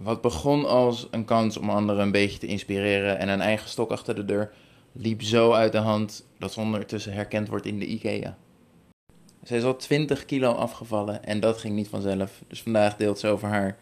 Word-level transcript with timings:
Wat 0.00 0.20
begon 0.20 0.66
als 0.66 1.08
een 1.10 1.24
kans 1.24 1.56
om 1.56 1.70
anderen 1.70 2.02
een 2.02 2.10
beetje 2.10 2.38
te 2.38 2.46
inspireren 2.46 3.18
en 3.18 3.28
een 3.28 3.40
eigen 3.40 3.68
stok 3.68 3.90
achter 3.90 4.14
de 4.14 4.24
deur, 4.24 4.52
liep 4.92 5.22
zo 5.22 5.52
uit 5.52 5.72
de 5.72 5.78
hand 5.78 6.26
dat 6.38 6.52
ze 6.52 6.60
ondertussen 6.60 7.12
herkend 7.12 7.48
wordt 7.48 7.66
in 7.66 7.78
de 7.78 7.86
IKEA. 7.86 8.36
Zij 9.42 9.58
is 9.58 9.64
al 9.64 9.76
20 9.76 10.24
kilo 10.24 10.52
afgevallen 10.52 11.24
en 11.24 11.40
dat 11.40 11.58
ging 11.58 11.74
niet 11.74 11.88
vanzelf. 11.88 12.42
Dus 12.46 12.62
vandaag 12.62 12.96
deelt 12.96 13.18
ze 13.18 13.28
over 13.28 13.48
haar 13.48 13.78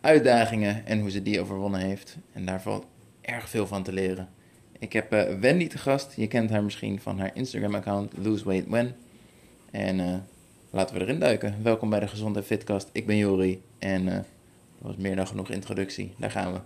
uitdagingen 0.00 0.86
en 0.86 1.00
hoe 1.00 1.10
ze 1.10 1.22
die 1.22 1.40
overwonnen 1.40 1.80
heeft. 1.80 2.16
En 2.32 2.44
daar 2.44 2.62
valt 2.62 2.86
erg 3.20 3.48
veel 3.48 3.66
van 3.66 3.82
te 3.82 3.92
leren. 3.92 4.28
Ik 4.78 4.92
heb 4.92 5.12
uh, 5.12 5.22
Wendy 5.40 5.66
te 5.66 5.78
gast. 5.78 6.12
Je 6.16 6.26
kent 6.26 6.50
haar 6.50 6.64
misschien 6.64 7.00
van 7.00 7.18
haar 7.18 7.30
Instagram-account 7.34 8.12
Lose 8.22 8.44
Weight 8.44 8.68
When. 8.68 8.94
En 9.70 9.98
uh, 9.98 10.14
laten 10.70 10.94
we 10.94 11.00
erin 11.00 11.18
duiken. 11.18 11.62
Welkom 11.62 11.90
bij 11.90 12.00
de 12.00 12.08
Gezonde 12.08 12.42
Fitcast. 12.42 12.88
Ik 12.92 13.06
ben 13.06 13.16
Jori 13.16 13.62
en 13.78 14.06
uh, 14.06 14.18
dat 14.78 14.86
was 14.86 14.96
meer 14.96 15.16
dan 15.16 15.26
genoeg 15.26 15.50
introductie. 15.50 16.14
Daar 16.18 16.30
gaan 16.30 16.52
we. 16.52 16.60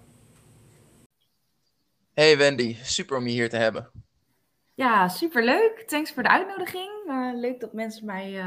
Hey 2.13 2.39
Wendy, 2.39 2.77
super 2.83 3.17
om 3.17 3.27
je 3.27 3.33
hier 3.33 3.49
te 3.49 3.57
hebben. 3.57 3.91
Ja, 4.75 5.09
superleuk. 5.09 5.85
Thanks 5.87 6.13
voor 6.13 6.23
de 6.23 6.29
uitnodiging. 6.29 6.91
leuk 7.35 7.61
dat 7.61 7.73
mensen 7.73 8.07
mij 8.07 8.45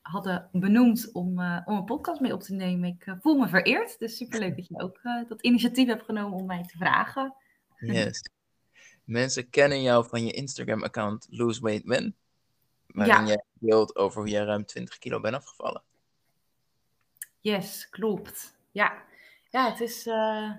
hadden 0.00 0.48
benoemd 0.52 1.12
om, 1.12 1.28
om 1.64 1.76
een 1.76 1.84
podcast 1.84 2.20
mee 2.20 2.32
op 2.32 2.42
te 2.42 2.54
nemen. 2.54 2.88
Ik 2.88 3.16
voel 3.20 3.38
me 3.38 3.48
vereerd. 3.48 3.98
Dus 3.98 4.16
superleuk 4.16 4.56
dat 4.56 4.66
je 4.66 4.80
ook 4.80 5.00
dat 5.28 5.42
initiatief 5.42 5.86
hebt 5.86 6.04
genomen 6.04 6.38
om 6.38 6.46
mij 6.46 6.62
te 6.62 6.76
vragen. 6.76 7.34
Yes. 7.78 8.22
Mensen 9.04 9.50
kennen 9.50 9.82
jou 9.82 10.08
van 10.08 10.24
je 10.24 10.32
Instagram-account 10.32 11.26
Lose 11.30 11.60
Weight 11.60 11.84
When. 11.84 12.16
Waarin 12.86 13.26
ja. 13.26 13.32
je 13.32 13.44
deelt 13.52 13.96
over 13.96 14.20
hoe 14.20 14.30
je 14.30 14.44
ruim 14.44 14.64
20 14.64 14.98
kilo 14.98 15.20
bent 15.20 15.34
afgevallen. 15.34 15.82
Yes, 17.40 17.88
klopt. 17.88 18.58
Ja, 18.70 19.02
ja 19.48 19.70
het, 19.70 19.80
is, 19.80 20.06
uh, 20.06 20.50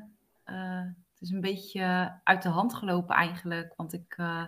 uh, 0.45 0.81
het 0.85 1.21
is 1.21 1.29
een 1.29 1.41
beetje 1.41 2.13
uit 2.23 2.41
de 2.41 2.49
hand 2.49 2.73
gelopen 2.73 3.15
eigenlijk. 3.15 3.73
Want 3.75 3.93
ik, 3.93 4.17
uh, 4.17 4.45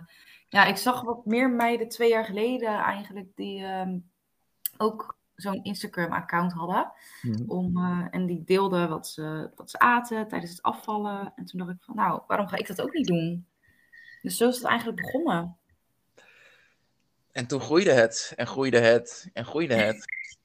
ja, 0.48 0.64
ik 0.64 0.76
zag 0.76 1.02
wat 1.02 1.26
meer 1.26 1.50
meiden 1.50 1.88
twee 1.88 2.10
jaar 2.10 2.24
geleden 2.24 2.78
eigenlijk 2.78 3.28
die 3.34 3.64
um, 3.64 4.10
ook 4.76 5.16
zo'n 5.34 5.64
Instagram-account 5.64 6.52
hadden. 6.52 6.92
Mm. 7.22 7.44
Om, 7.50 7.76
en 8.10 8.26
die 8.26 8.44
deelden 8.44 8.88
wat 8.88 9.08
ze, 9.08 9.50
wat 9.54 9.70
ze 9.70 9.78
aten 9.78 10.28
tijdens 10.28 10.50
het 10.50 10.62
afvallen. 10.62 11.32
En 11.36 11.44
toen 11.44 11.60
dacht 11.60 11.72
ik 11.72 11.82
van, 11.82 11.94
nou, 11.94 12.22
waarom 12.26 12.48
ga 12.48 12.56
ik 12.56 12.66
dat 12.66 12.80
ook 12.80 12.92
niet 12.92 13.06
doen? 13.06 13.46
Dus 14.22 14.36
zo 14.36 14.48
is 14.48 14.56
het 14.56 14.64
eigenlijk 14.64 15.00
begonnen. 15.00 15.56
En 17.32 17.46
toen 17.46 17.60
groeide 17.60 17.92
het 17.92 18.32
en 18.36 18.46
groeide 18.46 18.78
het 18.78 19.30
en 19.32 19.44
groeide 19.44 19.74
het. 19.74 20.04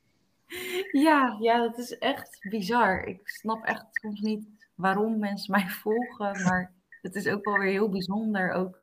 Ja, 0.91 1.37
ja, 1.39 1.57
dat 1.57 1.77
is 1.77 1.97
echt 1.97 2.39
bizar. 2.49 3.03
Ik 3.03 3.29
snap 3.29 3.65
echt 3.65 3.85
soms 3.91 4.19
niet 4.19 4.47
waarom 4.75 5.19
mensen 5.19 5.51
mij 5.51 5.67
volgen, 5.83 6.43
maar 6.43 6.73
het 7.01 7.15
is 7.15 7.27
ook 7.27 7.45
wel 7.45 7.57
weer 7.57 7.71
heel 7.71 7.89
bijzonder. 7.89 8.51
Ook 8.51 8.81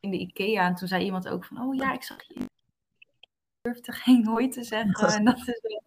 in 0.00 0.10
de 0.10 0.18
IKEA. 0.18 0.66
En 0.66 0.74
toen 0.74 0.88
zei 0.88 1.04
iemand 1.04 1.28
ook 1.28 1.44
van, 1.44 1.60
oh 1.60 1.74
ja, 1.74 1.92
ik 1.92 2.02
zag 2.02 2.22
je. 2.22 2.34
Ik 2.34 2.48
durfde 3.60 3.92
geen 4.04 4.26
hoi 4.26 4.48
te 4.48 4.64
zeggen. 4.64 5.08
En 5.08 5.24
dat 5.24 5.38
is, 5.38 5.60
wel, 5.62 5.82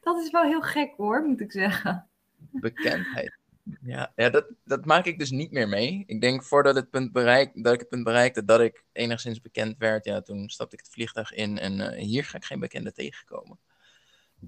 dat 0.00 0.24
is 0.24 0.30
wel 0.30 0.42
heel 0.42 0.62
gek 0.62 0.94
hoor, 0.96 1.22
moet 1.22 1.40
ik 1.40 1.52
zeggen. 1.52 2.08
Bekendheid. 2.38 3.40
Ja, 3.80 4.12
ja 4.16 4.30
dat, 4.30 4.46
dat 4.64 4.84
maak 4.84 5.04
ik 5.04 5.18
dus 5.18 5.30
niet 5.30 5.50
meer 5.50 5.68
mee. 5.68 6.04
Ik 6.06 6.20
denk 6.20 6.42
voordat 6.42 6.74
het 6.74 6.90
punt 6.90 7.12
bereik, 7.12 7.62
dat 7.62 7.72
ik 7.72 7.80
het 7.80 7.88
punt 7.88 8.04
bereikte 8.04 8.44
dat 8.44 8.60
ik 8.60 8.84
enigszins 8.92 9.40
bekend 9.40 9.78
werd, 9.78 10.04
ja, 10.04 10.20
toen 10.20 10.48
stapte 10.48 10.76
ik 10.76 10.82
het 10.84 10.92
vliegtuig 10.92 11.32
in 11.32 11.58
en 11.58 11.72
uh, 11.72 11.88
hier 11.88 12.24
ga 12.24 12.36
ik 12.36 12.44
geen 12.44 12.60
bekende 12.60 12.92
tegenkomen. 12.92 13.58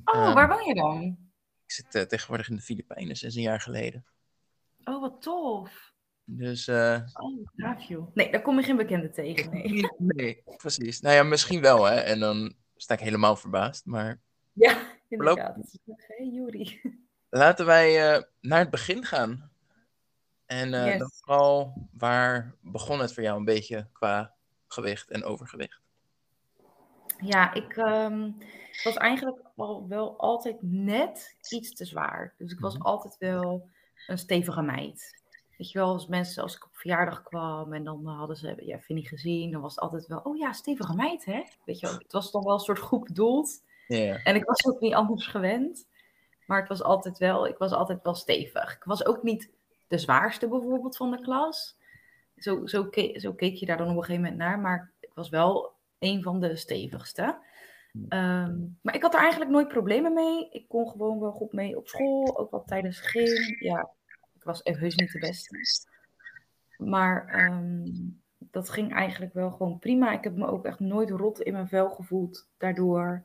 Oh, 0.04 0.28
um, 0.28 0.34
waar 0.34 0.48
woon 0.48 0.64
je 0.64 0.74
dan? 0.74 1.02
Ik 1.64 1.72
zit 1.72 1.94
uh, 1.94 2.02
tegenwoordig 2.02 2.48
in 2.48 2.56
de 2.56 2.62
Filipijnen, 2.62 3.16
sinds 3.16 3.36
een 3.36 3.42
jaar 3.42 3.60
geleden. 3.60 4.04
Oh, 4.84 5.00
wat 5.00 5.22
tof. 5.22 5.92
Dus, 6.24 6.68
uh, 6.68 7.00
oh, 7.12 7.46
gaaf 7.56 7.82
joh. 7.82 8.14
Nee, 8.14 8.30
daar 8.30 8.42
kom 8.42 8.58
je 8.58 8.64
geen 8.64 8.76
bekende 8.76 9.10
tegen. 9.10 9.50
Nee. 9.50 9.90
nee, 9.98 10.42
precies. 10.56 11.00
Nou 11.00 11.14
ja, 11.14 11.22
misschien 11.22 11.60
wel, 11.60 11.84
hè. 11.84 11.96
En 11.96 12.20
dan 12.20 12.54
sta 12.76 12.94
ik 12.94 13.00
helemaal 13.00 13.36
verbaasd, 13.36 13.86
maar... 13.86 14.20
Ja, 14.52 14.78
inderdaad. 15.08 15.78
Hey, 15.96 16.28
Juri 16.32 16.80
laten 17.34 17.66
wij 17.66 18.16
uh, 18.16 18.22
naar 18.40 18.58
het 18.58 18.70
begin 18.70 19.04
gaan. 19.04 19.50
En 20.46 20.72
uh, 20.72 20.86
yes. 20.86 20.98
dan 20.98 21.10
vooral, 21.14 21.88
waar 21.92 22.54
begon 22.60 23.00
het 23.00 23.12
voor 23.12 23.22
jou 23.22 23.38
een 23.38 23.44
beetje 23.44 23.88
qua 23.92 24.34
gewicht 24.66 25.10
en 25.10 25.24
overgewicht? 25.24 25.80
Ja, 27.24 27.54
ik 27.54 27.76
um, 27.76 28.36
was 28.84 28.96
eigenlijk 28.96 29.40
al 29.56 29.88
wel 29.88 30.18
altijd 30.18 30.56
net 30.60 31.36
iets 31.48 31.74
te 31.74 31.84
zwaar. 31.84 32.34
Dus 32.38 32.52
ik 32.52 32.60
was 32.60 32.74
mm-hmm. 32.74 32.90
altijd 32.90 33.16
wel 33.18 33.68
een 34.06 34.18
stevige 34.18 34.62
meid. 34.62 35.22
Weet 35.58 35.70
je 35.70 35.78
wel, 35.78 35.92
als 35.92 36.06
mensen, 36.06 36.42
als 36.42 36.56
ik 36.56 36.64
op 36.64 36.76
verjaardag 36.76 37.22
kwam 37.22 37.72
en 37.72 37.84
dan 37.84 38.06
hadden 38.06 38.36
ze, 38.36 38.54
ja, 38.58 38.78
vind 38.80 39.08
gezien, 39.08 39.50
dan 39.50 39.60
was 39.60 39.74
het 39.74 39.84
altijd 39.84 40.06
wel, 40.06 40.18
oh 40.18 40.36
ja, 40.36 40.52
stevige 40.52 40.94
meid, 40.94 41.24
hè? 41.24 41.42
Weet 41.64 41.80
je 41.80 41.86
wel, 41.86 41.98
het 41.98 42.12
was 42.12 42.30
toch 42.30 42.44
wel 42.44 42.54
een 42.54 42.60
soort 42.60 42.78
groep 42.78 43.04
bedoeld. 43.04 43.62
Yeah. 43.88 44.20
En 44.24 44.34
ik 44.34 44.44
was 44.44 44.66
ook 44.66 44.80
niet 44.80 44.94
anders 44.94 45.26
gewend. 45.26 45.86
Maar 46.46 46.58
het 46.58 46.68
was 46.68 46.82
altijd 46.82 47.18
wel, 47.18 47.46
ik 47.46 47.58
was 47.58 47.72
altijd 47.72 48.02
wel 48.02 48.14
stevig. 48.14 48.74
Ik 48.74 48.84
was 48.84 49.06
ook 49.06 49.22
niet 49.22 49.50
de 49.88 49.98
zwaarste 49.98 50.48
bijvoorbeeld 50.48 50.96
van 50.96 51.10
de 51.10 51.20
klas. 51.20 51.76
Zo, 52.36 52.66
zo, 52.66 52.84
keek, 52.84 53.20
zo 53.20 53.32
keek 53.32 53.54
je 53.54 53.66
daar 53.66 53.76
dan 53.76 53.88
op 53.90 53.96
een 53.96 54.04
gegeven 54.04 54.22
moment 54.22 54.40
naar. 54.40 54.58
Maar 54.58 54.92
ik 55.00 55.10
was 55.14 55.28
wel 55.28 55.73
een 56.04 56.22
van 56.22 56.40
de 56.40 56.56
stevigste. 56.56 57.38
Um, 57.94 58.78
maar 58.82 58.94
ik 58.94 59.02
had 59.02 59.14
er 59.14 59.20
eigenlijk 59.20 59.50
nooit 59.50 59.68
problemen 59.68 60.12
mee. 60.12 60.48
Ik 60.50 60.68
kon 60.68 60.88
gewoon 60.88 61.20
wel 61.20 61.32
goed 61.32 61.52
mee 61.52 61.76
op 61.76 61.88
school. 61.88 62.38
Ook 62.38 62.50
wel 62.50 62.64
tijdens 62.64 63.00
gym. 63.00 63.56
Ja, 63.58 63.90
ik 64.34 64.44
was 64.44 64.60
heus 64.62 64.94
niet 64.94 65.12
de 65.12 65.18
beste. 65.18 65.58
Maar 66.76 67.44
um, 67.44 68.20
dat 68.38 68.70
ging 68.70 68.92
eigenlijk 68.92 69.32
wel 69.32 69.50
gewoon 69.50 69.78
prima. 69.78 70.12
Ik 70.12 70.24
heb 70.24 70.36
me 70.36 70.46
ook 70.46 70.64
echt 70.64 70.80
nooit 70.80 71.10
rot 71.10 71.40
in 71.40 71.52
mijn 71.52 71.68
vel 71.68 71.90
gevoeld 71.90 72.48
daardoor. 72.58 73.24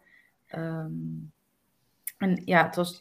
Um, 0.55 1.31
en 2.17 2.41
ja, 2.45 2.65
het 2.65 2.75
was 2.75 2.99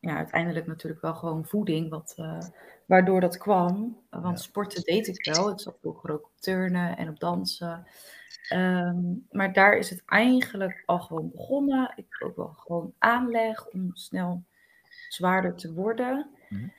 ja, 0.00 0.16
uiteindelijk 0.16 0.66
natuurlijk 0.66 1.02
wel 1.02 1.14
gewoon 1.14 1.44
voeding 1.44 1.90
wat, 1.90 2.14
uh, 2.16 2.38
waardoor 2.86 3.20
dat 3.20 3.36
kwam. 3.36 4.00
Want 4.10 4.38
ja. 4.38 4.44
sporten 4.44 4.82
deed 4.82 5.06
ik 5.06 5.34
wel. 5.34 5.50
Ik 5.50 5.60
zat 5.60 5.78
vroeger 5.80 6.12
ook 6.12 6.24
op 6.24 6.40
turnen 6.40 6.96
en 6.96 7.08
op 7.08 7.20
dansen. 7.20 7.86
Um, 8.52 9.26
maar 9.30 9.52
daar 9.52 9.76
is 9.76 9.90
het 9.90 10.02
eigenlijk 10.06 10.82
al 10.86 10.98
gewoon 10.98 11.30
begonnen. 11.30 11.92
Ik 11.96 12.06
heb 12.08 12.28
ook 12.28 12.36
wel 12.36 12.54
gewoon 12.56 12.94
aanleg 12.98 13.66
om 13.66 13.90
snel 13.92 14.44
zwaarder 15.08 15.54
te 15.54 15.72
worden. 15.72 16.30
Mm 16.48 16.72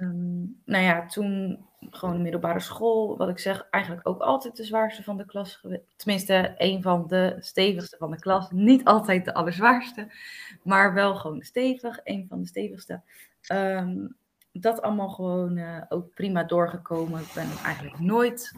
um, 0.00 0.60
nou 0.64 0.84
ja, 0.84 1.06
toen 1.06 1.58
gewoon 1.90 2.22
middelbare 2.22 2.60
school, 2.60 3.16
wat 3.16 3.28
ik 3.28 3.38
zeg, 3.38 3.66
eigenlijk 3.70 4.08
ook 4.08 4.20
altijd 4.20 4.56
de 4.56 4.64
zwaarste 4.64 5.02
van 5.02 5.16
de 5.16 5.26
klas 5.26 5.56
geweest. 5.56 5.82
Tenminste, 5.96 6.54
een 6.56 6.82
van 6.82 7.06
de 7.06 7.36
stevigste 7.38 7.96
van 7.96 8.10
de 8.10 8.18
klas. 8.18 8.50
Niet 8.50 8.84
altijd 8.84 9.24
de 9.24 9.34
allerzwaarste, 9.34 10.12
maar 10.62 10.94
wel 10.94 11.14
gewoon 11.14 11.42
stevig, 11.42 12.00
een 12.04 12.26
van 12.28 12.40
de 12.40 12.46
stevigste. 12.46 13.00
Um, 13.52 14.16
dat 14.52 14.82
allemaal 14.82 15.08
gewoon 15.08 15.56
uh, 15.56 15.82
ook 15.88 16.14
prima 16.14 16.44
doorgekomen. 16.44 17.20
Ik 17.20 17.32
ben 17.34 17.48
eigenlijk 17.64 17.98
nooit, 17.98 18.52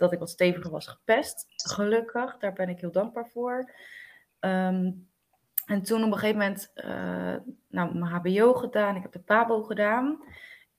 omdat 0.00 0.12
ik 0.12 0.18
wat 0.18 0.30
steviger 0.30 0.70
was, 0.70 0.86
gepest. 0.86 1.46
Gelukkig, 1.56 2.36
daar 2.38 2.52
ben 2.52 2.68
ik 2.68 2.80
heel 2.80 2.92
dankbaar 2.92 3.28
voor. 3.28 3.72
Um, 4.40 5.08
en 5.66 5.82
toen 5.82 6.04
op 6.04 6.12
een 6.12 6.18
gegeven 6.18 6.38
moment, 6.38 6.70
uh, 6.74 7.36
nou, 7.68 7.98
mijn 7.98 8.12
HBO 8.12 8.54
gedaan, 8.54 8.96
ik 8.96 9.02
heb 9.02 9.12
de 9.12 9.20
PABO 9.20 9.62
gedaan. 9.62 10.24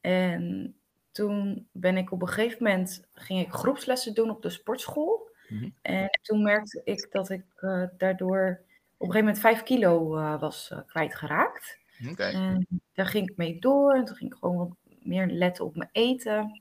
En 0.02 0.76
toen 1.12 1.68
ben 1.72 1.98
ik 1.98 2.12
op 2.12 2.22
een 2.22 2.28
gegeven 2.28 2.64
moment, 2.64 3.08
ging 3.14 3.40
ik 3.40 3.52
groepslessen 3.52 4.14
doen 4.14 4.30
op 4.30 4.42
de 4.42 4.50
sportschool. 4.50 5.30
Mm-hmm. 5.48 5.76
En 5.82 6.10
toen 6.22 6.44
merkte 6.44 6.82
ik 6.84 7.08
dat 7.12 7.30
ik 7.30 7.46
uh, 7.60 7.84
daardoor 7.98 8.62
op 8.98 9.08
een 9.08 9.14
gegeven 9.14 9.20
moment 9.20 9.40
vijf 9.40 9.64
kilo 9.64 10.18
uh, 10.18 10.40
was 10.40 10.74
kwijtgeraakt. 10.88 11.80
Okay. 12.10 12.34
En 12.34 12.68
daar 12.94 13.06
ging 13.06 13.30
ik 13.30 13.38
mee 13.38 13.60
door 13.60 13.94
en 13.94 14.06
toen 14.06 14.16
ging 14.16 14.32
ik 14.32 14.38
gewoon 14.40 14.58
wat 14.58 14.78
meer 15.00 15.28
letten 15.28 15.66
op 15.66 15.76
mijn 15.76 15.90
eten. 15.92 16.61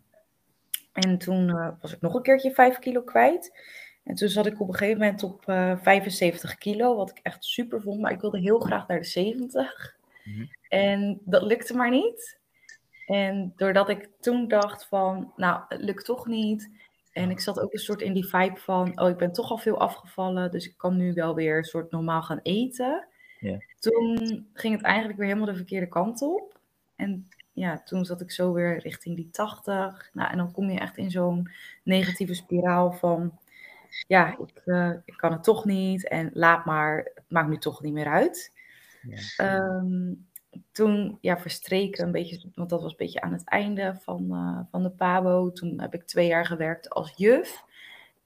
En 0.93 1.19
toen 1.19 1.75
was 1.81 1.93
ik 1.93 2.01
nog 2.01 2.15
een 2.15 2.23
keertje 2.23 2.51
vijf 2.51 2.79
kilo 2.79 3.03
kwijt. 3.03 3.53
En 4.05 4.15
toen 4.15 4.29
zat 4.29 4.47
ik 4.47 4.61
op 4.61 4.69
een 4.69 4.75
gegeven 4.75 5.01
moment 5.01 5.23
op 5.23 5.45
uh, 5.47 5.77
75 5.83 6.59
kilo, 6.59 6.97
wat 6.97 7.11
ik 7.11 7.19
echt 7.23 7.45
super 7.45 7.81
vond. 7.81 8.01
Maar 8.01 8.13
ik 8.13 8.21
wilde 8.21 8.39
heel 8.39 8.59
graag 8.59 8.87
naar 8.87 8.99
de 8.99 9.05
70. 9.05 9.97
Mm-hmm. 10.25 10.49
En 10.69 11.21
dat 11.25 11.43
lukte 11.43 11.75
maar 11.75 11.91
niet. 11.91 12.39
En 13.07 13.53
doordat 13.57 13.89
ik 13.89 14.09
toen 14.21 14.49
dacht 14.49 14.87
van, 14.87 15.33
nou, 15.37 15.63
het 15.69 15.81
lukt 15.81 16.05
toch 16.05 16.27
niet. 16.27 16.71
En 17.13 17.31
ik 17.31 17.41
zat 17.41 17.61
ook 17.61 17.73
een 17.73 17.79
soort 17.79 18.01
in 18.01 18.13
die 18.13 18.27
vibe 18.27 18.57
van, 18.57 19.01
oh, 19.01 19.09
ik 19.09 19.17
ben 19.17 19.33
toch 19.33 19.51
al 19.51 19.59
veel 19.59 19.79
afgevallen. 19.79 20.51
Dus 20.51 20.67
ik 20.67 20.75
kan 20.77 20.97
nu 20.97 21.13
wel 21.13 21.35
weer 21.35 21.57
een 21.57 21.65
soort 21.65 21.91
normaal 21.91 22.23
gaan 22.23 22.41
eten. 22.43 23.07
Yeah. 23.41 23.61
Toen 23.79 24.19
ging 24.53 24.75
het 24.75 24.85
eigenlijk 24.85 25.19
weer 25.19 25.29
helemaal 25.29 25.49
de 25.49 25.57
verkeerde 25.57 25.89
kant 25.89 26.23
op. 26.23 26.59
En 26.97 27.29
ja, 27.61 27.83
toen 27.83 28.05
zat 28.05 28.21
ik 28.21 28.31
zo 28.31 28.53
weer 28.53 28.79
richting 28.79 29.17
die 29.17 29.31
80. 29.31 30.11
Nou, 30.13 30.31
en 30.31 30.37
dan 30.37 30.53
kom 30.53 30.71
je 30.71 30.79
echt 30.79 30.97
in 30.97 31.11
zo'n 31.11 31.51
negatieve 31.83 32.35
spiraal 32.35 32.93
van 32.93 33.39
ja, 34.07 34.39
ik, 34.39 34.63
uh, 34.65 34.93
ik 35.05 35.17
kan 35.17 35.33
het 35.33 35.43
toch 35.43 35.65
niet 35.65 36.09
en 36.09 36.31
laat 36.33 36.65
maar, 36.65 36.97
het 37.15 37.25
maakt 37.29 37.49
nu 37.49 37.59
toch 37.59 37.83
niet 37.83 37.93
meer 37.93 38.09
uit. 38.09 38.53
Um, 39.41 40.29
toen 40.73 41.19
ja, 41.21 41.39
verstreken 41.39 42.05
een 42.05 42.13
beetje, 42.13 42.51
want 42.55 42.71
dat 42.71 42.83
was 42.83 42.91
een 42.91 42.97
beetje 42.97 43.21
aan 43.21 43.33
het 43.33 43.45
einde 43.45 43.97
van, 44.01 44.27
uh, 44.31 44.61
van 44.71 44.83
de 44.83 44.91
PABO. 44.91 45.53
Toen 45.53 45.81
heb 45.81 45.95
ik 45.95 46.03
twee 46.03 46.27
jaar 46.27 46.47
gewerkt 46.47 46.91
als 46.91 47.13
juf. 47.17 47.65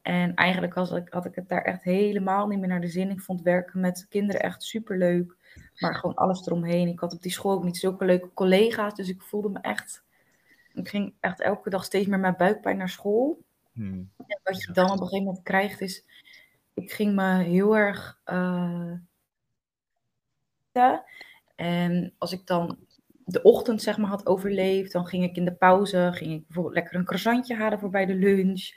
En 0.02 0.34
eigenlijk 0.34 0.74
had 0.74 0.96
ik, 0.96 1.12
had 1.12 1.24
ik 1.24 1.34
het 1.34 1.48
daar 1.48 1.62
echt 1.62 1.82
helemaal 1.82 2.46
niet 2.46 2.58
meer 2.58 2.68
naar 2.68 2.80
de 2.80 2.88
zin. 2.88 3.10
Ik 3.10 3.20
vond 3.20 3.42
werken 3.42 3.80
met 3.80 4.06
kinderen 4.08 4.42
echt 4.42 4.62
superleuk. 4.62 5.36
Maar 5.78 5.94
gewoon 5.94 6.14
alles 6.14 6.46
eromheen. 6.46 6.88
Ik 6.88 6.98
had 6.98 7.12
op 7.12 7.22
die 7.22 7.32
school 7.32 7.52
ook 7.52 7.64
niet 7.64 7.76
zulke 7.76 8.04
leuke 8.04 8.30
collega's. 8.34 8.94
Dus 8.94 9.08
ik 9.08 9.22
voelde 9.22 9.48
me 9.48 9.58
echt. 9.58 10.04
Ik 10.72 10.88
ging 10.88 11.14
echt 11.20 11.40
elke 11.40 11.70
dag 11.70 11.84
steeds 11.84 12.06
meer 12.06 12.18
met 12.18 12.36
buikpijn 12.36 12.76
naar 12.76 12.88
school. 12.88 13.42
Hmm. 13.72 14.10
En 14.16 14.40
wat 14.42 14.62
je 14.62 14.72
dan 14.72 14.84
op 14.84 14.90
een 14.90 14.98
gegeven 14.98 15.24
moment 15.24 15.44
krijgt 15.44 15.80
is. 15.80 16.04
Ik 16.74 16.92
ging 16.92 17.14
me 17.14 17.42
heel 17.42 17.76
erg. 17.76 18.20
Uh, 18.26 18.92
en 21.54 22.14
als 22.18 22.32
ik 22.32 22.46
dan 22.46 22.78
de 23.24 23.42
ochtend 23.42 23.82
zeg 23.82 23.98
maar 23.98 24.10
had 24.10 24.26
overleefd, 24.26 24.92
dan 24.92 25.06
ging 25.06 25.24
ik 25.24 25.36
in 25.36 25.44
de 25.44 25.54
pauze, 25.54 26.10
ging 26.12 26.32
ik 26.32 26.46
bijvoorbeeld 26.46 26.74
lekker 26.74 26.94
een 26.94 27.04
croissantje 27.04 27.54
halen 27.54 27.78
voor 27.78 27.90
bij 27.90 28.06
de 28.06 28.14
lunch. 28.14 28.70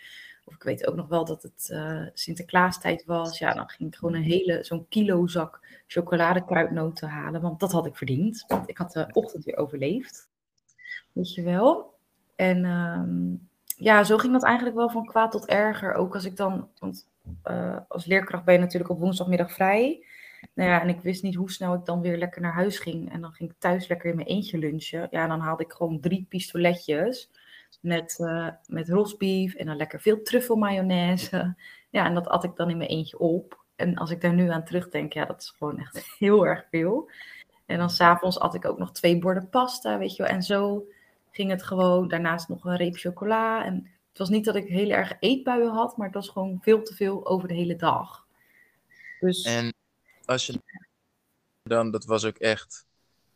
Of 0.48 0.54
ik 0.54 0.64
weet 0.64 0.88
ook 0.88 0.96
nog 0.96 1.08
wel 1.08 1.26
dat 1.26 1.44
het 1.44 1.70
uh, 1.72 2.08
Sinterklaastijd 2.14 3.06
was. 3.06 3.38
Ja, 3.38 3.54
dan 3.54 3.70
ging 3.70 3.90
ik 3.90 3.96
gewoon 3.96 4.16
een 4.16 4.24
hele, 4.24 4.64
zo'n 4.64 4.88
kilo 4.90 5.28
zak 5.28 5.60
chocoladekruidnoten 5.88 7.10
halen. 7.10 7.42
Want 7.42 7.60
dat 7.60 7.72
had 7.72 7.86
ik 7.86 7.96
verdiend. 7.96 8.44
Want 8.48 8.70
ik 8.70 8.78
had 8.78 8.92
de 8.92 9.08
ochtend 9.12 9.44
weer 9.44 9.58
overleefd. 9.58 10.30
Weet 11.12 11.34
je 11.34 11.42
wel. 11.42 11.94
En 12.36 12.66
ehm, 12.66 13.36
ja, 13.86 14.04
zo 14.04 14.18
ging 14.18 14.34
dat 14.34 14.44
eigenlijk 14.44 14.76
wel 14.76 14.90
van 14.90 15.06
kwaad 15.06 15.32
tot 15.32 15.46
erger. 15.46 15.94
Ook 15.94 16.14
als 16.14 16.26
ik 16.26 16.36
dan, 16.36 16.70
want 16.80 17.08
uh, 17.46 17.78
als 17.88 18.06
leerkracht 18.06 18.46
ben 18.46 18.54
je 18.54 18.60
natuurlijk 18.60 18.92
op 18.92 19.00
woensdagmiddag 19.00 19.52
vrij. 19.52 20.06
Nou 20.54 20.70
ja, 20.70 20.82
en 20.82 20.90
ik 20.90 21.02
wist 21.02 21.24
niet 21.24 21.36
hoe 21.36 21.52
snel 21.52 21.74
ik 21.74 21.86
dan 21.86 22.02
weer 22.02 22.18
lekker 22.18 22.42
naar 22.42 22.54
huis 22.54 22.80
ging. 22.80 23.12
En 23.12 23.22
dan 23.22 23.32
ging 23.32 23.50
ik 23.50 23.56
thuis 23.60 23.88
lekker 23.88 24.10
in 24.10 24.16
mijn 24.16 24.28
eentje 24.28 24.58
lunchen. 24.58 25.08
Ja, 25.12 25.28
dan 25.28 25.40
haalde 25.40 25.64
ik 25.64 25.72
gewoon 25.72 26.00
drie 26.00 26.26
pistoletjes 26.30 27.30
met, 27.80 28.18
uh, 28.22 28.50
met 28.66 28.90
rosbief 28.90 29.54
en 29.54 29.66
dan 29.66 29.76
lekker 29.76 30.02
veel 30.02 30.22
truffelmayonaise. 30.22 31.56
Ja, 31.90 32.06
en 32.06 32.14
dat 32.14 32.28
at 32.28 32.44
ik 32.44 32.56
dan 32.56 32.70
in 32.70 32.78
mijn 32.78 32.90
eentje 32.90 33.20
op. 33.20 33.64
En 33.76 33.96
als 33.96 34.12
ik 34.12 34.22
daar 34.22 34.34
nu 34.34 34.50
aan 34.50 34.64
terugdenk, 34.64 35.14
ja, 35.14 35.26
dat 35.26 35.42
is 35.42 35.54
gewoon 35.58 35.80
echt 35.80 36.06
heel 36.20 36.46
erg 36.46 36.66
veel. 36.70 37.10
En 37.66 37.78
dan 37.78 37.90
s'avonds 37.90 38.40
at 38.40 38.54
ik 38.54 38.66
ook 38.66 38.78
nog 38.78 38.92
twee 38.92 39.20
borden 39.20 39.50
pasta, 39.50 39.98
weet 39.98 40.16
je 40.16 40.24
wel. 40.24 40.32
En 40.32 40.44
zo 40.44 40.88
ging 41.32 41.52
het 41.52 41.64
gewoon. 41.64 42.08
Daarnaast 42.08 42.50
nog 42.50 42.66
een 42.66 42.76
reep 42.76 42.96
chocola. 42.96 43.66
En 43.66 43.90
het 44.10 44.18
was 44.18 44.30
niet 44.30 44.46
dat 44.46 44.56
ik 44.56 44.68
heel 44.68 44.90
erg 44.90 45.18
eetbuien 45.20 45.72
had, 45.72 45.98
maar 45.98 46.06
het 46.06 46.16
was 46.16 46.30
gewoon 46.30 46.60
veel 46.62 46.84
te 46.84 46.96
veel 46.96 47.28
over 47.28 47.48
de 47.48 47.54
hele 47.54 47.76
dag. 47.76 48.26
Dus... 49.20 49.44
En 49.44 49.74
als 50.26 50.48
je 50.48 50.62
dan, 51.64 51.92
dat 51.92 52.06
was 52.06 52.26
ook 52.26 52.38
echt 52.38 52.86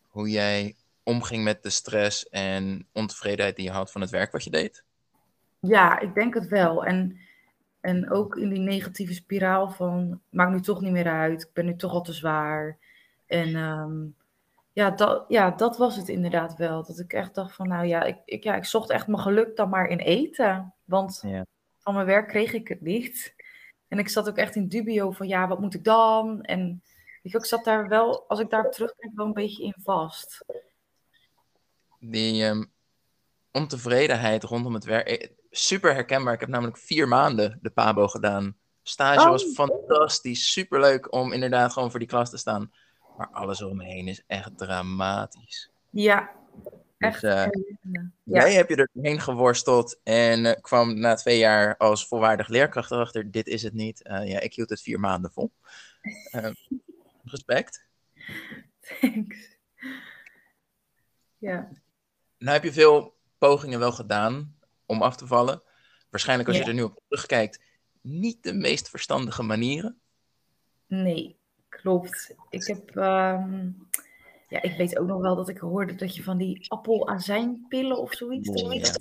hoe 0.08 0.30
jij 0.30 0.76
omging 1.04 1.44
met 1.44 1.64
de 1.64 1.70
stress 1.70 2.30
en 2.30 2.88
ontevredenheid 2.94 3.56
die 3.56 3.66
je 3.66 3.72
had 3.72 3.92
van 3.92 4.02
het 4.02 4.10
werk 4.10 4.32
wat 4.32 4.44
je 4.44 4.50
deed? 4.50 4.84
Ja, 5.60 6.00
ik 6.00 6.14
denk 6.14 6.34
het 6.34 6.48
wel. 6.48 6.86
En, 6.86 7.20
en 7.80 8.12
ook 8.12 8.38
in 8.38 8.50
die 8.50 8.60
negatieve 8.60 9.14
spiraal 9.14 9.70
van, 9.70 10.22
maakt 10.30 10.52
nu 10.52 10.62
toch 10.62 10.82
niet 10.82 10.92
meer 10.92 11.10
uit, 11.10 11.42
ik 11.42 11.54
ben 11.54 11.66
nu 11.66 11.76
toch 11.76 11.92
al 11.92 12.02
te 12.02 12.14
zwaar. 12.14 12.78
En 13.26 13.56
ehm, 13.56 14.06
ja, 14.74 14.92
dat, 14.92 15.26
ja, 15.28 15.52
dat 15.52 15.78
was 15.78 15.96
het 15.96 16.10
inderdaad 16.10 16.58
wel. 16.58 16.86
Dat 16.86 17.00
ik 17.00 17.14
echt 17.14 17.36
dacht 17.36 17.56
van, 17.56 17.68
nou 17.68 17.86
ja, 17.86 18.04
ik, 18.04 18.18
ik, 18.26 18.44
ja, 18.44 18.56
ik 18.56 18.66
zocht 18.66 18.90
echt 18.90 19.08
mijn 19.08 19.22
geluk 19.22 19.56
dan 19.56 19.70
maar 19.70 19.88
in 19.88 20.00
eten. 20.00 20.74
Want 20.86 21.22
ja. 21.26 21.46
van 21.78 21.94
mijn 21.94 22.06
werk 22.06 22.28
kreeg 22.28 22.54
ik 22.54 22.68
het 22.68 22.82
niet. 22.82 23.36
En 23.88 24.00
ik 24.00 24.10
zat 24.10 24.30
ook 24.30 24.38
echt 24.38 24.56
in 24.56 24.68
dubio 24.68 25.12
van, 25.12 25.28
ja, 25.28 25.48
wat 25.48 25.60
moet 25.60 25.74
ik 25.74 25.84
dan? 25.84 26.42
En 26.42 26.84
ik 27.22 27.46
zat 27.46 27.64
daar 27.64 27.88
wel, 27.88 28.28
als 28.28 28.40
ik 28.40 28.50
daarop 28.50 28.72
terugkijk, 28.72 29.12
wel 29.16 29.26
een 29.26 29.34
beetje 29.34 29.64
in 29.64 29.76
vast 29.84 30.46
die 32.02 32.44
um, 32.44 32.72
ontevredenheid 33.52 34.44
rondom 34.44 34.74
het 34.74 34.84
werk. 34.84 35.08
Eh, 35.08 35.30
super 35.52 35.94
herkenbaar. 35.94 36.34
Ik 36.34 36.40
heb 36.40 36.50
namelijk 36.50 36.78
vier 36.78 37.08
maanden 37.08 37.60
de 37.62 37.70
PABO 37.70 38.08
gedaan. 38.08 38.58
Stage 38.84 39.30
was 39.30 39.46
oh. 39.46 39.54
fantastisch. 39.54 40.52
Super 40.52 40.80
leuk 40.80 41.14
om 41.14 41.32
inderdaad 41.32 41.74
gewoon 41.74 41.90
voor 41.90 42.00
die 42.00 42.08
klas 42.08 42.30
te 42.30 42.38
staan. 42.38 42.72
Maar 43.18 43.30
alles 43.32 43.62
omheen 43.62 44.08
is 44.08 44.24
echt 44.28 44.58
dramatisch. 44.58 45.72
Ja, 45.90 46.30
dus, 46.64 46.74
echt. 46.98 47.22
Dus, 47.22 47.32
uh, 47.32 47.46
ja. 47.84 48.12
Jij 48.24 48.54
heb 48.54 48.70
je 48.70 48.90
erheen 48.94 49.20
geworsteld 49.20 50.00
en 50.04 50.46
uh, 50.46 50.52
kwam 50.62 51.00
na 51.00 51.16
twee 51.16 51.38
jaar 51.38 51.78
als 51.78 52.08
volwaardig 52.08 52.48
leerkracht 52.48 52.92
erachter. 52.92 53.32
Dit 53.32 53.48
is 53.48 53.64
het 53.64 53.74
niet. 53.74 54.00
ja, 54.04 54.40
ik 54.40 54.54
hield 54.54 54.70
het 54.70 54.82
vier 54.82 55.00
maanden 55.00 55.32
vol. 55.32 55.52
respect. 57.24 57.86
Thanks. 59.00 59.58
Ja 61.38 61.70
nou 62.42 62.54
heb 62.54 62.64
je 62.64 62.72
veel 62.72 63.14
pogingen 63.38 63.80
wel 63.80 63.92
gedaan 63.92 64.56
om 64.86 65.02
af 65.02 65.16
te 65.16 65.28
vallen. 65.28 65.62
Waarschijnlijk 66.10 66.50
als 66.50 66.58
je 66.58 66.64
er 66.64 66.74
nu 66.74 66.84
op 66.84 67.00
terugkijkt, 67.08 67.62
niet 68.02 68.44
de 68.44 68.54
meest 68.54 68.90
verstandige 68.90 69.44
manieren. 69.44 70.00
Nee, 70.88 71.38
klopt. 71.70 72.36
Ik 72.50 72.68
heb, 72.68 72.96
ehm, 72.96 73.70
ja, 74.48 74.62
ik 74.62 74.78
weet 74.78 74.98
ook 74.98 75.08
nog 75.08 75.22
wel 75.22 75.36
dat 75.36 75.50
ik 75.50 75.58
hoorde 75.58 75.96
dat 75.96 76.16
je 76.16 76.24
van 76.24 76.38
die 76.38 76.66
appelazijnpillen 76.68 77.98
of 77.98 78.14
zoiets, 78.14 78.50
oh, 78.50 78.74
ja. 78.74 78.92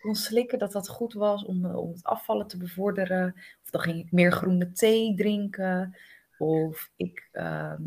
kon 0.00 0.14
slikken, 0.14 0.58
dat 0.58 0.72
dat 0.72 0.88
goed 0.88 1.12
was 1.12 1.44
om, 1.44 1.66
om 1.66 1.92
het 1.92 2.04
afvallen 2.04 2.46
te 2.46 2.56
bevorderen. 2.56 3.34
Of 3.64 3.70
dan 3.70 3.80
ging 3.80 3.98
ik 3.98 4.12
meer 4.12 4.32
groene 4.32 4.72
thee 4.72 5.14
drinken. 5.14 5.96
Of 6.38 6.90
ik 6.96 7.28
ehm, 7.32 7.82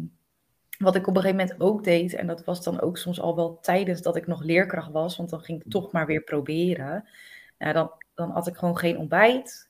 wat 0.81 0.95
ik 0.95 1.07
op 1.07 1.15
een 1.15 1.21
gegeven 1.21 1.45
moment 1.45 1.61
ook 1.61 1.83
deed, 1.83 2.13
en 2.13 2.27
dat 2.27 2.43
was 2.43 2.63
dan 2.63 2.81
ook 2.81 2.97
soms 2.97 3.21
al 3.21 3.35
wel 3.35 3.59
tijdens 3.59 4.01
dat 4.01 4.15
ik 4.15 4.27
nog 4.27 4.43
leerkracht 4.43 4.91
was, 4.91 5.17
want 5.17 5.29
dan 5.29 5.41
ging 5.41 5.63
ik 5.63 5.71
toch 5.71 5.91
maar 5.91 6.05
weer 6.05 6.21
proberen. 6.21 7.09
Nou, 7.57 7.73
dan, 7.73 7.91
dan 8.13 8.29
had 8.29 8.47
ik 8.47 8.55
gewoon 8.55 8.77
geen 8.77 8.97
ontbijt 8.97 9.69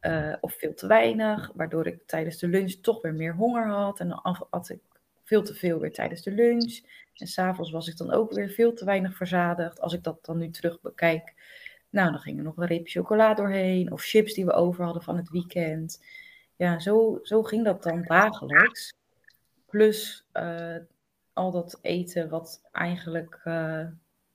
uh, 0.00 0.34
of 0.40 0.54
veel 0.54 0.74
te 0.74 0.86
weinig, 0.86 1.50
waardoor 1.54 1.86
ik 1.86 2.06
tijdens 2.06 2.38
de 2.38 2.48
lunch 2.48 2.72
toch 2.72 3.02
weer 3.02 3.14
meer 3.14 3.34
honger 3.34 3.68
had. 3.68 4.00
En 4.00 4.08
dan 4.08 4.46
had 4.50 4.68
ik 4.68 4.80
veel 5.24 5.42
te 5.42 5.54
veel 5.54 5.80
weer 5.80 5.92
tijdens 5.92 6.22
de 6.22 6.30
lunch. 6.30 6.80
En 7.14 7.26
s'avonds 7.26 7.70
was 7.70 7.88
ik 7.88 7.96
dan 7.96 8.12
ook 8.12 8.32
weer 8.32 8.48
veel 8.48 8.72
te 8.74 8.84
weinig 8.84 9.16
verzadigd. 9.16 9.80
Als 9.80 9.92
ik 9.92 10.02
dat 10.02 10.24
dan 10.24 10.38
nu 10.38 10.50
terug 10.50 10.80
bekijk, 10.80 11.34
nou, 11.90 12.10
dan 12.10 12.20
ging 12.20 12.38
er 12.38 12.44
nog 12.44 12.56
een 12.56 12.66
reep 12.66 12.88
chocola 12.88 13.34
doorheen 13.34 13.92
of 13.92 14.02
chips 14.02 14.34
die 14.34 14.44
we 14.44 14.52
over 14.52 14.84
hadden 14.84 15.02
van 15.02 15.16
het 15.16 15.30
weekend. 15.30 16.04
Ja, 16.56 16.78
zo, 16.78 17.18
zo 17.22 17.42
ging 17.42 17.64
dat 17.64 17.82
dan 17.82 18.02
dagelijks. 18.02 18.92
Plus 19.74 20.26
uh, 20.32 20.76
al 21.32 21.50
dat 21.50 21.78
eten 21.82 22.28
wat 22.28 22.62
eigenlijk, 22.72 23.40
uh, 23.44 23.86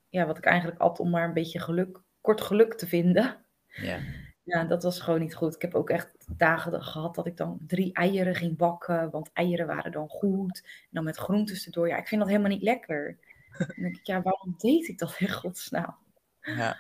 ja, 0.09 0.25
wat 0.25 0.38
ik 0.38 0.45
eigenlijk 0.45 0.80
at 0.80 1.00
om 1.00 1.10
maar 1.10 1.27
een 1.27 1.34
beetje 1.34 1.60
geluk, 1.60 2.01
kort 2.22 2.41
geluk 2.41 2.74
te 2.74 2.88
vinden. 2.88 3.38
Ja. 3.67 4.00
Ja, 4.43 4.63
dat 4.63 4.84
was 4.84 5.00
gewoon 5.00 5.19
niet 5.19 5.36
goed. 5.36 5.55
Ik 5.55 5.62
heb 5.62 5.75
ook 5.75 5.89
echt 5.89 6.15
dagen 6.38 6.84
gehad 6.84 7.15
dat 7.15 7.25
ik 7.25 7.38
dan 7.38 7.60
drie 7.67 7.93
eieren 7.93 8.36
ging 8.36 8.58
bakken, 8.58 9.10
want 9.10 9.29
eieren 9.34 9.67
waren 9.67 9.91
dan 9.91 10.08
goed. 10.08 10.62
En 10.63 10.89
dan 10.89 11.03
met 11.03 11.17
groentes 11.17 11.65
erdoor. 11.65 11.88
Ja, 11.88 11.98
ik 11.98 12.08
vind 12.08 12.22
dat 12.22 12.29
helemaal 12.29 12.51
niet 12.51 12.63
lekker. 12.63 13.17
dan 13.58 13.74
denk 13.75 13.98
ik, 13.98 14.05
ja, 14.05 14.22
waarom 14.22 14.55
deed 14.58 14.88
ik 14.88 14.98
dat 14.98 15.15
in 15.19 15.29
godsnaam? 15.29 15.98
Ja. 16.41 16.77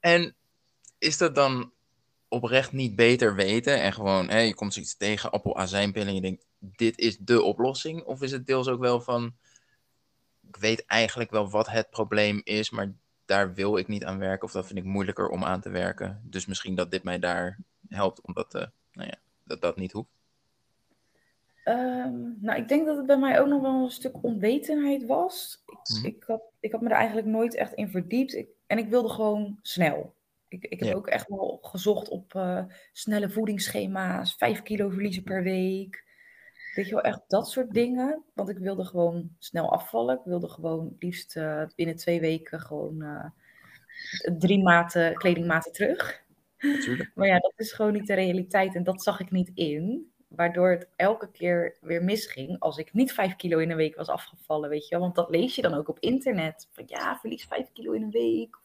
En 0.00 0.34
is 0.98 1.18
dat 1.18 1.34
dan 1.34 1.72
oprecht 2.28 2.72
niet 2.72 2.96
beter 2.96 3.34
weten 3.34 3.80
en 3.80 3.92
gewoon, 3.92 4.28
hè, 4.28 4.38
je 4.38 4.54
komt 4.54 4.72
zoiets 4.72 4.96
tegen, 4.96 5.30
appelazijnpillen 5.30 6.08
en 6.08 6.14
je 6.14 6.20
denkt, 6.20 6.46
dit 6.58 6.98
is 6.98 7.18
de 7.18 7.42
oplossing? 7.42 8.02
Of 8.02 8.22
is 8.22 8.32
het 8.32 8.46
deels 8.46 8.68
ook 8.68 8.80
wel 8.80 9.00
van, 9.00 9.34
ik 10.48 10.56
weet 10.56 10.86
eigenlijk 10.86 11.30
wel 11.30 11.50
wat 11.50 11.70
het 11.70 11.90
probleem 11.90 12.40
is, 12.44 12.70
maar 12.70 12.92
daar 13.24 13.54
wil 13.54 13.76
ik 13.76 13.88
niet 13.88 14.04
aan 14.04 14.18
werken 14.18 14.44
of 14.44 14.52
dat 14.52 14.66
vind 14.66 14.78
ik 14.78 14.84
moeilijker 14.84 15.28
om 15.28 15.44
aan 15.44 15.60
te 15.60 15.70
werken. 15.70 16.20
Dus 16.24 16.46
misschien 16.46 16.74
dat 16.74 16.90
dit 16.90 17.02
mij 17.02 17.18
daar 17.18 17.58
helpt, 17.88 18.20
omdat 18.20 18.54
uh, 18.54 18.62
nou 18.92 19.08
ja, 19.08 19.16
dat, 19.44 19.60
dat 19.60 19.76
niet 19.76 19.92
hoeft. 19.92 20.16
Um, 21.64 22.38
nou, 22.40 22.58
ik 22.60 22.68
denk 22.68 22.86
dat 22.86 22.96
het 22.96 23.06
bij 23.06 23.18
mij 23.18 23.40
ook 23.40 23.48
nog 23.48 23.62
wel 23.62 23.82
een 23.84 23.90
stuk 23.90 24.22
onwetendheid 24.22 25.06
was. 25.06 25.62
Ik, 25.66 25.96
mhm. 25.96 26.06
ik, 26.06 26.24
had, 26.26 26.42
ik 26.60 26.72
had 26.72 26.80
me 26.80 26.88
er 26.88 26.96
eigenlijk 26.96 27.26
nooit 27.26 27.54
echt 27.54 27.72
in 27.72 27.90
verdiept. 27.90 28.34
Ik, 28.34 28.48
en 28.66 28.78
ik 28.78 28.88
wilde 28.88 29.08
gewoon 29.08 29.58
snel. 29.62 30.14
Ik, 30.48 30.64
ik 30.64 30.80
heb 30.80 30.94
ook 30.94 31.06
echt 31.06 31.28
wel 31.28 31.58
gezocht 31.62 32.08
op 32.08 32.34
uh, 32.34 32.64
snelle 32.92 33.30
voedingsschema's, 33.30 34.34
5 34.34 34.62
kilo 34.62 34.88
verliezen 34.88 35.22
per 35.22 35.42
week. 35.42 36.06
Weet 36.74 36.88
je 36.88 36.94
wel, 36.94 37.02
echt 37.02 37.22
dat 37.26 37.48
soort 37.50 37.70
dingen. 37.70 38.22
Want 38.34 38.48
ik 38.48 38.58
wilde 38.58 38.84
gewoon 38.84 39.30
snel 39.38 39.72
afvallen. 39.72 40.18
Ik 40.18 40.24
wilde 40.24 40.48
gewoon 40.48 40.96
liefst 40.98 41.36
uh, 41.36 41.62
binnen 41.76 41.96
twee 41.96 42.20
weken 42.20 42.60
gewoon 42.60 43.02
uh, 43.02 43.24
drie 44.38 44.62
maten, 44.62 45.14
kledingmaten 45.14 45.72
terug. 45.72 46.22
Natuurlijk. 46.58 47.10
Maar 47.14 47.26
ja, 47.26 47.38
dat 47.38 47.52
is 47.56 47.72
gewoon 47.72 47.92
niet 47.92 48.06
de 48.06 48.14
realiteit 48.14 48.74
en 48.74 48.84
dat 48.84 49.02
zag 49.02 49.20
ik 49.20 49.30
niet 49.30 49.50
in. 49.54 50.12
Waardoor 50.28 50.70
het 50.70 50.88
elke 50.96 51.30
keer 51.30 51.76
weer 51.80 52.04
misging 52.04 52.58
als 52.58 52.78
ik 52.78 52.92
niet 52.92 53.12
vijf 53.12 53.36
kilo 53.36 53.58
in 53.58 53.70
een 53.70 53.76
week 53.76 53.96
was 53.96 54.08
afgevallen, 54.08 54.68
weet 54.68 54.88
je 54.88 54.90
wel. 54.90 55.00
Want 55.00 55.14
dat 55.14 55.30
lees 55.30 55.54
je 55.54 55.62
dan 55.62 55.74
ook 55.74 55.88
op 55.88 55.98
internet. 55.98 56.68
Van 56.70 56.84
ja, 56.86 57.18
verlies 57.18 57.44
vijf 57.44 57.72
kilo 57.72 57.92
in 57.92 58.02
een 58.02 58.10
week 58.10 58.58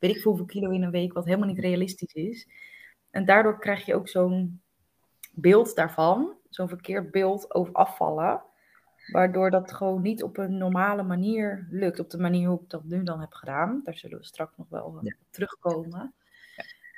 weet 0.00 0.16
ik 0.16 0.22
hoeveel 0.22 0.44
kilo 0.44 0.70
in 0.70 0.82
een 0.82 0.90
week, 0.90 1.12
wat 1.12 1.24
helemaal 1.24 1.48
niet 1.48 1.58
realistisch 1.58 2.12
is. 2.12 2.48
En 3.10 3.24
daardoor 3.24 3.58
krijg 3.58 3.86
je 3.86 3.94
ook 3.94 4.08
zo'n 4.08 4.60
beeld 5.32 5.74
daarvan, 5.74 6.36
zo'n 6.50 6.68
verkeerd 6.68 7.10
beeld 7.10 7.54
over 7.54 7.72
afvallen. 7.72 8.42
Waardoor 9.12 9.50
dat 9.50 9.72
gewoon 9.72 10.02
niet 10.02 10.22
op 10.22 10.38
een 10.38 10.56
normale 10.56 11.02
manier 11.02 11.66
lukt. 11.70 12.00
Op 12.00 12.10
de 12.10 12.18
manier 12.18 12.48
hoe 12.48 12.60
ik 12.60 12.70
dat 12.70 12.84
nu 12.84 13.02
dan 13.02 13.20
heb 13.20 13.32
gedaan. 13.32 13.80
Daar 13.84 13.94
zullen 13.94 14.18
we 14.18 14.24
straks 14.24 14.56
nog 14.56 14.68
wel 14.68 14.84
op 14.84 15.12
terugkomen. 15.30 16.14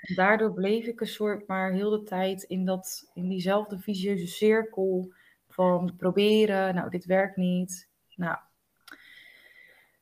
En 0.02 0.14
daardoor 0.14 0.52
bleef 0.52 0.86
ik 0.86 1.00
een 1.00 1.06
soort 1.06 1.46
maar 1.46 1.72
heel 1.72 1.90
de 1.90 2.02
tijd 2.02 2.42
in, 2.42 2.64
dat, 2.64 3.10
in 3.14 3.28
diezelfde 3.28 3.78
visieuze 3.78 4.26
cirkel 4.26 5.12
van 5.48 5.94
proberen. 5.96 6.74
Nou, 6.74 6.90
dit 6.90 7.04
werkt 7.04 7.36
niet. 7.36 7.88
Nou, 8.14 8.38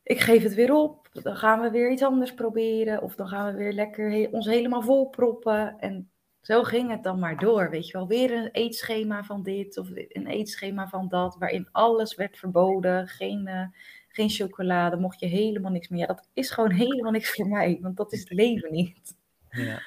ik 0.03 0.19
geef 0.19 0.43
het 0.43 0.53
weer 0.53 0.73
op. 0.73 1.09
Dan 1.11 1.35
gaan 1.35 1.61
we 1.61 1.69
weer 1.69 1.91
iets 1.91 2.03
anders 2.03 2.33
proberen. 2.33 3.01
Of 3.01 3.15
dan 3.15 3.27
gaan 3.27 3.51
we 3.51 3.57
weer 3.57 3.73
lekker 3.73 4.29
ons 4.31 4.45
helemaal 4.45 4.81
vol 4.81 5.09
proppen. 5.09 5.79
En 5.79 6.10
zo 6.41 6.63
ging 6.63 6.89
het 6.89 7.03
dan 7.03 7.19
maar 7.19 7.37
door. 7.37 7.69
Weet 7.69 7.87
je 7.87 7.93
wel, 7.93 8.07
weer 8.07 8.31
een 8.31 8.49
eetschema 8.51 9.23
van 9.23 9.43
dit 9.43 9.77
of 9.77 9.89
een 9.89 10.27
eetschema 10.27 10.87
van 10.87 11.07
dat. 11.07 11.35
Waarin 11.35 11.69
alles 11.71 12.15
werd 12.15 12.37
verboden. 12.37 13.07
Geen, 13.07 13.47
uh, 13.47 13.65
geen 14.07 14.29
chocolade. 14.29 14.97
Mocht 14.97 15.19
je 15.19 15.25
helemaal 15.25 15.71
niks 15.71 15.87
meer. 15.87 15.99
Ja, 15.99 16.05
dat 16.05 16.27
is 16.33 16.51
gewoon 16.51 16.71
helemaal 16.71 17.11
niks 17.11 17.35
voor 17.35 17.47
mij. 17.47 17.77
Want 17.81 17.97
dat 17.97 18.13
is 18.13 18.19
het 18.19 18.31
leven 18.31 18.71
niet. 18.71 19.15
Ja. 19.49 19.81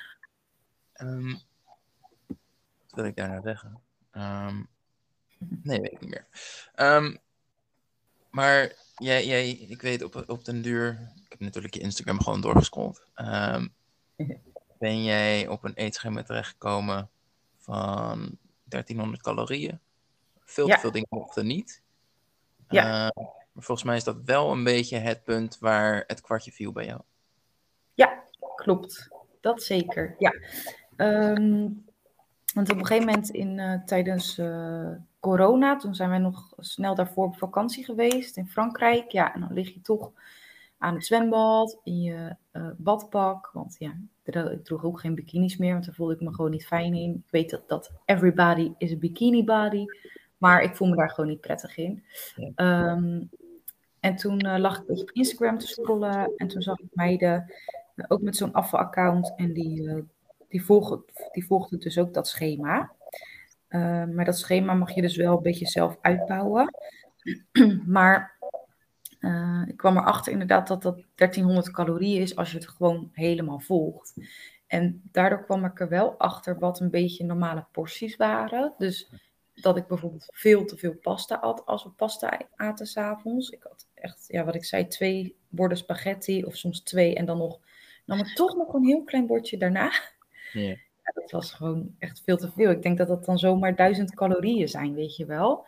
Um, 1.01 1.33
wat 2.87 2.95
wil 2.95 3.05
ik 3.05 3.17
daar 3.17 3.29
nou 3.29 3.43
zeggen? 3.43 3.81
Um, 4.13 4.69
nee, 5.39 5.81
weet 5.81 5.93
ik 5.93 6.01
niet 6.01 6.11
meer. 6.11 6.27
Um, 6.77 7.19
maar 8.31 8.73
jij, 8.97 9.27
jij, 9.27 9.51
ik 9.51 9.83
weet 9.83 10.03
op, 10.03 10.25
op 10.27 10.45
den 10.45 10.63
duur, 10.63 11.13
ik 11.25 11.31
heb 11.31 11.41
natuurlijk 11.41 11.75
je 11.75 11.81
Instagram 11.81 12.21
gewoon 12.21 12.41
doorgescrolld. 12.41 13.07
ben 14.79 15.05
jij 15.05 15.49
op 15.49 15.65
een 15.65 15.75
eetschema 15.75 16.23
terechtgekomen 16.23 17.09
van 17.59 18.39
1300 18.65 19.23
calorieën? 19.23 19.81
Veel 20.45 20.67
te 20.67 20.79
veel 20.79 20.91
dingen 20.91 21.09
mochten 21.11 21.47
niet. 21.47 21.83
Ja. 22.69 23.13
maar 23.53 23.65
volgens 23.65 23.83
mij 23.87 23.97
is 23.97 24.05
dat 24.05 24.17
wel 24.25 24.53
een 24.53 24.65
beetje 24.65 24.99
het 24.99 25.25
punt 25.25 25.59
waar 25.59 26.05
het 26.07 26.21
kwartje 26.21 26.53
viel 26.53 26.73
bij 26.73 26.85
jou. 26.85 27.01
Ja, 27.95 28.23
klopt. 28.57 29.09
Dat 29.41 29.63
zeker. 29.63 30.15
Ja. 30.19 30.35
Um, 30.97 31.85
want 32.55 32.71
op 32.71 32.77
een 32.79 32.87
gegeven 32.87 33.07
moment 33.07 33.31
in, 33.31 33.59
uh, 33.59 33.85
tijdens 33.85 34.39
uh, 34.39 34.91
corona, 35.21 35.77
toen 35.77 35.95
zijn 35.95 36.11
wij 36.11 36.19
nog 36.19 36.53
snel 36.57 36.95
daarvoor 36.95 37.27
op 37.27 37.37
vakantie 37.37 37.85
geweest 37.85 38.37
in 38.37 38.49
Frankrijk. 38.49 39.11
Ja, 39.11 39.35
en 39.35 39.41
dan 39.41 39.53
lig 39.53 39.75
je 39.75 39.81
toch 39.81 40.13
aan 40.79 40.95
het 40.95 41.07
zwembad, 41.07 41.79
in 41.83 42.03
je 42.03 42.37
badpak. 42.77 43.51
Want 43.53 43.77
ja, 43.79 43.97
ik 44.25 44.65
droeg 44.65 44.85
ook 44.85 45.01
geen 45.01 45.15
bikinis 45.15 45.57
meer, 45.57 45.73
want 45.73 45.85
daar 45.85 45.95
voelde 45.95 46.15
ik 46.15 46.21
me 46.21 46.35
gewoon 46.35 46.51
niet 46.51 46.67
fijn 46.67 46.95
in. 46.95 47.11
Ik 47.11 47.31
weet 47.31 47.51
dat, 47.51 47.69
dat 47.69 47.93
everybody 48.05 48.73
is 48.79 48.93
a 48.93 48.97
bikini 48.97 49.45
body, 49.45 49.85
maar 50.39 50.63
ik 50.63 50.77
voel 50.77 50.89
me 50.89 50.97
daar 50.97 51.11
gewoon 51.11 51.31
niet 51.31 51.41
prettig 51.41 51.77
in. 51.77 52.05
Um, 52.57 53.31
en 54.01 54.17
toen 54.17 54.61
lag 54.61 54.83
ik 54.83 54.89
op 54.89 55.11
Instagram 55.11 55.59
te 55.59 55.67
scrollen 55.67 56.33
en 56.37 56.49
toen 56.49 56.63
zag 56.63 56.79
ik 56.79 56.89
meiden 56.93 57.53
ook 58.09 58.21
met 58.21 58.37
zo'n 58.37 58.53
afvalaccount 58.53 59.33
en 59.37 59.53
die 59.53 60.05
die, 60.55 60.65
volgen, 60.65 61.05
die 61.33 61.47
volgde 61.47 61.79
dus 61.79 61.99
ook 61.99 62.15
dat 62.15 62.29
schema. 62.29 62.93
Uh, 63.69 64.05
maar 64.05 64.25
dat 64.25 64.39
schema 64.39 64.75
mag 64.75 64.95
je 64.95 65.01
dus 65.01 65.17
wel 65.17 65.37
een 65.37 65.43
beetje 65.43 65.67
zelf 65.67 65.99
uitbouwen. 66.01 66.75
maar 67.87 68.34
uh, 69.25 69.69
ik 69.69 69.77
kwam 69.77 69.97
erachter 69.97 70.33
inderdaad 70.33 70.69
dat 70.69 70.83
dat 70.83 71.03
1300 71.15 71.71
calorieën 71.71 72.23
is 72.23 72.37
als 72.37 72.51
je 72.51 72.57
het 72.57 72.69
gewoon 72.69 73.11
helemaal 73.13 73.61
volgt. 73.61 74.15
En 74.67 75.03
daardoor 75.13 75.45
kwam 75.45 75.65
ik 75.65 75.81
er 75.81 75.89
wel 75.89 76.19
achter 76.19 76.59
wat 76.59 76.81
een 76.81 76.91
beetje 76.91 77.25
normale 77.25 77.67
porties 77.73 78.17
waren. 78.17 78.75
Dus 78.79 79.11
dat 79.55 79.77
ik 79.77 79.87
bijvoorbeeld 79.87 80.29
veel 80.33 80.65
te 80.65 80.77
veel 80.77 80.95
pasta 80.95 81.37
at 81.37 81.67
als 81.67 81.85
we 81.85 81.91
pasta 81.91 82.41
aten 82.55 82.87
s'avonds. 82.87 83.51
Ik 83.51 83.63
had 83.63 83.89
echt, 83.95 84.25
ja, 84.29 84.45
wat 84.45 84.55
ik 84.55 84.65
zei, 84.65 84.89
twee 84.89 85.37
borden 85.49 85.79
spaghetti 85.79 86.45
of 86.45 86.57
soms 86.57 86.81
twee 86.83 87.15
en 87.15 87.25
dan 87.25 87.39
nog, 87.39 87.61
nam 88.05 88.19
ik 88.19 88.35
toch 88.35 88.57
nog 88.57 88.75
een 88.75 88.85
heel 88.85 89.05
klein 89.05 89.27
bordje 89.27 89.59
daarna. 89.59 89.93
Ja. 90.53 90.77
dat 91.15 91.31
was 91.31 91.53
gewoon 91.53 91.95
echt 91.99 92.23
veel 92.25 92.37
te 92.37 92.51
veel. 92.51 92.71
Ik 92.71 92.83
denk 92.83 92.99
dat 92.99 93.09
dat 93.09 93.25
dan 93.25 93.39
zomaar 93.39 93.77
duizend 93.77 94.15
calorieën 94.15 94.69
zijn, 94.69 94.95
weet 94.95 95.17
je 95.17 95.27
wel. 95.27 95.67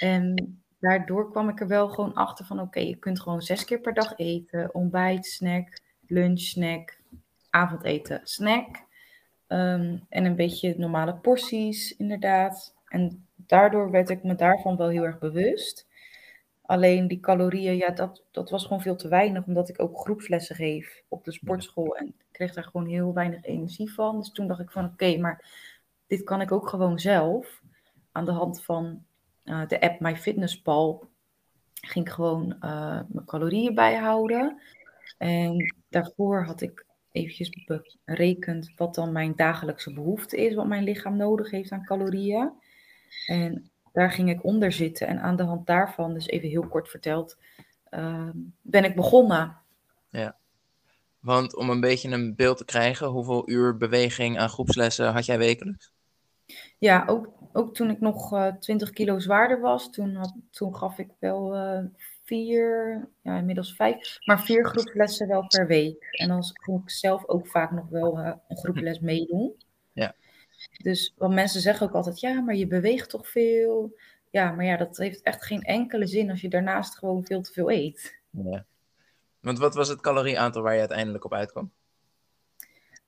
En 0.00 0.61
daardoor 0.82 1.30
kwam 1.30 1.48
ik 1.48 1.60
er 1.60 1.66
wel 1.66 1.88
gewoon 1.88 2.14
achter 2.14 2.44
van, 2.44 2.60
oké, 2.60 2.80
je 2.80 2.96
kunt 2.96 3.20
gewoon 3.20 3.42
zes 3.42 3.64
keer 3.64 3.80
per 3.80 3.94
dag 3.94 4.18
eten. 4.18 4.74
Ontbijt, 4.74 5.26
snack, 5.26 5.80
lunch, 6.06 6.40
snack, 6.40 6.98
avondeten, 7.50 8.20
snack. 8.24 8.76
Um, 9.48 10.06
en 10.08 10.24
een 10.24 10.36
beetje 10.36 10.74
normale 10.78 11.14
porties, 11.14 11.96
inderdaad. 11.96 12.74
En 12.88 13.26
daardoor 13.36 13.90
werd 13.90 14.10
ik 14.10 14.22
me 14.22 14.34
daarvan 14.34 14.76
wel 14.76 14.88
heel 14.88 15.02
erg 15.02 15.18
bewust. 15.18 15.86
Alleen 16.62 17.08
die 17.08 17.20
calorieën, 17.20 17.76
ja, 17.76 17.90
dat, 17.90 18.22
dat 18.30 18.50
was 18.50 18.62
gewoon 18.62 18.82
veel 18.82 18.96
te 18.96 19.08
weinig, 19.08 19.46
omdat 19.46 19.68
ik 19.68 19.82
ook 19.82 19.98
groepslessen 19.98 20.56
geef 20.56 21.02
op 21.08 21.24
de 21.24 21.32
sportschool. 21.32 21.96
En 21.96 22.06
ik 22.06 22.14
kreeg 22.32 22.54
daar 22.54 22.64
gewoon 22.64 22.86
heel 22.86 23.14
weinig 23.14 23.44
energie 23.44 23.92
van. 23.92 24.18
Dus 24.18 24.32
toen 24.32 24.46
dacht 24.46 24.60
ik 24.60 24.70
van, 24.70 24.84
oké, 24.84 25.16
maar 25.16 25.44
dit 26.06 26.22
kan 26.22 26.40
ik 26.40 26.52
ook 26.52 26.68
gewoon 26.68 26.98
zelf. 26.98 27.62
Aan 28.12 28.24
de 28.24 28.30
hand 28.30 28.64
van 28.64 29.04
uh, 29.44 29.66
de 29.66 29.80
app 29.80 30.00
MyFitnessPal 30.00 31.08
ging 31.74 32.06
ik 32.06 32.12
gewoon 32.12 32.56
uh, 32.60 33.00
mijn 33.08 33.26
calorieën 33.26 33.74
bijhouden. 33.74 34.60
En 35.18 35.74
daarvoor 35.88 36.44
had 36.44 36.60
ik 36.60 36.86
eventjes 37.12 37.50
berekend 38.04 38.72
wat 38.76 38.94
dan 38.94 39.12
mijn 39.12 39.36
dagelijkse 39.36 39.92
behoefte 39.92 40.36
is, 40.36 40.54
wat 40.54 40.66
mijn 40.66 40.84
lichaam 40.84 41.16
nodig 41.16 41.50
heeft 41.50 41.70
aan 41.70 41.84
calorieën. 41.84 42.52
En 43.26 43.70
daar 43.92 44.12
ging 44.12 44.30
ik 44.30 44.44
onder 44.44 44.72
zitten. 44.72 45.06
En 45.06 45.20
aan 45.20 45.36
de 45.36 45.42
hand 45.42 45.66
daarvan, 45.66 46.14
dus 46.14 46.26
even 46.26 46.48
heel 46.48 46.68
kort 46.68 46.88
verteld, 46.88 47.36
uh, 47.90 48.28
ben 48.60 48.84
ik 48.84 48.94
begonnen. 48.94 49.56
Ja, 50.08 50.36
want 51.22 51.56
om 51.56 51.70
een 51.70 51.80
beetje 51.80 52.10
een 52.10 52.34
beeld 52.34 52.56
te 52.56 52.64
krijgen, 52.64 53.06
hoeveel 53.06 53.50
uur 53.50 53.76
beweging 53.76 54.38
aan 54.38 54.48
groepslessen 54.48 55.12
had 55.12 55.26
jij 55.26 55.38
wekelijks? 55.38 55.92
Ja, 56.78 57.04
ook, 57.06 57.28
ook 57.52 57.74
toen 57.74 57.90
ik 57.90 58.00
nog 58.00 58.32
uh, 58.32 58.46
20 58.46 58.90
kilo 58.90 59.18
zwaarder 59.18 59.60
was, 59.60 59.90
toen, 59.90 60.14
had, 60.14 60.34
toen 60.50 60.76
gaf 60.76 60.98
ik 60.98 61.08
wel 61.18 61.56
uh, 61.56 61.84
vier, 62.24 63.08
ja 63.22 63.36
inmiddels 63.36 63.74
vijf, 63.74 64.18
maar 64.24 64.40
vier 64.40 64.66
groepslessen 64.66 65.28
wel 65.28 65.46
per 65.46 65.66
week. 65.66 66.08
En 66.10 66.28
dan 66.28 66.42
kon 66.64 66.80
ik 66.80 66.90
zelf 66.90 67.28
ook 67.28 67.46
vaak 67.46 67.70
nog 67.70 67.88
wel 67.88 68.18
uh, 68.18 68.32
een 68.48 68.56
groeples 68.56 69.00
meedoen. 69.00 69.54
Ja. 69.92 70.14
Dus 70.82 71.14
wat 71.16 71.30
mensen 71.30 71.60
zeggen 71.60 71.86
ook 71.86 71.94
altijd, 71.94 72.20
ja, 72.20 72.40
maar 72.40 72.54
je 72.54 72.66
beweegt 72.66 73.10
toch 73.10 73.28
veel. 73.28 73.96
Ja, 74.30 74.50
maar 74.50 74.64
ja, 74.64 74.76
dat 74.76 74.96
heeft 74.96 75.22
echt 75.22 75.44
geen 75.44 75.62
enkele 75.62 76.06
zin 76.06 76.30
als 76.30 76.40
je 76.40 76.48
daarnaast 76.48 76.98
gewoon 76.98 77.24
veel 77.24 77.42
te 77.42 77.52
veel 77.52 77.70
eet. 77.70 78.20
Ja. 78.30 78.64
Want 79.40 79.58
wat 79.58 79.74
was 79.74 79.88
het 79.88 80.00
calorieaantal 80.00 80.62
waar 80.62 80.72
je 80.72 80.78
uiteindelijk 80.78 81.24
op 81.24 81.32
uitkwam? 81.32 81.70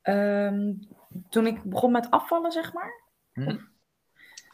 Um, 0.02 0.78
toen 1.28 1.46
ik 1.46 1.62
begon 1.62 1.92
met 1.92 2.10
afvallen, 2.10 2.52
zeg 2.52 2.72
maar. 2.72 3.02
Hm. 3.34 3.56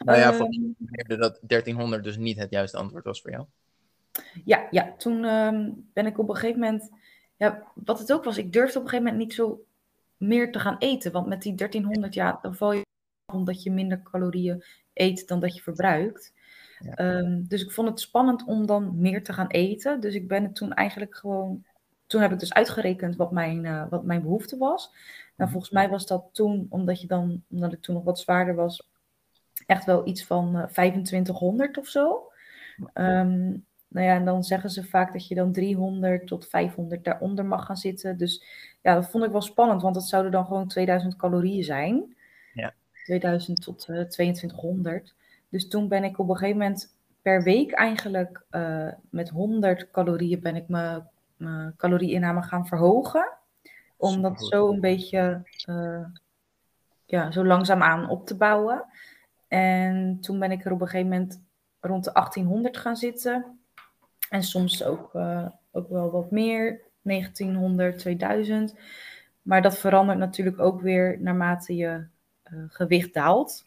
Nou 0.05 0.19
ja, 0.19 0.33
volgens 0.33 0.59
mij 0.79 1.17
dat 1.17 1.39
1300 1.43 2.05
dus 2.05 2.17
niet 2.17 2.39
het 2.39 2.51
juiste 2.51 2.77
antwoord 2.77 3.05
was 3.05 3.21
voor 3.21 3.31
jou. 3.31 3.45
Ja, 4.45 4.67
ja 4.71 4.95
toen 4.97 5.25
um, 5.25 5.89
ben 5.93 6.07
ik 6.07 6.19
op 6.19 6.29
een 6.29 6.35
gegeven 6.35 6.61
moment... 6.61 6.91
Ja, 7.37 7.73
wat 7.75 7.99
het 7.99 8.13
ook 8.13 8.25
was, 8.25 8.39
ik 8.39 8.53
durfde 8.53 8.79
op 8.79 8.85
een 8.85 8.91
gegeven 8.91 9.13
moment 9.13 9.29
niet 9.29 9.37
zo 9.37 9.65
meer 10.17 10.53
te 10.53 10.59
gaan 10.59 10.79
eten. 10.79 11.13
Want 11.13 11.27
met 11.27 11.43
die 11.43 11.55
1300, 11.55 12.15
ja, 12.15 12.39
dan 12.43 12.55
val 12.55 12.73
je 12.73 12.87
omdat 13.33 13.63
je 13.63 13.71
minder 13.71 14.03
calorieën 14.03 14.65
eet 14.93 15.29
dan 15.29 15.41
dat 15.41 15.55
je 15.55 15.63
verbruikt. 15.63 16.33
Ja. 16.79 17.19
Um, 17.19 17.49
dus 17.49 17.63
ik 17.63 17.71
vond 17.71 17.89
het 17.89 18.01
spannend 18.01 18.45
om 18.45 18.67
dan 18.67 19.01
meer 19.01 19.25
te 19.25 19.33
gaan 19.33 19.47
eten. 19.47 20.01
Dus 20.01 20.15
ik 20.15 20.29
ben 20.29 20.43
het 20.43 20.55
toen 20.55 20.73
eigenlijk 20.73 21.17
gewoon. 21.17 21.65
Toen 22.11 22.21
heb 22.21 22.33
ik 22.33 22.38
dus 22.38 22.52
uitgerekend 22.52 23.17
wat 23.17 23.31
mijn, 23.31 23.64
uh, 23.64 23.85
wat 23.90 24.05
mijn 24.05 24.23
behoefte 24.23 24.57
was. 24.57 24.90
Nou, 24.90 25.33
mhm. 25.37 25.50
volgens 25.50 25.71
mij 25.71 25.88
was 25.88 26.07
dat 26.07 26.29
toen, 26.33 26.67
omdat, 26.69 27.00
je 27.00 27.07
dan, 27.07 27.43
omdat 27.50 27.73
ik 27.73 27.81
toen 27.81 27.95
nog 27.95 28.05
wat 28.05 28.19
zwaarder 28.19 28.55
was, 28.55 28.88
echt 29.67 29.85
wel 29.85 30.07
iets 30.07 30.25
van 30.25 30.57
uh, 30.57 30.64
2500 30.64 31.79
of 31.79 31.88
zo. 31.88 32.31
Um, 32.95 33.64
nou 33.88 34.07
ja, 34.07 34.14
en 34.14 34.25
dan 34.25 34.45
zeggen 34.45 34.71
ze 34.71 34.85
vaak 34.85 35.12
dat 35.12 35.29
je 35.29 35.35
dan 35.35 35.52
300 35.52 36.26
tot 36.26 36.47
500 36.49 37.05
daaronder 37.05 37.45
mag 37.45 37.67
gaan 37.67 37.76
zitten. 37.76 38.17
Dus 38.17 38.45
ja, 38.83 38.95
dat 38.95 39.11
vond 39.11 39.25
ik 39.25 39.31
wel 39.31 39.43
spannend, 39.43 39.83
want 39.83 39.95
dat 39.95 40.09
zouden 40.09 40.33
dan 40.33 40.47
gewoon 40.47 40.69
2000 40.69 41.17
calorieën 41.17 41.64
zijn. 41.64 42.17
Ja. 42.55 42.75
2000 43.05 43.62
tot 43.62 43.88
uh, 43.88 44.00
2200. 44.00 45.14
Dus 45.49 45.69
toen 45.69 45.88
ben 45.88 46.05
ik 46.05 46.19
op 46.19 46.29
een 46.29 46.37
gegeven 46.37 46.59
moment 46.59 46.95
per 47.23 47.43
week 47.43 47.73
eigenlijk 47.73 48.43
uh, 48.50 48.93
met 49.11 49.29
100 49.29 49.90
calorieën 49.90 50.40
ben 50.40 50.57
ik 50.57 50.69
mijn 50.69 51.09
calorieinname 51.76 52.42
gaan 52.42 52.66
verhogen. 52.66 53.32
Om 53.97 54.23
dat 54.23 54.47
zo 54.47 54.73
een 54.73 54.80
beetje 54.80 55.42
uh, 55.68 56.04
ja, 57.06 57.30
zo 57.30 57.44
langzaamaan 57.44 58.09
op 58.09 58.26
te 58.26 58.37
bouwen. 58.37 58.85
En 59.49 60.18
toen 60.20 60.38
ben 60.38 60.50
ik 60.50 60.64
er 60.64 60.73
op 60.73 60.80
een 60.80 60.88
gegeven 60.88 61.11
moment 61.11 61.42
rond 61.80 62.04
de 62.04 62.12
1800 62.12 62.76
gaan 62.76 62.97
zitten. 62.97 63.59
En 64.28 64.42
soms 64.42 64.85
ook, 64.85 65.14
uh, 65.14 65.47
ook 65.70 65.88
wel 65.88 66.11
wat 66.11 66.30
meer, 66.30 66.80
1900, 67.02 67.99
2000. 67.99 68.75
Maar 69.42 69.62
dat 69.62 69.78
verandert 69.78 70.18
natuurlijk 70.18 70.59
ook 70.59 70.80
weer 70.80 71.20
naarmate 71.20 71.76
je 71.76 72.06
uh, 72.52 72.64
gewicht 72.68 73.14
daalt. 73.14 73.64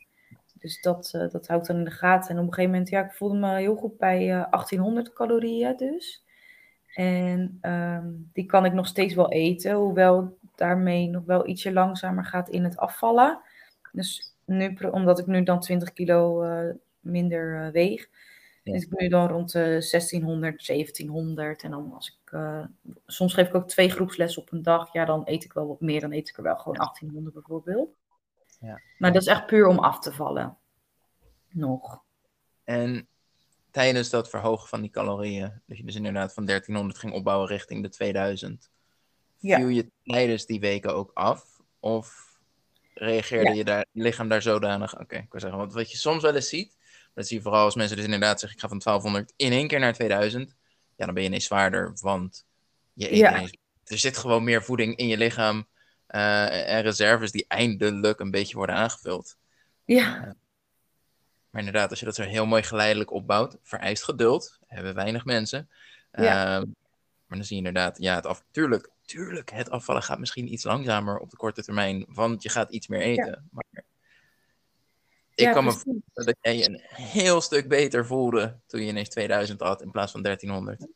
Dus 0.54 0.82
dat, 0.82 1.14
uh, 1.16 1.30
dat 1.32 1.48
houdt 1.48 1.68
dan 1.68 1.78
in 1.78 1.84
de 1.84 1.92
gaten. 1.92 2.30
En 2.30 2.38
op 2.38 2.48
een 2.48 2.54
gegeven 2.54 2.72
moment, 2.72 2.90
ja, 2.90 3.06
ik 3.06 3.12
voelde 3.12 3.38
me 3.38 3.56
heel 3.56 3.76
goed 3.76 3.98
bij 3.98 4.28
uh, 4.28 4.52
1800 4.52 5.14
calorieën 5.14 5.78
dus. 5.78 6.26
En 6.94 7.60
um, 7.62 8.30
die 8.34 8.46
kan 8.46 8.66
ik 8.66 8.74
nog 8.74 8.88
steeds 8.88 9.14
wel 9.14 9.32
eten, 9.32 9.74
hoewel 9.74 10.38
daarmee 10.56 11.08
nog 11.08 11.26
wel 11.26 11.48
ietsje 11.48 11.74
langzamer 11.74 12.26
gaat 12.26 12.50
in 12.50 12.64
het 12.64 12.78
afvallen. 12.78 13.40
Dus 13.92 14.36
nu, 14.46 14.78
omdat 14.92 15.20
ik 15.20 15.26
nu 15.26 15.44
dan 15.44 15.60
20 15.60 15.94
kilo 15.94 16.44
uh, 16.44 16.74
minder 17.00 17.72
weeg, 17.72 18.10
ja. 18.64 18.74
is 18.74 18.84
ik 18.84 19.00
nu 19.00 19.08
dan 19.08 19.28
rond 19.28 19.52
de 19.52 19.60
1600, 19.60 20.66
1700. 20.66 21.64
En 21.64 21.72
dan 21.72 21.94
als 21.94 22.20
ik, 22.22 22.40
soms 23.06 23.34
geef 23.34 23.48
ik 23.48 23.56
ook 23.56 23.68
twee 23.68 23.90
groepslessen 23.90 24.42
op 24.42 24.52
een 24.52 24.64
dag. 24.64 24.94
Ja, 24.94 25.06
dan 25.06 25.22
eet 25.26 25.44
ik 25.44 25.54
wel 25.54 25.68
wat 25.68 25.82
meer. 25.82 26.02
Dan 26.02 26.12
eet 26.12 26.30
ik 26.30 26.38
er 26.38 26.44
wel 26.44 26.58
gewoon 26.58 26.78
1800 26.78 27.34
bijvoorbeeld. 27.36 27.96
Ja. 28.60 28.82
Maar 28.98 29.14
dat 29.14 29.22
is 29.22 29.28
echt 29.28 29.46
puur 29.46 29.68
om 29.68 29.80
af 29.80 30.00
te 30.00 30.12
vallen. 30.12 30.58
Nog. 31.50 32.04
En 32.64 33.08
tijdens 33.74 34.10
dat 34.10 34.30
verhogen 34.30 34.68
van 34.68 34.82
die 34.82 34.90
calorieën, 34.90 35.62
dat 35.66 35.78
je 35.78 35.84
dus 35.84 35.96
inderdaad 35.96 36.34
van 36.34 36.46
1300 36.46 37.00
ging 37.00 37.14
opbouwen 37.14 37.48
richting 37.48 37.84
de 37.84 37.90
2000, 37.90 38.70
ja. 39.38 39.58
viel 39.58 39.68
je 39.68 39.92
tijdens 40.04 40.46
die 40.46 40.60
weken 40.60 40.96
ook 40.96 41.12
af? 41.14 41.62
Of 41.80 42.38
reageerde 42.94 43.56
je 43.56 43.64
daar, 43.64 43.86
lichaam 43.92 44.28
daar 44.28 44.42
zodanig? 44.42 45.00
Oké, 45.00 45.16
ik 45.16 45.32
wil 45.32 45.42
zeggen, 45.42 45.60
want 45.60 45.74
wat 45.74 45.92
je 45.92 45.98
soms 45.98 46.22
wel 46.22 46.36
eens 46.36 46.50
ziet, 46.50 46.78
dat 47.14 47.28
zie 47.28 47.38
je 47.38 47.44
vooral 47.44 47.64
als 47.64 47.76
mensen 47.76 47.96
dus 47.96 48.06
inderdaad 48.06 48.40
zeggen, 48.40 48.58
ik 48.58 48.64
ga 48.64 48.70
van 48.70 48.80
1200 48.80 49.34
in 49.36 49.52
één 49.52 49.68
keer 49.68 49.80
naar 49.80 49.94
2000, 49.94 50.56
ja, 50.96 51.06
dan 51.06 51.14
ben 51.14 51.24
je 51.24 51.30
ineens 51.30 51.46
zwaarder, 51.46 51.98
want 52.02 52.46
je 52.94 53.12
eet 53.12 53.18
ineens, 53.18 53.58
er 53.86 53.98
zit 53.98 54.18
gewoon 54.18 54.44
meer 54.44 54.64
voeding 54.64 54.96
in 54.96 55.08
je 55.08 55.18
lichaam 55.18 55.68
uh, 56.10 56.70
en 56.70 56.82
reserves 56.82 57.32
die 57.32 57.46
eindelijk 57.48 58.20
een 58.20 58.32
beetje 58.32 58.56
worden 58.56 58.76
aangevuld. 58.76 59.38
Ja. 59.86 60.36
Maar 61.54 61.64
inderdaad, 61.64 61.90
als 61.90 62.00
je 62.00 62.06
dat 62.06 62.16
zo 62.16 62.24
heel 62.24 62.46
mooi 62.46 62.64
geleidelijk 62.64 63.12
opbouwt, 63.12 63.58
vereist 63.62 64.04
geduld, 64.04 64.60
hebben 64.68 64.96
weinig 64.96 65.26
mensen. 65.26 65.70
Ja. 66.12 66.58
Uh, 66.60 66.64
maar 67.26 67.38
dan 67.38 67.44
zie 67.44 67.58
je 67.62 67.68
inderdaad, 67.68 67.98
ja, 67.98 68.16
het 68.16 68.26
af, 68.26 68.44
tuurlijk, 68.52 68.90
tuurlijk, 69.06 69.52
het 69.52 69.70
afvallen 69.70 70.04
gaat 70.04 70.20
misschien 70.20 70.54
iets 70.54 70.64
langzamer 70.64 71.18
op 71.18 71.30
de 71.30 71.38
korte 71.38 71.64
termijn, 71.64 72.06
want 72.08 72.44
je 72.44 72.50
gaat 72.50 72.72
iets 72.72 72.88
meer 72.88 73.02
eten. 73.02 73.26
Ja. 73.26 73.44
Maar 73.52 73.84
ik 75.36 75.52
kan 75.52 75.64
me 75.64 75.72
voorstellen 75.72 76.04
dat 76.14 76.38
jij 76.42 76.58
je 76.58 76.66
een 76.66 76.82
heel 76.94 77.42
stuk 77.42 77.68
beter 77.68 78.06
voelde 78.06 78.60
toen 78.68 78.82
je 78.82 78.88
ineens 78.88 79.10
2000 79.10 79.62
had 79.62 79.82
in 79.82 79.92
plaats 79.92 80.12
van 80.12 80.22
1300. 80.22 80.88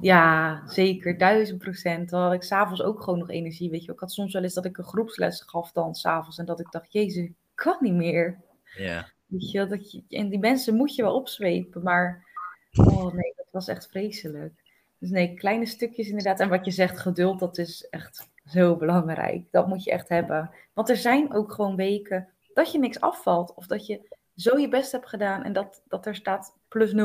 Ja, 0.00 0.62
zeker, 0.66 1.18
duizend 1.18 1.58
procent. 1.58 2.08
Terwijl 2.08 2.32
ik 2.32 2.42
s'avonds 2.42 2.82
ook 2.82 3.02
gewoon 3.02 3.18
nog 3.18 3.30
energie, 3.30 3.70
weet 3.70 3.84
je. 3.84 3.92
Ik 3.92 4.00
had 4.00 4.12
soms 4.12 4.32
wel 4.32 4.42
eens 4.42 4.54
dat 4.54 4.64
ik 4.64 4.78
een 4.78 4.84
groepsles 4.84 5.42
gaf 5.46 5.72
dan 5.72 5.94
s'avonds 5.94 6.38
en 6.38 6.44
dat 6.44 6.60
ik 6.60 6.70
dacht, 6.70 6.92
jezus, 6.92 7.24
ik 7.24 7.34
kan 7.54 7.76
niet 7.80 7.94
meer. 7.94 8.40
Ja. 8.76 9.12
Weet 9.26 9.50
je, 9.50 9.66
dat 9.66 9.92
je, 9.92 10.02
en 10.08 10.28
die 10.28 10.38
mensen 10.38 10.76
moet 10.76 10.94
je 10.94 11.02
wel 11.02 11.14
opzwepen, 11.14 11.82
maar 11.82 12.26
oh 12.72 13.12
nee, 13.12 13.32
dat 13.36 13.48
was 13.50 13.68
echt 13.68 13.86
vreselijk. 13.86 14.62
Dus 14.98 15.10
nee, 15.10 15.34
kleine 15.34 15.66
stukjes 15.66 16.08
inderdaad. 16.08 16.40
En 16.40 16.48
wat 16.48 16.64
je 16.64 16.70
zegt, 16.70 16.98
geduld, 16.98 17.38
dat 17.38 17.58
is 17.58 17.86
echt 17.90 18.30
zo 18.44 18.76
belangrijk. 18.76 19.46
Dat 19.50 19.66
moet 19.66 19.84
je 19.84 19.90
echt 19.90 20.08
hebben. 20.08 20.50
Want 20.72 20.88
er 20.88 20.96
zijn 20.96 21.34
ook 21.34 21.52
gewoon 21.52 21.76
weken 21.76 22.28
dat 22.54 22.72
je 22.72 22.78
niks 22.78 23.00
afvalt. 23.00 23.54
Of 23.54 23.66
dat 23.66 23.86
je 23.86 24.16
zo 24.34 24.58
je 24.58 24.68
best 24.68 24.92
hebt 24.92 25.08
gedaan 25.08 25.42
en 25.42 25.52
dat, 25.52 25.82
dat 25.88 26.06
er 26.06 26.14
staat 26.14 26.58
plus 26.68 26.92
0,1. 26.92 26.96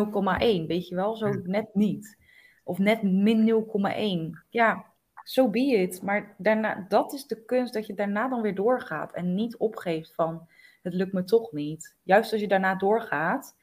Weet 0.68 0.88
je 0.88 0.96
wel, 0.96 1.16
zo 1.16 1.30
net 1.44 1.70
niet. 1.74 2.18
Of 2.64 2.78
net 2.78 3.04
min 3.04 3.66
0,1. 4.36 4.46
Ja, 4.50 4.86
zo 5.24 5.44
so 5.44 5.50
be 5.50 5.60
it. 5.60 6.02
Maar 6.02 6.36
daarna, 6.38 6.86
dat 6.88 7.14
is 7.14 7.28
de 7.28 7.46
kunst 7.46 7.74
dat 7.74 7.88
je 7.88 7.94
daarna 7.94 8.28
dan 8.28 8.42
weer 8.42 8.56
doorgaat. 8.56 9.14
En 9.14 9.34
niet 9.34 9.58
opgeeft 9.58 10.14
van 10.16 10.48
het 10.90 10.98
lukt 10.98 11.14
me 11.14 11.24
toch 11.24 11.52
niet. 11.52 11.96
Juist 12.04 12.32
als 12.32 12.42
je 12.42 12.48
daarna 12.48 12.76
doorgaat, 12.76 13.56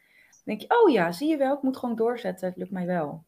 denk 0.44 0.60
je, 0.60 0.82
oh 0.82 0.92
ja, 0.92 1.12
zie 1.12 1.28
je 1.28 1.36
wel, 1.36 1.54
ik 1.54 1.62
moet 1.62 1.76
gewoon 1.76 1.96
doorzetten, 1.96 2.48
het 2.48 2.56
lukt 2.56 2.70
mij 2.70 2.86
wel. 2.86 3.24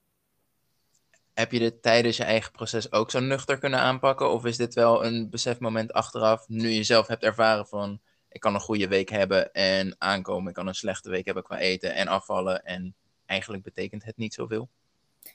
Heb 1.35 1.53
je 1.53 1.59
dit 1.59 1.83
tijdens 1.83 2.17
je 2.17 2.25
eigen 2.25 2.53
proces 2.53 2.93
ook 2.93 3.11
zo 3.11 3.21
nuchter 3.21 3.59
kunnen 3.59 3.81
aanpakken? 3.81 4.31
Of 4.31 4.45
is 4.45 4.57
dit 4.57 4.75
wel 4.75 5.05
een 5.05 5.31
besefmoment 5.31 5.93
achteraf, 5.93 6.49
nu 6.49 6.69
je 6.69 6.83
zelf 6.83 7.07
hebt 7.07 7.23
ervaren 7.23 7.67
van, 7.67 8.01
ik 8.29 8.41
kan 8.41 8.55
een 8.55 8.61
goede 8.61 8.89
week 8.89 9.09
hebben 9.09 9.53
en 9.53 9.95
aankomen, 9.99 10.49
ik 10.49 10.55
kan 10.55 10.67
een 10.67 10.75
slechte 10.75 11.11
week 11.11 11.25
hebben 11.25 11.43
qua 11.43 11.59
eten 11.59 11.95
en 11.95 12.09
afvallen 12.09 12.65
en 12.65 12.95
eigenlijk 13.27 13.63
betekent 13.63 14.05
het 14.05 14.17
niet 14.17 14.35
zoveel? 14.35 14.69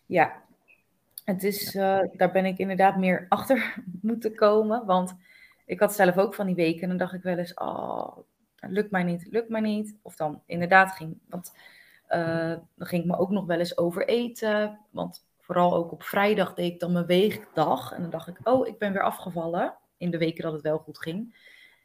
Ja, 0.05 0.41
het 1.23 1.43
is, 1.43 1.75
uh, 1.75 1.99
daar 2.13 2.31
ben 2.31 2.45
ik 2.45 2.57
inderdaad 2.57 2.97
meer 2.97 3.25
achter 3.29 3.83
moeten 4.01 4.35
komen, 4.35 4.85
want 4.85 5.15
ik 5.65 5.79
had 5.79 5.95
zelf 5.95 6.17
ook 6.17 6.35
van 6.35 6.45
die 6.45 6.55
weken 6.55 6.81
en 6.81 6.87
dan 6.87 6.97
dacht 6.97 7.13
ik 7.13 7.23
wel 7.23 7.37
eens, 7.37 7.53
oh, 7.53 8.17
lukt 8.71 8.91
mij 8.91 9.03
niet, 9.03 9.27
lukt 9.29 9.49
mij 9.49 9.61
niet. 9.61 9.95
Of 10.01 10.15
dan 10.15 10.41
inderdaad 10.45 10.91
ging, 10.91 11.17
want 11.29 11.53
uh, 12.09 12.55
dan 12.75 12.87
ging 12.87 13.03
ik 13.03 13.09
me 13.09 13.17
ook 13.17 13.29
nog 13.29 13.45
wel 13.45 13.59
eens 13.59 13.77
overeten. 13.77 14.79
Want 14.89 15.25
vooral 15.39 15.73
ook 15.75 15.91
op 15.91 16.03
vrijdag 16.03 16.53
deed 16.53 16.73
ik 16.73 16.79
dan 16.79 16.91
mijn 16.91 17.05
weegdag. 17.05 17.91
En 17.91 18.01
dan 18.01 18.09
dacht 18.09 18.27
ik, 18.27 18.37
oh, 18.43 18.67
ik 18.67 18.77
ben 18.77 18.93
weer 18.93 19.03
afgevallen. 19.03 19.75
In 19.97 20.11
de 20.11 20.17
weken 20.17 20.43
dat 20.43 20.53
het 20.53 20.61
wel 20.61 20.77
goed 20.77 20.99
ging. 20.99 21.35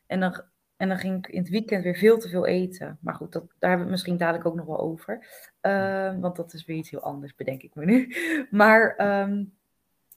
En 0.06 0.20
dan, 0.20 0.42
en 0.76 0.88
dan 0.88 0.98
ging 0.98 1.18
ik 1.18 1.32
in 1.32 1.40
het 1.40 1.48
weekend 1.48 1.84
weer 1.84 1.96
veel 1.96 2.18
te 2.18 2.28
veel 2.28 2.46
eten. 2.46 2.98
Maar 3.00 3.14
goed, 3.14 3.32
dat, 3.32 3.42
daar 3.42 3.70
hebben 3.70 3.78
we 3.78 3.82
het 3.84 3.90
misschien 3.90 4.16
dadelijk 4.16 4.46
ook 4.46 4.54
nog 4.54 4.66
wel 4.66 4.78
over. 4.78 5.26
Uh, 5.62 6.18
want 6.20 6.36
dat 6.36 6.52
is 6.52 6.64
weer 6.64 6.76
iets 6.76 6.90
heel 6.90 7.02
anders, 7.02 7.34
bedenk 7.34 7.62
ik 7.62 7.74
me 7.74 7.84
nu. 7.84 8.14
Maar 8.50 8.96
um, 9.22 9.56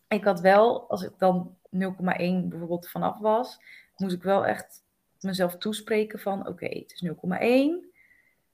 ik 0.08 0.24
had 0.24 0.40
wel, 0.40 0.90
als 0.90 1.04
ik 1.04 1.14
dan 1.18 1.58
0,1 1.76 1.90
bijvoorbeeld 2.50 2.90
vanaf 2.90 3.20
was, 3.20 3.60
moest 3.96 4.16
ik 4.16 4.24
wel 4.24 4.46
echt 4.46 4.84
mezelf 5.24 5.58
toespreken 5.58 6.20
van 6.20 6.40
oké, 6.40 6.50
okay, 6.50 6.86
het 6.88 6.92
is 6.92 7.08
0,1 7.08 7.90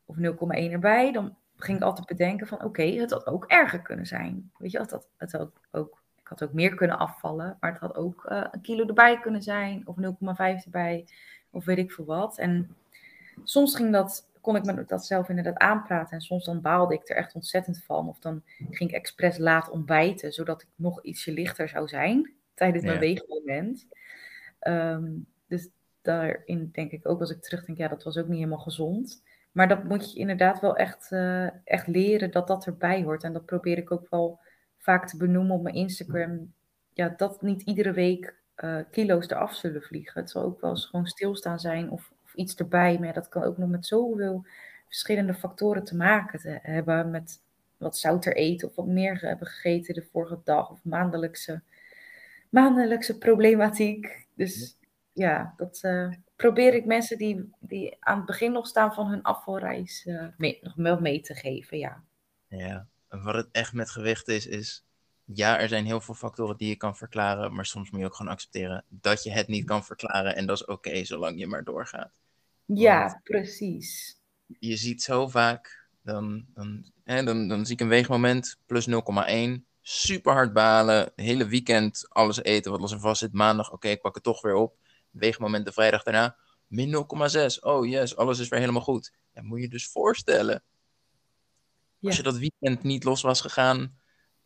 of 0.06 0.16
0,1 0.18 0.72
erbij. 0.72 1.12
Dan 1.12 1.38
ging 1.58 1.78
ik 1.78 1.84
altijd 1.84 2.08
bedenken 2.08 2.48
van 2.48 2.58
oké, 2.58 2.68
okay, 2.68 2.96
het 2.96 3.12
had 3.12 3.28
ook 3.28 3.46
erger 3.46 3.82
kunnen 3.82 4.06
zijn. 4.06 4.52
Weet 4.58 4.72
je, 4.72 4.80
het 4.80 4.92
had, 4.92 5.08
het 5.18 5.32
had 5.32 5.52
ook, 5.72 6.04
ik 6.20 6.28
had 6.28 6.44
ook 6.44 6.54
meer 6.54 6.76
kunnen 6.76 6.98
afvallen, 6.98 7.58
maar 7.60 7.72
het 7.72 7.82
had 7.82 7.96
ook 7.96 8.26
uh, 8.30 8.46
een 8.52 8.62
kilo 8.62 8.86
erbij 8.86 9.20
kunnen 9.20 9.42
zijn 9.44 9.88
of 9.88 9.96
0,5 9.96 10.64
erbij 10.64 11.08
of 11.50 11.66
weet 11.66 11.78
ik 11.78 11.92
veel 11.92 12.06
wat. 12.06 12.38
En 12.38 12.76
soms 13.44 13.76
ging 13.76 13.92
dat, 13.92 14.30
kon 14.42 14.56
ik 14.56 14.64
me 14.64 14.86
dat 14.86 15.06
zelf 15.06 15.30
inderdaad 15.30 15.58
aanpraten 15.58 16.14
en 16.14 16.22
soms 16.22 16.46
dan 16.46 16.62
baalde 16.62 16.94
ik 16.94 17.10
er 17.10 17.16
echt 17.16 17.36
ontzettend 17.36 17.84
van. 17.84 18.10
Of 18.10 18.20
dan 18.20 18.44
ging 18.70 18.90
ik 18.90 18.96
expres 18.96 19.38
laat 19.38 19.70
ontbijten, 19.70 20.32
zodat 20.32 20.62
ik 20.62 20.68
nog 20.76 21.04
ietsje 21.04 21.32
lichter 21.32 21.70
zou 21.70 21.88
zijn 21.88 22.34
tijdens 22.54 22.84
mijn 22.84 22.96
ja. 22.96 23.00
weegmoment. 23.00 23.88
Um, 24.68 25.28
dus 25.48 25.70
daarin 26.08 26.70
denk 26.72 26.92
ik 26.92 27.08
ook 27.08 27.20
als 27.20 27.32
ik 27.32 27.42
terugdenk, 27.42 27.78
ja, 27.78 27.88
dat 27.88 28.04
was 28.04 28.18
ook 28.18 28.28
niet 28.28 28.38
helemaal 28.38 28.58
gezond. 28.58 29.24
Maar 29.52 29.68
dat 29.68 29.84
moet 29.84 30.14
je 30.14 30.20
inderdaad 30.20 30.60
wel 30.60 30.76
echt, 30.76 31.12
uh, 31.12 31.50
echt 31.64 31.88
leren 31.88 32.32
dat 32.32 32.48
dat 32.48 32.66
erbij 32.66 33.04
hoort. 33.04 33.24
En 33.24 33.34
dat 33.34 33.46
probeer 33.46 33.78
ik 33.78 33.92
ook 33.92 34.10
wel 34.10 34.40
vaak 34.78 35.08
te 35.08 35.18
benoemen 35.18 35.56
op 35.56 35.64
mijn 35.64 35.76
Instagram. 35.76 36.54
Ja, 36.94 37.14
dat 37.18 37.42
niet 37.42 37.62
iedere 37.62 37.92
week 37.92 38.36
uh, 38.64 38.80
kilo's 38.92 39.30
eraf 39.30 39.56
zullen 39.56 39.82
vliegen. 39.82 40.22
Het 40.22 40.30
zal 40.30 40.44
ook 40.44 40.62
wel 40.62 40.70
eens 40.70 40.86
gewoon 40.86 41.06
stilstaan 41.06 41.60
zijn 41.60 41.90
of, 41.90 42.12
of 42.24 42.34
iets 42.34 42.56
erbij. 42.56 43.00
Maar 43.00 43.14
dat 43.14 43.30
kan 43.30 43.44
ook 43.44 43.58
nog 43.58 43.70
met 43.70 43.86
zoveel 43.86 44.46
verschillende 44.88 45.34
factoren 45.34 45.84
te 45.84 45.96
maken 45.96 46.40
te 46.40 46.60
hebben. 46.62 47.10
Met 47.12 47.42
wat 47.78 47.98
zouter 47.98 48.36
eten 48.36 48.68
of 48.68 48.76
wat 48.76 48.88
meer 48.88 49.22
hebben 49.22 49.48
gegeten 49.48 49.94
de 49.94 50.08
vorige 50.12 50.40
dag. 50.44 50.72
Of 50.72 50.80
maandelijkse, 50.84 51.62
maandelijkse 52.50 53.18
problematiek. 53.18 54.28
Dus 54.34 54.77
ja, 55.18 55.54
dat 55.58 55.80
uh, 55.84 56.14
probeer 56.36 56.74
ik 56.74 56.86
mensen 56.86 57.18
die, 57.18 57.50
die 57.60 57.98
aan 58.00 58.18
het 58.18 58.26
begin 58.26 58.52
nog 58.52 58.68
staan 58.68 58.94
van 58.94 59.08
hun 59.08 59.22
afvalreis 59.22 60.06
uh, 60.06 60.28
mee, 60.38 60.60
nog 60.62 60.76
wel 60.76 61.00
mee 61.00 61.22
te 61.22 61.34
geven, 61.34 61.78
ja. 61.78 62.04
Ja, 62.48 62.88
en 63.10 63.24
wat 63.24 63.36
het 63.36 63.48
echt 63.52 63.74
met 63.74 63.90
gewicht 63.90 64.28
is, 64.28 64.48
is 64.48 64.86
ja, 65.26 65.60
er 65.60 65.68
zijn 65.68 65.86
heel 65.86 66.02
veel 66.02 66.14
factoren 66.14 66.58
die 66.58 66.68
je 66.68 66.76
kan 66.76 66.96
verklaren, 66.96 67.54
maar 67.54 67.66
soms 67.66 67.92
moet 67.92 68.00
je 68.00 68.06
ook 68.06 68.16
gewoon 68.16 68.32
accepteren 68.32 68.84
dat 68.90 69.24
je 69.24 69.32
het 69.32 69.48
niet 69.48 69.66
kan 69.66 69.86
verklaren 69.86 70.36
en 70.36 70.46
dat 70.46 70.56
is 70.56 70.66
oké, 70.66 71.06
zolang 71.06 71.40
je 71.40 71.48
maar 71.48 71.64
doorgaat. 71.64 72.12
Ja, 72.66 73.06
Want 73.08 73.24
precies. 73.24 74.20
Je 74.60 74.76
ziet 74.76 75.04
zo 75.04 75.28
vaak, 75.28 75.88
dan, 76.02 76.46
dan, 76.54 76.92
hè, 77.04 77.24
dan, 77.24 77.48
dan 77.48 77.66
zie 77.66 77.74
ik 77.74 77.82
een 77.82 77.88
weegmoment 77.88 78.58
plus 78.66 78.90
0,1, 78.90 78.96
super 79.82 80.34
hard 80.34 80.54
balen, 80.54 81.12
hele 81.16 81.48
weekend 81.48 82.06
alles 82.10 82.44
eten 82.44 82.72
wat 82.72 82.80
los 82.82 82.92
en 82.92 83.00
vast 83.00 83.20
zit, 83.20 83.34
maandag 83.34 83.72
oké, 83.72 83.88
ik 83.88 84.02
pak 84.02 84.16
het 84.16 84.24
toch 84.24 84.42
weer 84.42 84.56
op 84.56 84.86
weegmoment 85.18 85.66
de 85.66 85.72
vrijdag 85.72 86.04
daarna, 86.04 86.38
min 86.68 86.96
0,6. 86.96 87.60
Oh 87.60 87.88
yes, 87.88 88.16
alles 88.16 88.40
is 88.40 88.48
weer 88.48 88.60
helemaal 88.60 88.82
goed. 88.82 89.14
Ja, 89.34 89.42
moet 89.42 89.62
je 89.62 89.68
dus 89.68 89.88
voorstellen. 89.88 90.64
Ja. 92.00 92.08
Als 92.08 92.18
je 92.18 92.24
dat 92.24 92.38
weekend 92.38 92.84
niet 92.84 93.04
los 93.04 93.22
was 93.22 93.42
gegaan, 93.42 93.98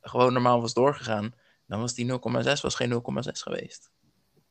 gewoon 0.01 0.33
normaal 0.33 0.61
was 0.61 0.73
doorgegaan, 0.73 1.33
dan 1.65 1.79
was 1.79 1.93
die 1.93 2.11
0,6 2.11 2.17
was 2.43 2.75
geen 2.75 2.93
0,6 2.93 3.31
geweest. 3.31 3.91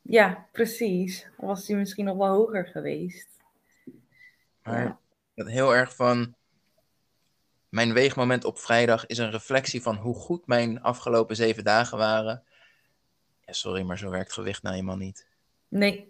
Ja, 0.03 0.49
precies. 0.53 1.27
Dan 1.37 1.47
was 1.49 1.67
die 1.67 1.77
misschien 1.77 2.05
nog 2.05 2.17
wel 2.17 2.35
hoger 2.35 2.67
geweest. 2.67 3.29
Maar 4.63 4.83
ja. 4.83 4.99
dat 5.35 5.47
heel 5.47 5.75
erg 5.75 5.95
van. 5.95 6.35
Mijn 7.69 7.93
weegmoment 7.93 8.45
op 8.45 8.59
vrijdag 8.59 9.07
is 9.07 9.19
een 9.19 9.31
reflectie 9.31 9.83
van 9.83 9.97
hoe 9.97 10.15
goed 10.15 10.47
mijn 10.47 10.83
afgelopen 10.83 11.37
zeven 11.37 11.65
dagen 11.65 11.99
waren. 11.99 12.45
Ja, 13.47 13.53
sorry, 13.53 13.83
maar 13.83 13.99
zo 13.99 14.11
werkt 14.11 14.33
gewicht 14.33 14.63
nou 14.63 14.77
eenmaal 14.77 14.97
niet. 14.97 15.27
Nee, 15.69 16.10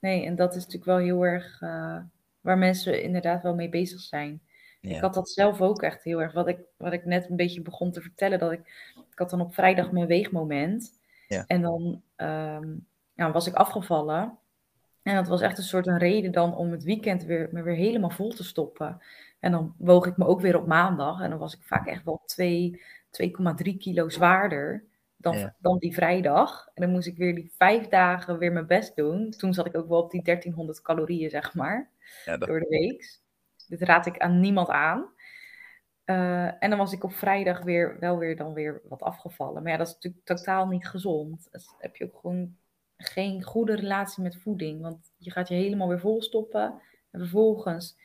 nee, 0.00 0.24
en 0.24 0.36
dat 0.36 0.50
is 0.50 0.64
natuurlijk 0.64 0.84
wel 0.84 0.98
heel 0.98 1.22
erg 1.22 1.60
uh, 1.60 1.98
waar 2.40 2.58
mensen 2.58 3.02
inderdaad 3.02 3.42
wel 3.42 3.54
mee 3.54 3.68
bezig 3.68 4.00
zijn. 4.00 4.40
Ja. 4.80 4.94
Ik 4.96 5.00
had 5.00 5.14
dat 5.14 5.30
zelf 5.30 5.60
ook 5.60 5.82
echt 5.82 6.04
heel 6.04 6.22
erg. 6.22 6.32
Wat 6.32 6.48
ik, 6.48 6.58
wat 6.76 6.92
ik 6.92 7.04
net 7.04 7.30
een 7.30 7.36
beetje 7.36 7.62
begon 7.62 7.92
te 7.92 8.00
vertellen. 8.00 8.38
Dat 8.38 8.52
ik, 8.52 8.92
ik 9.10 9.18
had 9.18 9.30
dan 9.30 9.40
op 9.40 9.54
vrijdag 9.54 9.92
mijn 9.92 10.06
weegmoment. 10.06 10.92
Ja. 11.28 11.44
En 11.46 11.62
dan 11.62 12.02
ehm, 12.16 12.66
ja, 13.14 13.32
was 13.32 13.46
ik 13.46 13.54
afgevallen. 13.54 14.38
En 15.02 15.14
dat 15.14 15.28
was 15.28 15.40
echt 15.40 15.58
een 15.58 15.64
soort 15.64 15.86
een 15.86 15.98
reden 15.98 16.32
dan 16.32 16.56
om 16.56 16.70
het 16.70 16.82
weekend 16.82 17.24
weer, 17.24 17.48
me 17.52 17.62
weer 17.62 17.74
helemaal 17.74 18.10
vol 18.10 18.30
te 18.30 18.44
stoppen. 18.44 19.00
En 19.40 19.52
dan 19.52 19.74
woog 19.78 20.06
ik 20.06 20.16
me 20.16 20.26
ook 20.26 20.40
weer 20.40 20.56
op 20.56 20.66
maandag. 20.66 21.20
En 21.20 21.30
dan 21.30 21.38
was 21.38 21.54
ik 21.54 21.62
vaak 21.62 21.86
echt 21.86 22.04
wel 22.04 22.22
2, 22.26 22.82
2,3 23.10 23.76
kilo 23.78 24.08
zwaarder 24.08 24.84
dan, 25.18 25.38
Ja. 25.38 25.54
dan 25.58 25.78
die 25.78 25.94
vrijdag. 25.94 26.68
En 26.74 26.82
dan 26.82 26.90
moest 26.90 27.06
ik 27.06 27.16
weer 27.16 27.34
die 27.34 27.52
vijf 27.56 27.88
dagen 27.88 28.38
weer 28.38 28.52
mijn 28.52 28.66
best 28.66 28.96
doen. 28.96 29.30
Toen 29.30 29.54
zat 29.54 29.66
ik 29.66 29.76
ook 29.76 29.88
wel 29.88 30.02
op 30.02 30.10
die 30.10 30.22
1300 30.22 30.82
calorieën, 30.82 31.30
zeg 31.30 31.54
maar 31.54 31.90
Ja, 32.24 32.36
dat, 32.36 32.48
door 32.48 32.60
de 32.60 32.68
week. 32.68 33.20
Dit 33.66 33.82
raad 33.82 34.06
ik 34.06 34.18
aan 34.18 34.40
niemand 34.40 34.68
aan. 34.68 35.12
Eh, 36.04 36.62
en 36.62 36.70
dan 36.70 36.78
was 36.78 36.92
ik 36.92 37.04
op 37.04 37.12
vrijdag 37.12 37.62
weer 37.62 37.96
wel 38.00 38.18
weer 38.18 38.36
dan 38.36 38.52
weer 38.52 38.80
wat 38.84 39.02
afgevallen. 39.02 39.62
Maar 39.62 39.72
ja, 39.72 39.78
dat 39.78 39.86
is 39.86 39.94
natuurlijk 39.94 40.24
totaal 40.24 40.66
niet 40.66 40.88
gezond. 40.88 41.48
Dus 41.50 41.74
heb 41.78 41.96
je 41.96 42.04
ook 42.04 42.18
gewoon 42.20 42.56
geen 42.96 43.42
goede 43.42 43.74
relatie 43.74 44.22
met 44.22 44.36
voeding. 44.36 44.80
Want 44.80 45.12
je 45.16 45.30
gaat 45.30 45.48
je 45.48 45.54
helemaal 45.54 45.88
weer 45.88 46.00
volstoppen. 46.00 46.80
En 47.10 47.20
vervolgens 47.20 47.96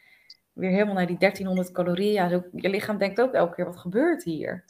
weer 0.53 0.69
helemaal 0.69 0.93
naar 0.93 1.07
die 1.07 1.17
1300 1.17 1.71
calorieën. 1.71 2.13
Ja, 2.29 2.43
je 2.53 2.69
lichaam 2.69 2.97
denkt 2.97 3.21
ook 3.21 3.33
elke 3.33 3.55
keer, 3.55 3.65
wat 3.65 3.77
gebeurt 3.77 4.23
hier? 4.23 4.65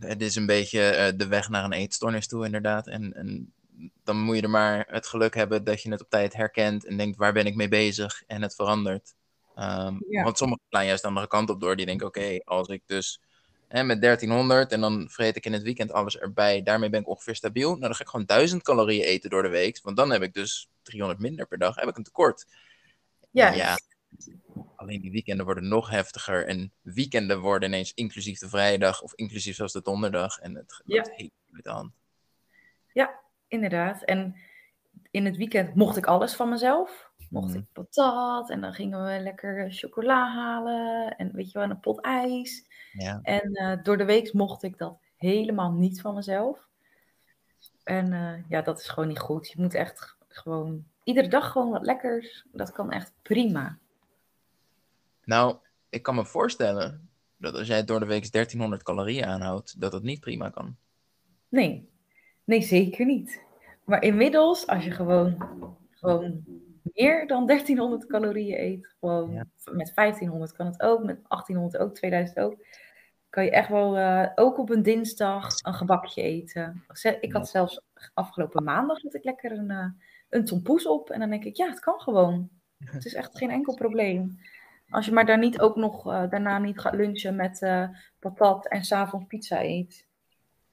Het 0.00 0.22
is 0.22 0.34
een 0.34 0.46
beetje 0.46 0.80
eh, 0.80 1.12
de 1.16 1.26
weg 1.26 1.48
naar 1.48 1.64
een 1.64 1.72
eetstoornis 1.72 2.26
toe, 2.26 2.44
inderdaad. 2.44 2.86
En, 2.86 3.14
en 3.14 3.52
dan 4.04 4.16
moet 4.16 4.36
je 4.36 4.42
er 4.42 4.50
maar 4.50 4.86
het 4.90 5.06
geluk 5.06 5.34
hebben 5.34 5.64
dat 5.64 5.82
je 5.82 5.90
het 5.90 6.00
op 6.00 6.10
tijd 6.10 6.34
herkent 6.34 6.86
en 6.86 6.96
denkt, 6.96 7.16
waar 7.16 7.32
ben 7.32 7.46
ik 7.46 7.54
mee 7.54 7.68
bezig? 7.68 8.22
En 8.26 8.42
het 8.42 8.54
verandert. 8.54 9.14
Ehm, 9.54 9.96
Ja. 10.08 10.22
Want 10.22 10.38
sommigen 10.38 10.64
slaan 10.68 10.86
juist 10.86 11.02
de 11.02 11.08
andere 11.08 11.26
kant 11.26 11.50
op 11.50 11.60
door. 11.60 11.76
Die 11.76 11.86
denken, 11.86 12.06
oké, 12.06 12.38
als 12.44 12.68
ik 12.68 12.82
dus 12.86 13.20
hè, 13.68 13.84
met 13.84 14.00
1300 14.00 14.72
en 14.72 14.80
dan 14.80 15.08
vreet 15.10 15.36
ik 15.36 15.46
in 15.46 15.52
het 15.52 15.62
weekend 15.62 15.92
alles 15.92 16.18
erbij. 16.18 16.62
Daarmee 16.62 16.90
ben 16.90 17.00
ik 17.00 17.08
ongeveer 17.08 17.34
stabiel. 17.34 17.68
Nou, 17.68 17.80
dan 17.80 17.94
ga 17.94 18.02
ik 18.02 18.08
gewoon 18.08 18.26
1000 18.26 18.62
calorieën 18.62 19.04
eten 19.04 19.30
door 19.30 19.42
de 19.42 19.48
week. 19.48 19.80
Want 19.82 19.96
dan 19.96 20.10
heb 20.10 20.22
ik 20.22 20.34
dus 20.34 20.68
300 20.82 21.20
minder 21.20 21.46
per 21.46 21.58
dag. 21.58 21.74
Heb 21.76 21.88
ik 21.88 21.96
een 21.96 22.02
tekort. 22.02 22.46
Ja, 23.30 23.52
ja. 23.52 23.78
Alleen 24.76 25.00
die 25.00 25.10
weekenden 25.10 25.44
worden 25.44 25.68
nog 25.68 25.90
heftiger. 25.90 26.46
En 26.46 26.72
weekenden 26.80 27.40
worden 27.40 27.68
ineens 27.68 27.94
inclusief 27.94 28.38
de 28.38 28.48
vrijdag 28.48 29.02
of 29.02 29.14
inclusief 29.14 29.54
zelfs 29.56 29.72
de 29.72 29.82
donderdag. 29.82 30.38
En 30.38 30.54
het 30.54 30.82
Ja. 30.84 31.02
gaat 31.02 31.10
uit 31.52 31.64
de 31.64 31.70
hand. 31.70 31.92
inderdaad. 33.48 34.02
En 34.02 34.36
in 35.10 35.24
het 35.24 35.36
weekend 35.36 35.74
mocht 35.74 35.96
ik 35.96 36.06
alles 36.06 36.34
van 36.34 36.48
mezelf. 36.48 37.10
Mocht 37.30 37.48
Mhm. 37.48 37.58
ik 37.58 37.64
patat 37.72 38.50
en 38.50 38.60
dan 38.60 38.72
gingen 38.74 39.04
we 39.04 39.20
lekker 39.20 39.72
chocola 39.72 40.32
halen 40.32 41.16
en 41.16 41.32
weet 41.32 41.50
je 41.52 41.58
wel, 41.58 41.70
een 41.70 41.80
pot 41.80 42.00
ijs. 42.00 42.66
Ja. 42.92 43.20
En 43.22 43.52
eh, 43.52 43.82
door 43.82 43.96
de 43.96 44.04
week 44.04 44.32
mocht 44.32 44.62
ik 44.62 44.78
dat 44.78 44.98
helemaal 45.16 45.72
niet 45.72 46.00
van 46.00 46.14
mezelf. 46.14 46.68
En 47.84 48.12
eh, 48.12 48.48
ja, 48.48 48.62
dat 48.62 48.78
is 48.80 48.88
gewoon 48.88 49.08
niet 49.08 49.18
goed. 49.18 49.48
Je 49.48 49.62
moet 49.62 49.74
echt 49.74 50.16
gewoon 50.28 50.84
iedere 51.04 51.28
dag 51.28 51.50
gewoon 51.52 51.70
wat 51.70 51.84
lekkers. 51.86 52.44
Dat 52.52 52.72
kan 52.72 52.90
echt 52.92 53.12
prima. 53.22 53.78
Nou, 55.26 55.56
ik 55.88 56.02
kan 56.02 56.14
me 56.14 56.24
voorstellen 56.24 57.08
dat 57.36 57.54
als 57.54 57.66
jij 57.66 57.84
door 57.84 58.00
de 58.00 58.06
week 58.06 58.32
1300 58.32 58.82
calorieën 58.82 59.24
aanhoudt, 59.24 59.80
dat 59.80 59.92
dat 59.92 60.02
niet 60.02 60.20
prima 60.20 60.50
kan. 60.50 60.76
Nee, 61.48 61.88
nee, 62.44 62.62
zeker 62.62 63.06
niet. 63.06 63.42
Maar 63.84 64.02
inmiddels, 64.02 64.66
als 64.66 64.84
je 64.84 64.90
gewoon, 64.90 65.46
gewoon 65.90 66.44
meer 66.82 67.26
dan 67.26 67.46
1300 67.46 68.06
calorieën 68.06 68.60
eet, 68.60 68.94
gewoon 69.00 69.32
Ja. 69.32 69.44
met 69.72 69.92
1500 69.94 70.52
kan 70.52 70.66
het 70.66 70.82
ook, 70.82 71.04
met 71.04 71.18
1800 71.28 71.82
ook, 71.82 71.94
2000 71.94 72.38
ook, 72.38 72.66
kan 73.30 73.44
je 73.44 73.50
echt 73.50 73.68
wel 73.68 73.96
eh, 73.96 74.26
ook 74.34 74.58
op 74.58 74.70
een 74.70 74.82
dinsdag 74.82 75.54
een 75.62 75.74
gebakje 75.74 76.22
eten. 76.22 76.84
Ik 77.20 77.32
had 77.32 77.48
zelfs 77.48 77.80
afgelopen 78.14 78.64
maandag 78.64 79.02
had 79.02 79.14
ik 79.14 79.24
lekker 79.24 79.52
een, 79.52 79.70
eh, 79.70 79.88
een 80.28 80.44
tompoes 80.44 80.86
op 80.86 81.10
en 81.10 81.20
dan 81.20 81.30
denk 81.30 81.44
ik, 81.44 81.56
ja, 81.56 81.68
het 81.68 81.80
kan 81.80 82.00
gewoon. 82.00 82.48
Het 82.84 83.04
is 83.04 83.14
echt 83.14 83.38
geen 83.38 83.50
enkel 83.50 83.74
probleem. 83.74 84.38
Als 84.90 85.06
je 85.06 85.12
maar 85.12 85.26
daar 85.26 85.38
niet 85.38 85.60
ook 85.60 85.76
nog 85.76 86.12
eh, 86.12 86.30
daarna 86.30 86.58
niet 86.58 86.78
gaat 86.80 86.94
lunchen 86.94 87.36
met 87.36 87.62
eh, 87.62 87.88
patat 88.18 88.68
en 88.68 88.84
s'avonds 88.84 89.26
pizza 89.26 89.62
eet. 89.62 90.06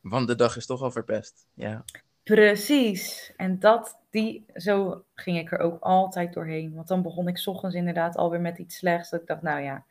Want 0.02 0.28
de 0.28 0.36
dag 0.36 0.58
is 0.58 0.66
toch 0.66 0.82
al 0.82 0.92
verpest. 0.92 1.48
Ja. 1.54 1.84
Precies. 2.24 3.34
En 3.38 3.60
dat, 3.60 4.00
die, 4.10 4.46
zo 4.54 5.04
ging 5.14 5.38
ik 5.38 5.52
er 5.52 5.60
ook 5.60 5.80
altijd 5.80 6.34
doorheen. 6.34 6.74
Want 6.74 6.88
dan 6.88 7.02
begon 7.02 7.28
ik 7.28 7.38
's 7.38 7.48
ochtends 7.48 7.76
inderdaad 7.76 8.16
alweer 8.16 8.42
met 8.42 8.58
iets 8.58 8.76
slechts. 8.76 9.10
Dat 9.10 9.22
ik 9.22 9.28
dacht, 9.28 9.42
nou 9.42 9.62
ja, 9.62 9.86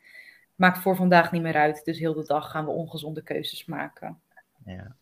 maakt 0.55 0.77
voor 0.77 0.95
vandaag 0.95 1.31
niet 1.31 1.41
meer 1.41 1.55
uit. 1.55 1.85
Dus 1.85 1.99
heel 1.99 2.13
de 2.13 2.25
dag 2.25 2.51
gaan 2.51 2.65
we 2.65 2.71
ongezonde 2.71 3.23
keuzes 3.23 3.65
maken. 3.65 4.21
ja. 4.65 4.95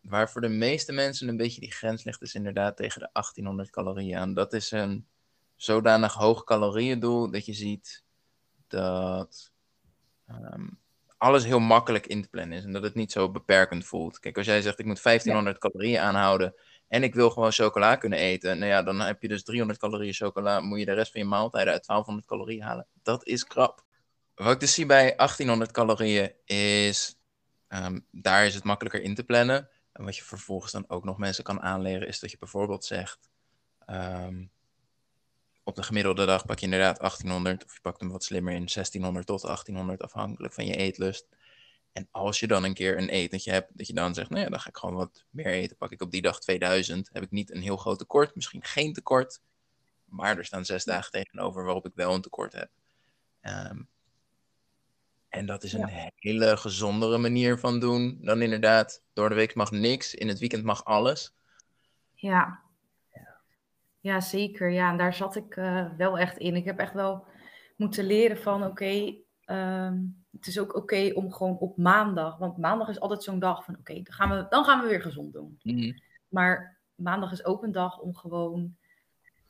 Waar 0.00 0.30
voor 0.30 0.40
de 0.40 0.48
meeste 0.48 0.92
mensen 0.92 1.28
een 1.28 1.36
beetje 1.36 1.60
die 1.60 1.72
grens 1.72 2.04
ligt, 2.04 2.22
is 2.22 2.34
inderdaad 2.34 2.76
tegen 2.76 3.00
de 3.00 3.08
1800 3.12 3.70
calorieën 3.70 4.18
aan. 4.18 4.34
Dat 4.34 4.52
is 4.52 4.70
een 4.70 5.06
zodanig 5.56 6.14
hoog 6.14 6.44
calorieëndoel 6.44 7.30
dat 7.30 7.46
je 7.46 7.52
ziet 7.52 8.03
dat 8.66 9.52
ehm, 10.26 10.66
alles 11.18 11.44
heel 11.44 11.60
makkelijk 11.60 12.06
in 12.06 12.22
te 12.22 12.28
plannen 12.28 12.58
is 12.58 12.64
en 12.64 12.72
dat 12.72 12.82
het 12.82 12.94
niet 12.94 13.12
zo 13.12 13.30
beperkend 13.30 13.84
voelt. 13.84 14.18
Kijk, 14.18 14.36
als 14.36 14.46
jij 14.46 14.62
zegt 14.62 14.78
ik 14.78 14.86
moet 14.86 15.02
1500 15.02 15.58
calorieën 15.58 16.00
aanhouden 16.00 16.54
en 16.88 17.02
ik 17.02 17.14
wil 17.14 17.30
gewoon 17.30 17.52
chocola 17.52 17.96
kunnen 17.96 18.18
eten, 18.18 18.58
nou 18.58 18.70
ja, 18.70 18.82
dan 18.82 19.00
heb 19.00 19.22
je 19.22 19.28
dus 19.28 19.44
300 19.44 19.78
calorieën 19.78 20.12
chocola, 20.12 20.60
moet 20.60 20.78
je 20.78 20.84
de 20.84 20.92
rest 20.92 21.12
van 21.12 21.20
je 21.20 21.26
maaltijden 21.26 21.72
uit 21.72 21.86
1200 21.86 22.26
calorieën 22.26 22.62
halen. 22.62 22.86
Dat 23.02 23.26
is 23.26 23.46
krap. 23.46 23.84
Wat 24.34 24.52
ik 24.52 24.60
dus 24.60 24.74
zie 24.74 24.86
bij 24.86 25.16
1800 25.16 25.70
calorieën 25.70 26.32
is, 26.44 27.18
ehm, 27.68 28.00
daar 28.10 28.46
is 28.46 28.54
het 28.54 28.64
makkelijker 28.64 29.02
in 29.02 29.14
te 29.14 29.24
plannen. 29.24 29.68
En 29.92 30.04
wat 30.04 30.16
je 30.16 30.24
vervolgens 30.24 30.72
dan 30.72 30.84
ook 30.88 31.04
nog 31.04 31.18
mensen 31.18 31.44
kan 31.44 31.60
aanleren, 31.62 32.08
is 32.08 32.20
dat 32.20 32.30
je 32.30 32.38
bijvoorbeeld 32.38 32.84
zegt, 32.84 33.30
ehm, 33.86 34.44
op 35.64 35.74
de 35.74 35.82
gemiddelde 35.82 36.26
dag 36.26 36.46
pak 36.46 36.58
je 36.58 36.64
inderdaad 36.64 36.98
1800, 36.98 37.64
of 37.64 37.74
je 37.74 37.80
pakt 37.80 38.00
hem 38.00 38.10
wat 38.10 38.24
slimmer 38.24 38.52
in 38.52 38.66
1600 38.66 39.26
tot 39.26 39.42
1800, 39.42 40.02
afhankelijk 40.02 40.52
van 40.52 40.66
je 40.66 40.76
eetlust. 40.76 41.26
En 41.92 42.08
als 42.10 42.40
je 42.40 42.46
dan 42.46 42.64
een 42.64 42.74
keer 42.74 42.98
een 42.98 43.08
etentje 43.08 43.50
hebt, 43.50 43.78
dat 43.78 43.86
je 43.86 43.94
dan 43.94 44.14
zegt, 44.14 44.30
nou 44.30 44.42
ja, 44.42 44.48
dan 44.48 44.60
ga 44.60 44.68
ik 44.68 44.76
gewoon 44.76 44.94
wat 44.94 45.24
meer 45.30 45.46
eten. 45.46 45.76
Pak 45.76 45.90
ik 45.90 46.02
op 46.02 46.10
die 46.10 46.22
dag 46.22 46.40
2000, 46.40 47.10
heb 47.12 47.22
ik 47.22 47.30
niet 47.30 47.54
een 47.54 47.62
heel 47.62 47.76
groot 47.76 47.98
tekort, 47.98 48.34
misschien 48.34 48.64
geen 48.64 48.92
tekort, 48.92 49.40
maar 50.04 50.38
er 50.38 50.44
staan 50.44 50.64
zes 50.64 50.84
dagen 50.84 51.10
tegenover 51.10 51.64
waarop 51.64 51.86
ik 51.86 51.92
wel 51.94 52.14
een 52.14 52.20
tekort 52.20 52.52
heb. 52.52 52.70
Ehm, 53.40 53.82
en 55.28 55.46
dat 55.46 55.62
is 55.62 55.72
een 55.72 56.12
hele 56.16 56.56
gezondere 56.56 57.18
manier 57.18 57.58
van 57.58 57.80
doen 57.80 58.18
dan 58.20 58.42
inderdaad, 58.42 59.02
door 59.12 59.28
de 59.28 59.34
week 59.34 59.54
mag 59.54 59.70
niks, 59.70 60.14
in 60.14 60.28
het 60.28 60.38
weekend 60.38 60.64
mag 60.64 60.84
alles. 60.84 61.34
Ja. 62.14 62.63
Ja, 64.04 64.20
zeker. 64.20 64.70
Ja, 64.70 64.90
en 64.90 64.96
daar 64.96 65.14
zat 65.14 65.36
ik 65.36 65.56
eh, 65.56 65.86
wel 65.96 66.18
echt 66.18 66.36
in. 66.36 66.56
Ik 66.56 66.64
heb 66.64 66.78
echt 66.78 66.92
wel 66.92 67.26
moeten 67.76 68.04
leren 68.04 68.38
van, 68.38 68.64
oké, 68.64 69.14
ehm, 69.44 69.98
het 70.30 70.46
is 70.46 70.58
ook 70.58 70.76
oké 70.76 71.10
om 71.14 71.32
gewoon 71.32 71.58
op 71.58 71.76
maandag, 71.76 72.38
want 72.38 72.56
maandag 72.58 72.88
is 72.88 73.00
altijd 73.00 73.22
zo'n 73.22 73.38
dag 73.38 73.64
van, 73.64 73.76
oké, 73.78 73.94
dan, 73.94 74.12
gaan 74.12 74.30
we, 74.30 74.46
dan 74.48 74.64
gaan 74.64 74.80
we 74.80 74.88
weer 74.88 75.00
gezond 75.00 75.32
doen. 75.32 75.58
Maar 76.28 76.78
maandag 76.94 77.32
is 77.32 77.44
ook 77.44 77.62
een 77.62 77.72
dag 77.72 77.98
om 77.98 78.14
gewoon 78.14 78.76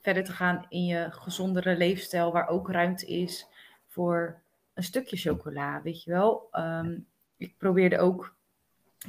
verder 0.01 0.25
te 0.25 0.33
gaan 0.33 0.67
in 0.69 0.85
je 0.85 1.07
gezondere 1.11 1.77
leefstijl, 1.77 2.33
waar 2.33 2.49
ook 2.49 2.71
ruimte 2.71 3.07
is 3.07 3.47
voor 3.88 4.43
een 4.75 4.83
stukje 4.83 5.17
chocola, 5.17 5.83
weet 5.83 6.03
je 6.03 6.11
wel. 6.11 6.49
Ehm, 6.51 6.99
ik 7.37 7.59
probeerde 7.59 7.99
ook 7.99 8.35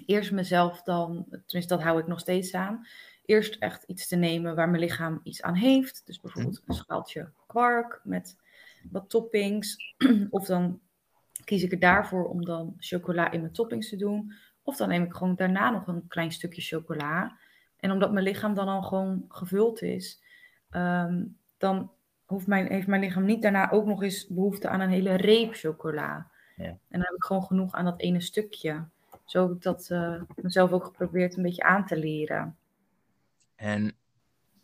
eerst 0.06 0.32
mezelf 0.32 0.82
dan, 0.82 1.26
tenminste 1.30 1.76
dat 1.76 1.84
hou 1.84 2.00
ik 2.00 2.08
nog 2.08 2.20
steeds 2.20 2.54
aan, 2.54 2.86
eerst 3.26 3.56
echt 3.56 3.84
iets 3.84 4.08
te 4.08 4.16
nemen 4.16 4.56
waar 4.56 4.70
mijn 4.70 4.82
lichaam 4.82 5.20
iets 5.24 5.42
aan 5.42 5.56
heeft. 5.56 6.02
Dus 6.06 6.20
bijvoorbeeld 6.20 6.62
een 6.66 6.76
schaaltje 6.76 7.32
kwark 7.48 8.02
met 8.04 8.38
wat 8.92 9.10
toppings. 9.10 9.96
of 10.30 10.46
dan 10.46 10.80
kies 11.44 11.64
ik 11.64 11.72
er 11.72 11.80
daarvoor 11.80 12.26
om 12.26 12.46
dan 12.46 12.74
chocola 12.78 13.32
in 13.32 13.40
mijn 13.40 13.54
toppings 13.54 13.90
te 13.90 13.96
doen. 13.96 14.34
Of 14.62 14.76
dan 14.76 14.88
neem 14.88 15.04
ik 15.04 15.14
gewoon 15.14 15.36
daarna 15.36 15.70
nog 15.70 15.88
een 15.88 16.08
klein 16.08 16.32
stukje 16.32 16.62
chocola. 16.62 17.38
En 17.80 17.92
omdat 17.92 18.12
mijn 18.12 18.26
lichaam 18.26 18.54
dan 18.54 18.68
al 18.68 18.82
gewoon 18.82 19.26
gevuld 19.30 19.82
is, 19.82 20.22
ehm, 20.70 21.24
dan 21.58 21.92
hoeft 22.26 22.48
mijn, 22.48 22.68
heeft 22.68 22.88
mijn 22.88 23.02
lichaam 23.02 23.26
niet 23.26 23.42
daarna 23.42 23.72
ook 23.72 23.86
nog 23.86 24.04
eens 24.04 24.28
behoefte 24.28 24.70
aan 24.70 24.80
een 24.80 24.90
hele 24.90 25.16
reep 25.16 25.54
chocola. 25.54 26.32
Ja. 26.56 26.64
En 26.66 26.80
dan 26.90 27.02
heb 27.02 27.16
ik 27.16 27.24
gewoon 27.24 27.44
genoeg 27.44 27.74
aan 27.74 27.86
dat 27.86 28.00
ene 28.00 28.22
stukje. 28.22 28.84
Zo 29.26 29.48
heb 29.48 29.56
ik 29.56 29.62
dat 29.62 29.90
eh, 29.90 30.22
mezelf 30.36 30.72
ook 30.72 30.84
geprobeerd 30.84 31.38
een 31.38 31.44
beetje 31.44 31.64
aan 31.64 31.86
te 31.86 31.98
leren. 31.98 32.58
En 33.66 33.82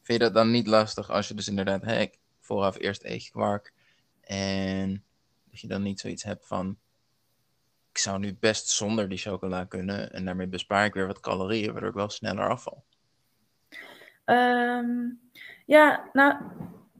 vind 0.01 0.19
je 0.19 0.19
dat 0.19 0.33
dan 0.33 0.51
niet 0.51 0.67
lastig 0.67 1.09
als 1.09 1.27
je 1.27 1.33
dus 1.33 1.47
inderdaad, 1.47 1.81
hè, 1.81 1.99
ik 1.99 2.19
vooraf 2.39 2.79
eerst 2.79 3.03
eet 3.03 3.25
je 3.25 3.31
kwark 3.31 3.73
en 4.21 5.03
dat 5.49 5.59
je 5.59 5.67
dan 5.67 5.81
niet 5.81 5.99
zoiets 5.99 6.23
hebt 6.23 6.47
van, 6.47 6.77
ik 7.91 7.97
zou 7.97 8.19
nu 8.19 8.35
best 8.39 8.67
zonder 8.69 9.09
die 9.09 9.17
chocola 9.17 9.65
kunnen 9.65 10.11
en 10.13 10.25
daarmee 10.25 10.47
bespaar 10.47 10.85
ik 10.85 10.93
weer 10.93 11.07
wat 11.07 11.19
calorieën, 11.19 11.71
waardoor 11.71 11.89
ik 11.89 11.95
wel 11.95 12.09
sneller 12.09 12.49
afval. 12.49 12.83
Ehm, 14.25 15.09
ja, 15.65 16.09
nou, 16.13 16.35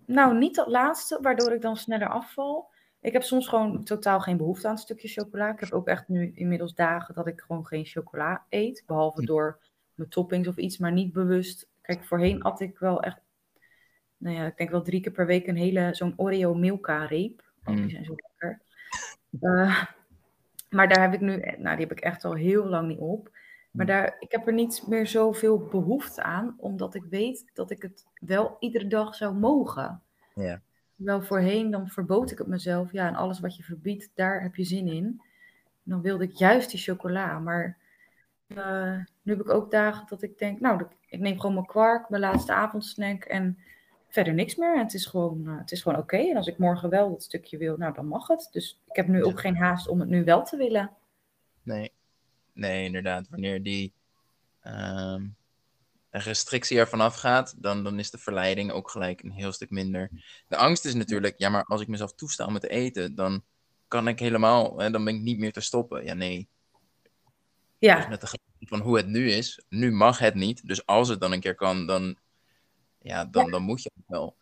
Nou, 0.06 0.38
niet 0.38 0.56
dat 0.56 0.68
laatste, 0.68 1.20
waardoor 1.22 1.54
ik 1.54 1.62
dan 1.62 1.78
sneller 1.78 2.10
afval. 2.10 2.72
Ik 3.02 3.14
heb 3.14 3.24
soms 3.24 3.48
gewoon 3.48 3.84
totaal 3.84 4.20
geen 4.20 4.38
behoefte 4.38 4.68
aan 4.68 4.74
een 4.74 4.80
stukje 4.80 5.08
chocola. 5.08 5.52
Ik 5.52 5.60
heb 5.60 5.72
ook 5.72 5.88
echt 5.88 6.08
nu 6.08 6.32
inmiddels 6.36 6.76
dagen 6.76 7.16
dat 7.16 7.28
ik 7.28 7.42
gewoon 7.42 7.66
geen 7.68 7.86
chocola 7.86 8.46
eet. 8.50 8.84
Behalve 8.88 9.22
Hm. 9.22 9.26
door 9.26 9.60
mijn 9.96 10.10
toppings 10.10 10.48
of 10.48 10.58
iets, 10.58 10.78
maar 10.78 10.92
niet 10.92 11.14
bewust. 11.14 11.71
Kijk, 11.82 12.04
voorheen 12.04 12.42
at 12.42 12.60
ik 12.60 12.80
wel 12.80 13.02
echt, 13.04 13.20
nou 14.18 14.36
ja, 14.36 14.46
ik 14.46 14.58
denk 14.58 14.70
wel 14.70 14.82
drie 14.82 15.02
keer 15.02 15.12
per 15.12 15.26
week 15.26 15.48
een 15.48 15.56
hele, 15.56 15.90
zo'n 15.92 16.14
Oreo 16.16 16.54
Milka 16.54 17.06
reep. 17.06 17.44
Oh, 17.64 17.74
die 17.76 17.84
Mm. 17.84 17.90
zijn 17.90 18.06
zo 18.06 18.16
lekker. 18.16 18.62
Eh, 19.42 19.84
maar 20.70 20.88
daar 20.88 21.02
heb 21.02 21.14
ik 21.14 21.20
nu, 21.22 21.38
nou 21.38 21.76
die 21.76 21.86
heb 21.88 21.92
ik 21.92 22.00
echt 22.00 22.26
al 22.26 22.34
heel 22.34 22.66
lang 22.66 22.88
niet 22.88 23.00
op. 23.00 23.30
Maar 23.72 23.86
Hm. 23.86 23.92
daar, 23.92 24.16
ik 24.20 24.32
heb 24.32 24.48
er 24.48 24.54
niet 24.54 24.84
meer 24.88 25.08
zoveel 25.08 25.58
behoefte 25.60 26.24
aan, 26.24 26.56
omdat 26.58 26.96
ik 26.96 27.04
weet 27.10 27.50
dat 27.54 27.72
ik 27.72 27.82
het 27.82 28.06
wel 28.20 28.56
iedere 28.60 28.88
dag 28.88 29.16
zou 29.16 29.36
mogen. 29.36 30.02
Ja. 30.36 30.62
Wel 30.96 31.22
voorheen, 31.22 31.72
dan 31.72 31.88
verbood 31.88 32.32
ik 32.32 32.38
het 32.38 32.48
mezelf. 32.48 32.92
Ja, 32.92 33.08
en 33.08 33.16
alles 33.16 33.40
wat 33.40 33.56
je 33.56 33.64
verbiedt, 33.64 34.12
daar 34.16 34.42
heb 34.42 34.56
je 34.56 34.64
zin 34.64 34.88
in. 34.88 35.22
Dan 35.84 36.02
wilde 36.02 36.24
ik 36.24 36.32
juist 36.32 36.72
die 36.72 36.80
chocola. 36.80 37.40
Maar 37.40 37.78
eh, 38.58 38.98
nu 39.22 39.34
heb 39.34 39.42
ik 39.42 39.50
ook 39.50 39.72
dagen 39.72 40.08
dat 40.08 40.22
ik 40.22 40.38
denk, 40.38 40.60
nou, 40.60 40.86
ik 41.08 41.20
neem 41.20 41.40
gewoon 41.40 41.56
mijn 41.56 41.66
kwark, 41.66 42.10
mijn 42.10 42.22
laatste 42.22 42.54
avondsnack 42.54 43.24
en 43.24 43.58
verder 44.08 44.34
niks 44.34 44.56
meer. 44.56 44.76
En 44.76 44.84
het 44.84 44.94
is 44.94 45.06
gewoon, 45.06 45.48
eh, 45.48 45.58
het 45.58 45.72
is 45.72 45.82
gewoon 45.82 45.98
oké. 45.98 46.18
En 46.18 46.36
als 46.36 46.48
ik 46.48 46.58
morgen 46.58 46.90
wel 46.90 47.10
dat 47.10 47.24
stukje 47.24 47.58
wil, 47.58 47.78
nou, 47.78 47.94
dan 47.94 48.08
mag 48.08 48.28
het. 48.28 48.50
Dus 48.52 48.80
ik 48.88 48.96
heb 48.96 49.08
nu 49.08 49.24
ook 49.24 49.40
geen 49.40 49.58
haast 49.58 49.88
om 49.88 50.00
het 50.00 50.10
nu 50.10 50.24
wel 50.24 50.44
te 50.44 50.58
willen. 50.58 50.92
Nee. 51.64 51.92
Nee, 52.54 52.86
inderdaad. 52.86 53.30
Wanneer 53.30 53.64
die 53.64 53.94
ehm, 54.62 55.26
restrictie 56.10 56.80
ervan 56.80 57.02
afgaat, 57.02 57.56
dan, 57.58 57.84
dan 57.84 58.00
is 58.00 58.12
de 58.12 58.18
verleiding 58.18 58.72
ook 58.72 58.90
gelijk 58.90 59.24
een 59.24 59.32
heel 59.32 59.52
stuk 59.52 59.70
minder. 59.70 60.10
De 60.48 60.58
angst 60.58 60.86
is 60.86 60.94
natuurlijk, 60.94 61.38
ja, 61.38 61.50
maar 61.50 61.64
als 61.64 61.82
ik 61.82 61.88
mezelf 61.88 62.14
toesta 62.14 62.46
om 62.46 62.54
het 62.54 62.62
te 62.62 62.70
eten, 62.70 63.16
dan 63.16 63.44
kan 63.88 64.08
ik 64.08 64.20
helemaal, 64.20 64.80
hè, 64.80 64.90
dan 64.90 65.04
ben 65.04 65.16
ik 65.16 65.22
niet 65.22 65.40
meer 65.40 65.52
te 65.52 65.62
stoppen. 65.62 66.04
Ja, 66.04 66.14
nee. 66.14 66.48
Dus 67.82 67.90
Ja, 67.90 68.08
met 68.08 68.22
de 68.22 68.40
van 68.60 68.80
hoe 68.80 68.98
het 68.98 69.08
nu 69.08 69.30
is, 69.30 69.66
nu 69.70 69.92
mag 69.92 70.20
het 70.20 70.36
niet. 70.36 70.68
Dus 70.68 70.86
als 70.86 71.08
het 71.10 71.20
dan 71.20 71.32
een 71.32 71.40
keer 71.40 71.56
kan, 71.56 71.86
dan, 71.88 72.18
ja, 73.00 73.26
dan, 73.26 73.52
dan 73.52 73.62
moet 73.62 73.84
je 73.84 73.92
het 73.96 74.04
wel. 74.08 74.36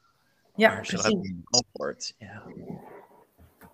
ja 0.56 0.73
maar 0.73 0.82
precies. 0.82 1.34
wordt, 1.71 2.15
ja. 2.17 2.43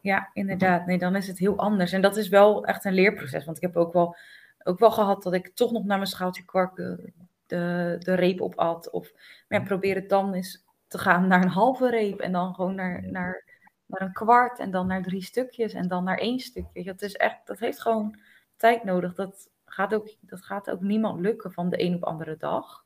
Ja, 0.02 0.30
inderdaad. 0.34 0.86
Nee, 0.86 0.98
dan 0.98 1.16
is 1.16 1.28
het 1.28 1.38
heel 1.38 1.58
anders. 1.58 1.92
En 1.92 2.02
dat 2.02 2.18
is 2.18 2.28
wel 2.28 2.66
echt 2.66 2.86
een 2.86 2.94
leerproces. 2.94 3.46
Want 3.46 3.58
ik 3.58 3.64
heb 3.64 3.76
ook 3.76 3.94
wel, 3.94 4.16
ook 4.64 4.80
wel 4.80 4.92
gehad 4.92 5.24
dat 5.24 5.34
ik 5.34 5.56
toch 5.56 5.72
nog 5.72 5.84
naar 5.84 5.98
mijn 5.98 6.10
schaaltje 6.10 6.46
kwark 6.46 6.76
de, 6.76 7.12
de, 7.46 7.96
de 8.00 8.14
reep 8.14 8.42
op 8.42 8.56
at. 8.56 8.90
Of 8.90 9.12
maar 9.48 9.60
ja, 9.60 9.66
probeer 9.66 9.96
het 9.96 10.10
dan 10.10 10.34
eens 10.34 10.66
te 10.88 10.98
gaan 10.98 11.28
naar 11.28 11.42
een 11.42 11.50
halve 11.50 11.90
reep. 11.90 12.20
En 12.20 12.32
dan 12.32 12.54
gewoon 12.54 12.76
naar, 12.76 13.04
naar, 13.04 13.44
naar 13.86 14.02
een 14.02 14.14
kwart. 14.14 14.60
En 14.60 14.72
dan 14.72 14.88
naar 14.88 15.04
drie 15.04 15.24
stukjes. 15.24 15.74
En 15.74 15.88
dan 15.88 16.04
naar 16.04 16.18
één 16.18 16.40
stukje. 16.40 16.84
Dat, 16.84 17.02
is 17.02 17.14
echt, 17.14 17.48
dat 17.48 17.60
heeft 17.60 17.82
gewoon 17.82 18.20
tijd 18.58 18.84
nodig. 18.84 19.14
Dat 19.14 19.50
gaat, 19.76 19.94
ook, 19.94 20.16
dat 20.20 20.42
gaat 20.42 20.70
ook 20.70 20.82
niemand 20.82 21.20
lukken 21.20 21.52
van 21.52 21.70
de 21.70 21.82
een 21.82 21.96
op 21.96 22.04
andere 22.04 22.38
dag. 22.38 22.86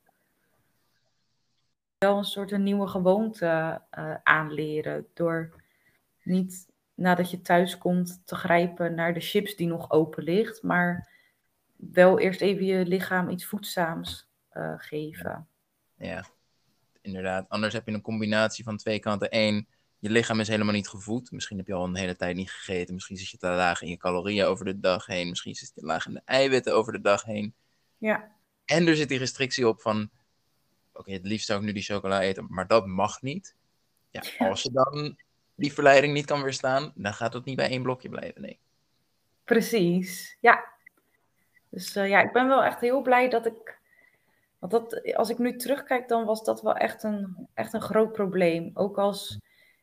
Wel 1.97 2.17
een 2.17 2.23
soort 2.23 2.51
een 2.51 2.63
nieuwe 2.63 2.87
gewoonte 2.87 3.81
eh, 3.89 4.15
aanleren. 4.23 5.07
Door 5.13 5.63
niet 6.23 6.67
nadat 6.93 7.31
je 7.31 7.41
thuis 7.41 7.77
komt 7.77 8.21
te 8.25 8.35
grijpen 8.35 8.95
naar 8.95 9.13
de 9.13 9.19
chips 9.19 9.55
die 9.55 9.67
nog 9.67 9.91
open 9.91 10.23
ligt, 10.23 10.63
maar 10.63 11.11
wel 11.75 12.19
eerst 12.19 12.41
even 12.41 12.65
je 12.65 12.85
lichaam 12.85 13.29
iets 13.29 13.45
voedzaams 13.45 14.29
eh, 14.49 14.73
geven. 14.77 15.47
Ja, 15.95 16.25
inderdaad. 17.01 17.49
Anders 17.49 17.73
heb 17.73 17.85
je 17.87 17.93
een 17.93 18.01
combinatie 18.01 18.63
van 18.63 18.77
twee 18.77 18.99
kanten. 18.99 19.27
Eén, 19.31 19.67
je 19.99 20.09
lichaam 20.09 20.39
is 20.39 20.47
helemaal 20.47 20.73
niet 20.73 20.89
gevoed. 20.89 21.31
Misschien 21.31 21.57
heb 21.57 21.67
je 21.67 21.73
al 21.73 21.83
een 21.83 21.95
hele 21.95 22.15
tijd 22.15 22.35
niet 22.35 22.51
gegeten. 22.51 22.93
Misschien 22.93 23.17
zit 23.17 23.29
je 23.29 23.37
te 23.37 23.47
laag 23.47 23.81
in 23.81 23.89
je 23.89 23.97
calorieën 23.97 24.45
over 24.45 24.65
de 24.65 24.79
dag 24.79 25.05
heen. 25.05 25.29
Misschien 25.29 25.55
zit 25.55 25.71
je 25.75 25.81
te 25.81 25.85
laag 25.85 26.07
in 26.07 26.13
de 26.13 26.21
eiwitten 26.25 26.75
over 26.75 26.93
de 26.93 27.01
dag 27.01 27.23
heen. 27.23 27.53
Ja, 27.97 28.31
En 28.65 28.87
er 28.87 28.95
zit 28.95 29.09
die 29.09 29.17
restrictie 29.17 29.67
op 29.67 29.81
van... 29.81 30.09
Oké, 30.93 31.11
het 31.11 31.25
liefst 31.25 31.45
zou 31.45 31.59
ik 31.59 31.65
nu 31.65 31.71
die 31.71 31.83
chocola 31.83 32.21
eten, 32.21 32.47
maar 32.49 32.67
dat 32.67 32.85
mag 32.85 33.21
niet. 33.21 33.55
Ja, 34.09 34.21
als 34.47 34.61
je 34.61 34.71
dan 34.71 35.17
die 35.55 35.73
verleiding 35.73 36.13
niet 36.13 36.25
kan 36.25 36.43
weerstaan, 36.43 36.91
dan 36.95 37.13
gaat 37.13 37.33
het 37.33 37.45
niet 37.45 37.55
bij 37.55 37.69
één 37.69 37.83
blokje 37.83 38.09
blijven, 38.09 38.41
nee. 38.41 38.59
precies. 39.43 40.37
Ja. 40.39 40.65
Dus 41.69 41.95
eh, 41.95 42.09
ja, 42.09 42.21
ik 42.21 42.31
ben 42.31 42.47
wel 42.47 42.63
echt 42.63 42.81
heel 42.81 43.01
blij 43.01 43.29
dat 43.29 43.45
ik. 43.45 43.77
Want 44.59 44.71
dat, 44.71 45.15
als 45.15 45.29
ik 45.29 45.37
nu 45.37 45.55
terugkijk, 45.55 46.07
dan 46.07 46.25
was 46.25 46.43
dat 46.43 46.61
wel 46.61 46.75
echt 46.75 47.03
een, 47.03 47.47
echt 47.53 47.73
een 47.73 47.81
groot 47.81 48.11
probleem. 48.11 48.71
Ook 48.73 48.97
als 48.97 49.39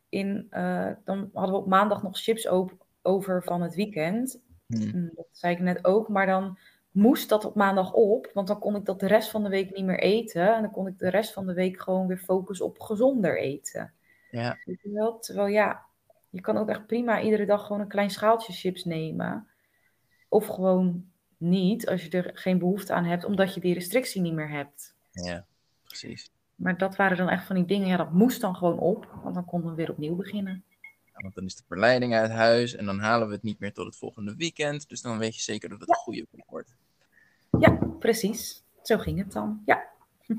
in. 0.08 0.46
eh, 0.50 0.90
dan 1.04 1.30
hadden 1.32 1.54
we 1.54 1.60
op 1.62 1.66
maandag 1.66 2.02
nog 2.02 2.18
chips 2.18 2.48
op, 2.48 2.86
over 3.02 3.42
van 3.42 3.62
het 3.62 3.74
weekend. 3.74 4.40
Hmm. 4.66 4.90
Mm, 4.94 5.10
Dat 5.14 5.26
zei 5.30 5.54
ik 5.54 5.60
net 5.60 5.84
ook, 5.84 6.08
maar 6.08 6.26
dan 6.26 6.58
moest 6.90 7.28
dat 7.28 7.44
op 7.44 7.54
maandag 7.54 7.92
op, 7.92 8.30
want 8.34 8.46
dan 8.48 8.58
kon 8.58 8.76
ik 8.76 8.84
dat 8.84 9.00
de 9.00 9.06
rest 9.06 9.30
van 9.30 9.42
de 9.42 9.48
week 9.48 9.74
niet 9.74 9.84
meer 9.84 9.98
eten. 10.00 10.54
En 10.54 10.62
dan 10.62 10.70
kon 10.70 10.86
ik 10.86 10.98
de 10.98 11.10
rest 11.10 11.32
van 11.32 11.46
de 11.46 11.52
week 11.54 11.80
gewoon 11.80 12.06
weer 12.06 12.18
focussen 12.18 12.66
op 12.66 12.80
gezonder 12.80 13.38
eten. 13.38 13.92
Ja? 14.30 14.58
Terwijl 15.20 15.46
ja, 15.46 15.84
je 16.30 16.40
kan 16.40 16.56
ook 16.56 16.68
echt 16.68 16.86
prima 16.86 17.20
iedere 17.20 17.46
dag 17.46 17.66
gewoon 17.66 17.80
een 17.80 17.88
klein 17.88 18.10
schaaltje 18.10 18.52
chips 18.52 18.84
nemen. 18.84 19.48
Of 20.28 20.46
gewoon 20.46 21.10
niet, 21.36 21.88
als 21.88 22.04
je 22.04 22.10
er 22.10 22.30
geen 22.34 22.58
behoefte 22.58 22.92
aan 22.92 23.04
hebt, 23.04 23.24
omdat 23.24 23.54
je 23.54 23.60
die 23.60 23.74
restrictie 23.74 24.20
niet 24.20 24.34
meer 24.34 24.50
hebt. 24.50 24.94
ja, 25.10 25.46
precies. 25.84 26.30
Maar 26.56 26.78
dat 26.78 26.96
waren 26.96 27.16
dan 27.16 27.28
echt 27.28 27.46
van 27.46 27.56
die 27.56 27.64
dingen, 27.64 27.88
ja, 27.88 27.96
dat 27.96 28.12
moest 28.12 28.40
dan 28.40 28.56
gewoon 28.56 28.78
op, 28.78 29.18
want 29.22 29.34
dan 29.34 29.44
konden 29.44 29.70
we 29.70 29.76
weer 29.76 29.90
opnieuw 29.90 30.16
beginnen. 30.16 30.64
Ja, 31.04 31.22
want 31.22 31.34
dan 31.34 31.44
is 31.44 31.56
de 31.56 31.62
verleiding 31.66 32.14
uit 32.14 32.30
huis 32.30 32.74
en 32.74 32.84
dan 32.84 32.98
halen 32.98 33.28
we 33.28 33.34
het 33.34 33.42
niet 33.42 33.58
meer 33.58 33.72
tot 33.72 33.86
het 33.86 33.96
volgende 33.96 34.36
weekend. 34.36 34.88
Dus 34.88 35.02
dan 35.02 35.18
weet 35.18 35.34
je 35.34 35.40
zeker 35.40 35.68
dat 35.68 35.80
het 35.80 35.88
een 35.88 35.94
goede 35.94 36.26
week 36.30 36.50
wordt. 36.50 36.74
Ja, 37.60 37.78
precies. 37.98 38.62
Zo 38.82 38.98
ging 38.98 39.18
het 39.18 39.32
dan. 39.32 39.62
Ja. 39.64 39.84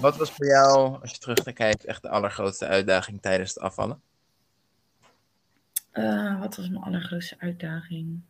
Wat 0.00 0.16
was 0.16 0.30
voor 0.30 0.46
jou, 0.46 1.00
als 1.00 1.10
je 1.10 1.18
terugkijkt, 1.18 1.84
echt 1.84 2.02
de 2.02 2.08
allergrootste 2.08 2.66
uitdaging 2.66 3.22
tijdens 3.22 3.54
het 3.54 3.62
afvallen? 3.62 4.00
Eh, 5.90 6.40
wat 6.40 6.56
was 6.56 6.68
mijn 6.68 6.82
allergrootste 6.82 7.36
uitdaging? 7.38 8.20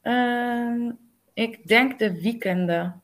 Ehm, 0.00 0.90
ik 1.32 1.66
denk 1.66 1.98
de 1.98 2.20
weekenden. 2.20 3.01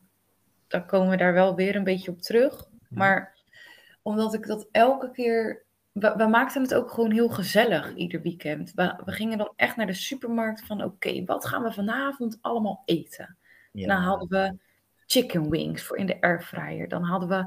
Dan 0.68 0.86
komen 0.86 1.08
we 1.10 1.16
daar 1.16 1.32
wel 1.32 1.54
weer 1.54 1.76
een 1.76 1.84
beetje 1.84 2.10
op 2.10 2.20
terug. 2.22 2.68
Maar 2.88 3.36
omdat 4.02 4.34
ik 4.34 4.46
dat 4.46 4.68
elke 4.70 5.10
keer. 5.10 5.66
We, 5.92 6.14
we 6.16 6.26
maakten 6.26 6.62
het 6.62 6.74
ook 6.74 6.90
gewoon 6.90 7.10
heel 7.10 7.28
gezellig 7.28 7.94
ieder 7.94 8.22
weekend. 8.22 8.72
We, 8.74 9.00
we 9.04 9.12
gingen 9.12 9.38
dan 9.38 9.52
echt 9.56 9.76
naar 9.76 9.86
de 9.86 9.92
supermarkt 9.94 10.66
van: 10.66 10.82
oké, 10.84 11.24
wat 11.24 11.46
gaan 11.46 11.62
we 11.62 11.72
vanavond 11.72 12.38
allemaal 12.40 12.82
eten? 12.84 13.36
Ja. 13.72 13.86
Dan 13.86 14.02
hadden 14.02 14.28
we 14.28 14.56
chicken 15.06 15.50
wings 15.50 15.82
voor 15.82 15.96
in 15.96 16.06
de 16.06 16.20
airfryer. 16.20 16.88
Dan 16.88 17.02
hadden 17.02 17.28
we, 17.28 17.46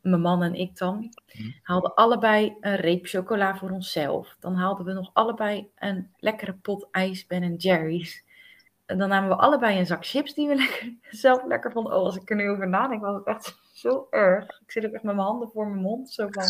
mijn 0.00 0.20
man 0.20 0.42
en 0.42 0.54
ik 0.54 0.76
dan, 0.76 1.12
Mhm. 1.32 1.50
haalden 1.62 1.94
allebei 1.94 2.56
een 2.60 2.76
reep 2.76 3.06
chocola 3.06 3.56
voor 3.56 3.70
onszelf. 3.70 4.36
Dan 4.40 4.54
haalden 4.54 4.84
we 4.86 4.92
nog 4.92 5.10
allebei 5.12 5.70
een 5.74 6.10
lekkere 6.16 6.52
pot 6.52 6.88
ijs 6.90 7.26
Ben 7.26 7.54
Jerry's. 7.54 8.24
En 8.88 8.98
dan 8.98 9.08
namen 9.08 9.28
we 9.28 9.36
allebei 9.36 9.78
een 9.78 9.86
zak 9.86 10.06
chips 10.06 10.34
die 10.34 10.48
we 10.48 10.54
lekker, 10.64 10.94
zelf 11.10 11.44
lekker 11.44 11.72
vonden. 11.72 11.92
Oh, 11.92 12.04
als 12.04 12.16
ik 12.16 12.30
er 12.30 12.36
nu 12.36 12.48
over 12.48 12.68
nadenk, 12.68 13.02
was 13.02 13.14
het 13.14 13.26
echt 13.26 13.58
zo 13.72 14.06
erg. 14.10 14.60
Ik 14.60 14.70
zit 14.70 14.86
ook 14.86 14.92
echt 14.92 15.02
met 15.02 15.14
mijn 15.14 15.26
handen 15.26 15.50
voor 15.50 15.66
mijn 15.66 15.82
mond, 15.82 16.10
zo 16.10 16.28
van... 16.30 16.44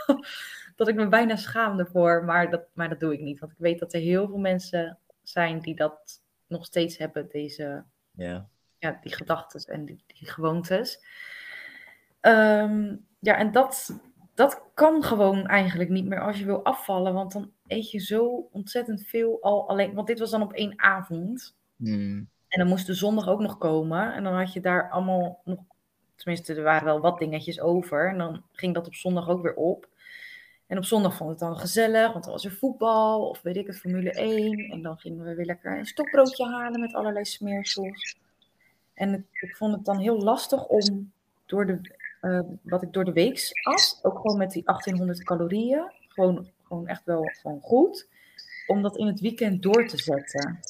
dat 0.76 0.88
ik 0.88 0.94
me 0.94 1.08
bijna 1.08 1.36
schaamde 1.36 1.86
voor, 1.86 2.24
maar 2.24 2.50
dat, 2.50 2.62
maar 2.72 2.88
dat 2.88 3.00
doe 3.00 3.12
ik 3.12 3.20
niet. 3.20 3.40
Want 3.40 3.52
ik 3.52 3.58
weet 3.58 3.78
dat 3.78 3.92
er 3.92 4.00
heel 4.00 4.26
veel 4.26 4.38
mensen 4.38 4.98
zijn 5.22 5.60
die 5.60 5.74
dat 5.74 6.22
nog 6.46 6.64
steeds 6.64 6.98
hebben, 6.98 7.28
deze 7.28 7.84
Ja. 8.10 8.48
ja, 8.78 8.98
die 9.02 9.14
gedachten 9.14 9.74
en 9.74 9.84
die, 9.84 10.04
die 10.06 10.30
gewoontes. 10.30 11.04
Ehm, 12.20 12.96
ja, 13.18 13.36
en 13.36 13.52
dat, 13.52 14.00
dat 14.34 14.62
kan 14.74 15.02
gewoon 15.02 15.46
eigenlijk 15.46 15.90
niet 15.90 16.06
meer 16.06 16.20
als 16.20 16.38
je 16.38 16.44
wil 16.44 16.64
afvallen, 16.64 17.14
want 17.14 17.32
dan 17.32 17.52
eet 17.70 17.90
je 17.90 17.98
zo 17.98 18.48
ontzettend 18.52 19.02
veel 19.06 19.38
al 19.40 19.68
alleen. 19.68 19.94
Want 19.94 20.06
dit 20.06 20.18
was 20.18 20.30
dan 20.30 20.42
op 20.42 20.52
één 20.52 20.72
avond. 20.82 21.54
Hmm. 21.76 22.28
En 22.48 22.58
dan 22.58 22.68
moest 22.68 22.86
de 22.86 22.94
zondag 22.94 23.28
ook 23.28 23.40
nog 23.40 23.58
komen. 23.58 24.14
En 24.14 24.24
dan 24.24 24.34
had 24.34 24.52
je 24.52 24.60
daar 24.60 24.90
allemaal 24.90 25.40
nog, 25.44 25.58
tenminste, 26.14 26.54
er 26.54 26.62
waren 26.62 26.84
wel 26.84 27.00
wat 27.00 27.18
dingetjes 27.18 27.60
over. 27.60 28.08
En 28.08 28.18
dan 28.18 28.42
ging 28.52 28.74
dat 28.74 28.86
op 28.86 28.94
zondag 28.94 29.28
ook 29.28 29.42
weer 29.42 29.54
op. 29.54 29.88
En 30.66 30.76
op 30.78 30.84
zondag 30.84 31.16
vond 31.16 31.30
ik 31.32 31.38
het 31.38 31.48
dan 31.48 31.58
gezellig, 31.58 32.12
want 32.12 32.24
dan 32.24 32.32
was 32.32 32.44
er 32.44 32.52
voetbal 32.52 33.28
of 33.28 33.42
weet 33.42 33.56
ik 33.56 33.66
het, 33.66 33.76
Formule 33.78 34.10
1. 34.12 34.58
En 34.70 34.82
dan 34.82 34.98
gingen 34.98 35.24
we 35.24 35.34
weer 35.34 35.46
lekker 35.46 35.78
een 35.78 35.86
stokbroodje 35.86 36.46
halen 36.46 36.80
met 36.80 36.94
allerlei 36.94 37.24
smeersels. 37.24 38.16
En 38.94 39.12
het- 39.12 39.26
ik 39.30 39.56
vond 39.56 39.74
het 39.74 39.84
dan 39.84 39.98
heel 39.98 40.18
lastig 40.22 40.66
om 40.66 41.12
door 41.46 41.66
de, 41.66 41.80
eh, 42.20 42.40
wat 42.62 42.82
ik 42.82 42.92
door 42.92 43.04
de 43.04 43.12
week 43.12 43.50
at, 43.62 43.98
ook 44.02 44.16
gewoon 44.16 44.38
met 44.38 44.50
die 44.50 44.62
1800 44.64 45.22
calorieën, 45.24 45.90
gewoon, 46.08 46.48
gewoon 46.70 46.86
echt 46.86 47.04
wel 47.04 47.30
gewoon 47.40 47.60
goed, 47.60 48.08
om 48.66 48.82
dat 48.82 48.96
in 48.96 49.06
het 49.06 49.20
weekend 49.20 49.62
door 49.62 49.86
te 49.86 49.98
zetten. 49.98 50.60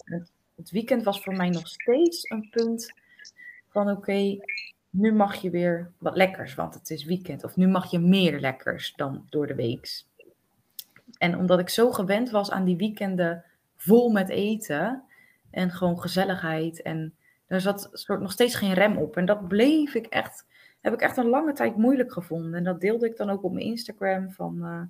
Het 0.57 0.71
weekend 0.71 1.03
was 1.03 1.23
voor 1.23 1.37
mij 1.37 1.49
nog 1.49 1.69
steeds 1.69 2.31
een 2.31 2.49
punt 2.51 2.93
van 3.69 3.91
oké, 3.91 4.39
nu 4.91 5.13
mag 5.13 5.35
je 5.35 5.51
weer 5.51 5.91
wat 5.99 6.17
lekkers, 6.17 6.55
want 6.55 6.75
het 6.75 6.91
is 6.91 7.05
weekend. 7.05 7.45
Of 7.45 7.57
nu 7.57 7.67
mag 7.67 7.91
je 7.91 7.99
meer 7.99 8.41
lekkers 8.41 8.93
dan 8.97 9.27
door 9.29 9.47
de 9.47 9.55
week. 9.55 10.03
En 11.19 11.39
omdat 11.39 11.59
ik 11.59 11.69
zo 11.69 11.91
gewend 11.91 12.31
was 12.31 12.51
aan 12.51 12.65
die 12.65 12.77
weekenden 12.77 13.45
vol 13.77 14.11
met 14.11 14.29
eten 14.29 15.03
en 15.51 15.71
gewoon 15.71 16.01
gezelligheid. 16.01 16.83
En 16.83 17.15
er 17.47 17.61
zat 17.61 17.89
soort 17.93 18.21
nog 18.21 18.33
steeds 18.33 18.55
geen 18.55 18.73
rem 18.73 18.97
op. 18.97 19.17
En 19.17 19.25
dat 19.25 19.49
bleef 19.49 19.95
ik 19.95 20.07
echt, 20.07 20.47
heb 20.81 20.93
ik 20.93 21.01
echt 21.01 21.17
een 21.17 21.29
lange 21.29 21.53
tijd 21.53 21.77
moeilijk 21.77 22.13
gevonden. 22.13 22.55
En 22.55 22.65
dat 22.65 22.81
deelde 22.81 23.07
ik 23.07 23.17
dan 23.17 23.31
ook 23.31 23.43
op 23.43 23.53
mijn 23.53 23.67
Instagram. 23.67 24.31
Van, 24.31 24.57
uh, 24.59 24.83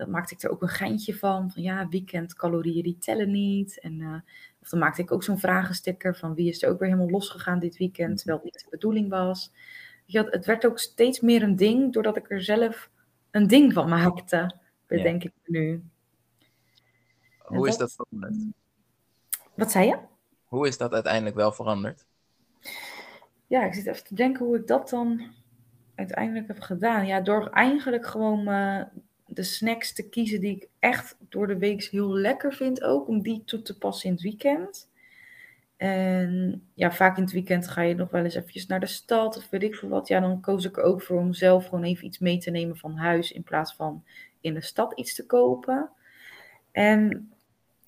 dat 0.00 0.08
maakte 0.08 0.34
ik 0.34 0.42
er 0.42 0.50
ook 0.50 0.62
een 0.62 0.68
geintje 0.68 1.16
van. 1.16 1.50
Van 1.50 1.62
ja, 1.62 1.88
weekendcalorieën 1.88 2.82
die 2.82 2.98
tellen 2.98 3.30
niet. 3.30 3.80
En, 3.80 4.00
uh, 4.00 4.14
of 4.60 4.68
dan 4.68 4.78
maakte 4.78 5.02
ik 5.02 5.12
ook 5.12 5.22
zo'n 5.22 5.38
vragensticker 5.38 6.16
van 6.16 6.34
wie 6.34 6.48
is 6.48 6.62
er 6.62 6.70
ook 6.70 6.78
weer 6.78 6.88
helemaal 6.88 7.10
losgegaan 7.10 7.58
dit 7.58 7.76
weekend. 7.76 8.16
Terwijl 8.16 8.38
het 8.38 8.44
niet 8.44 8.64
de 8.64 8.70
bedoeling 8.70 9.08
was. 9.08 9.52
Ja, 10.04 10.24
het 10.24 10.46
werd 10.46 10.66
ook 10.66 10.78
steeds 10.78 11.20
meer 11.20 11.42
een 11.42 11.56
ding 11.56 11.92
doordat 11.92 12.16
ik 12.16 12.30
er 12.30 12.42
zelf 12.42 12.90
een 13.30 13.46
ding 13.46 13.72
van 13.72 13.88
maakte. 13.88 14.56
Bedenk 14.86 15.22
ja. 15.22 15.28
ik 15.28 15.50
nu. 15.50 15.82
Hoe 17.38 17.68
is 17.68 17.76
dat 17.76 17.92
veranderd? 17.92 18.34
Wat 19.54 19.70
zei 19.70 19.86
je? 19.86 19.98
Hoe 20.44 20.66
is 20.66 20.78
dat 20.78 20.92
uiteindelijk 20.92 21.36
wel 21.36 21.52
veranderd? 21.52 22.06
Ja, 23.46 23.64
ik 23.64 23.74
zit 23.74 23.86
even 23.86 24.04
te 24.04 24.14
denken 24.14 24.46
hoe 24.46 24.56
ik 24.56 24.66
dat 24.66 24.88
dan 24.88 25.22
uiteindelijk 25.94 26.46
heb 26.46 26.60
gedaan. 26.60 27.06
Ja, 27.06 27.20
door 27.20 27.48
eigenlijk 27.48 28.06
gewoon 28.06 28.48
uh, 28.48 28.82
de 29.30 29.42
snacks 29.42 29.92
te 29.92 30.08
kiezen 30.08 30.40
die 30.40 30.56
ik 30.56 30.68
echt 30.78 31.16
door 31.28 31.46
de 31.46 31.58
week 31.58 31.82
heel 31.82 32.14
lekker 32.14 32.52
vind 32.52 32.82
ook. 32.82 33.08
Om 33.08 33.22
die 33.22 33.42
toe 33.44 33.62
te 33.62 33.78
passen 33.78 34.08
in 34.08 34.14
het 34.14 34.22
weekend. 34.22 34.88
En 35.76 36.62
ja, 36.74 36.92
vaak 36.92 37.16
in 37.16 37.22
het 37.22 37.32
weekend 37.32 37.68
ga 37.68 37.82
je 37.82 37.94
nog 37.94 38.10
wel 38.10 38.24
eens 38.24 38.34
eventjes 38.34 38.66
naar 38.66 38.80
de 38.80 38.86
stad 38.86 39.36
of 39.36 39.48
weet 39.50 39.62
ik 39.62 39.74
veel 39.74 39.88
wat. 39.88 40.08
Ja, 40.08 40.20
dan 40.20 40.40
koos 40.40 40.64
ik 40.64 40.76
er 40.76 40.82
ook 40.82 41.02
voor 41.02 41.18
om 41.18 41.32
zelf 41.32 41.64
gewoon 41.64 41.84
even 41.84 42.06
iets 42.06 42.18
mee 42.18 42.38
te 42.38 42.50
nemen 42.50 42.76
van 42.76 42.96
huis. 42.96 43.32
In 43.32 43.42
plaats 43.42 43.74
van 43.74 44.04
in 44.40 44.54
de 44.54 44.60
stad 44.60 44.92
iets 44.98 45.14
te 45.14 45.26
kopen. 45.26 45.90
En 46.72 47.30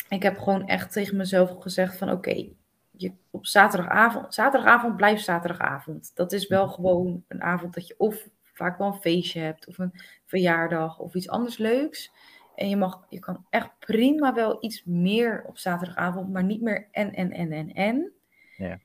ik 0.09 0.23
heb 0.23 0.39
gewoon 0.39 0.67
echt 0.67 0.93
tegen 0.93 1.17
mezelf 1.17 1.61
gezegd 1.61 1.97
van 1.97 2.11
oké, 2.11 2.49
je 2.91 3.13
op 3.31 3.47
zaterdagavond, 3.47 4.35
zaterdagavond 4.35 4.97
blijft 4.97 5.25
zaterdagavond. 5.25 6.13
Dat 6.15 6.33
is 6.33 6.47
wel 6.47 6.69
gewoon 6.69 7.25
een 7.29 7.43
avond 7.43 7.75
dat 7.75 7.87
je 7.87 7.95
of 7.99 8.29
vaak 8.63 8.79
wel 8.79 8.87
een 8.87 9.01
feestje 9.01 9.41
hebt 9.41 9.67
of 9.67 9.79
een 9.79 9.93
verjaardag 10.25 10.99
of 10.99 11.15
iets 11.15 11.29
anders 11.29 11.57
leuks. 11.57 12.13
En 12.55 12.69
je, 12.69 12.77
mag, 12.77 13.07
je 13.09 13.19
kan 13.19 13.47
echt 13.51 13.71
prima 13.79 14.35
wel 14.35 14.57
iets 14.61 14.85
meer 14.85 15.45
op 15.47 15.59
zaterdagavond, 15.59 16.33
maar 16.33 16.45
niet 16.45 16.61
meer 16.61 16.89
en, 16.91 17.13
en, 17.15 17.33
en, 17.33 17.53
en, 17.53 17.73
en. 17.73 18.13
Ja. 18.57 18.79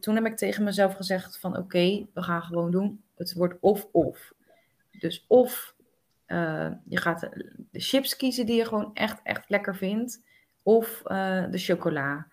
Toen 0.00 0.14
heb 0.14 0.26
ik 0.26 0.36
tegen 0.36 0.64
mezelf 0.64 0.94
gezegd 0.94 1.38
van 1.38 1.56
oké, 1.56 2.06
we 2.14 2.22
gaan 2.22 2.42
gewoon 2.42 2.70
doen. 2.70 3.02
Het 3.14 3.34
wordt 3.34 3.54
of 3.60 3.88
of. 3.92 4.32
Dus 4.98 5.24
of 5.28 5.74
uh, 6.26 6.70
je 6.84 6.96
gaat 6.96 7.20
de 7.70 7.80
chips 7.80 8.16
kiezen 8.16 8.46
die 8.46 8.56
je 8.56 8.64
gewoon 8.64 8.90
echt, 8.94 9.20
echt 9.22 9.48
lekker 9.48 9.76
vindt. 9.76 10.22
Of 10.62 11.02
uh, 11.04 11.50
de 11.50 11.58
chocola. 11.58 12.26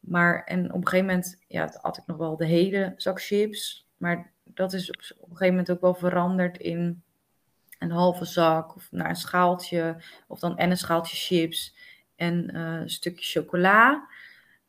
Maar 0.00 0.44
en 0.44 0.72
op 0.72 0.80
een 0.80 0.88
gegeven 0.88 1.06
moment 1.06 1.42
ja, 1.48 1.78
had 1.80 1.96
ik 1.96 2.06
nog 2.06 2.16
wel 2.16 2.36
de 2.36 2.46
hele 2.46 2.94
zak 2.96 3.22
chips. 3.22 3.88
Maar 3.96 4.32
dat 4.54 4.72
is 4.72 4.90
op, 4.90 4.96
een 4.96 5.16
gegeven 5.36 5.48
moment 5.48 5.70
ook 5.70 5.80
wel 5.80 5.94
veranderd 5.94 6.58
in 6.58 7.02
een 7.78 7.90
halve 7.90 8.24
zak. 8.24 8.76
Of 8.76 8.88
naar 8.90 9.08
een 9.08 9.16
schaaltje. 9.16 10.02
Of 10.26 10.38
dan 10.38 10.56
en 10.56 10.70
een 10.70 10.76
schaaltje 10.76 11.16
chips. 11.16 11.74
En 12.16 12.56
uh, 12.56 12.80
een 12.80 12.90
stukje 12.90 13.40
chocola. 13.40 14.08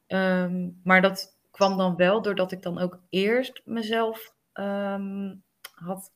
Um, 0.08 0.80
maar 0.84 1.02
dat 1.02 1.38
kwam 1.52 1.78
dan 1.78 1.96
wel 1.96 2.22
doordat 2.22 2.52
ik 2.52 2.62
dan 2.62 2.80
ook 2.80 3.00
eerst 3.10 3.62
mezelf 3.66 4.34
um, 4.54 5.44
had 5.74 6.12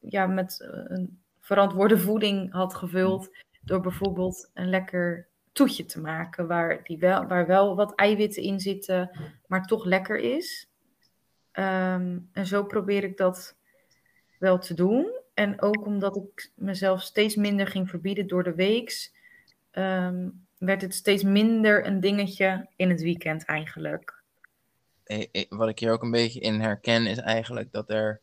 ja, 0.00 0.26
met 0.26 0.64
een 0.88 1.20
verantwoorde 1.40 1.98
voeding 1.98 2.52
had 2.52 2.74
gevuld. 2.74 3.36
Door 3.60 3.80
bijvoorbeeld 3.80 4.50
een 4.54 4.68
lekker 4.68 5.28
toetje 5.52 5.84
te 5.84 6.00
maken. 6.00 6.46
Waar, 6.46 6.80
die 6.84 6.98
wel, 6.98 7.26
waar 7.26 7.46
wel 7.46 7.76
wat 7.76 7.94
eiwitten 7.94 8.42
in 8.42 8.60
zitten, 8.60 9.10
maar 9.46 9.66
toch 9.66 9.84
lekker 9.84 10.18
is. 10.18 10.71
Um, 11.52 12.28
en 12.32 12.46
zo 12.46 12.64
probeer 12.64 13.04
ik 13.04 13.16
dat 13.16 13.56
wel 14.38 14.58
te 14.58 14.74
doen. 14.74 15.20
En 15.34 15.62
ook 15.62 15.86
omdat 15.86 16.16
ik 16.16 16.50
mezelf 16.54 17.02
steeds 17.02 17.34
minder 17.34 17.66
ging 17.66 17.88
verbieden 17.88 18.26
door 18.26 18.42
de 18.42 18.54
weeks, 18.54 19.12
um, 19.72 20.46
werd 20.58 20.82
het 20.82 20.94
steeds 20.94 21.22
minder 21.22 21.86
een 21.86 22.00
dingetje 22.00 22.68
in 22.76 22.90
het 22.90 23.02
weekend 23.02 23.44
eigenlijk. 23.44 24.22
Wat 25.48 25.68
ik 25.68 25.78
hier 25.78 25.92
ook 25.92 26.02
een 26.02 26.10
beetje 26.10 26.40
in 26.40 26.60
herken 26.60 27.06
is 27.06 27.18
eigenlijk 27.18 27.72
dat 27.72 27.90
er 27.90 28.20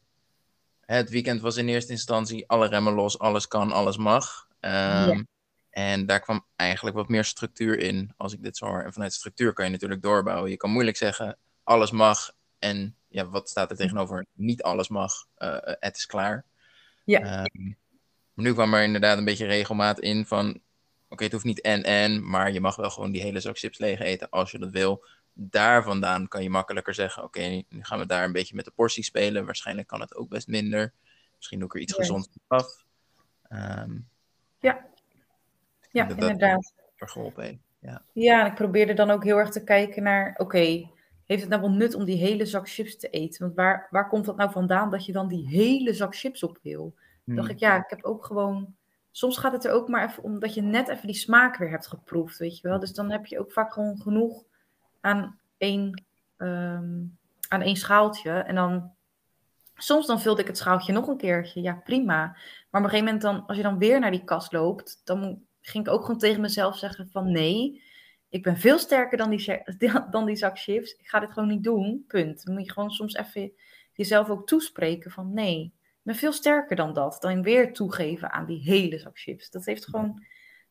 het 0.85 1.09
weekend 1.09 1.41
was 1.41 1.57
in 1.57 1.67
eerste 1.67 1.91
instantie 1.91 2.47
alle 2.47 2.67
remmen 2.67 2.93
los, 2.93 3.19
alles 3.19 3.47
kan, 3.47 3.71
alles 3.71 3.97
mag. 3.97 4.47
Um, 4.59 4.71
ja. 4.71 5.23
En 5.69 6.05
daar 6.05 6.19
kwam 6.19 6.45
eigenlijk 6.55 6.95
wat 6.95 7.09
meer 7.09 7.23
structuur 7.23 7.79
in, 7.79 8.13
als 8.17 8.33
ik 8.33 8.43
dit 8.43 8.57
zo 8.57 8.65
hoor. 8.65 8.81
En 8.81 8.93
vanuit 8.93 9.13
structuur 9.13 9.53
kan 9.53 9.65
je 9.65 9.71
natuurlijk 9.71 10.01
doorbouwen. 10.01 10.49
Je 10.49 10.57
kan 10.57 10.71
moeilijk 10.71 10.97
zeggen, 10.97 11.37
alles 11.63 11.91
mag. 11.91 12.31
En 12.59 12.95
ja, 13.09 13.29
wat 13.29 13.49
staat 13.49 13.71
er 13.71 13.77
tegenover? 13.77 14.25
Niet 14.33 14.63
alles 14.63 14.87
mag. 14.87 15.13
Uh, 15.37 15.57
het 15.61 15.97
is 15.97 16.05
klaar. 16.05 16.45
Ja. 17.03 17.45
Um, 17.53 17.77
maar 18.33 18.45
nu 18.45 18.53
kwam 18.53 18.73
er 18.73 18.83
inderdaad 18.83 19.17
een 19.17 19.25
beetje 19.25 19.45
regelmaat 19.45 19.99
in 19.99 20.25
van... 20.25 20.49
Oké, 20.49 20.59
okay, 21.09 21.25
het 21.25 21.31
hoeft 21.31 21.45
niet 21.45 21.61
en 21.61 21.83
en, 21.83 22.29
maar 22.29 22.51
je 22.51 22.61
mag 22.61 22.75
wel 22.75 22.89
gewoon 22.89 23.11
die 23.11 23.21
hele 23.21 23.39
zak 23.39 23.57
chips 23.57 23.77
leeg 23.77 23.99
eten 23.99 24.29
als 24.29 24.51
je 24.51 24.59
dat 24.59 24.71
wil. 24.71 25.05
Daar 25.33 25.83
vandaan 25.83 26.27
kan 26.27 26.43
je 26.43 26.49
makkelijker 26.49 26.93
zeggen: 26.93 27.23
Oké, 27.23 27.39
okay, 27.39 27.65
nu 27.69 27.83
gaan 27.83 27.99
we 27.99 28.05
daar 28.05 28.23
een 28.23 28.31
beetje 28.31 28.55
met 28.55 28.65
de 28.65 28.71
portie 28.71 29.03
spelen. 29.03 29.45
Waarschijnlijk 29.45 29.87
kan 29.87 29.99
het 30.01 30.15
ook 30.15 30.29
best 30.29 30.47
minder. 30.47 30.93
Misschien 31.35 31.59
doe 31.59 31.67
ik 31.67 31.73
er 31.73 31.81
iets 31.81 31.93
gezonds 31.93 32.29
af. 32.47 32.85
Um, 33.49 34.07
ja, 34.59 34.85
ja 35.91 36.07
inderdaad. 36.09 36.73
Dat 36.97 37.11
geholpen 37.11 37.43
heeft. 37.43 37.57
Ja. 37.79 38.03
ja, 38.13 38.41
en 38.41 38.45
ik 38.45 38.55
probeerde 38.55 38.93
dan 38.93 39.09
ook 39.09 39.23
heel 39.23 39.37
erg 39.37 39.49
te 39.49 39.63
kijken 39.63 40.03
naar: 40.03 40.31
Oké, 40.31 40.41
okay, 40.41 40.91
heeft 41.29 41.41
het 41.41 41.49
nou 41.49 41.61
wel 41.61 41.71
nut 41.71 41.95
om 41.95 42.05
die 42.05 42.17
hele 42.17 42.45
zak 42.45 42.69
chips 42.69 42.97
te 42.97 43.09
eten? 43.09 43.41
Want 43.41 43.55
waar, 43.55 43.87
waar 43.89 44.07
komt 44.07 44.25
dat 44.25 44.37
nou 44.37 44.51
vandaan 44.51 44.89
dat 44.89 45.05
je 45.05 45.11
dan 45.11 45.27
die 45.27 45.47
hele 45.47 45.93
zak 45.93 46.15
chips 46.15 46.43
op 46.43 46.59
wil? 46.61 46.95
Hmm. 47.23 47.35
dacht 47.35 47.49
ik, 47.49 47.59
ja, 47.59 47.77
ik 47.77 47.89
heb 47.89 48.03
ook 48.03 48.25
gewoon. 48.25 48.75
Soms 49.11 49.37
gaat 49.37 49.51
het 49.51 49.65
er 49.65 49.71
ook 49.71 49.87
maar 49.87 50.09
even 50.09 50.23
om 50.23 50.39
dat 50.39 50.53
je 50.53 50.61
net 50.61 50.87
even 50.87 51.07
die 51.07 51.15
smaak 51.15 51.57
weer 51.57 51.69
hebt 51.69 51.87
geproefd, 51.87 52.37
weet 52.37 52.59
je 52.59 52.67
wel. 52.67 52.79
Dus 52.79 52.93
dan 52.93 53.11
heb 53.11 53.25
je 53.25 53.39
ook 53.39 53.51
vaak 53.51 53.73
gewoon 53.73 54.01
genoeg 54.01 54.43
aan 55.01 55.39
één, 55.57 56.03
um, 56.37 57.17
aan 57.47 57.61
één 57.61 57.75
schaaltje. 57.75 58.31
En 58.31 58.55
dan, 58.55 58.91
soms 59.75 60.07
dan 60.07 60.21
vulde 60.21 60.41
ik 60.41 60.47
het 60.47 60.57
schaaltje 60.57 60.93
nog 60.93 61.07
een 61.07 61.17
keertje. 61.17 61.61
Ja, 61.61 61.73
prima. 61.73 62.17
Maar 62.69 62.81
op 62.81 62.87
een 62.87 62.89
gegeven 62.89 63.05
moment 63.05 63.21
dan, 63.21 63.45
als 63.45 63.57
je 63.57 63.63
dan 63.63 63.77
weer 63.77 63.99
naar 63.99 64.11
die 64.11 64.23
kast 64.23 64.51
loopt, 64.51 65.01
dan 65.03 65.41
ging 65.61 65.87
ik 65.87 65.93
ook 65.93 66.01
gewoon 66.01 66.19
tegen 66.19 66.41
mezelf 66.41 66.77
zeggen 66.77 67.09
van 67.09 67.31
nee, 67.31 67.83
ik 68.29 68.43
ben 68.43 68.57
veel 68.57 68.77
sterker 68.77 69.17
dan 69.17 69.29
die, 69.29 69.61
dan 70.11 70.25
die 70.25 70.35
zak 70.35 70.59
chips. 70.59 70.91
Ik 70.91 71.07
ga 71.07 71.19
dit 71.19 71.31
gewoon 71.31 71.49
niet 71.49 71.63
doen, 71.63 72.03
punt. 72.07 72.45
Dan 72.45 72.53
moet 72.53 72.65
je 72.65 72.71
gewoon 72.71 72.91
soms 72.91 73.15
even 73.15 73.51
jezelf 73.93 74.29
ook 74.29 74.47
toespreken 74.47 75.11
van 75.11 75.33
nee, 75.33 75.73
ik 75.83 76.01
ben 76.03 76.15
veel 76.15 76.31
sterker 76.31 76.75
dan 76.75 76.93
dat. 76.93 77.17
Dan 77.19 77.41
weer 77.41 77.73
toegeven 77.73 78.31
aan 78.31 78.45
die 78.45 78.61
hele 78.61 78.97
zak 78.97 79.19
chips. 79.19 79.49
Dat 79.49 79.65
heeft 79.65 79.85
gewoon, 79.85 80.23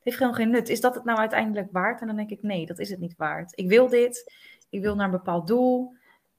heeft 0.03 0.16
gewoon 0.16 0.35
geen 0.35 0.51
nut. 0.51 0.68
Is 0.68 0.81
dat 0.81 0.94
het 0.94 1.05
nou 1.05 1.18
uiteindelijk 1.18 1.68
waard? 1.73 2.01
En 2.01 2.07
dan 2.07 2.16
denk 2.16 2.31
ik 2.31 2.42
nee, 2.42 2.66
dat 2.66 2.79
is 2.79 2.90
het 2.90 3.01
niet 3.01 3.16
waard. 3.16 3.53
Ik 3.55 3.68
wil 3.68 3.88
dit, 3.88 4.33
ik 4.68 4.81
wil 4.81 4.94
naar 4.94 5.05
een 5.05 5.11
bepaald 5.11 5.47
doel. 5.47 5.94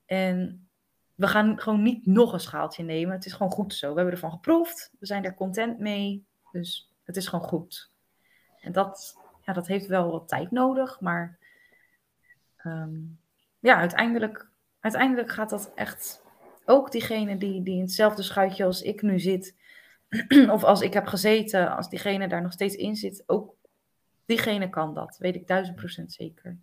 En 0.05 0.69
we 1.15 1.27
gaan 1.27 1.60
gewoon 1.60 1.82
niet 1.82 2.05
nog 2.05 2.34
een 2.34 2.39
schaaltje 2.39 2.84
nemen. 2.84 3.15
Het 3.15 3.25
is 3.25 3.34
gewoon 3.34 3.51
goed 3.51 3.73
zo. 3.73 3.89
We 3.89 3.95
hebben 3.95 4.13
ervan 4.13 4.32
geproefd. 4.32 4.91
We 4.99 5.05
zijn 5.05 5.23
er 5.23 5.36
content 5.36 5.79
mee. 5.79 6.25
Dus 6.51 6.93
het 7.03 7.17
is 7.17 7.27
gewoon 7.27 7.45
goed. 7.45 7.91
En 8.60 8.71
dat, 8.71 9.17
ja, 9.49 9.55
dat 9.55 9.67
heeft 9.67 9.88
wel 9.88 10.12
wat 10.12 10.27
tijd 10.27 10.51
nodig. 10.51 10.99
Maar 10.99 11.38
um, 12.65 13.19
ja, 13.59 13.75
uiteindelijk, 13.75 14.49
uiteindelijk 14.79 15.31
gaat 15.31 15.49
dat 15.49 15.71
echt... 15.75 16.21
Ook 16.65 16.91
diegene 16.91 17.38
die, 17.38 17.63
die 17.63 17.75
in 17.75 17.81
hetzelfde 17.81 18.23
schuitje 18.23 18.65
als 18.65 18.81
ik 18.81 19.01
nu 19.01 19.19
zit... 19.19 19.55
of 20.55 20.63
als 20.63 20.81
ik 20.81 20.93
heb 20.93 21.07
gezeten, 21.07 21.75
als 21.75 21.89
diegene 21.89 22.27
daar 22.27 22.41
nog 22.41 22.51
steeds 22.51 22.75
in 22.75 22.95
zit... 22.95 23.23
ook 23.25 23.56
diegene 24.25 24.69
kan 24.69 24.93
dat. 24.93 25.17
Weet 25.17 25.35
ik 25.35 25.47
duizend 25.47 25.75
procent 25.75 26.12
zeker 26.12 26.58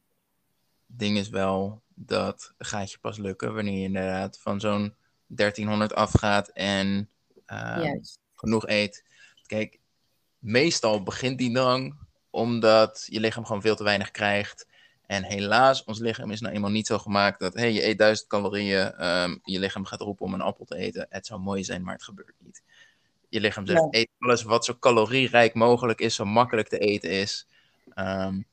ding 0.87 1.18
is 1.18 1.28
wel 1.28 1.82
dat 1.95 2.55
gaat 2.59 2.91
je 2.91 2.99
pas 2.99 3.18
lukken 3.18 3.55
wanneer 3.55 3.78
je 3.78 3.84
inderdaad 3.84 4.39
van 4.41 4.61
zo'n 4.61 4.95
1300 5.26 5.95
afgaat 5.95 6.49
en 6.49 7.11
uh, 7.47 7.93
genoeg 8.34 8.68
eet. 8.68 9.05
Kijk, 9.47 9.80
meestal 10.39 11.03
begint 11.03 11.39
die 11.39 11.53
drang 11.53 12.05
omdat 12.37 13.07
je 13.11 13.20
lichaam 13.20 13.45
gewoon 13.45 13.61
veel 13.61 13.76
te 13.76 13.84
weinig 13.84 14.11
krijgt. 14.11 14.66
En 15.07 15.22
helaas, 15.22 15.84
ons 15.84 15.99
lichaam 15.99 16.30
is 16.30 16.41
nou 16.41 16.55
eenmaal 16.55 16.70
niet 16.70 16.87
zo 16.87 16.99
gemaakt 16.99 17.41
dat 17.41 17.55
hey, 17.55 17.72
je 17.72 17.87
eet 17.87 17.99
1000 17.99 18.28
calorieën, 18.28 19.07
um, 19.07 19.41
je 19.43 19.59
lichaam 19.59 19.84
gaat 19.84 20.01
roepen 20.01 20.24
om 20.24 20.34
een 20.34 20.41
appel 20.41 20.64
te 20.64 20.76
eten. 20.76 21.07
Het 21.09 21.26
zou 21.26 21.41
mooi 21.41 21.64
zijn, 21.64 21.82
maar 21.82 21.95
het 21.95 22.03
gebeurt 22.03 22.34
niet. 22.39 22.62
Je 23.28 23.41
lichaam 23.41 23.66
zegt, 23.66 23.80
ja. 23.80 23.89
eet 23.91 24.09
alles 24.18 24.43
wat 24.43 24.64
zo 24.64 24.76
calorierijk 24.80 25.55
mogelijk 25.55 26.01
is, 26.01 26.14
zo 26.14 26.24
makkelijk 26.24 26.68
te 26.68 26.78
eten 26.78 27.11
is. 27.11 27.47
Um, 27.95 28.47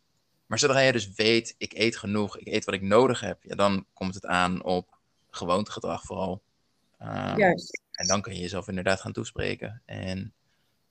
maar 0.45 0.59
zodra 0.59 0.79
je 0.79 0.91
dus 0.91 1.13
weet, 1.13 1.55
ik 1.57 1.73
eet 1.73 1.97
genoeg, 1.97 2.37
ik 2.37 2.47
eet 2.47 2.65
wat 2.65 2.73
ik 2.73 2.81
nodig 2.81 3.19
heb, 3.19 3.43
ja, 3.43 3.55
dan 3.55 3.85
komt 3.93 4.13
het 4.13 4.25
aan 4.25 4.63
op 4.63 4.97
gewoontegedrag 5.29 6.03
vooral. 6.03 6.41
Ehm, 6.97 7.37
Juist. 7.37 7.81
En 7.91 8.07
dan 8.07 8.21
kun 8.21 8.33
je 8.33 8.39
jezelf 8.39 8.67
inderdaad 8.67 9.01
gaan 9.01 9.11
toespreken 9.11 9.81
en 9.85 10.33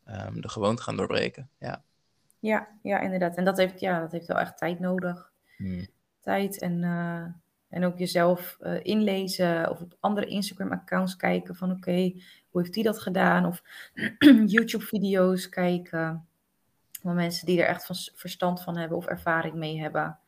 ehm, 0.04 0.40
de 0.40 0.48
gewoonte 0.48 0.82
gaan 0.82 0.96
doorbreken. 0.96 1.50
Ja. 1.58 1.82
Ja, 2.42 2.68
ja, 2.82 3.00
inderdaad. 3.00 3.36
En 3.36 3.44
dat 3.44 3.56
heeft, 3.56 3.80
ja, 3.80 4.00
dat 4.00 4.12
heeft 4.12 4.26
wel 4.26 4.38
echt 4.38 4.58
tijd 4.58 4.80
nodig. 4.80 5.32
Hmm. 5.56 5.86
Tijd 6.20 6.58
en, 6.58 6.84
eh, 6.84 7.24
en 7.68 7.84
ook 7.84 7.98
jezelf 7.98 8.56
eh, 8.60 8.84
inlezen 8.84 9.70
of 9.70 9.80
op 9.80 9.96
andere 10.00 10.26
Instagram-accounts 10.26 11.16
kijken 11.16 11.56
van 11.56 11.70
oké, 11.70 12.12
hoe 12.50 12.60
heeft 12.60 12.72
die 12.74 12.84
dat 12.84 13.00
gedaan? 13.00 13.46
Of 13.46 13.62
YouTube-video's 14.54 15.48
kijken 15.48 16.26
van 17.02 17.14
mensen 17.14 17.46
die 17.46 17.62
er 17.62 17.68
echt 17.68 17.86
van 17.86 17.96
verstand 18.14 18.62
van 18.62 18.76
hebben 18.76 18.96
of 18.96 19.06
ervaring 19.06 19.54
mee 19.54 19.80
hebben. 19.80 20.18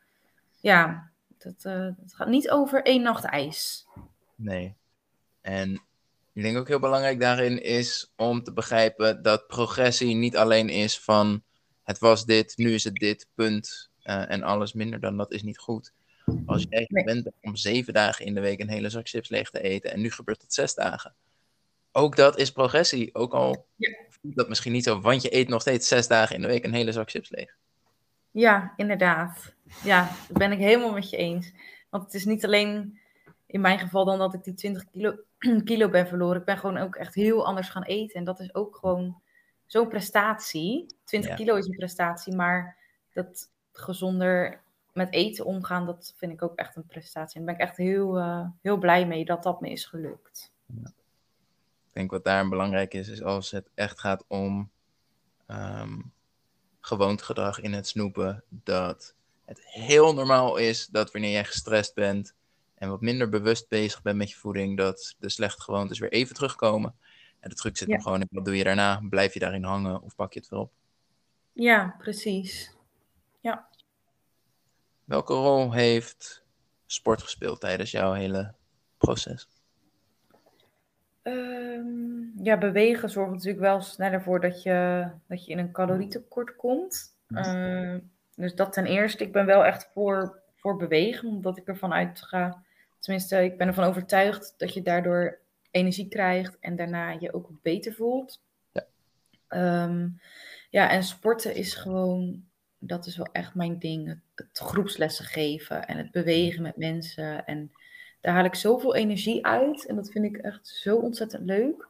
Ja, 0.61 1.11
dat, 1.39 1.65
uh, 1.65 1.89
het 2.03 2.15
gaat 2.15 2.29
niet 2.29 2.51
over 2.51 2.83
één 2.83 3.03
nacht 3.03 3.25
ijs. 3.25 3.87
Nee. 4.35 4.75
En 5.41 5.83
ik 6.33 6.43
denk 6.43 6.57
ook 6.57 6.69
heel 6.69 6.79
belangrijk 6.79 7.21
daarin 7.21 7.63
is 7.63 8.13
om 8.17 8.43
te 8.43 8.53
begrijpen 8.53 9.23
dat 9.23 9.47
progressie 9.47 10.15
niet 10.15 10.37
alleen 10.37 10.69
is 10.69 11.01
van 11.01 11.43
het 11.85 11.99
was 11.99 12.25
dit, 12.25 12.57
nu 12.57 12.75
is 12.75 12.85
het 12.85 12.95
dit, 12.95 13.27
punt. 13.35 13.91
Uh, 14.05 14.31
en 14.31 14.43
alles 14.43 14.73
minder 14.73 15.01
dan 15.01 15.17
dat 15.17 15.33
is 15.33 15.43
niet 15.43 15.59
goed. 15.59 15.93
Als 16.47 16.67
jij 16.69 16.87
nee. 16.89 17.05
bent 17.05 17.31
om 17.41 17.57
zeven 17.57 17.93
dagen 17.93 18.25
in 18.25 18.35
de 18.35 18.41
week 18.41 18.61
een 18.61 18.69
hele 18.69 18.89
zak 18.89 19.09
chips 19.09 19.29
leeg 19.29 19.51
te 19.51 19.61
eten 19.61 19.93
en 19.93 20.01
nu 20.01 20.11
gebeurt 20.11 20.41
dat 20.41 20.55
zes 20.55 20.75
dagen. 20.75 21.15
Ook 21.93 22.17
dat 22.17 22.39
is 22.39 22.53
progressie. 22.53 23.15
Ook 23.15 23.33
al 23.33 23.67
ja. 23.77 23.97
dat 24.23 24.49
misschien 24.49 24.73
niet 24.73 24.85
zo, 24.85 25.01
want 25.01 25.23
je 25.23 25.37
eet 25.37 25.49
nog 25.49 25.61
steeds 25.61 25.89
zes 25.89 26.09
dagen 26.09 26.35
in 26.35 26.41
de 26.41 26.47
week 26.47 26.65
een 26.65 26.75
hele 26.75 26.93
zak 26.93 27.11
chips 27.11 27.31
leeg. 27.31 27.57
Ja, 28.31 28.73
inderdaad. 28.77 29.55
Ja, 29.85 30.11
dat 30.29 30.39
ben 30.39 30.53
ik 30.53 30.59
helemaal 30.59 30.93
met 30.93 31.11
je 31.11 31.17
eens. 31.17 31.53
Want 31.91 32.05
het 32.05 32.15
is 32.15 32.25
niet 32.25 32.45
alleen 32.45 32.99
in 33.47 33.61
mijn 33.61 33.79
geval 33.79 34.05
dan 34.05 34.19
dat 34.19 34.35
ik 34.35 34.45
die 34.45 34.55
20 34.55 34.85
kilo, 34.91 35.17
kilo 35.65 35.89
ben 35.89 36.09
verloren. 36.09 36.39
Ik 36.39 36.45
ben 36.45 36.59
gewoon 36.59 36.79
ook 36.79 36.97
echt 36.97 37.15
heel 37.15 37.47
anders 37.47 37.69
gaan 37.69 37.83
eten. 37.83 38.15
En 38.15 38.25
dat 38.25 38.41
is 38.41 38.55
ook 38.55 38.77
gewoon 38.77 39.23
zo'n 39.67 39.89
prestatie. 39.89 40.87
20 41.05 41.31
ja. 41.31 41.37
kilo 41.37 41.55
is 41.57 41.67
een 41.67 41.77
prestatie, 41.77 42.35
maar 42.35 42.77
dat 43.13 43.51
gezonder 43.73 44.63
met 44.93 45.13
eten 45.13 45.45
omgaan, 45.45 45.87
dat 45.87 46.15
vind 46.17 46.33
ik 46.33 46.43
ook 46.43 46.57
echt 46.57 46.77
een 46.77 46.87
prestatie. 46.87 47.41
En 47.41 47.47
daar 47.47 47.57
ben 47.57 47.65
ik 47.65 47.71
echt 47.71 47.79
heel, 47.79 48.19
uh, 48.19 48.47
heel 48.63 48.77
blij 48.77 49.07
mee 49.07 49.25
dat 49.25 49.43
dat 49.43 49.61
me 49.61 49.71
is 49.71 49.85
gelukt. 49.85 50.53
Ja. 50.67 50.93
Ik 51.87 52.01
denk 52.01 52.11
wat 52.11 52.25
daar 52.25 52.49
belangrijk 52.49 52.95
is, 52.95 53.09
is 53.09 53.23
als 53.23 53.51
het 53.51 53.71
echt 53.75 54.01
gaat 54.01 54.25
om 54.29 54.71
um, 55.47 56.13
gewoontegedrag 56.81 57.61
in 57.61 57.73
het 57.73 57.87
snoepen, 57.87 58.45
dat 58.49 59.15
het 59.45 59.61
heel 59.65 60.15
normaal 60.15 60.57
is 60.57 60.87
dat 60.87 61.13
wanneer 61.13 61.31
jij 61.31 61.45
gestrest 61.45 61.95
bent 61.95 62.35
en 62.75 62.89
wat 62.89 63.01
minder 63.01 63.29
bewust 63.29 63.69
bezig 63.69 64.03
bent 64.03 64.17
met 64.17 64.31
je 64.31 64.37
voeding, 64.37 64.77
dat 64.77 65.15
de 65.19 65.29
slechte 65.29 65.63
gewoontes 65.63 65.99
weer 65.99 66.13
even 66.13 66.35
terugkomen. 66.35 66.95
En 67.45 67.51
de 67.51 67.57
truc 67.57 67.77
zit 67.77 67.89
ja. 67.89 67.95
hem 67.95 68.03
gewoon 68.03 68.21
in, 68.21 68.29
wat 68.31 68.45
doe 68.45 68.57
je 68.57 68.65
daarna? 68.65 69.01
Blijf 69.09 69.33
je 69.33 69.41
daarin 69.41 69.65
hangen 69.65 70.03
of 70.03 70.15
pak 70.15 70.33
je 70.33 70.41
het 70.41 70.49
weer 70.49 70.61
op? 70.61 70.73
Ja, 71.53 71.95
precies. 71.99 72.75
Ja. 73.41 73.69
Welke 75.05 75.33
rol 75.33 75.73
heeft 75.73 76.45
sport 76.87 77.23
gespeeld 77.23 77.61
tijdens 77.61 77.91
jouw 77.91 78.13
hele 78.13 78.55
proces? 78.97 79.49
Um, 81.23 82.33
ja, 82.43 82.59
bewegen 82.59 83.11
zorgt 83.11 83.33
natuurlijk 83.33 83.61
wel 83.61 83.81
sneller 83.81 84.23
voor 84.23 84.41
dat 84.41 84.63
je, 84.63 85.09
dat 85.27 85.45
je 85.45 85.53
in 85.53 85.59
een 85.59 85.73
calorietekort 85.73 86.57
komt. 86.57 87.17
Uh, 87.29 87.97
dus 88.35 88.55
dat 88.55 88.73
ten 88.73 88.87
eerste. 88.87 89.25
Ik 89.25 89.33
ben 89.33 89.47
wel 89.47 89.65
echt 89.65 89.91
voor, 89.93 90.43
voor 90.55 90.77
bewegen, 90.77 91.29
omdat 91.29 91.57
ik 91.57 91.69
ervan 91.69 91.93
uitga. 91.93 92.63
Tenminste, 92.99 93.45
ik 93.45 93.59
ben 93.59 93.67
ervan 93.67 93.85
overtuigd 93.85 94.55
dat 94.57 94.75
je 94.75 94.83
daardoor 94.83 95.43
energie 95.75 96.09
krijgt 96.09 96.57
en 96.61 96.77
daarna 96.77 97.11
je 97.11 97.35
ook 97.35 97.51
beter 97.63 97.93
voelt. 97.93 98.41
Ja. 98.73 98.87
Um, 99.85 100.21
ja, 100.71 100.91
en 100.91 101.03
sporten 101.03 101.55
is 101.55 101.75
gewoon, 101.75 102.45
dat 102.79 103.07
is 103.07 103.17
wel 103.17 103.29
echt 103.33 103.55
mijn 103.55 103.79
ding. 103.79 104.09
Het, 104.09 104.19
het, 104.35 104.59
groepslessen 104.59 105.25
geven 105.25 105.87
en 105.87 105.97
het 105.97 106.11
bewegen 106.11 106.63
met 106.63 106.77
mensen. 106.77 107.47
En 107.47 107.73
daar 108.21 108.35
haal 108.35 108.45
ik 108.45 108.55
zoveel 108.55 108.95
energie 108.95 109.47
uit. 109.47 109.87
En 109.87 109.97
dat 109.97 110.11
vind 110.11 110.25
ik 110.25 110.37
echt 110.37 110.67
zo 110.67 110.97
ontzettend 110.97 111.45
leuk. 111.45 111.89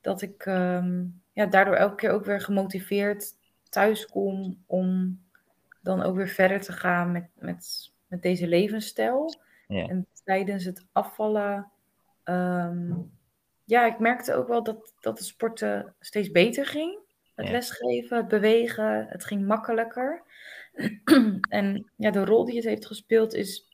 Dat 0.00 0.22
ik 0.22 0.46
um, 0.46 1.22
ja, 1.32 1.46
daardoor 1.46 1.74
elke 1.74 1.94
keer 1.94 2.10
ook 2.10 2.24
weer 2.24 2.40
gemotiveerd 2.40 3.34
thuis 3.68 4.06
kom 4.06 4.62
om 4.66 5.20
dan 5.82 6.02
ook 6.02 6.16
weer 6.16 6.28
verder 6.28 6.60
te 6.60 6.72
gaan 6.72 7.12
met, 7.12 7.28
met, 7.34 7.92
met 8.06 8.22
deze 8.22 8.48
levensstijl. 8.48 9.34
Ja. 9.68 9.86
En 9.86 10.06
tijdens 10.24 10.64
het 10.64 10.84
afvallen 10.92 11.70
Um, 12.24 13.10
ja, 13.64 13.86
ik 13.86 13.98
merkte 13.98 14.34
ook 14.34 14.48
wel 14.48 14.62
dat, 14.62 14.94
dat 15.00 15.18
de 15.18 15.24
sporten 15.24 15.94
steeds 16.00 16.30
beter 16.30 16.66
ging. 16.66 16.98
Het 17.34 17.46
Ja. 17.46 17.52
lesgeven, 17.52 18.16
het 18.16 18.28
bewegen, 18.28 19.06
het 19.08 19.24
ging 19.24 19.46
makkelijker. 19.46 20.22
en 21.48 21.90
ja, 21.96 22.10
de 22.10 22.24
rol 22.24 22.44
die 22.44 22.56
het 22.56 22.64
heeft 22.64 22.86
gespeeld 22.86 23.34
is 23.34 23.68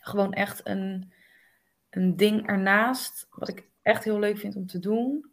gewoon 0.00 0.32
echt 0.32 0.60
een, 0.64 1.12
een 1.90 2.16
ding 2.16 2.46
ernaast. 2.46 3.26
Wat 3.30 3.48
ik 3.48 3.68
echt 3.82 4.04
heel 4.04 4.18
leuk 4.18 4.38
vind 4.38 4.56
om 4.56 4.66
te 4.66 4.78
doen. 4.78 5.30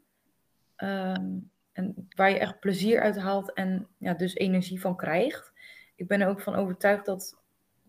Ehm, 0.76 1.28
en 1.72 2.08
waar 2.16 2.30
je 2.30 2.40
echt 2.40 2.60
plezier 2.60 3.02
uit 3.02 3.18
haalt 3.18 3.54
en 3.54 3.88
ja, 3.98 4.14
dus 4.14 4.36
energie 4.36 4.82
van 4.82 4.96
krijgt. 4.96 5.54
Ik 5.96 6.08
ben 6.08 6.22
er 6.22 6.28
ook 6.28 6.42
van 6.42 6.56
overtuigd 6.56 7.06
dat 7.06 7.38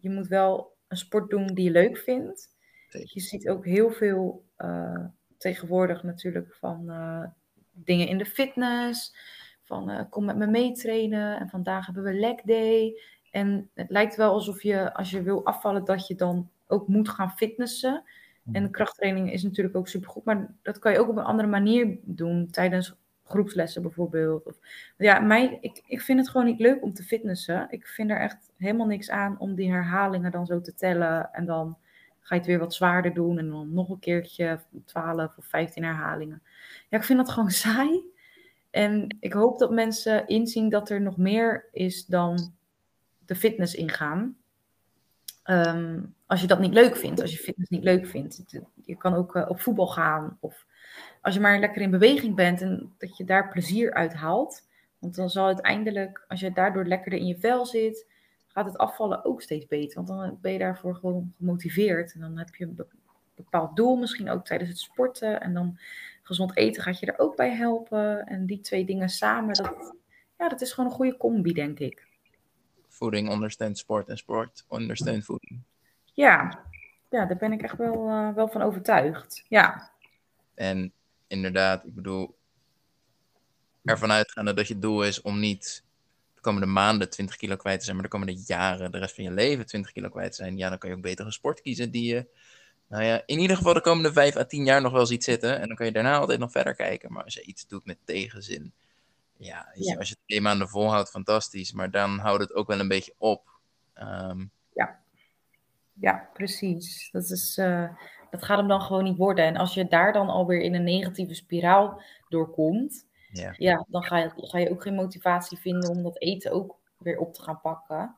je 0.01 0.11
moet 0.11 0.29
wel 0.29 0.77
een 0.89 0.97
sport 0.97 1.31
doen 1.31 1.47
die 1.47 1.65
je 1.65 1.71
leuk 1.71 1.99
vindt. 1.99 2.57
Je 2.91 3.21
ziet 3.21 3.49
ook 3.49 3.65
heel 3.65 3.91
veel 3.91 4.45
uh, 4.59 5.05
tegenwoordig 5.37 6.03
natuurlijk 6.03 6.55
van 6.55 6.85
uh, 6.89 7.25
dingen 7.73 8.09
in 8.09 8.19
de 8.19 8.27
fitness. 8.27 9.15
Van 9.65 9.91
uh, 9.91 10.01
kom 10.11 10.25
met 10.25 10.37
me 10.37 10.47
meetrainen 10.47 11.41
en 11.41 11.49
vandaag 11.49 11.87
hebben 11.87 12.05
we 12.05 12.13
leg 12.13 12.41
day. 12.43 13.01
En 13.31 13.71
het 13.75 13.91
lijkt 13.91 14.17
wel 14.17 14.33
alsof 14.33 14.63
je 14.63 14.95
als 14.95 15.11
je 15.11 15.23
wil 15.23 15.45
afvallen 15.45 15.85
dat 15.85 16.07
je 16.07 16.15
dan 16.15 16.51
ook 16.67 16.89
moet 16.89 17.09
gaan 17.09 17.31
fitnessen. 17.31 18.05
En 18.53 18.71
krachttraining 18.71 19.33
is 19.33 19.43
natuurlijk 19.43 19.77
ook 19.77 19.89
supergoed. 19.89 20.25
Maar 20.25 20.55
dat 20.63 20.79
kan 20.79 20.93
je 20.93 20.99
ook 20.99 21.09
op 21.09 21.17
een 21.17 21.25
andere 21.25 21.49
manier 21.49 21.99
doen. 22.03 22.49
Tijdens 22.51 22.97
groepslessen 23.25 23.83
bijvoorbeeld. 23.83 24.47
Of, 24.47 24.59
ja, 24.97 25.21
mij, 25.21 25.59
ik, 25.61 25.83
ik 25.87 26.01
vind 26.01 26.19
het 26.19 26.29
gewoon 26.29 26.47
niet 26.47 26.61
leuk 26.61 26.83
om 26.83 26.93
te 26.93 27.03
fitnessen. 27.03 27.67
Ik 27.71 27.87
vind 27.87 28.11
er 28.11 28.21
echt 28.21 28.51
helemaal 28.57 28.87
niks 28.87 29.11
aan 29.11 29.39
om 29.39 29.55
die 29.55 29.71
herhalingen 29.71 30.31
dan 30.31 30.47
zo 30.47 30.61
te 30.61 30.75
tellen. 30.75 31.33
En 31.33 31.47
dan 31.47 31.79
ga 32.21 32.35
je 32.35 32.41
het 32.41 32.47
weer 32.47 32.59
wat 32.59 32.75
zwaarder 32.75 33.15
doen. 33.15 33.39
En 33.39 33.49
dan 33.49 33.75
nog 33.75 33.89
een 33.89 33.99
keertje 33.99 34.61
12 34.85 35.37
of 35.37 35.45
15 35.45 35.85
herhalingen. 35.85 36.43
Ja, 36.89 36.99
ik 36.99 37.05
vind 37.05 37.19
dat 37.19 37.31
gewoon 37.31 37.51
saai. 37.67 38.01
En 38.71 39.17
ik 39.21 39.33
hoop 39.33 39.59
dat 39.59 39.71
mensen 39.71 40.27
inzien 40.27 40.69
dat 40.69 40.91
er 40.91 41.01
nog 41.01 41.17
meer 41.17 41.69
is 41.73 42.07
dan 42.07 42.53
de 43.27 43.35
fitness 43.35 43.75
ingaan. 43.75 44.37
Um, 45.45 46.15
als 46.27 46.41
je 46.41 46.47
dat 46.47 46.59
niet 46.61 46.75
leuk 46.75 46.97
vindt, 46.97 47.21
als 47.21 47.33
je 47.33 47.39
fitness 47.39 47.71
niet 47.71 47.85
leuk 47.85 48.07
vindt. 48.07 48.43
Je 48.85 48.97
kan 48.97 49.15
ook 49.15 49.37
uh, 49.37 49.49
op 49.49 49.61
voetbal 49.61 49.87
gaan. 49.87 50.37
Of 50.41 50.67
als 51.21 51.35
je 51.35 51.41
maar 51.41 51.59
lekker 51.59 51.83
in 51.83 51.91
beweging 51.91 52.35
bent 52.35 52.61
en 52.61 52.93
dat 52.99 53.17
je 53.17 53.25
daar 53.25 53.49
plezier 53.49 53.95
uit 53.95 54.15
haalt. 54.15 54.69
Want 54.99 55.15
dan 55.15 55.31
zal 55.31 55.47
uiteindelijk, 55.47 56.25
als 56.29 56.41
je 56.41 56.53
daardoor 56.53 56.85
lekkerder 56.85 57.19
in 57.19 57.27
je 57.27 57.39
vel 57.39 57.67
zit, 57.67 58.07
gaat 58.53 58.67
het 58.67 58.79
afvallen 58.79 59.25
ook 59.25 59.43
steeds 59.43 59.67
beter. 59.67 59.95
Want 59.95 60.09
dan 60.09 60.39
ben 60.41 60.53
je 60.53 60.59
daarvoor 60.59 60.95
gewoon 60.95 61.35
gemotiveerd. 61.37 62.13
En 62.13 62.21
dan 62.21 62.39
heb 62.39 62.55
je 62.55 62.65
een 62.65 62.87
bepaald 63.35 63.77
doel, 63.77 63.97
misschien 63.97 64.31
ook 64.31 64.45
tijdens 64.45 64.71
het 64.71 64.79
sporten. 64.79 65.41
En 65.41 65.55
dan 65.55 65.79
gezond 66.23 66.57
eten 66.57 66.83
gaat 66.83 66.99
je 66.99 67.07
er 67.07 67.19
ook 67.19 67.37
bij 67.37 67.51
helpen. 67.51 68.27
En 68.27 68.47
die 68.47 68.61
twee 68.61 68.85
dingen 68.85 69.09
samen, 69.09 69.55
dat, 69.55 69.95
ja, 70.39 70.49
dat 70.49 70.61
is 70.61 70.73
gewoon 70.73 70.91
een 70.91 70.97
goede 70.97 71.17
combi, 71.17 71.53
denk 71.53 71.79
ik. 71.79 72.09
Voeding 72.89 73.29
ondersteunt 73.29 73.79
sport 73.79 74.09
en 74.09 74.17
sport 74.17 74.65
ondersteunt 74.69 75.25
voeding. 75.25 75.61
Ja, 76.05 76.65
ja 77.09 77.27
daar 77.27 77.37
ben 77.37 77.53
ik 77.53 77.63
echt 77.63 77.77
wel, 77.77 78.09
uh, 78.09 78.35
wel 78.35 78.49
van 78.49 78.63
overtuigd. 78.63 79.45
Ja. 79.49 79.91
En 80.55 80.93
inderdaad, 81.27 81.85
ik 81.85 81.95
bedoel, 81.95 82.37
ervan 83.85 84.11
uitgaande 84.13 84.55
dat 84.55 84.69
je 84.69 84.79
doel 84.79 85.03
is 85.03 85.21
om 85.21 85.41
niet 85.41 85.85
de 86.41 86.49
komende 86.49 86.67
maanden 86.67 87.11
20 87.11 87.37
kilo 87.37 87.57
kwijt 87.57 87.79
te 87.79 87.85
zijn, 87.85 87.97
maar 87.97 88.05
de 88.05 88.11
komende 88.11 88.43
jaren, 88.47 88.91
de 88.91 88.99
rest 88.99 89.15
van 89.15 89.25
je 89.25 89.31
leven 89.31 89.67
20 89.67 89.93
kilo 89.93 90.09
kwijt 90.09 90.35
zijn, 90.35 90.57
ja, 90.57 90.69
dan 90.69 90.79
kan 90.79 90.91
je 90.91 90.97
ook 90.97 91.03
betere 91.03 91.33
sport 91.33 91.61
kiezen 91.61 91.91
die 91.91 92.15
je, 92.15 92.27
nou 92.91 93.05
ja, 93.05 93.23
in 93.27 93.39
ieder 93.39 93.57
geval 93.57 93.75
de 93.75 93.81
komende 93.81 94.13
5 94.13 94.37
à 94.37 94.45
10 94.45 94.65
jaar 94.65 94.81
nog 94.81 94.93
wel 94.93 95.07
ziet 95.07 95.25
zitten. 95.25 95.61
En 95.61 95.67
dan 95.67 95.77
kan 95.77 95.87
je 95.87 95.93
daarna 95.93 96.19
altijd 96.19 96.39
nog 96.39 96.51
verder 96.51 96.75
kijken. 96.75 97.13
Maar 97.13 97.25
als 97.25 97.35
je 97.35 97.43
iets 97.43 97.67
doet 97.67 97.85
met 97.85 97.99
tegenzin, 98.05 98.73
ja, 99.37 99.69
ja. 99.75 99.97
als 99.97 100.09
je 100.09 100.15
het 100.15 100.25
twee 100.27 100.41
maanden 100.41 100.69
volhoudt, 100.69 101.11
fantastisch. 101.11 101.73
Maar 101.73 101.91
dan 101.91 102.19
houdt 102.19 102.43
het 102.43 102.55
ook 102.55 102.67
wel 102.67 102.81
een 102.81 102.89
beetje 102.89 103.15
op. 103.19 103.49
Um, 103.95 104.51
ja. 104.75 104.99
ja, 105.93 106.29
precies. 106.33 107.09
Dat, 107.13 107.31
is, 107.31 107.59
uh, 107.59 107.89
dat 108.31 108.45
gaat 108.45 108.59
hem 108.59 108.69
dan 108.69 108.81
gewoon 108.81 109.05
niet 109.05 109.17
worden. 109.17 109.45
En 109.45 109.57
als 109.57 109.75
je 109.75 109.89
daar 109.89 110.13
dan 110.13 110.29
alweer 110.29 110.61
in 110.61 110.75
een 110.75 110.85
negatieve 110.85 111.35
spiraal 111.35 112.03
doorkomt, 112.29 113.07
ja. 113.33 113.55
ja, 113.57 113.87
dan 113.89 114.03
ga 114.03 114.19
je, 114.19 114.31
ga 114.37 114.59
je 114.59 114.71
ook 114.71 114.83
geen 114.83 114.95
motivatie 114.95 115.59
vinden 115.59 115.91
om 115.91 116.03
dat 116.03 116.21
eten 116.21 116.53
ook 116.53 116.79
weer 116.99 117.19
op 117.19 117.35
te 117.35 117.43
gaan 117.43 117.61
pakken. 117.61 118.17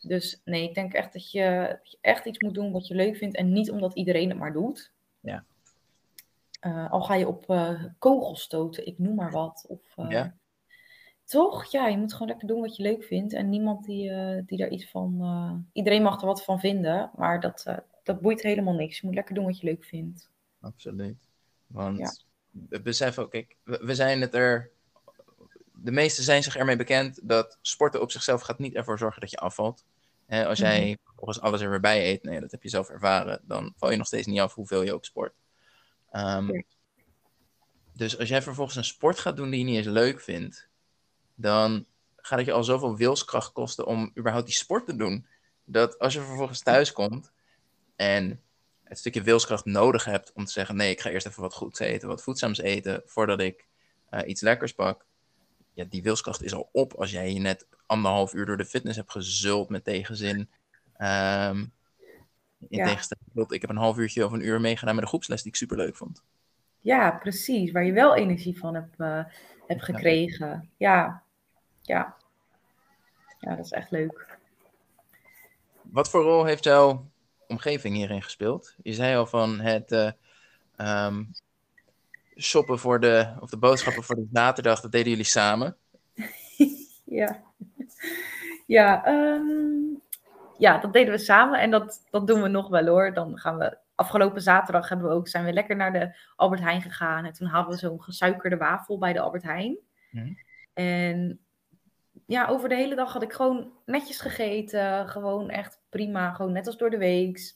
Dus 0.00 0.40
nee, 0.44 0.68
ik 0.68 0.74
denk 0.74 0.92
echt 0.92 1.12
dat 1.12 1.30
je, 1.30 1.66
dat 1.82 1.90
je 1.90 1.98
echt 2.00 2.26
iets 2.26 2.38
moet 2.38 2.54
doen 2.54 2.72
wat 2.72 2.86
je 2.86 2.94
leuk 2.94 3.16
vindt 3.16 3.36
en 3.36 3.52
niet 3.52 3.70
omdat 3.70 3.94
iedereen 3.94 4.28
het 4.28 4.38
maar 4.38 4.52
doet. 4.52 4.92
Ja. 5.20 5.44
Uh, 6.60 6.90
al 6.90 7.02
ga 7.02 7.14
je 7.14 7.28
op 7.28 7.50
uh, 7.50 7.84
kogels 7.98 8.42
stoten, 8.42 8.86
ik 8.86 8.98
noem 8.98 9.14
maar 9.14 9.30
wat. 9.30 9.64
Of, 9.68 9.80
uh, 9.96 10.10
Ja. 10.10 10.34
Toch? 11.24 11.64
Ja, 11.64 11.86
je 11.86 11.96
moet 11.96 12.12
gewoon 12.12 12.28
lekker 12.28 12.48
doen 12.48 12.60
wat 12.60 12.76
je 12.76 12.82
leuk 12.82 13.04
vindt. 13.04 13.32
En 13.32 13.48
niemand 13.48 13.84
die, 13.84 14.10
die 14.44 14.58
daar 14.58 14.68
iets 14.68 14.90
van... 14.90 15.66
iedereen 15.72 16.02
mag 16.02 16.20
er 16.20 16.26
wat 16.26 16.44
van 16.44 16.60
vinden, 16.60 17.10
maar 17.16 17.40
dat, 17.40 17.64
dat 18.02 18.20
boeit 18.20 18.42
helemaal 18.42 18.74
niks. 18.74 19.00
Je 19.00 19.06
moet 19.06 19.14
lekker 19.14 19.34
doen 19.34 19.44
wat 19.44 19.58
je 19.58 19.66
leuk 19.66 19.84
vindt. 19.84 20.30
Absoluut. 20.60 21.28
Want 21.66 22.26
Beseffen 22.82 23.22
ook, 23.22 23.30
kijk, 23.30 23.56
we, 23.62 23.94
zijn 23.94 24.20
het 24.20 24.34
er... 24.34 24.70
De 25.72 25.90
meesten 25.90 26.24
zijn 26.24 26.42
zich 26.42 26.56
ermee 26.56 26.76
bekend 26.76 27.20
dat 27.22 27.58
sporten 27.60 28.00
op 28.00 28.10
zichzelf 28.10 28.40
gaat 28.40 28.58
niet 28.58 28.74
ervoor 28.74 28.98
zorgen 28.98 29.20
dat 29.20 29.30
je 29.30 29.36
afvalt. 29.36 29.84
Als 30.28 30.58
jij 30.58 30.98
volgens 31.16 31.40
alles 31.40 31.60
er 31.60 31.70
weer 31.70 31.80
bij 31.80 32.10
eet, 32.10 32.22
nee, 32.22 32.40
dat 32.40 32.50
heb 32.50 32.62
je 32.62 32.68
zelf 32.68 32.88
ervaren, 32.88 33.40
dan 33.42 33.72
val 33.76 33.90
je 33.90 33.96
nog 33.96 34.06
steeds 34.06 34.26
niet 34.26 34.40
af 34.40 34.54
hoeveel 34.54 34.82
je 34.82 34.94
ook 34.94 35.04
sport. 35.04 35.34
Ehm, 36.10 36.52
Ja. 36.52 36.62
Dus 37.96 38.18
als 38.18 38.28
jij 38.28 38.42
vervolgens 38.42 38.76
een 38.76 38.84
sport 38.84 39.18
gaat 39.18 39.36
doen 39.36 39.50
die 39.50 39.58
je 39.58 39.64
niet 39.64 39.76
eens 39.76 39.86
leuk 39.86 40.20
vindt, 40.20 40.68
dan 41.34 41.86
gaat 42.16 42.38
het 42.38 42.46
je 42.46 42.52
al 42.52 42.64
zoveel 42.64 42.96
wilskracht 42.96 43.52
kosten 43.52 43.86
om 43.86 44.12
überhaupt 44.18 44.46
die 44.46 44.54
sport 44.54 44.86
te 44.86 44.96
doen. 44.96 45.26
Dat 45.64 45.98
als 45.98 46.14
je 46.14 46.20
vervolgens 46.20 46.62
thuis 46.62 46.92
komt 46.92 47.32
en 47.96 48.42
het 48.94 49.02
stukje 49.02 49.22
wilskracht 49.22 49.64
nodig 49.64 50.04
hebt 50.04 50.32
om 50.32 50.44
te 50.44 50.52
zeggen: 50.52 50.76
nee, 50.76 50.90
ik 50.90 51.00
ga 51.00 51.10
eerst 51.10 51.26
even 51.26 51.42
wat 51.42 51.54
goeds 51.54 51.78
eten, 51.78 52.08
wat 52.08 52.22
voedzaams 52.22 52.58
eten, 52.58 53.02
voordat 53.04 53.40
ik 53.40 53.66
eh, 54.10 54.28
iets 54.28 54.40
lekkers 54.40 54.72
pak. 54.72 55.04
Ja, 55.72 55.84
die 55.84 56.02
wilskracht 56.02 56.42
is 56.42 56.54
al 56.54 56.68
op 56.72 56.92
als 56.92 57.10
jij 57.10 57.32
je 57.32 57.40
net 57.40 57.66
anderhalf 57.86 58.32
uur 58.34 58.46
door 58.46 58.56
de 58.56 58.64
fitness 58.64 58.96
hebt 58.96 59.10
gezult 59.10 59.68
met 59.68 59.84
tegenzin. 59.84 60.48
Ehm, 60.96 61.58
in 62.68 62.78
Ja. 62.78 62.84
tegenstelling 62.84 63.26
tot, 63.34 63.52
ik 63.52 63.60
heb 63.60 63.70
een 63.70 63.76
half 63.76 63.98
uurtje 63.98 64.24
of 64.24 64.32
een 64.32 64.46
uur 64.46 64.60
meegedaan 64.60 64.94
met 64.94 65.04
een 65.04 65.10
groepsles 65.10 65.42
die 65.42 65.50
ik 65.50 65.56
super 65.56 65.76
leuk 65.76 65.96
vond. 65.96 66.22
Ja, 66.80 67.10
precies. 67.10 67.72
Waar 67.72 67.84
je 67.84 67.92
wel 67.92 68.14
energie 68.16 68.58
van 68.58 68.74
hebt, 68.74 69.00
eh, 69.00 69.24
hebt 69.66 69.82
gekregen. 69.82 70.70
Ja. 70.76 71.22
ja. 71.82 72.16
Ja, 73.40 73.56
dat 73.56 73.64
is 73.64 73.70
echt 73.72 73.90
leuk. 73.90 74.38
Wat 75.82 76.10
voor 76.10 76.22
rol 76.22 76.44
heeft 76.44 76.64
jouw 76.64 77.06
omgeving 77.54 77.94
hierin 77.94 78.22
gespeeld? 78.22 78.74
Je 78.82 78.92
zei 78.92 79.16
al 79.16 79.26
van 79.26 79.60
het 79.60 79.92
eh, 79.92 80.10
ehm, 80.76 81.24
shoppen 82.38 82.78
voor 82.78 83.00
de, 83.00 83.34
of 83.40 83.50
de 83.50 83.56
boodschappen 83.56 84.02
voor 84.02 84.14
de 84.14 84.28
zaterdag, 84.32 84.80
dat 84.80 84.92
deden 84.92 85.10
jullie 85.10 85.24
samen. 85.24 85.76
Ja. 87.04 87.42
Ja, 88.66 89.04
ehm, 89.04 89.94
ja, 90.58 90.78
dat 90.78 90.92
deden 90.92 91.12
we 91.12 91.18
samen 91.18 91.60
en 91.60 91.70
dat, 91.70 92.06
dat 92.10 92.26
doen 92.26 92.42
we 92.42 92.48
nog 92.48 92.68
wel 92.68 92.86
hoor. 92.86 93.14
Dan 93.14 93.38
gaan 93.38 93.58
we, 93.58 93.78
afgelopen 93.94 94.42
zaterdag 94.42 94.88
hebben 94.88 95.08
we 95.08 95.14
ook, 95.14 95.28
zijn 95.28 95.44
we 95.44 95.52
lekker 95.52 95.76
naar 95.76 95.92
de 95.92 96.16
Albert 96.36 96.60
Heijn 96.60 96.82
gegaan. 96.82 97.24
En 97.24 97.32
toen 97.32 97.46
hadden 97.46 97.72
we 97.72 97.78
zo'n 97.78 98.02
gesuikerde 98.02 98.56
wafel 98.56 98.98
bij 98.98 99.12
de 99.12 99.20
Albert 99.20 99.42
Heijn. 99.42 99.76
Mhm. 100.10 100.32
En 100.72 101.40
ja, 102.26 102.46
over 102.46 102.68
de 102.68 102.74
hele 102.74 102.94
dag 102.94 103.12
had 103.12 103.22
ik 103.22 103.32
gewoon 103.32 103.72
netjes 103.86 104.20
gegeten. 104.20 105.08
Gewoon 105.08 105.50
echt 105.50 105.80
prima, 105.94 106.32
gewoon 106.32 106.52
net 106.52 106.66
als 106.66 106.76
door 106.76 106.90
de 106.90 106.98
week. 106.98 107.54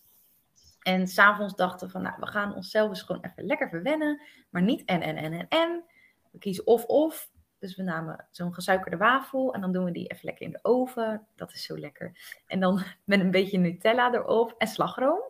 En 0.83 1.07
s'avonds 1.07 1.55
dachten 1.55 1.87
we 1.87 1.93
van, 1.93 2.03
nou, 2.03 2.15
we 2.21 2.27
gaan 2.27 2.55
onszelf 2.55 2.89
eens 2.89 3.03
gewoon 3.03 3.25
even 3.25 3.45
lekker 3.45 3.69
verwennen. 3.69 4.21
Maar 4.51 4.63
niet 4.63 4.85
en, 4.85 5.01
en, 5.01 5.17
en, 5.17 5.33
en, 5.33 5.49
en. 5.49 5.85
We 6.31 6.39
kiezen 6.39 6.67
of, 6.67 6.85
of. 6.85 7.31
Dus 7.59 7.77
we 7.77 7.83
namen 7.83 8.27
zo'n 8.31 8.55
gesuikerde 8.55 8.97
wafel 8.97 9.55
en 9.55 9.61
dan 9.61 9.73
doen 9.73 9.85
we 9.85 9.91
die 9.91 10.07
even 10.07 10.25
lekker 10.25 10.47
in 10.47 10.53
de 10.53 10.59
oven. 10.63 11.27
Dat 11.37 11.53
is 11.53 11.65
zo 11.65 11.79
lekker. 11.79 12.19
En 12.47 12.61
dan 12.61 12.83
met 13.05 13.21
een 13.21 13.31
beetje 13.31 13.59
Nutella 13.59 14.13
erop 14.13 14.55
en 14.59 14.67
slagroom. 14.67 15.23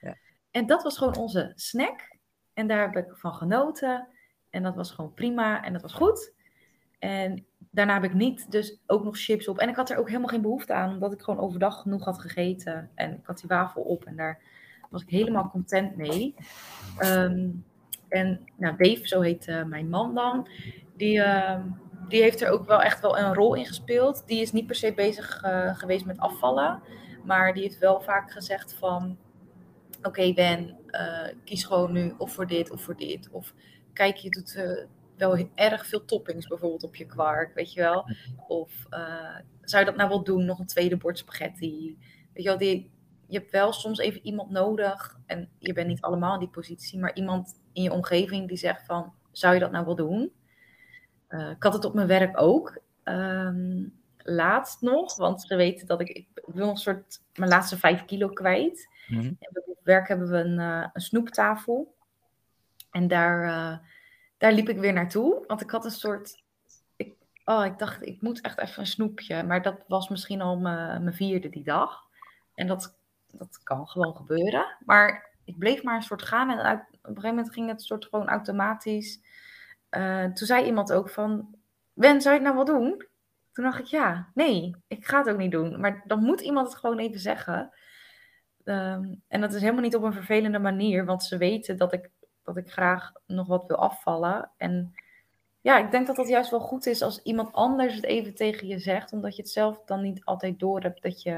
Ja. 0.00 0.16
En 0.50 0.66
dat 0.66 0.82
was 0.82 0.98
gewoon 0.98 1.16
onze 1.16 1.52
snack. 1.54 2.16
En 2.52 2.66
daar 2.66 2.92
heb 2.92 3.06
ik 3.06 3.16
van 3.16 3.34
genoten. 3.34 4.08
En 4.50 4.62
dat 4.62 4.74
was 4.74 4.90
gewoon 4.90 5.14
prima 5.14 5.64
en 5.64 5.72
dat 5.72 5.82
was 5.82 5.92
goed. 5.92 6.32
En 6.98 7.46
daarna 7.74 7.94
heb 7.94 8.04
ik 8.04 8.14
niet 8.14 8.50
dus 8.50 8.78
ook 8.86 9.04
nog 9.04 9.18
chips 9.18 9.48
op. 9.48 9.58
En 9.58 9.68
ik 9.68 9.76
had 9.76 9.90
er 9.90 9.98
ook 9.98 10.08
helemaal 10.08 10.28
geen 10.28 10.42
behoefte 10.42 10.72
aan, 10.72 10.92
omdat 10.92 11.12
ik 11.12 11.20
gewoon 11.22 11.40
overdag 11.40 11.80
genoeg 11.80 12.04
had 12.04 12.20
gegeten. 12.20 12.90
En 12.94 13.12
ik 13.12 13.26
had 13.26 13.38
die 13.38 13.48
wafel 13.48 13.82
op 13.82 14.04
en 14.04 14.16
daar 14.16 14.40
was 14.90 15.02
ik 15.02 15.08
helemaal 15.08 15.50
content 15.50 15.96
mee. 15.96 16.34
Ehm, 16.98 17.48
en 18.08 18.40
nou, 18.56 18.76
Dave, 18.76 19.08
zo 19.08 19.20
heet 19.20 19.46
eh, 19.46 19.64
mijn 19.64 19.88
man 19.88 20.14
dan, 20.14 20.48
die, 20.96 21.22
ehm, 21.22 21.62
die 22.08 22.22
heeft 22.22 22.40
er 22.40 22.50
ook 22.50 22.66
wel 22.66 22.82
echt 22.82 23.00
wel 23.00 23.18
een 23.18 23.34
rol 23.34 23.54
in 23.54 23.66
gespeeld. 23.66 24.22
Die 24.26 24.40
is 24.40 24.52
niet 24.52 24.66
per 24.66 24.74
se 24.74 24.92
bezig 24.94 25.42
eh, 25.42 25.76
geweest 25.76 26.04
met 26.04 26.18
afvallen, 26.18 26.82
maar 27.24 27.52
die 27.52 27.62
heeft 27.62 27.78
wel 27.78 28.00
vaak 28.00 28.30
gezegd 28.30 28.74
van... 28.74 29.16
Oké 30.02 30.32
Ben, 30.32 30.76
eh, 30.86 31.28
kies 31.44 31.64
gewoon 31.64 31.92
nu 31.92 32.14
of 32.18 32.32
voor 32.32 32.46
dit 32.46 32.70
of 32.70 32.82
voor 32.82 32.96
dit. 32.96 33.28
Of 33.30 33.54
kijk, 33.92 34.16
je 34.16 34.30
doet 34.30 34.86
wel 35.16 35.48
erg 35.54 35.86
veel 35.86 36.04
toppings 36.04 36.46
bijvoorbeeld 36.46 36.82
op 36.82 36.96
je 36.96 37.06
kwark, 37.06 37.54
weet 37.54 37.72
je 37.72 37.80
wel. 37.80 38.10
Of 38.48 38.86
eh, 38.90 39.36
zou 39.60 39.84
je 39.84 39.90
dat 39.90 39.98
nou 39.98 40.08
wel 40.08 40.24
doen, 40.24 40.44
nog 40.44 40.58
een 40.58 40.66
tweede 40.66 40.96
bord 40.96 41.18
spaghetti? 41.18 41.98
Weet 42.32 42.42
je 42.42 42.48
wel, 42.48 42.58
die, 42.58 42.90
je 43.26 43.38
hebt 43.38 43.50
wel 43.50 43.72
soms 43.72 43.98
even 43.98 44.26
iemand 44.26 44.50
nodig. 44.50 45.18
En 45.26 45.48
je 45.58 45.72
bent 45.72 45.88
niet 45.88 46.00
allemaal 46.00 46.34
in 46.34 46.38
die 46.38 46.48
positie, 46.48 46.98
maar 46.98 47.14
iemand 47.14 47.60
in 47.72 47.82
je 47.82 47.92
omgeving 47.92 48.48
die 48.48 48.56
zegt 48.56 48.86
van, 48.86 49.12
zou 49.32 49.54
je 49.54 49.60
dat 49.60 49.70
nou 49.70 49.84
wel 49.84 49.96
doen? 49.96 50.32
Eh, 51.26 51.50
ik 51.50 51.62
had 51.62 51.72
het 51.72 51.84
op 51.84 51.94
mijn 51.94 52.06
werk 52.06 52.40
ook. 52.40 52.78
Ehm, 53.02 53.84
laatst 54.16 54.80
nog, 54.80 55.16
want 55.16 55.42
ze 55.42 55.56
weten 55.56 55.86
dat 55.86 56.00
ik, 56.00 56.08
ik 56.08 56.28
wil 56.46 56.68
een 56.68 56.76
soort 56.76 57.20
mijn 57.34 57.50
laatste 57.50 57.78
vijf 57.78 58.04
kilo 58.04 58.28
kwijt. 58.28 58.88
Mhm. 59.08 59.32
En 59.38 59.62
op 59.66 59.78
werk 59.82 60.08
hebben 60.08 60.30
we 60.30 60.36
een, 60.36 60.58
eh, 60.58 60.88
een 60.92 61.00
snoeptafel. 61.00 61.94
En 62.90 63.08
daar, 63.08 63.80
daar 64.44 64.52
liep 64.52 64.68
ik 64.68 64.78
weer 64.78 64.92
naartoe. 64.92 65.44
Want 65.46 65.60
ik 65.60 65.70
had 65.70 65.84
een 65.84 65.90
soort. 65.90 66.42
Ik, 66.96 67.14
oh, 67.44 67.64
ik 67.64 67.78
dacht, 67.78 68.06
ik 68.06 68.20
moet 68.20 68.40
echt 68.40 68.58
even 68.58 68.80
een 68.80 68.86
snoepje. 68.86 69.42
Maar 69.42 69.62
dat 69.62 69.84
was 69.86 70.08
misschien 70.08 70.40
al 70.40 70.56
mijn 70.56 71.14
vierde 71.14 71.48
die 71.48 71.64
dag. 71.64 72.02
En 72.54 72.66
dat, 72.66 72.96
dat 73.32 73.60
kan 73.62 73.88
gewoon 73.88 74.16
gebeuren. 74.16 74.76
Maar 74.84 75.30
ik 75.44 75.58
bleef 75.58 75.82
maar 75.82 75.96
een 75.96 76.02
soort 76.02 76.22
gaan. 76.22 76.50
En 76.50 76.58
uit- 76.58 76.80
op 76.80 76.88
een 76.92 77.14
gegeven 77.14 77.28
moment 77.28 77.52
ging 77.52 77.68
het 77.68 77.82
soort 77.82 78.04
gewoon 78.04 78.28
automatisch. 78.28 79.20
Eh, 79.88 80.24
toen 80.24 80.46
zei 80.46 80.64
iemand 80.64 80.92
ook 80.92 81.10
van. 81.10 81.54
Wen, 81.92 82.20
zou 82.20 82.34
je 82.34 82.40
het 82.40 82.54
nou 82.54 82.64
wel 82.64 82.80
doen? 82.80 83.06
Toen 83.52 83.64
dacht 83.64 83.78
ik, 83.78 83.86
ja, 83.86 84.28
nee, 84.34 84.74
ik 84.86 85.06
ga 85.06 85.18
het 85.18 85.30
ook 85.30 85.38
niet 85.38 85.52
doen. 85.52 85.80
Maar 85.80 86.02
dan 86.06 86.22
moet 86.24 86.40
iemand 86.40 86.66
het 86.68 86.76
gewoon 86.76 86.98
even 86.98 87.20
zeggen. 87.20 87.72
Ehm, 88.64 89.14
en 89.28 89.40
dat 89.40 89.54
is 89.54 89.60
helemaal 89.60 89.82
niet 89.82 89.96
op 89.96 90.02
een 90.02 90.12
vervelende 90.12 90.58
manier, 90.58 91.04
want 91.04 91.24
ze 91.24 91.36
weten 91.36 91.76
dat 91.76 91.92
ik, 91.92 92.10
dat 92.44 92.56
ik 92.56 92.70
graag 92.70 93.12
nog 93.26 93.46
wat 93.46 93.66
wil 93.66 93.76
afvallen. 93.76 94.50
En 94.56 94.94
ja, 95.60 95.78
ik 95.78 95.90
denk 95.90 96.06
dat 96.06 96.16
dat 96.16 96.28
juist 96.28 96.50
wel 96.50 96.60
goed 96.60 96.86
is 96.86 97.02
als 97.02 97.22
iemand 97.22 97.52
anders 97.52 97.94
het 97.94 98.04
even 98.04 98.34
tegen 98.34 98.66
je 98.66 98.78
zegt, 98.78 99.12
omdat 99.12 99.36
je 99.36 99.42
het 99.42 99.50
zelf 99.50 99.82
dan 99.84 100.02
niet 100.02 100.24
altijd 100.24 100.58
door 100.58 100.80
hebt 100.80 101.02
dat 101.02 101.22
je, 101.22 101.32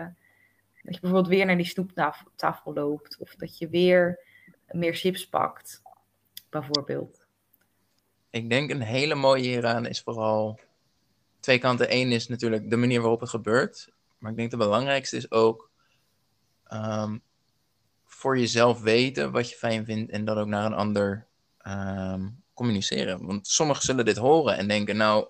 dat 0.83 0.95
je 0.95 1.01
bijvoorbeeld 1.01 1.29
weer 1.29 1.47
naar 1.47 1.57
die 1.57 1.67
snoeptafel 1.67 2.31
tafel 2.37 2.73
loopt. 2.73 3.19
Of 3.19 3.35
dat 3.35 3.59
je 3.59 3.69
weer 3.69 4.21
meer 4.71 4.95
chips 4.95 5.29
pakt, 5.29 5.83
bijvoorbeeld. 6.51 7.27
Ik 8.31 8.51
denk 8.51 8.71
een 8.71 8.83
hele 8.83 9.15
mooie 9.15 9.43
hieraan 9.43 9.87
is 9.87 10.01
vooral 10.01 10.61
twee 11.41 11.59
kanten. 11.59 11.95
Eén 11.95 12.13
is 12.13 12.29
natuurlijk 12.29 12.71
de 12.71 12.77
manier 12.77 13.01
waarop 13.01 13.21
het 13.21 13.29
gebeurt. 13.29 13.93
Maar 14.19 14.31
ik 14.31 14.37
denk 14.37 14.51
de 14.51 14.57
belangrijkste 14.57 15.17
is 15.17 15.31
ook 15.31 15.71
ehm, 16.65 17.19
voor 18.17 18.39
jezelf 18.39 18.81
weten 18.81 19.33
wat 19.33 19.51
je 19.51 19.57
fijn 19.57 19.85
vindt 19.85 20.11
en 20.11 20.25
dat 20.25 20.37
ook 20.37 20.47
naar 20.47 20.65
een 20.65 20.75
ander 20.75 21.27
ehm, 21.59 22.29
communiceren. 22.55 23.27
Want 23.27 23.47
sommigen 23.47 23.83
zullen 23.83 24.05
dit 24.05 24.17
horen 24.17 24.57
en 24.57 24.69
denken, 24.69 24.97
nou, 24.97 25.29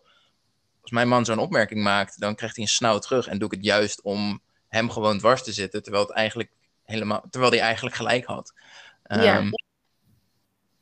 als 0.80 0.90
mijn 0.90 1.08
man 1.08 1.24
zo'n 1.24 1.38
opmerking 1.38 1.82
maakt, 1.82 2.20
dan 2.20 2.34
krijgt 2.34 2.56
hij 2.56 2.64
een 2.64 2.70
snauw 2.70 2.98
terug 2.98 3.26
en 3.26 3.38
doe 3.38 3.48
ik 3.48 3.54
het 3.54 3.64
juist 3.64 4.02
om 4.02 4.40
hem 4.68 4.90
gewoon 4.90 5.18
dwars 5.18 5.42
te 5.42 5.52
zitten, 5.52 5.82
terwijl 5.82 6.04
het 6.04 6.14
eigenlijk 6.14 6.50
helemaal, 6.84 7.24
terwijl 7.30 7.52
hij 7.52 7.60
eigenlijk 7.60 7.96
gelijk 7.96 8.24
had. 8.24 8.54
Ja. 9.02 9.38
Ehm, 9.38 9.50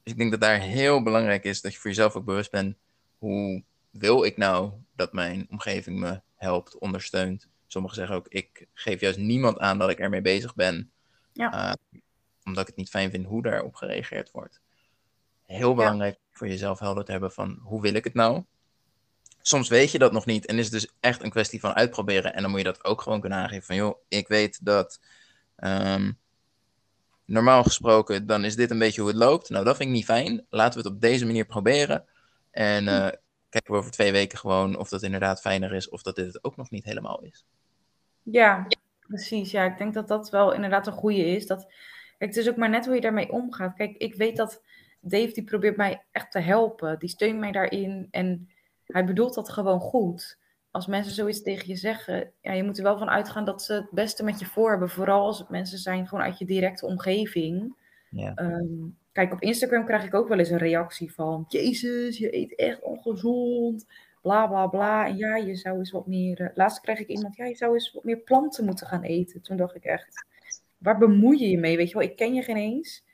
dus 0.03 0.13
ik 0.13 0.19
denk 0.19 0.31
dat 0.31 0.41
daar 0.41 0.61
heel 0.61 1.03
belangrijk 1.03 1.45
is 1.45 1.61
dat 1.61 1.73
je 1.73 1.79
voor 1.79 1.91
jezelf 1.91 2.15
ook 2.15 2.25
bewust 2.25 2.51
bent. 2.51 2.77
Hoe 3.19 3.63
wil 3.91 4.25
ik 4.25 4.37
nou 4.37 4.73
dat 4.97 5.13
mijn 5.13 5.47
omgeving 5.51 5.99
me 5.99 6.21
helpt, 6.35 6.79
ondersteunt? 6.79 7.49
Sommigen 7.67 7.97
zeggen 7.97 8.17
ook, 8.17 8.29
ik 8.29 8.67
geef 8.75 9.01
juist 9.01 9.19
niemand 9.19 9.59
aan 9.59 9.79
dat 9.79 9.91
ik 9.91 9.99
ermee 9.99 10.21
bezig 10.21 10.55
ben. 10.55 10.93
Ja. 11.35 11.53
eh, 11.71 11.73
omdat 12.45 12.63
ik 12.63 12.69
het 12.69 12.77
niet 12.77 12.89
fijn 12.89 13.11
vind 13.11 13.27
hoe 13.27 13.43
daarop 13.43 13.75
gereageerd 13.75 14.31
wordt. 14.31 14.61
Heel 15.43 15.75
belangrijk 15.75 16.19
voor 16.31 16.49
jezelf 16.49 16.79
helder 16.79 17.05
te 17.05 17.11
hebben 17.11 17.33
van, 17.33 17.59
hoe 17.63 17.81
wil 17.81 17.95
ik 17.95 18.05
het 18.05 18.15
nou? 18.15 18.45
Soms 19.41 19.69
weet 19.69 19.91
je 19.91 19.99
dat 19.99 20.13
nog 20.13 20.27
niet 20.27 20.47
en 20.47 20.59
is 20.59 20.65
het 20.65 20.73
dus 20.73 20.93
echt 21.01 21.23
een 21.23 21.31
kwestie 21.31 21.61
van 21.61 21.75
uitproberen. 21.75 22.35
En 22.35 22.43
dan 22.43 22.51
moet 22.51 22.61
je 22.61 22.65
dat 22.67 22.85
ook 22.85 23.01
gewoon 23.03 23.21
kunnen 23.21 23.39
aangeven 23.39 23.67
van, 23.67 23.77
joh, 23.77 23.99
ik 24.09 24.29
weet 24.29 24.65
dat... 24.65 25.01
ehm, 25.57 26.13
normaal 27.25 27.63
gesproken, 27.63 28.27
dan 28.27 28.45
is 28.45 28.57
dit 28.57 28.71
een 28.71 28.79
beetje 28.79 29.01
hoe 29.01 29.11
het 29.11 29.19
loopt. 29.19 29.49
Nou, 29.49 29.65
dat 29.65 29.77
vind 29.77 29.89
ik 29.89 29.95
niet 29.95 30.05
fijn. 30.05 30.47
Laten 30.51 30.79
we 30.83 30.87
het 30.87 30.95
op 30.95 31.01
deze 31.01 31.27
manier 31.27 31.45
proberen. 31.45 32.05
En 32.51 32.89
eh, 32.89 33.11
kijken 33.49 33.73
we 33.73 33.79
over 33.79 33.91
twee 33.91 34.13
weken 34.13 34.39
gewoon 34.39 34.77
of 34.77 34.89
dat 34.89 35.03
inderdaad 35.03 35.41
fijner 35.41 35.73
is 35.75 35.89
of 35.89 36.03
dat 36.03 36.17
dit 36.17 36.27
het 36.27 36.45
ook 36.45 36.57
nog 36.57 36.71
niet 36.71 36.85
helemaal 36.85 37.23
is. 37.23 37.45
Ja, 38.23 38.67
precies. 39.07 39.51
Ja, 39.51 39.65
ik 39.65 39.79
denk 39.79 39.95
dat 39.95 40.09
dat 40.09 40.31
wel 40.31 40.53
inderdaad 40.53 40.87
een 40.87 40.93
goede 40.93 41.27
is. 41.27 41.47
Dat, 41.47 41.67
kijk, 42.19 42.31
het 42.31 42.37
is 42.37 42.49
ook 42.49 42.57
maar 42.57 42.71
net 42.71 42.87
hoe 42.87 42.95
je 42.95 43.01
daarmee 43.01 43.33
omgaat. 43.33 43.75
Kijk, 43.75 43.97
ik 43.97 44.15
weet 44.15 44.37
dat 44.37 44.63
Dave 45.01 45.33
die 45.33 45.45
probeert 45.45 45.77
mij 45.77 46.03
echt 46.13 46.31
te 46.31 46.41
helpen. 46.41 46.99
Die 46.99 47.09
steunt 47.09 47.39
mij 47.39 47.53
daarin. 47.53 48.09
En 48.11 48.49
hij 48.87 49.05
bedoelt 49.05 49.35
dat 49.35 49.51
gewoon 49.51 49.81
goed. 49.81 50.39
Als 50.71 50.87
mensen 50.87 51.15
zoiets 51.15 51.43
tegen 51.43 51.69
je 51.69 51.77
zeggen, 51.77 52.33
ja, 52.41 52.53
je 52.53 52.65
moet 52.65 52.79
er 52.79 52.85
wel 52.85 52.99
van 52.99 53.11
uitgaan 53.11 53.45
dat 53.45 53.63
ze 53.63 53.73
het 53.73 53.91
beste 53.91 54.25
met 54.25 54.39
je 54.39 54.47
voor 54.47 54.71
hebben. 54.71 54.91
Vooral 54.91 55.27
als 55.27 55.39
het 55.39 55.49
mensen 55.49 55.79
zijn 55.79 56.09
gewoon 56.09 56.25
uit 56.25 56.39
je 56.39 56.45
directe 56.45 56.87
omgeving. 56.87 57.77
Ja. 58.11 58.35
Ehm, 58.35 58.89
kijk, 59.13 59.33
op 59.33 59.41
Instagram 59.41 59.85
krijg 59.85 60.05
ik 60.05 60.15
ook 60.15 60.29
wel 60.29 60.39
eens 60.39 60.51
een 60.51 60.59
reactie 60.59 61.13
van: 61.13 61.45
Jezus, 61.49 62.19
je 62.19 62.37
eet 62.37 62.55
echt 62.55 62.83
ongezond. 62.83 63.87
Bla 64.25 64.47
bla 64.47 64.67
bla. 64.67 65.07
En 65.07 65.17
ja, 65.17 65.37
je 65.37 65.55
zou 65.55 65.79
eens 65.79 65.91
wat 65.91 66.07
meer. 66.07 66.41
eh, 66.41 66.49
laatst 66.55 66.81
kreeg 66.81 66.99
ik 66.99 67.09
iemand: 67.09 67.37
Ja, 67.37 67.45
je 67.45 67.55
zou 67.55 67.75
eens 67.75 67.93
wat 67.93 68.05
meer 68.05 68.17
planten 68.19 68.65
moeten 68.65 68.87
gaan 68.87 69.03
eten. 69.03 69.43
Toen 69.43 69.57
dacht 69.57 69.75
ik 69.75 69.85
echt: 69.85 70.27
Waar 70.79 70.99
bemoei 70.99 71.39
je 71.41 71.51
je 71.51 71.59
mee? 71.59 71.77
Weet 71.77 71.89
je 71.89 71.95
wel, 71.95 72.03
ik 72.09 72.17
ken 72.17 72.35
je 72.35 72.43
geen 72.43 72.57
eens. 72.57 73.05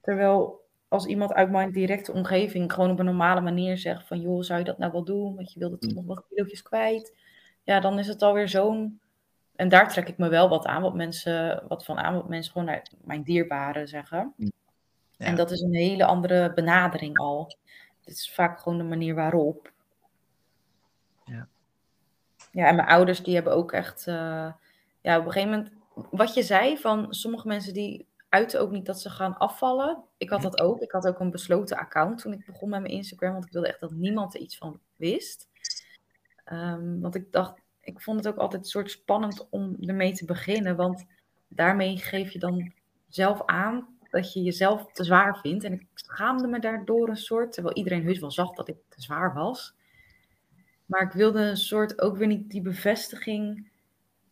Terwijl 0.00 0.60
als 0.88 1.06
iemand 1.06 1.32
uit 1.32 1.50
mijn 1.50 1.72
directe 1.72 2.12
omgeving 2.12 2.72
gewoon 2.72 2.90
op 2.90 2.98
een 2.98 3.04
normale 3.04 3.40
manier 3.40 3.78
zegt: 3.78 4.06
van 4.06 4.20
joh, 4.20 4.42
zou 4.42 4.58
je 4.58 4.64
dat 4.64 4.78
nou 4.78 4.92
wel 4.92 5.04
doen? 5.04 5.34
Want 5.36 5.52
je 5.52 5.58
wilde 5.60 5.78
toch 5.78 5.94
nog 5.94 6.04
wat 6.06 6.24
kilootjes 6.28 6.62
kwijt. 6.62 7.14
Ja, 7.62 7.80
dan 7.80 7.98
is 7.98 8.06
het 8.06 8.22
alweer 8.22 8.48
zo'n. 8.48 9.00
En 9.56 9.68
daar 9.68 9.88
trek 9.88 10.08
ik 10.08 10.18
me 10.18 10.28
wel 10.28 10.48
wat 10.48 10.66
aan, 10.66 10.82
wat 10.82 10.94
mensen, 10.94 11.64
wat 11.68 11.84
van 11.84 11.98
aan, 11.98 12.14
wat 12.14 12.28
mensen 12.28 12.52
gewoon 12.52 12.66
naar 12.66 12.86
mijn 13.04 13.22
dierbaren 13.22 13.88
zeggen. 13.88 14.34
Ja. 14.36 14.48
En 15.26 15.36
dat 15.36 15.50
is 15.50 15.60
een 15.60 15.74
hele 15.74 16.04
andere 16.04 16.52
benadering 16.54 17.18
al. 17.18 17.56
Het 18.04 18.14
is 18.14 18.32
vaak 18.34 18.60
gewoon 18.60 18.78
de 18.78 18.84
manier 18.84 19.14
waarop. 19.14 19.72
Ja. 22.50 22.66
En 22.66 22.76
mijn 22.76 22.88
ouders 22.88 23.22
die 23.22 23.34
hebben 23.34 23.52
ook 23.54 23.72
echt, 23.72 24.06
eh, 24.06 24.52
ja, 25.00 25.18
op 25.18 25.26
een 25.26 25.32
gegeven 25.32 25.50
moment, 25.50 25.72
wat 26.10 26.34
je 26.34 26.42
zei 26.42 26.78
van 26.78 27.06
sommige 27.14 27.46
mensen 27.46 27.74
die 27.74 28.06
uiten 28.28 28.60
ook 28.60 28.70
niet 28.70 28.86
dat 28.86 29.00
ze 29.00 29.10
gaan 29.10 29.38
afvallen. 29.38 30.04
Ik 30.16 30.30
had 30.30 30.42
dat 30.42 30.60
ook. 30.60 30.80
Ik 30.80 30.90
had 30.90 31.06
ook 31.06 31.20
een 31.20 31.30
besloten 31.30 31.76
account 31.76 32.18
toen 32.18 32.32
ik 32.32 32.46
begon 32.46 32.68
met 32.68 32.80
mijn 32.80 32.92
Instagram, 32.92 33.32
want 33.32 33.44
ik 33.44 33.52
wilde 33.52 33.68
echt 33.68 33.80
dat 33.80 33.90
niemand 33.90 34.34
er 34.34 34.40
iets 34.40 34.56
van 34.56 34.80
wist. 34.96 35.48
Ehm, 36.44 37.00
want 37.00 37.14
ik 37.14 37.32
dacht, 37.32 37.60
ik 37.80 38.00
vond 38.00 38.24
het 38.24 38.28
ook 38.28 38.40
altijd 38.40 38.62
een 38.62 38.68
soort 38.68 38.90
spannend 38.90 39.46
om 39.50 39.76
ermee 39.80 40.12
te 40.12 40.24
beginnen, 40.24 40.76
want 40.76 41.06
daarmee 41.48 41.96
geef 41.96 42.32
je 42.32 42.38
dan 42.38 42.72
zelf 43.08 43.42
aan 43.46 43.98
dat 44.10 44.32
je 44.32 44.42
jezelf 44.42 44.92
te 44.92 45.04
zwaar 45.04 45.38
vindt. 45.38 45.64
En 45.64 45.72
ik 45.72 45.86
schaamde 45.94 46.46
me 46.46 46.58
daardoor 46.58 47.08
een 47.08 47.16
soort, 47.16 47.52
terwijl 47.52 47.76
iedereen 47.76 48.04
heus 48.04 48.18
wel 48.18 48.30
zag 48.30 48.50
dat 48.50 48.68
ik 48.68 48.76
te 48.88 49.02
zwaar 49.02 49.34
was. 49.34 49.74
Maar 50.90 51.02
ik 51.02 51.12
wilde 51.12 51.40
een 51.40 51.56
soort 51.56 52.00
ook 52.00 52.16
weer 52.16 52.26
niet 52.26 52.50
die 52.50 52.62
bevestiging 52.62 53.70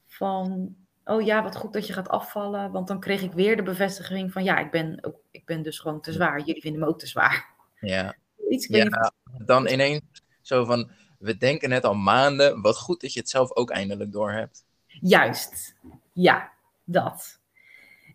van, 0.06 0.74
oh 1.04 1.22
ja, 1.22 1.42
wat 1.42 1.56
goed 1.56 1.72
dat 1.72 1.86
je 1.86 1.92
gaat 1.92 2.08
afvallen. 2.08 2.70
Want 2.70 2.88
dan 2.88 3.00
kreeg 3.00 3.22
ik 3.22 3.32
weer 3.32 3.56
de 3.56 3.62
bevestiging 3.62 4.32
van, 4.32 4.44
ja, 4.44 4.58
ik 4.58 4.70
ben, 4.70 4.98
ook, 5.04 5.16
ik 5.30 5.46
ben 5.46 5.62
dus 5.62 5.78
gewoon 5.78 6.00
te 6.00 6.12
zwaar. 6.12 6.38
Jullie 6.38 6.62
vinden 6.62 6.80
me 6.80 6.86
ook 6.86 6.98
te 6.98 7.06
zwaar. 7.06 7.54
Ja. 7.80 8.14
Iets, 8.50 8.68
niet 8.68 9.12
dan 9.44 9.68
ineens 9.68 10.02
zo 10.40 10.64
van, 10.64 10.90
we 11.18 11.36
denken 11.36 11.68
net 11.68 11.84
al 11.84 11.94
maanden, 11.94 12.60
wat 12.60 12.78
goed 12.78 13.00
dat 13.00 13.12
je 13.12 13.20
het 13.20 13.28
zelf 13.28 13.54
ook 13.54 13.70
eindelijk 13.70 14.12
door 14.12 14.32
hebt. 14.32 14.64
Juist, 14.86 15.76
ja, 16.12 16.52
dat. 16.84 17.40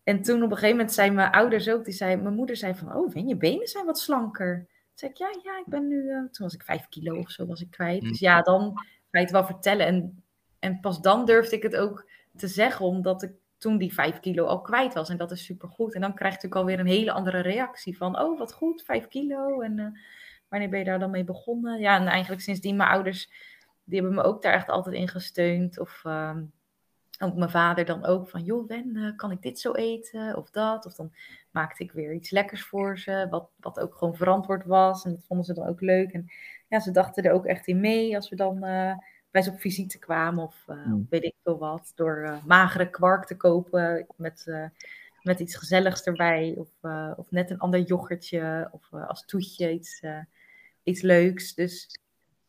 En 0.04 0.22
toen 0.22 0.44
op 0.44 0.50
een 0.50 0.58
gegeven 0.58 0.76
moment 0.76 0.94
zei 0.94 1.12
mijn 1.12 1.32
ouders 1.32 1.70
ook, 1.70 1.86
die 1.86 1.94
zei, 1.94 2.16
mijn 2.16 2.36
moeder 2.36 2.58
zei 2.58 2.76
van, 2.76 2.96
oh, 2.96 3.28
je 3.28 3.36
benen 3.36 3.68
zijn 3.68 3.86
wat 3.86 4.00
slanker. 4.00 4.68
Ik, 5.04 5.18
ja, 5.18 5.30
ja, 5.44 5.58
ik 5.58 5.66
ben 5.66 5.88
nu, 5.88 6.10
eh, 6.10 6.18
toen 6.18 6.46
was 6.46 6.54
ik 6.54 6.64
vijf 6.64 6.90
kilo 6.90 7.18
of 7.20 7.30
zo 7.30 7.46
was 7.46 7.62
ik 7.62 7.72
kwijt. 7.72 8.02
Hm. 8.02 8.08
Dus 8.08 8.20
ja, 8.20 8.42
dan 8.42 8.72
ga 8.76 9.20
je 9.20 9.20
het 9.20 9.32
wel 9.32 9.46
vertellen. 9.46 9.86
En, 9.86 10.24
en 10.60 10.80
pas 10.80 11.02
dan 11.02 11.26
durfde 11.26 11.56
ik 11.56 11.64
het 11.64 11.76
ook 11.76 12.10
te 12.36 12.48
zeggen, 12.48 12.86
omdat 12.86 13.24
ik 13.24 13.32
toen 13.58 13.78
die 13.78 13.94
vijf 13.94 14.20
kilo 14.20 14.46
al 14.46 14.62
kwijt 14.62 14.94
was. 14.94 15.10
En 15.10 15.18
dat 15.18 15.32
is 15.32 15.46
supergoed. 15.46 15.94
En 15.94 16.02
dan 16.02 16.14
krijg 16.14 16.34
je 16.34 16.40
natuurlijk 16.42 16.62
alweer 16.62 16.80
een 16.80 16.98
hele 16.98 17.12
andere 17.12 17.40
reactie 17.40 17.98
van, 17.98 18.20
oh, 18.20 18.40
wat 18.40 18.54
goed, 18.54 18.84
vijf 18.84 19.08
kilo. 19.08 19.62
En 19.62 19.80
eh, 19.80 19.88
wanneer 20.48 20.70
ben 20.70 20.80
je 20.80 20.86
daar 20.86 21.00
dan 21.00 21.12
mee 21.12 21.24
begonnen? 21.24 21.80
Ja, 21.80 22.00
en 22.00 22.08
eigenlijk 22.08 22.42
sindsdien 22.42 22.76
mijn 22.76 22.90
ouders, 22.90 23.30
die 23.84 24.00
hebben 24.00 24.18
me 24.18 24.24
ook 24.24 24.42
daar 24.42 24.54
echt 24.54 24.70
altijd 24.70 24.96
in 24.96 25.08
gesteund. 25.08 25.80
Of... 25.80 26.04
ook 27.24 27.36
mijn 27.36 27.50
vader 27.50 27.86
dan 27.86 28.06
ook 28.06 28.30
van, 28.30 28.44
joh 28.44 28.68
Wen, 28.68 28.96
eh, 28.96 29.16
kan 29.16 29.32
ik 29.32 29.42
dit 29.42 29.60
zo 29.60 29.72
eten 29.72 30.38
of 30.38 30.50
dat? 30.50 30.86
Of 30.86 30.96
dan 30.96 31.14
maakte 31.52 31.84
ik 31.84 31.92
weer 31.92 32.14
iets 32.14 32.30
lekkers 32.32 32.64
voor 32.64 33.00
ze, 33.00 33.28
wat, 33.30 33.50
wat 33.60 33.80
ook 33.80 33.96
gewoon 33.96 34.16
verantwoord 34.16 34.66
was. 34.66 35.06
En 35.06 35.12
dat 35.12 35.26
vonden 35.28 35.46
ze 35.46 35.54
dan 35.54 35.68
ook 35.68 35.82
leuk. 35.82 36.12
En 36.12 36.26
ja, 36.68 36.80
ze 36.80 36.92
dachten 36.92 37.24
er 37.24 37.32
ook 37.32 37.46
echt 37.46 37.68
in 37.68 37.80
mee 37.80 38.16
als 38.16 38.30
we 38.30 38.36
dan 38.36 38.64
eh, 38.64 38.96
bij 39.32 39.42
ze 39.42 39.52
op 39.52 39.60
visite 39.60 40.00
kwamen 40.00 40.44
of 40.44 40.64
uh, 40.68 40.84
Hmm. 40.84 41.08
weet 41.10 41.24
ik 41.24 41.36
veel 41.44 41.58
wat. 41.58 41.92
Door 41.96 42.18
uh, 42.18 42.46
magere 42.46 42.90
kwark 42.90 43.26
te 43.26 43.38
kopen 43.38 44.08
met, 44.16 44.44
uh, 44.48 44.66
met 45.22 45.40
iets 45.40 45.56
gezelligs 45.56 46.04
erbij. 46.04 46.56
Of, 46.58 46.70
uh, 46.82 47.12
of 47.16 47.32
net 47.32 47.50
een 47.50 47.60
ander 47.60 47.80
yoghurtje 47.80 48.70
of 48.72 48.94
als 48.94 49.26
toetje 49.26 49.72
iets, 49.72 50.02
uh, 50.02 50.20
iets 50.84 51.02
leuks. 51.02 51.54
Dus 51.54 52.00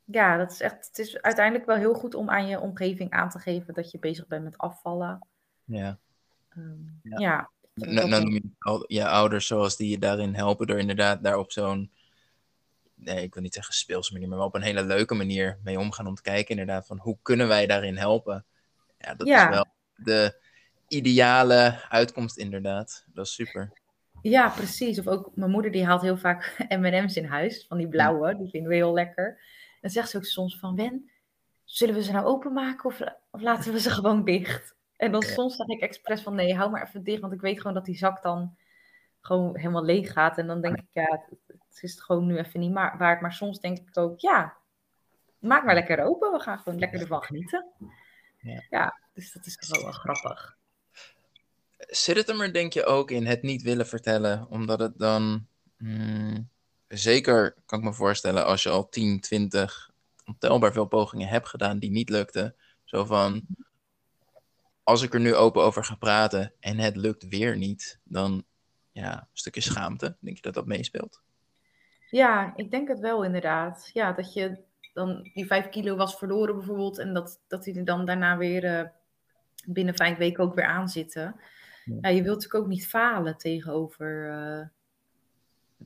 ja, 0.04 0.36
dat 0.36 0.50
is 0.50 0.60
echt. 0.60 0.86
Het 0.86 0.98
is 0.98 1.22
uiteindelijk 1.22 1.66
wel 1.66 1.76
heel 1.76 1.94
goed 1.94 2.14
om 2.14 2.30
aan 2.30 2.46
je 2.46 2.60
omgeving 2.60 3.10
aan 3.10 3.30
te 3.30 3.38
geven 3.38 3.74
dat 3.74 3.90
je 3.90 3.98
bezig 3.98 4.26
bent 4.26 4.44
met 4.44 4.58
afvallen. 4.58 5.26
Ja. 5.64 5.98
Um, 6.56 7.00
Ja. 7.02 7.18
ja. 7.18 7.50
Nou, 7.74 8.08
nou 8.08 8.24
noem 8.24 8.54
je 8.86 9.08
ouders 9.08 9.46
zoals 9.46 9.76
die 9.76 9.90
je 9.90 9.98
daarin 9.98 10.34
helpen 10.34 10.66
door 10.66 10.78
inderdaad 10.78 11.22
daar 11.22 11.36
op 11.36 11.52
zo'n, 11.52 11.90
nee, 12.94 13.22
ik 13.22 13.34
wil 13.34 13.42
niet 13.42 13.54
zeggen 13.54 13.74
speelse 13.74 14.12
manier, 14.12 14.28
maar 14.28 14.38
wel 14.38 14.46
op 14.46 14.54
een 14.54 14.62
hele 14.62 14.84
leuke 14.84 15.14
manier 15.14 15.58
mee 15.64 15.78
omgaan 15.78 16.06
om 16.06 16.14
te 16.14 16.22
kijken 16.22 16.50
inderdaad 16.50 16.86
van 16.86 16.98
hoe 16.98 17.18
kunnen 17.22 17.48
wij 17.48 17.66
daarin 17.66 17.96
helpen. 17.96 18.44
Ja, 18.98 19.14
dat 19.14 19.26
Ja. 19.26 19.48
is 19.48 19.54
wel 19.54 19.66
de 19.94 20.40
ideale 20.88 21.80
uitkomst 21.88 22.36
inderdaad. 22.36 23.04
Dat 23.14 23.26
is 23.26 23.34
super. 23.34 23.72
Ja, 24.22 24.48
precies. 24.48 24.98
Of 24.98 25.06
ook 25.06 25.30
mijn 25.34 25.50
moeder 25.50 25.70
die 25.70 25.84
haalt 25.84 26.02
heel 26.02 26.16
vaak 26.16 26.56
M&M's 26.68 27.16
in 27.16 27.24
huis, 27.24 27.64
van 27.68 27.78
die 27.78 27.88
blauwe, 27.88 28.36
die 28.36 28.50
vinden 28.50 28.70
we 28.70 28.74
heel 28.76 28.92
lekker. 28.92 29.40
Dan 29.84 29.92
zegt 29.92 30.10
ze 30.10 30.16
ook 30.16 30.24
soms 30.24 30.58
van, 30.58 30.76
Wen, 30.76 31.10
zullen 31.64 31.94
we 31.94 32.02
ze 32.02 32.12
nou 32.12 32.26
openmaken 32.26 32.84
of, 32.90 33.00
of 33.30 33.40
laten 33.40 33.72
we 33.72 33.80
ze 33.80 33.90
gewoon 34.00 34.24
dicht? 34.24 34.74
En 34.96 35.12
dan 35.12 35.22
soms 35.22 35.56
zeg 35.56 35.66
ik 35.66 35.80
expres 35.80 36.22
van, 36.22 36.34
nee, 36.34 36.54
hou 36.54 36.70
maar 36.70 36.86
even 36.86 37.02
dicht, 37.02 37.20
want 37.20 37.32
ik 37.32 37.40
weet 37.40 37.58
gewoon 37.58 37.74
dat 37.74 37.84
die 37.84 37.96
zak 37.96 38.22
dan 38.22 38.56
gewoon 39.20 39.56
helemaal 39.56 39.84
leeg 39.84 40.12
gaat. 40.12 40.38
En 40.38 40.46
dan 40.46 40.60
denk 40.60 40.76
ik, 40.78 40.86
ja, 40.92 41.24
het, 41.46 41.82
is 41.82 41.90
het 41.90 42.02
gewoon 42.02 42.26
nu 42.26 42.38
even 42.38 42.60
niet 42.60 42.72
ma- 42.72 42.96
waard. 42.96 43.20
Maar 43.20 43.32
soms 43.32 43.60
denk 43.60 43.78
ik 43.78 43.98
ook, 43.98 44.20
ja, 44.20 44.56
maak 45.38 45.64
maar 45.64 45.74
lekker 45.74 46.04
open, 46.04 46.32
we 46.32 46.40
gaan 46.40 46.58
gewoon 46.58 46.78
lekker 46.78 47.00
ervan 47.00 47.22
genieten. 47.22 47.66
Ja. 48.38 48.62
Ja, 48.70 48.98
dus 49.12 49.32
dat 49.32 49.46
is 49.46 49.56
gewoon 49.60 49.84
wel 49.84 49.92
grappig. 49.92 50.56
Zit 51.78 52.16
het 52.16 52.28
er 52.28 52.36
maar, 52.36 52.52
denk 52.52 52.72
je, 52.72 52.84
ook 52.84 53.10
in 53.10 53.26
het 53.26 53.42
niet 53.42 53.62
willen 53.62 53.86
vertellen? 53.86 54.46
Omdat 54.50 54.78
het 54.78 54.98
dan. 54.98 55.46
hmm, 55.76 56.48
zeker 56.88 57.56
kan 57.66 57.78
ik 57.78 57.84
me 57.84 57.92
voorstellen 57.92 58.46
als 58.46 58.62
je 58.62 58.68
al 58.68 58.88
10, 58.88 59.20
20, 59.20 59.90
ontelbaar 60.24 60.72
veel 60.72 60.86
pogingen 60.86 61.28
hebt 61.28 61.48
gedaan 61.48 61.78
die 61.78 61.90
niet 61.90 62.08
lukten. 62.08 62.54
Zo 62.84 63.04
van. 63.04 63.46
Als 64.82 65.02
ik 65.02 65.14
er 65.14 65.20
nu 65.20 65.34
open 65.34 65.62
over 65.62 65.84
ga 65.84 65.94
praten 65.94 66.52
en 66.60 66.78
het 66.78 66.96
lukt 66.96 67.28
weer 67.28 67.56
niet, 67.56 68.00
dan. 68.04 68.44
Ja, 68.92 69.20
een 69.20 69.26
stukje 69.32 69.60
schaamte. 69.60 70.16
Denk 70.20 70.36
je 70.36 70.42
dat 70.42 70.54
dat 70.54 70.66
meespeelt? 70.66 71.22
Ja, 72.10 72.52
ik 72.56 72.70
denk 72.70 72.88
het 72.88 73.00
wel 73.00 73.24
inderdaad. 73.24 73.90
Ja, 73.92 74.12
dat 74.12 74.32
je 74.32 74.58
dan 74.92 75.30
die 75.34 75.46
vijf 75.46 75.68
kilo 75.68 75.96
was 75.96 76.16
verloren 76.16 76.54
bijvoorbeeld. 76.54 76.98
En 76.98 77.14
dat, 77.14 77.40
dat 77.48 77.64
die 77.64 77.78
er 77.78 77.84
dan 77.84 78.04
daarna 78.06 78.36
weer 78.36 78.64
uh, 78.64 78.88
binnen 79.66 79.96
vijf 79.96 80.16
weken 80.16 80.44
ook 80.44 80.54
weer 80.54 80.64
aan 80.64 80.88
zitten. 80.88 81.40
Ja. 81.84 81.98
ja, 82.00 82.08
je 82.08 82.22
wilt 82.22 82.34
natuurlijk 82.34 82.64
ook 82.64 82.70
niet 82.70 82.86
falen 82.86 83.36
tegenover, 83.36 84.28
uh, 84.28 84.66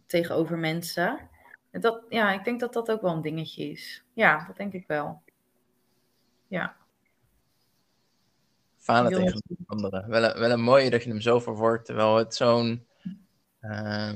tegenover 0.07 0.59
mensen. 0.59 1.28
En 1.70 1.80
dat, 1.80 2.03
ja, 2.09 2.32
ik 2.32 2.44
denk 2.44 2.61
dat 2.61 2.72
dat 2.72 2.90
ook 2.90 3.01
wel 3.01 3.12
een 3.12 3.22
dingetje 3.22 3.70
is. 3.70 4.03
Ja, 4.12 4.44
dat 4.46 4.57
denk 4.57 4.72
ik 4.72 4.84
wel. 4.86 5.22
Ja. 6.46 6.76
Falen 8.76 9.12
tegen 9.12 9.42
anderen. 9.66 10.09
Wel 10.09 10.24
een, 10.24 10.38
wel 10.38 10.51
een 10.51 10.61
mooie 10.61 10.90
dat 10.90 11.03
je 11.03 11.09
hem 11.11 11.20
zo 11.20 11.40
verwoordt, 11.40 11.84
terwijl 11.84 12.16
het 12.16 12.34
zo'n 12.34 12.86
uh, 13.62 14.14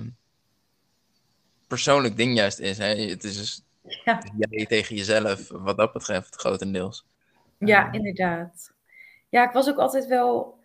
persoonlijk 1.67 2.17
ding 2.17 2.37
juist 2.37 2.59
is. 2.59 2.79
Hè? 2.79 2.95
Het 2.95 3.25
is 3.25 3.37
dus 3.37 3.65
ja. 4.05 4.23
jij 4.49 4.67
tegen 4.67 4.97
jezelf, 4.97 5.49
wat 5.49 5.77
dat 5.77 5.93
betreft, 5.93 6.35
grotendeels. 6.35 7.07
Ja, 7.59 7.89
uh, 7.89 7.95
inderdaad. 7.95 8.73
Ja, 9.29 9.47
ik 9.47 9.53
was 9.53 9.69
ook 9.69 9.79
altijd 9.79 10.07
wel 10.07 10.59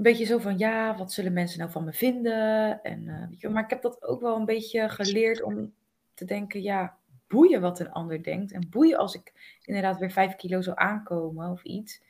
een 0.00 0.06
beetje 0.10 0.24
zo 0.24 0.38
van, 0.38 0.58
ja, 0.58 0.96
wat 0.96 1.12
zullen 1.12 1.32
mensen 1.32 1.58
nou 1.58 1.70
van 1.70 1.84
me 1.84 1.92
vinden? 1.92 2.82
En, 2.82 3.06
uh, 3.06 3.28
weet 3.28 3.40
je, 3.40 3.48
maar 3.48 3.64
ik 3.64 3.70
heb 3.70 3.82
dat 3.82 4.02
ook 4.02 4.20
wel 4.20 4.36
een 4.36 4.44
beetje 4.44 4.88
geleerd 4.88 5.42
om 5.42 5.74
te 6.14 6.24
denken, 6.24 6.62
ja, 6.62 6.96
boeien 7.28 7.60
wat 7.60 7.80
een 7.80 7.92
ander 7.92 8.22
denkt. 8.22 8.52
En 8.52 8.68
boeien 8.70 8.98
als 8.98 9.14
ik 9.14 9.56
inderdaad 9.64 9.98
weer 9.98 10.10
vijf 10.10 10.36
kilo 10.36 10.60
zou 10.60 10.76
aankomen 10.78 11.50
of 11.50 11.62
iets. 11.62 12.02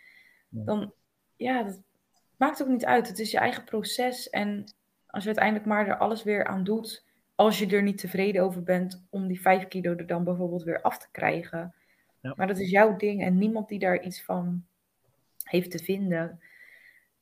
Dan, 0.49 0.93
ja, 1.37 1.63
dat 1.63 1.81
maakt 2.37 2.63
ook 2.63 2.69
niet 2.69 2.85
uit. 2.85 3.09
Het 3.09 3.19
is 3.19 3.31
je 3.31 3.39
eigen 3.39 3.65
proces. 3.65 4.31
En 4.31 4.65
als 5.07 5.23
je 5.23 5.29
uiteindelijk 5.29 5.67
maar 5.67 5.89
er 5.89 5.99
alles 5.99 6.23
weer 6.23 6.47
aan 6.47 6.65
doet, 6.65 7.05
als 7.35 7.59
je 7.59 7.67
er 7.67 7.83
niet 7.83 7.99
tevreden 7.99 8.43
over 8.43 8.63
bent, 8.63 9.07
om 9.11 9.27
die 9.27 9.41
vijf 9.41 9.69
kilo 9.69 9.95
er 9.97 10.07
dan 10.07 10.25
bijvoorbeeld 10.25 10.63
weer 10.63 10.83
af 10.83 10.99
te 10.99 11.09
krijgen. 11.11 11.75
Ja. 12.21 12.35
Maar 12.37 12.47
dat 12.47 12.59
is 12.59 12.71
jouw 12.71 12.97
ding 12.97 13.23
en 13.23 13.39
niemand 13.39 13.69
die 13.69 13.79
daar 13.79 14.03
iets 14.03 14.23
van 14.23 14.65
heeft 15.43 15.71
te 15.71 15.79
vinden. 15.79 16.41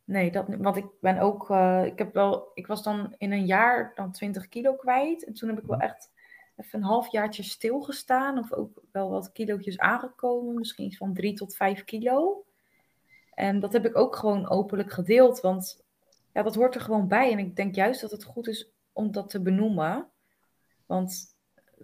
Nee, 0.09 0.31
dat, 0.31 0.47
want 0.59 0.77
ik 0.77 0.87
ben 1.01 1.19
ook, 1.19 1.51
uh, 1.51 1.85
ik 1.85 1.99
heb 1.99 2.15
wel, 2.15 2.51
ik 2.55 2.67
was 2.67 2.83
dan 2.83 3.15
in 3.19 3.33
een 3.33 3.47
jaar 3.47 3.93
dan 3.95 4.13
20 4.13 4.49
kilo 4.49 4.75
kwijt. 4.75 5.25
En 5.25 5.33
toen 5.33 5.49
heb 5.49 5.59
ik 5.59 5.67
wel 5.67 5.79
echt 5.79 6.11
even 6.57 6.79
een 6.79 6.85
halfjaartje 6.85 7.43
stilgestaan. 7.43 8.39
Of 8.39 8.53
ook 8.53 8.83
wel 8.93 9.11
wat 9.11 9.33
kilootjes 9.33 9.79
aangekomen. 9.79 10.55
Misschien 10.55 10.93
van 10.93 11.15
3 11.15 11.35
tot 11.35 11.57
5 11.57 11.85
kilo. 11.85 12.45
En 13.35 13.61
dat 13.61 13.73
heb 13.73 13.87
ik 13.87 13.97
ook 13.97 14.17
gewoon 14.17 14.49
openlijk 14.49 14.93
gedeeld. 14.93 15.41
Want 15.41 15.85
ja, 16.33 16.43
dat 16.43 16.55
hoort 16.55 16.75
er 16.75 16.81
gewoon 16.81 17.09
bij. 17.09 17.33
En 17.33 17.39
ik 17.39 17.57
denk 17.57 17.75
juist 17.75 18.01
dat 18.01 18.11
het 18.11 18.25
goed 18.25 18.49
is 18.49 18.71
om 18.93 19.13
dat 19.13 19.31
te 19.31 19.41
benoemen. 19.41 20.09
Want 20.87 21.37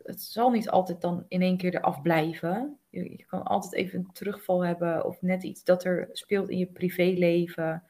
het 0.03 0.22
zal 0.22 0.51
niet 0.51 0.68
altijd 0.68 1.01
dan 1.01 1.25
in 1.29 1.43
één 1.43 1.57
keer 1.57 1.75
eraf 1.75 2.03
blijven. 2.03 2.79
Je, 2.91 3.11
je 3.16 3.25
kan 3.25 3.43
altijd 3.43 3.75
even 3.75 3.99
een 3.99 4.12
terugval 4.12 4.64
hebben. 4.64 5.05
Of 5.05 5.22
net 5.22 5.43
iets 5.43 5.64
dat 5.64 5.85
er 5.85 6.09
speelt 6.12 6.49
in 6.49 6.59
je 6.59 6.66
privéleven. 6.66 7.83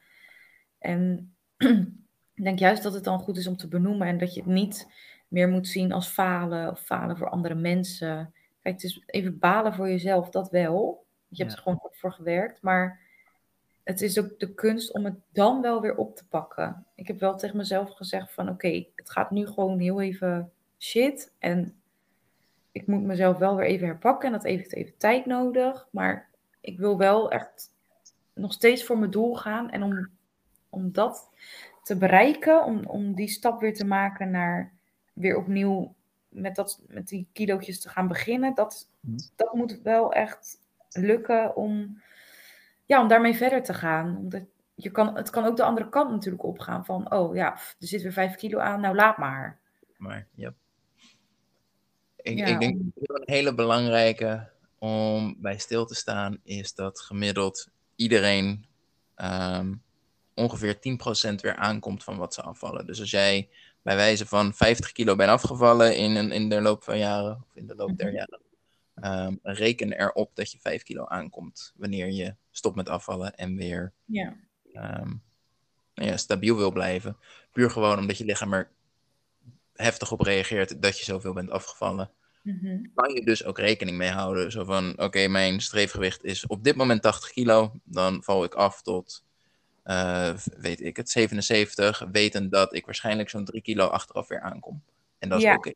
En 0.85 1.35
ik 2.35 2.43
denk 2.43 2.59
juist 2.59 2.83
dat 2.83 2.93
het 2.93 3.03
dan 3.03 3.19
goed 3.19 3.37
is 3.37 3.47
om 3.47 3.57
te 3.57 3.67
benoemen. 3.67 4.07
En 4.07 4.17
dat 4.17 4.33
je 4.33 4.41
het 4.41 4.49
niet 4.49 4.87
meer 5.27 5.49
moet 5.49 5.67
zien 5.67 5.91
als 5.91 6.07
falen 6.07 6.71
of 6.71 6.79
falen 6.79 7.17
voor 7.17 7.29
andere 7.29 7.55
mensen. 7.55 8.33
Kijk, 8.61 8.75
het 8.75 8.83
is 8.83 9.03
even 9.05 9.39
balen 9.39 9.73
voor 9.73 9.89
jezelf, 9.89 10.29
dat 10.29 10.49
wel. 10.49 11.05
Je 11.27 11.43
hebt 11.43 11.55
er 11.55 11.61
gewoon 11.61 11.89
voor 11.91 12.11
gewerkt, 12.11 12.61
maar 12.61 12.99
het 13.83 14.01
is 14.01 14.19
ook 14.19 14.39
de 14.39 14.53
kunst 14.53 14.93
om 14.93 15.05
het 15.05 15.15
dan 15.31 15.61
wel 15.61 15.81
weer 15.81 15.95
op 15.95 16.15
te 16.15 16.27
pakken. 16.27 16.85
Ik 16.95 17.07
heb 17.07 17.19
wel 17.19 17.37
tegen 17.37 17.57
mezelf 17.57 17.91
gezegd 17.91 18.33
van 18.33 18.49
oké, 18.49 18.85
het 18.95 19.09
gaat 19.09 19.31
nu 19.31 19.47
gewoon 19.47 19.79
heel 19.79 20.01
even 20.01 20.51
shit 20.79 21.33
en 21.39 21.75
ik 22.71 22.87
moet 22.87 23.03
mezelf 23.03 23.37
wel 23.37 23.55
weer 23.55 23.65
even 23.65 23.87
herpakken 23.87 24.27
en 24.27 24.33
dat 24.33 24.43
heeft 24.43 24.73
even 24.73 24.97
tijd 24.97 25.25
nodig, 25.25 25.87
maar 25.91 26.29
ik 26.61 26.77
wil 26.77 26.97
wel 26.97 27.31
echt 27.31 27.73
nog 28.33 28.53
steeds 28.53 28.83
voor 28.83 28.97
mijn 28.97 29.11
doel 29.11 29.35
gaan 29.35 29.69
en 29.69 29.83
om, 29.83 30.09
om 30.75 30.91
dat 30.91 31.29
te 31.83 31.97
bereiken, 31.97 32.63
om, 32.63 32.85
om 32.85 33.15
die 33.15 33.27
stap 33.27 33.61
weer 33.61 33.73
te 33.73 33.85
maken 33.85 34.31
naar 34.31 34.73
weer 35.13 35.37
opnieuw 35.37 35.95
met, 36.29 36.55
dat, 36.55 36.81
met 36.87 37.07
die 37.07 37.27
kilootjes 37.33 37.79
te 37.79 37.89
gaan 37.89 38.07
beginnen. 38.07 38.55
Dat, 38.55 38.89
mhm. 38.99 39.17
dat 39.35 39.53
moet 39.53 39.81
wel 39.81 40.13
echt 40.13 40.59
lukken 40.89 41.55
om, 41.55 42.01
ja, 42.85 43.01
om 43.01 43.07
daarmee 43.07 43.35
verder 43.35 43.63
te 43.63 43.73
gaan. 43.73 44.17
Omdat 44.17 44.41
je 44.75 44.91
kan, 44.91 45.15
het 45.15 45.29
kan 45.29 45.45
ook 45.45 45.57
de 45.57 45.63
andere 45.63 45.89
kant 45.89 46.11
natuurlijk 46.11 46.43
opgaan 46.43 46.85
van, 46.85 47.11
oh 47.11 47.35
ja, 47.35 47.53
er 47.53 47.87
zit 47.87 48.01
weer 48.01 48.13
vijf 48.13 48.35
kilo 48.35 48.59
aan, 48.59 48.81
nou 48.81 48.95
laat 48.95 49.17
maar. 49.17 49.59
Maar, 49.97 50.27
ja. 50.35 50.53
Ik, 52.15 52.47
ik 52.47 52.59
denk 52.59 52.81
dat 52.93 53.17
een 53.19 53.33
hele 53.33 53.55
belangrijke 53.55 54.49
om 54.79 55.35
bij 55.37 55.57
stil 55.57 55.85
te 55.85 55.95
staan 55.95 56.39
is 56.43 56.73
dat 56.73 56.99
gemiddeld 56.99 57.69
iedereen 57.95 58.65
um, 59.15 59.81
ongeveer 60.35 60.75
10% 60.75 61.35
weer 61.35 61.55
aankomt 61.55 62.03
van 62.03 62.17
wat 62.17 62.33
ze 62.33 62.41
afvallen. 62.41 62.85
Dus 62.85 62.99
als 62.99 63.11
jij 63.11 63.49
bij 63.81 63.95
wijze 63.95 64.25
van 64.25 64.53
50 64.53 64.91
kilo 64.91 65.15
ben 65.15 65.29
afgevallen 65.29 65.97
in, 65.97 66.15
een, 66.15 66.31
in 66.31 66.49
de 66.49 66.61
loop 66.61 66.83
van 66.83 66.97
jaren, 66.97 67.43
of 67.47 67.55
in 67.55 67.67
de 67.67 67.75
loop 67.75 67.97
der 67.97 68.07
mhm. 68.07 68.15
jaren, 68.15 68.41
um, 69.27 69.39
reken 69.43 69.91
erop 69.91 70.35
dat 70.35 70.51
je 70.51 70.59
5 70.59 70.83
kilo 70.83 71.05
aankomt 71.05 71.73
wanneer 71.75 72.11
je 72.11 72.35
stopt 72.51 72.75
met 72.75 72.89
afvallen 72.89 73.35
en 73.35 73.55
weer 73.55 73.93
ja. 74.05 74.35
Um, 74.73 75.23
nou 75.93 76.09
ja, 76.09 76.17
stabiel 76.17 76.57
wil 76.57 76.71
blijven. 76.71 77.17
Puur 77.51 77.71
gewoon 77.71 77.99
omdat 77.99 78.17
je 78.17 78.25
lichaam 78.25 78.53
er 78.53 78.71
heftig 79.73 80.11
op 80.11 80.21
reageert 80.21 80.81
dat 80.81 80.99
je 80.99 81.05
zoveel 81.05 81.33
bent 81.33 81.49
afgevallen. 81.49 82.11
Mm 82.41 82.91
Kan 82.95 83.13
je 83.13 83.25
dus 83.25 83.43
ook 83.43 83.59
rekening 83.59 83.97
mee 83.97 84.09
houden. 84.09 84.51
Zo 84.51 84.63
van, 84.63 84.99
oké, 84.99 85.27
mijn 85.27 85.61
streefgewicht 85.61 86.23
is 86.23 86.47
op 86.47 86.63
dit 86.63 86.75
moment 86.75 87.01
80 87.01 87.31
kilo. 87.31 87.79
Dan 87.83 88.23
val 88.23 88.43
ik 88.43 88.53
af 88.53 88.81
tot 88.81 89.23
uh, 89.85 90.33
weet 90.57 90.81
ik 90.81 90.97
het, 90.97 91.09
77, 91.09 92.07
weten 92.11 92.49
dat 92.49 92.73
ik 92.75 92.85
waarschijnlijk 92.85 93.29
zo'n 93.29 93.45
3 93.45 93.61
kilo 93.61 93.87
achteraf 93.87 94.27
weer 94.27 94.41
aankom. 94.41 94.81
En 95.19 95.29
dat 95.29 95.43
is 95.43 95.55
oké. 95.55 95.71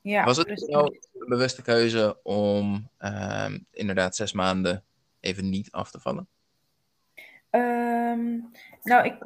Ja, 0.00 0.24
Was 0.24 0.36
het 0.36 0.68
nou 0.68 0.98
een 1.12 1.28
bewuste 1.28 1.62
keuze 1.62 2.18
om 2.22 2.88
uh, 3.00 3.54
inderdaad 3.70 4.16
zes 4.16 4.32
maanden 4.32 4.84
even 5.20 5.48
niet 5.48 5.70
af 5.70 5.90
te 5.90 6.00
vallen? 6.00 6.28
Um, 7.50 8.50
nou, 8.82 9.04
ik, 9.04 9.18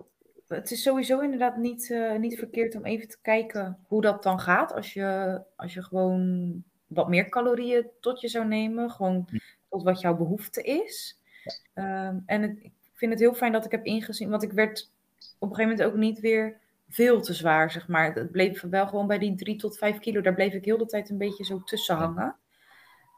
het 0.48 0.70
is 0.70 0.82
sowieso 0.82 1.20
inderdaad 1.20 1.56
niet, 1.56 1.88
uh, 1.88 2.18
niet 2.18 2.38
verkeerd 2.38 2.74
om 2.74 2.84
even 2.84 3.08
te 3.08 3.18
kijken 3.22 3.78
hoe 3.86 4.00
dat 4.00 4.22
dan 4.22 4.40
gaat. 4.40 4.72
Als 4.72 4.92
je, 4.92 5.40
als 5.56 5.74
je 5.74 5.82
gewoon 5.82 6.64
wat 6.86 7.08
meer 7.08 7.28
calorieën 7.28 7.86
tot 8.00 8.20
je 8.20 8.28
zou 8.28 8.46
nemen, 8.46 8.90
gewoon 8.90 9.26
hm. 9.30 9.38
tot 9.68 9.82
wat 9.82 10.00
jouw 10.00 10.16
behoefte 10.16 10.62
is. 10.62 11.18
Um, 11.74 12.22
en 12.26 12.42
het, 12.42 12.70
vind 13.00 13.12
het 13.12 13.20
heel 13.20 13.34
fijn 13.34 13.52
dat 13.52 13.64
ik 13.64 13.70
heb 13.70 13.84
ingezien, 13.84 14.30
want 14.30 14.42
ik 14.42 14.52
werd 14.52 14.90
op 15.38 15.48
een 15.50 15.54
gegeven 15.54 15.76
moment 15.76 15.82
ook 15.82 16.00
niet 16.00 16.20
weer 16.20 16.58
veel 16.88 17.20
te 17.20 17.34
zwaar, 17.34 17.70
zeg 17.70 17.88
maar. 17.88 18.14
Het 18.14 18.30
bleef 18.30 18.60
wel 18.60 18.86
gewoon 18.86 19.06
bij 19.06 19.18
die 19.18 19.34
3 19.34 19.56
tot 19.56 19.78
5 19.78 19.98
kilo. 19.98 20.20
Daar 20.20 20.34
bleef 20.34 20.52
ik 20.52 20.64
heel 20.64 20.78
de 20.78 20.86
tijd 20.86 21.10
een 21.10 21.18
beetje 21.18 21.44
zo 21.44 21.62
tussen 21.64 21.96
hangen. 21.96 22.36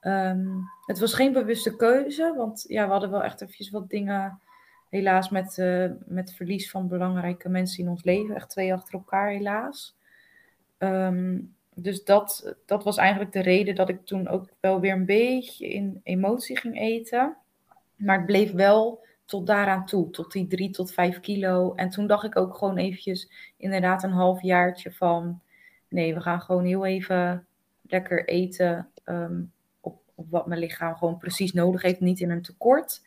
Um, 0.00 0.70
het 0.86 0.98
was 0.98 1.14
geen 1.14 1.32
bewuste 1.32 1.76
keuze, 1.76 2.34
want 2.36 2.64
ja, 2.68 2.84
we 2.84 2.90
hadden 2.90 3.10
wel 3.10 3.22
echt 3.22 3.40
eventjes 3.40 3.70
wat 3.70 3.90
dingen, 3.90 4.40
helaas 4.90 5.30
met, 5.30 5.56
uh, 5.56 5.90
met 6.06 6.32
verlies 6.32 6.70
van 6.70 6.88
belangrijke 6.88 7.48
mensen 7.48 7.84
in 7.84 7.90
ons 7.90 8.04
leven. 8.04 8.34
Echt 8.34 8.50
twee 8.50 8.74
achter 8.74 8.94
elkaar, 8.94 9.30
helaas. 9.30 9.96
Um, 10.78 11.54
dus 11.74 12.04
dat, 12.04 12.54
dat 12.66 12.84
was 12.84 12.96
eigenlijk 12.96 13.32
de 13.32 13.42
reden 13.42 13.74
dat 13.74 13.88
ik 13.88 14.06
toen 14.06 14.28
ook 14.28 14.48
wel 14.60 14.80
weer 14.80 14.92
een 14.92 15.06
beetje 15.06 15.68
in 15.68 16.00
emotie 16.02 16.58
ging 16.58 16.78
eten. 16.78 17.36
Maar 17.96 18.16
het 18.16 18.26
bleef 18.26 18.52
wel 18.52 19.04
tot 19.32 19.46
daaraan 19.46 19.86
toe, 19.86 20.10
tot 20.10 20.32
die 20.32 20.46
drie 20.46 20.70
tot 20.70 20.92
vijf 20.92 21.20
kilo. 21.20 21.74
En 21.74 21.88
toen 21.88 22.06
dacht 22.06 22.24
ik 22.24 22.36
ook 22.36 22.56
gewoon 22.56 22.76
eventjes, 22.76 23.30
inderdaad 23.56 24.02
een 24.02 24.12
half 24.12 24.42
jaartje 24.42 24.92
van, 24.92 25.40
nee, 25.88 26.14
we 26.14 26.20
gaan 26.20 26.40
gewoon 26.40 26.64
heel 26.64 26.86
even 26.86 27.46
lekker 27.82 28.28
eten 28.28 28.90
um, 29.04 29.52
op, 29.80 30.00
op 30.14 30.30
wat 30.30 30.46
mijn 30.46 30.60
lichaam 30.60 30.96
gewoon 30.96 31.18
precies 31.18 31.52
nodig 31.52 31.82
heeft, 31.82 32.00
niet 32.00 32.20
in 32.20 32.30
een 32.30 32.42
tekort. 32.42 33.02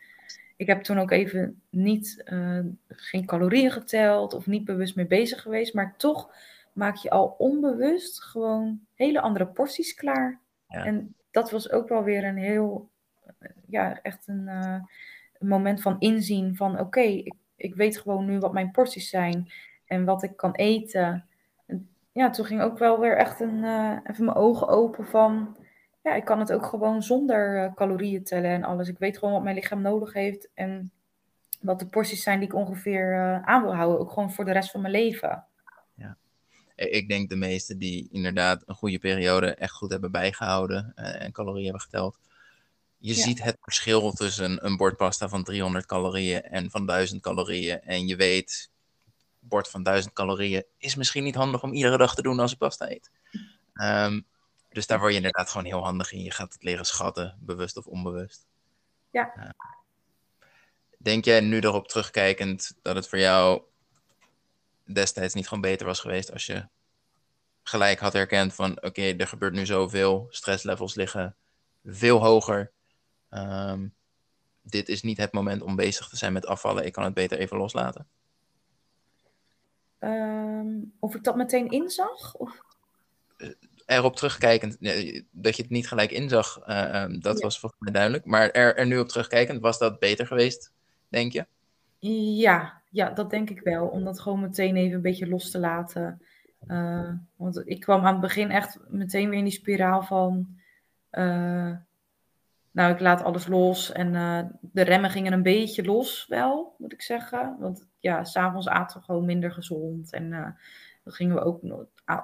Ik 0.55 0.67
heb 0.67 0.81
toen 0.81 0.99
ook 0.99 1.11
even 1.11 1.61
niet, 1.69 2.23
uh, 2.25 2.59
geen 2.87 3.25
calorieën 3.25 3.71
geteld 3.71 4.33
of 4.33 4.47
niet 4.47 4.65
bewust 4.65 4.95
mee 4.95 5.07
bezig 5.07 5.41
geweest, 5.41 5.73
maar 5.73 5.97
toch 5.97 6.29
maak 6.73 6.95
je 6.95 7.09
al 7.09 7.35
onbewust 7.37 8.23
gewoon 8.23 8.79
hele 8.93 9.21
andere 9.21 9.47
porties 9.47 9.93
klaar. 9.93 10.39
En 10.67 11.15
dat 11.31 11.51
was 11.51 11.71
ook 11.71 11.89
wel 11.89 12.03
weer 12.03 12.23
een 12.23 12.37
heel, 12.37 12.89
ja, 13.67 14.01
echt 14.01 14.27
een, 14.27 14.47
uh, 14.47 14.79
een 15.39 15.47
moment 15.47 15.81
van 15.81 15.95
inzien 15.99 16.55
van 16.55 16.79
oké, 16.79 17.01
ik, 17.01 17.33
ik 17.55 17.75
weet 17.75 17.97
gewoon 17.97 18.25
nu 18.25 18.39
wat 18.39 18.53
mijn 18.53 18.71
porties 18.71 19.09
zijn 19.09 19.51
en 19.85 20.05
wat 20.05 20.23
ik 20.23 20.37
kan 20.37 20.51
eten. 20.51 21.25
En 21.65 21.89
ja, 22.11 22.29
toen 22.29 22.45
ging 22.45 22.61
ook 22.61 22.77
wel 22.77 22.99
weer 22.99 23.17
echt 23.17 23.39
een, 23.39 23.63
uh, 23.63 23.97
even 24.03 24.25
mijn 24.25 24.37
ogen 24.37 24.67
open 24.67 25.05
van 25.05 25.57
ja, 26.03 26.15
ik 26.15 26.25
kan 26.25 26.39
het 26.39 26.51
ook 26.51 26.65
gewoon 26.65 27.03
zonder 27.03 27.63
uh, 27.63 27.73
calorieën 27.73 28.23
tellen 28.23 28.51
en 28.51 28.63
alles. 28.63 28.87
Ik 28.87 28.97
weet 28.97 29.17
gewoon 29.17 29.33
wat 29.33 29.43
mijn 29.43 29.55
lichaam 29.55 29.81
nodig 29.81 30.13
heeft 30.13 30.49
en 30.53 30.91
wat 31.61 31.79
de 31.79 31.85
porties 31.85 32.23
zijn 32.23 32.39
die 32.39 32.47
ik 32.47 32.55
ongeveer 32.55 33.13
uh, 33.13 33.41
aan 33.41 33.61
wil 33.61 33.75
houden, 33.75 33.99
ook 33.99 34.11
gewoon 34.11 34.31
voor 34.31 34.45
de 34.45 34.51
rest 34.51 34.71
van 34.71 34.81
mijn 34.81 34.93
leven. 34.93 35.45
Ja. 35.95 36.17
Ik 36.75 37.07
denk 37.07 37.29
de 37.29 37.35
meesten 37.35 37.77
die 37.77 38.09
inderdaad 38.11 38.63
een 38.65 38.75
goede 38.75 38.99
periode 38.99 39.55
echt 39.55 39.73
goed 39.73 39.91
hebben 39.91 40.11
bijgehouden 40.11 40.91
en 40.95 41.31
calorieën 41.31 41.63
hebben 41.63 41.81
geteld, 41.81 42.19
je 43.05 43.13
ziet 43.13 43.43
het 43.43 43.57
verschil 43.61 44.11
tussen 44.11 44.65
een 44.65 44.77
bord 44.77 44.97
pasta 44.97 45.29
van 45.29 45.43
300 45.43 45.85
calorieën 45.85 46.41
en 46.41 46.71
van 46.71 46.85
1000 46.85 47.21
calorieën. 47.21 47.81
En 47.81 48.07
je 48.07 48.15
weet, 48.15 48.69
een 49.41 49.47
bord 49.47 49.69
van 49.69 49.83
1000 49.83 50.13
calorieën 50.13 50.65
is 50.77 50.95
misschien 50.95 51.23
niet 51.23 51.35
handig 51.35 51.63
om 51.63 51.73
iedere 51.73 51.97
dag 51.97 52.15
te 52.15 52.21
doen 52.21 52.39
als 52.39 52.51
je 52.51 52.57
pasta 52.57 52.89
eet. 52.89 53.11
Um, 53.73 54.25
dus 54.69 54.87
daar 54.87 54.99
word 54.99 55.11
je 55.11 55.17
inderdaad 55.17 55.49
gewoon 55.49 55.65
heel 55.65 55.83
handig 55.83 56.11
in. 56.11 56.23
Je 56.23 56.31
gaat 56.31 56.53
het 56.53 56.63
leren 56.63 56.85
schatten, 56.85 57.37
bewust 57.39 57.77
of 57.77 57.85
onbewust. 57.85 58.45
Ja. 59.11 59.33
Uh, 59.37 59.49
denk 60.97 61.25
jij 61.25 61.39
nu 61.39 61.59
erop 61.59 61.87
terugkijkend 61.87 62.77
dat 62.81 62.95
het 62.95 63.07
voor 63.07 63.19
jou 63.19 63.61
destijds 64.83 65.33
niet 65.33 65.47
gewoon 65.47 65.61
beter 65.61 65.85
was 65.85 65.99
geweest 65.99 66.31
als 66.31 66.45
je 66.45 66.67
gelijk 67.63 67.99
had 67.99 68.13
herkend 68.13 68.53
van 68.53 68.83
oké, 68.83 69.01
er 69.01 69.27
gebeurt 69.27 69.53
nu 69.53 69.65
zoveel, 69.65 70.27
stresslevels 70.29 70.95
liggen 70.95 71.35
veel 71.85 72.23
hoger. 72.23 72.71
Um, 73.35 73.93
dit 74.61 74.89
is 74.89 75.01
niet 75.01 75.17
het 75.17 75.31
moment 75.31 75.61
om 75.61 75.75
bezig 75.75 76.07
te 76.07 76.17
zijn 76.17 76.33
met 76.33 76.45
afvallen. 76.45 76.85
Ik 76.85 76.93
kan 76.93 77.03
het 77.03 77.13
beter 77.13 77.37
even 77.37 77.57
loslaten. 77.57 78.07
Um, 79.99 80.93
of 80.99 81.15
ik 81.15 81.23
dat 81.23 81.35
meteen 81.35 81.69
inzag? 81.69 82.33
Of? 82.33 82.61
Uh, 83.37 83.49
erop 83.85 84.15
terugkijkend, 84.15 84.77
dat 85.31 85.55
je 85.55 85.61
het 85.61 85.71
niet 85.71 85.87
gelijk 85.87 86.11
inzag, 86.11 86.67
uh, 86.67 87.03
um, 87.03 87.19
dat 87.19 87.37
ja. 87.37 87.43
was 87.43 87.59
volgens 87.59 87.81
mij 87.81 87.91
duidelijk. 87.91 88.25
Maar 88.25 88.51
er, 88.51 88.75
er 88.75 88.85
nu 88.85 88.99
op 88.99 89.07
terugkijkend, 89.07 89.61
was 89.61 89.77
dat 89.77 89.99
beter 89.99 90.27
geweest, 90.27 90.71
denk 91.07 91.31
je? 91.31 91.45
Ja, 92.39 92.81
ja, 92.89 93.09
dat 93.09 93.29
denk 93.29 93.49
ik 93.49 93.59
wel. 93.59 93.87
Om 93.87 94.03
dat 94.03 94.19
gewoon 94.19 94.39
meteen 94.39 94.75
even 94.75 94.95
een 94.95 95.01
beetje 95.01 95.27
los 95.27 95.51
te 95.51 95.59
laten. 95.59 96.21
Uh, 96.67 97.09
want 97.35 97.61
ik 97.65 97.79
kwam 97.79 98.05
aan 98.05 98.11
het 98.11 98.21
begin 98.21 98.51
echt 98.51 98.79
meteen 98.87 99.29
weer 99.29 99.37
in 99.37 99.43
die 99.43 99.53
spiraal 99.53 100.03
van... 100.03 100.57
Uh, 101.11 101.75
nou, 102.75 102.93
ik 102.93 102.99
laat 102.99 103.23
alles 103.23 103.47
los. 103.47 103.91
En 103.91 104.15
eh, 104.15 104.39
de 104.61 104.81
remmen 104.81 105.09
gingen 105.09 105.33
een 105.33 105.43
beetje 105.43 105.83
los 105.83 106.25
wel, 106.27 106.75
moet 106.77 106.93
ik 106.93 107.01
zeggen. 107.01 107.55
Want 107.59 107.87
ja, 107.99 108.23
s'avonds 108.23 108.67
aten 108.67 108.99
we 108.99 109.05
gewoon 109.05 109.25
minder 109.25 109.51
gezond. 109.51 110.13
En 110.13 110.31
uh, 110.31 110.47
dan 111.03 111.13
gingen 111.13 111.35
we 111.35 111.41
ook, 111.41 111.61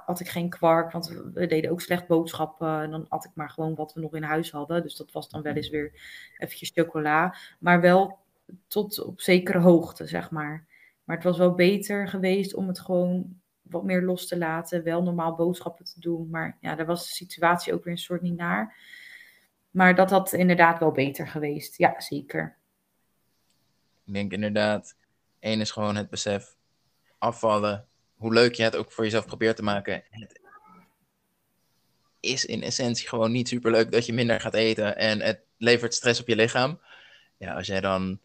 had 0.05 0.19
ik 0.19 0.29
geen 0.29 0.49
kwark, 0.49 0.91
want 0.91 1.07
we 1.33 1.45
deden 1.45 1.71
ook 1.71 1.81
slecht 1.81 2.07
boodschappen. 2.07 2.81
En 2.81 2.91
dan 2.91 3.05
at 3.09 3.25
ik 3.25 3.31
maar 3.33 3.49
gewoon 3.49 3.75
wat 3.75 3.93
we 3.93 3.99
nog 3.99 4.15
in 4.15 4.23
huis 4.23 4.51
hadden. 4.51 4.81
Dus 4.81 4.95
dat 4.95 5.11
was 5.11 5.29
dan 5.29 5.41
wel 5.41 5.53
eens 5.53 5.69
weer 5.69 5.91
eventjes 6.37 6.71
chocola. 6.73 7.35
Maar 7.59 7.81
wel 7.81 8.19
tot 8.67 9.03
op 9.03 9.21
zekere 9.21 9.59
hoogte, 9.59 10.07
zeg 10.07 10.31
maar. 10.31 10.67
Maar 11.03 11.15
het 11.15 11.25
was 11.25 11.37
wel 11.37 11.53
beter 11.53 12.07
geweest 12.07 12.53
om 12.53 12.67
het 12.67 12.79
gewoon 12.79 13.39
wat 13.61 13.83
meer 13.83 14.01
los 14.01 14.27
te 14.27 14.37
laten. 14.37 14.83
Wel 14.83 15.03
normaal 15.03 15.35
boodschappen 15.35 15.85
te 15.85 15.99
doen. 15.99 16.29
Maar 16.29 16.57
ja, 16.61 16.75
daar 16.75 16.85
was 16.85 17.07
de 17.07 17.15
situatie 17.15 17.73
ook 17.73 17.83
weer 17.83 17.93
een 17.93 17.99
soort 17.99 18.21
niet 18.21 18.37
naar. 18.37 18.75
Maar 19.71 19.95
dat 19.95 20.09
had 20.09 20.33
inderdaad 20.33 20.79
wel 20.79 20.91
beter 20.91 21.27
geweest. 21.27 21.77
Ja, 21.77 22.01
zeker. 22.01 22.57
Ik 24.05 24.13
denk 24.13 24.31
inderdaad, 24.31 24.95
één 25.39 25.61
is 25.61 25.71
gewoon 25.71 25.95
het 25.95 26.09
besef 26.09 26.55
afvallen. 27.17 27.87
Hoe 28.15 28.33
leuk 28.33 28.53
je 28.53 28.63
het 28.63 28.75
ook 28.75 28.91
voor 28.91 29.03
jezelf 29.03 29.25
probeert 29.25 29.55
te 29.55 29.63
maken. 29.63 30.03
Het 30.09 30.39
is 32.19 32.45
in 32.45 32.63
essentie 32.63 33.07
gewoon 33.07 33.31
niet 33.31 33.47
super 33.47 33.71
leuk 33.71 33.91
dat 33.91 34.05
je 34.05 34.13
minder 34.13 34.41
gaat 34.41 34.53
eten. 34.53 34.97
En 34.97 35.21
het 35.21 35.39
levert 35.57 35.93
stress 35.93 36.21
op 36.21 36.27
je 36.27 36.35
lichaam. 36.35 36.79
Ja, 37.37 37.53
als 37.53 37.67
jij 37.67 37.81
dan 37.81 38.19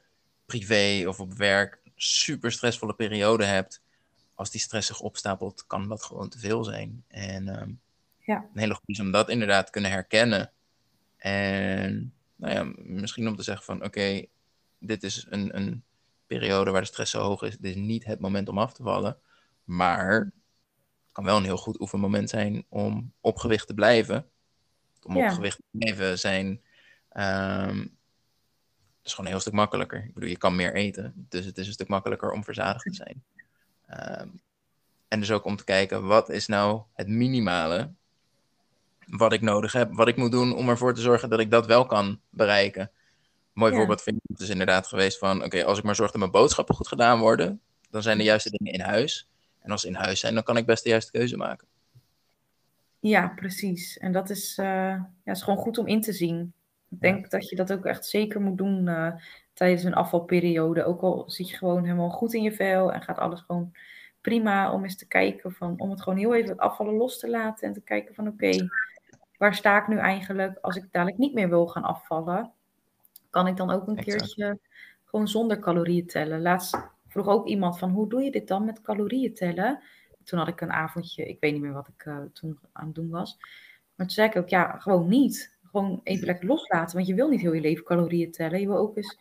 privé 0.47 1.09
of 1.09 1.21
op 1.21 1.33
werk 1.33 1.79
super 1.97 2.53
stressvolle 2.53 2.95
periode 2.95 3.45
hebt. 3.45 3.83
Als 4.35 4.51
die 4.51 4.61
stress 4.61 4.87
zich 4.87 5.01
opstapelt, 5.01 5.67
kan 5.67 5.89
dat 5.89 6.03
gewoon 6.03 6.29
te 6.29 6.39
veel 6.39 6.65
zijn. 6.65 7.05
En 7.09 7.49
um, 7.49 7.81
ja. 8.19 8.37
een 8.37 8.61
hele 8.61 8.75
goede 8.75 8.93
is 8.93 9.01
om 9.01 9.11
dat 9.11 9.29
inderdaad 9.29 9.67
te 9.67 9.73
kunnen 9.73 9.91
herkennen 9.91 10.53
en 11.17 12.15
nou 12.37 12.55
ja, 12.55 12.73
misschien 12.77 13.29
om 13.29 13.37
te 13.37 13.43
zeggen 13.43 13.65
van 13.65 13.85
oké, 13.85 14.25
dit 14.79 15.03
is 15.03 15.27
een, 15.29 15.57
een 15.57 15.85
periode 16.27 16.71
waar 16.71 16.81
de 16.81 16.87
stress 16.87 17.11
zo 17.11 17.21
hoog 17.21 17.43
is. 17.43 17.57
Dit 17.57 17.77
is 17.77 17.83
niet 17.83 18.05
het 18.05 18.21
moment 18.21 18.49
om 18.49 18.59
af 18.59 18.73
te 18.73 18.83
vallen. 18.83 19.19
Maar 19.65 20.19
het 20.19 20.33
kan 21.13 21.25
wel 21.25 21.37
een 21.37 21.45
heel 21.45 21.57
goed 21.57 21.81
oefenmoment 21.81 22.31
zijn 22.31 22.65
om 22.69 23.13
op 23.21 23.39
gewicht 23.39 23.67
te 23.67 23.75
blijven. 23.75 24.31
Om 25.03 25.17
op 25.17 25.29
gewicht 25.29 25.57
te 25.57 25.79
blijven 25.79 26.19
zijn. 26.19 26.47
Um, 27.13 27.97
is 29.03 29.11
gewoon 29.11 29.27
een 29.27 29.33
heel 29.33 29.41
stuk 29.41 29.53
makkelijker. 29.53 30.05
Ik 30.05 30.15
bedoel, 30.15 30.29
je 30.29 30.39
kan 30.39 30.57
meer 30.57 30.75
eten. 30.75 31.27
Dus 31.29 31.45
het 31.45 31.59
is 31.59 31.67
een 31.67 31.73
stuk 31.73 31.89
makkelijker 31.89 32.33
om 32.33 32.45
verzadigd 32.45 32.85
te 32.85 32.95
zijn. 32.95 33.25
Um, 34.21 34.41
en 35.09 35.21
dus 35.21 35.31
ook 35.31 35.45
om 35.45 35.57
te 35.57 35.65
kijken, 35.65 36.07
wat 36.07 36.29
is 36.29 36.47
nou 36.47 36.83
het 36.93 37.09
minimale 37.09 37.93
wat 39.07 39.33
ik 39.33 39.41
nodig 39.41 39.73
heb, 39.73 39.93
wat 39.93 40.09
ik 40.09 40.17
moet 40.17 40.33
doen 40.33 40.55
om 40.55 40.69
ervoor 40.69 40.95
te 40.95 41.01
zorgen 41.01 41.31
dat 41.31 41.41
ik 41.41 41.51
dat 41.51 41.67
wel 41.67 41.87
kan 41.87 42.21
bereiken. 42.31 42.91
mooi 43.53 43.75
voorbeeld 43.75 44.03
vind 44.03 44.17
ik 44.29 44.37
dus 44.37 44.49
inderdaad 44.49 44.87
geweest 44.87 45.19
van, 45.19 45.45
oké, 45.45 45.65
als 45.65 45.79
ik 45.79 45.85
maar 45.85 45.95
zorg 45.95 46.11
dat 46.11 46.21
mijn 46.21 46.31
boodschappen 46.31 46.75
goed 46.75 46.89
gedaan 46.89 47.19
worden, 47.19 47.61
dan 47.91 48.03
zijn 48.03 48.19
de 48.19 48.25
juiste 48.25 48.51
dingen 48.51 48.73
in 48.73 48.81
huis. 48.81 49.29
En 49.61 49.71
als 49.71 49.81
ze 49.81 49.89
in 49.89 49.95
huis 49.95 50.21
zijn, 50.21 50.35
dan 50.35 50.43
kan 50.43 50.57
ik 50.57 50.67
best 50.67 50.83
de 50.83 50.89
juiste 50.89 51.11
keuze 51.11 51.37
maken. 51.37 51.67
Ja, 53.01 53.33
precies. 53.37 53.99
En 53.99 54.13
dat 54.13 54.31
is, 54.31 54.59
uh, 54.59 54.67
ja, 54.67 55.11
is 55.25 55.43
gewoon 55.43 55.59
goed 55.59 55.79
om 55.79 55.87
in 55.87 56.01
te 56.01 56.13
zien. 56.13 56.53
Ik 56.91 57.01
denk 57.01 57.31
dat 57.31 57.49
je 57.49 57.57
dat 57.57 57.73
ook 57.73 57.85
echt 57.85 58.07
zeker 58.07 58.41
moet 58.41 58.59
doen 58.59 58.87
uh, 58.87 59.13
tijdens 59.53 59.85
een 59.85 59.95
afvalperiode. 59.95 60.85
Ook 60.85 61.01
al 61.01 61.25
zit 61.27 61.51
je 61.51 61.57
gewoon 61.57 61.85
helemaal 61.85 62.11
goed 62.11 62.35
in 62.35 62.43
je 62.43 62.53
vel 62.53 62.93
en 62.93 63.03
gaat 63.03 63.19
alles 63.19 63.41
gewoon 63.41 63.73
prima 64.21 64.73
om 64.73 64.83
eens 64.83 64.97
te 64.97 65.07
kijken 65.07 65.53
van, 65.53 65.75
om 65.79 65.91
het 65.91 66.03
gewoon 66.03 66.19
heel 66.19 66.35
even 66.35 66.51
het 66.51 66.59
afvallen 66.59 66.95
los 66.95 67.19
te 67.19 67.31
laten 67.31 67.69
en 67.69 67.75
te 67.75 67.81
kijken 67.81 68.15
van 68.15 68.29
oké, 68.29 68.69
waar 69.39 69.55
sta 69.55 69.81
ik 69.81 69.89
nu 69.89 69.99
eigenlijk 69.99 70.59
als 70.61 70.77
ik 70.77 70.93
dadelijk 70.93 71.19
niet 71.19 71.35
meer 71.35 71.49
wil 71.49 71.67
gaan 71.67 71.83
afvallen? 71.83 72.53
Kan 73.31 73.47
ik 73.47 73.57
dan 73.57 73.71
ook 73.71 73.87
een 73.87 73.97
keertje 73.97 74.59
gewoon 75.05 75.29
zonder 75.29 75.59
calorieën 75.59 76.07
tellen? 76.07 76.43
Laatst 76.43 76.79
vroeg 77.09 77.27
ook 77.27 77.47
iemand 77.47 77.79
van, 77.79 77.91
hoe 77.91 78.09
doe 78.09 78.23
je 78.23 78.31
dit 78.31 78.49
dan 78.49 78.65
met 78.65 78.83
calorieën 78.83 79.35
tellen? 79.35 79.83
Toen 80.25 80.39
had 80.39 80.49
ik 80.49 80.61
een 80.61 80.73
avondje, 80.73 81.29
ik 81.29 81.41
weet 81.41 81.53
niet 81.53 81.63
meer 81.63 81.73
wat 81.73 81.89
ik 81.89 82.05
uh, 82.05 82.19
toen 82.33 82.59
aan 82.73 82.87
het 82.87 82.95
doen 82.95 83.11
was. 83.11 83.37
Maar 83.95 84.07
toen 84.07 84.11
zei 84.11 84.29
ik 84.29 84.37
ook, 84.37 84.49
ja, 84.49 84.79
gewoon 84.79 85.09
niet. 85.09 85.55
Gewoon 85.65 86.01
even 86.03 86.27
lekker 86.27 86.47
loslaten, 86.47 86.97
want 86.97 87.09
je 87.09 87.15
wil 87.15 87.29
niet 87.29 87.41
heel 87.41 87.53
je 87.53 87.61
leven 87.61 87.85
calorieën 87.85 88.31
tellen. 88.33 88.61
Je 88.61 88.67
wil 88.67 88.77
ook 88.77 88.97
eens 88.97 89.19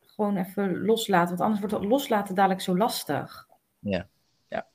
gewoon 0.00 0.36
even 0.36 0.84
loslaten, 0.84 1.28
want 1.28 1.40
anders 1.40 1.60
wordt 1.60 1.74
het 1.74 1.84
loslaten 1.84 2.34
dadelijk 2.34 2.60
zo 2.60 2.76
lastig. 2.76 3.48
Ja, 3.78 4.06
ja. 4.48 4.66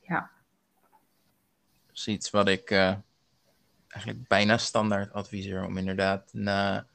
Ja. 0.00 0.30
Dat 1.86 1.96
is 1.96 2.08
iets 2.08 2.30
wat 2.30 2.48
ik... 2.48 2.70
Uh 2.70 2.94
eigenlijk 3.94 4.28
bijna 4.28 4.58
standaard 4.58 5.12
adviseur 5.12 5.64
om 5.64 5.78
inderdaad 5.78 6.32
na 6.32 6.86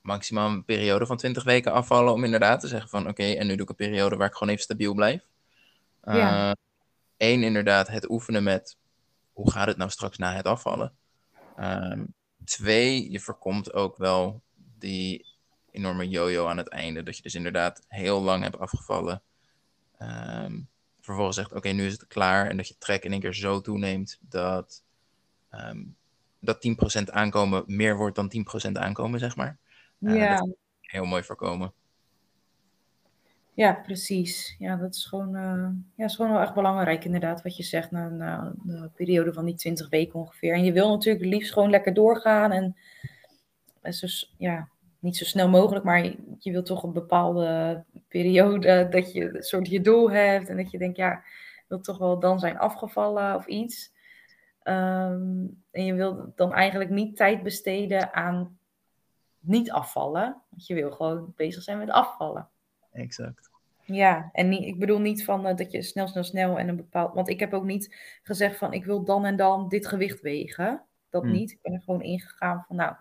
maximaal 0.00 0.48
een 0.48 0.64
periode 0.64 1.06
van 1.06 1.16
20 1.16 1.44
weken 1.44 1.72
afvallen, 1.72 2.12
om 2.12 2.24
inderdaad 2.24 2.60
te 2.60 2.68
zeggen 2.68 2.88
van 2.88 3.08
oké, 3.08 3.22
en 3.22 3.46
nu 3.46 3.54
doe 3.54 3.62
ik 3.62 3.68
een 3.68 3.86
periode 3.86 4.16
waar 4.16 4.26
ik 4.26 4.32
gewoon 4.34 4.48
even 4.48 4.64
stabiel 4.64 4.94
blijf. 4.94 5.22
Eén, 7.16 7.38
uh, 7.38 7.46
inderdaad, 7.46 7.88
het 7.88 8.10
oefenen 8.10 8.42
met 8.42 8.76
hoe 9.32 9.50
gaat 9.50 9.66
het 9.66 9.76
nou 9.76 9.90
straks 9.90 10.18
na 10.18 10.34
het 10.34 10.46
afvallen. 10.46 10.92
Um, 11.58 12.14
twee, 12.44 13.10
je 13.10 13.20
voorkomt 13.20 13.72
ook 13.72 13.96
wel 13.96 14.42
die 14.78 15.26
enorme 15.70 16.08
yo-yo 16.08 16.46
aan 16.46 16.56
het 16.56 16.68
einde. 16.68 17.02
Dat 17.02 17.16
je 17.16 17.22
dus 17.22 17.34
inderdaad 17.34 17.84
heel 17.88 18.22
lang 18.22 18.42
hebt 18.42 18.58
afgevallen. 18.58 19.22
Um, 20.02 20.68
vervolgens 21.00 21.36
zegt, 21.36 21.52
oké, 21.52 21.68
nu 21.68 21.86
is 21.86 21.92
het 21.92 22.06
klaar. 22.06 22.48
En 22.48 22.56
dat 22.56 22.68
je 22.68 22.78
trek 22.78 23.04
in 23.04 23.12
één 23.12 23.20
keer 23.20 23.34
zo 23.34 23.60
toeneemt 23.60 24.18
dat 24.20 24.82
um, 25.54 25.96
dat 26.40 26.68
10% 27.00 27.12
aankomen 27.12 27.64
meer 27.66 27.96
wordt 27.96 28.16
dan 28.16 28.32
10% 28.68 28.72
aankomen, 28.72 29.20
zeg 29.20 29.36
maar. 29.36 29.58
Uh, 30.00 30.16
ja. 30.16 30.36
Dat 30.36 30.48
heel 30.80 31.04
mooi 31.04 31.22
voorkomen. 31.22 31.72
Ja, 33.54 33.72
precies. 33.72 34.56
Ja, 34.58 34.76
dat 34.76 34.94
is 34.94 35.04
gewoon, 35.04 35.36
uh, 35.36 35.68
ja, 35.96 36.04
is 36.04 36.16
gewoon 36.16 36.32
wel 36.32 36.40
echt 36.40 36.54
belangrijk, 36.54 37.04
inderdaad, 37.04 37.42
wat 37.42 37.56
je 37.56 37.62
zegt, 37.62 37.90
na, 37.90 38.08
na 38.08 38.54
een 38.66 38.92
periode 38.94 39.32
van 39.32 39.44
die 39.44 39.54
20 39.54 39.88
weken 39.88 40.18
ongeveer. 40.18 40.54
En 40.54 40.64
je 40.64 40.72
wil 40.72 40.90
natuurlijk 40.90 41.24
liefst 41.24 41.52
gewoon 41.52 41.70
lekker 41.70 41.94
doorgaan 41.94 42.52
en 42.52 42.76
dus, 43.80 44.34
ja, 44.38 44.68
niet 44.98 45.16
zo 45.16 45.24
snel 45.24 45.48
mogelijk, 45.48 45.84
maar 45.84 46.04
je, 46.04 46.16
je 46.38 46.52
wil 46.52 46.62
toch 46.62 46.82
een 46.82 46.92
bepaalde 46.92 47.84
periode 48.08 48.88
dat 48.90 49.12
je 49.12 49.36
een 49.36 49.42
soort 49.42 49.68
je 49.68 49.80
doel 49.80 50.10
hebt 50.10 50.48
en 50.48 50.56
dat 50.56 50.70
je 50.70 50.78
denkt, 50.78 50.96
ja, 50.96 51.24
wil 51.68 51.80
toch 51.80 51.98
wel 51.98 52.18
dan 52.18 52.38
zijn 52.38 52.58
afgevallen 52.58 53.34
of 53.36 53.46
iets. 53.46 53.92
Ehm, 54.62 55.46
en 55.70 55.84
je 55.84 55.94
wil 55.94 56.32
dan 56.36 56.52
eigenlijk 56.52 56.90
niet 56.90 57.16
tijd 57.16 57.42
besteden 57.42 58.14
aan 58.14 58.58
niet 59.40 59.70
afvallen. 59.70 60.42
Want 60.48 60.66
je 60.66 60.74
wil 60.74 60.90
gewoon 60.90 61.32
bezig 61.36 61.62
zijn 61.62 61.78
met 61.78 61.90
afvallen. 61.90 62.48
Exact. 62.92 63.50
Ja, 63.84 64.30
en 64.32 64.48
niet, 64.48 64.64
ik 64.64 64.78
bedoel 64.78 65.00
niet 65.00 65.24
van 65.24 65.46
uh, 65.46 65.56
dat 65.56 65.72
je 65.72 65.82
snel, 65.82 66.08
snel, 66.08 66.24
snel 66.24 66.58
en 66.58 66.68
een 66.68 66.76
bepaald. 66.76 67.14
Want 67.14 67.28
ik 67.28 67.40
heb 67.40 67.52
ook 67.52 67.64
niet 67.64 67.96
gezegd 68.22 68.56
van 68.56 68.72
ik 68.72 68.84
wil 68.84 69.04
dan 69.04 69.24
en 69.24 69.36
dan 69.36 69.68
dit 69.68 69.86
gewicht 69.86 70.20
wegen. 70.20 70.82
Dat 71.10 71.22
hmm. 71.22 71.32
niet. 71.32 71.50
Ik 71.50 71.58
ben 71.62 71.72
er 71.72 71.82
gewoon 71.82 72.02
ingegaan 72.02 72.64
van 72.66 72.76
nou, 72.76 72.92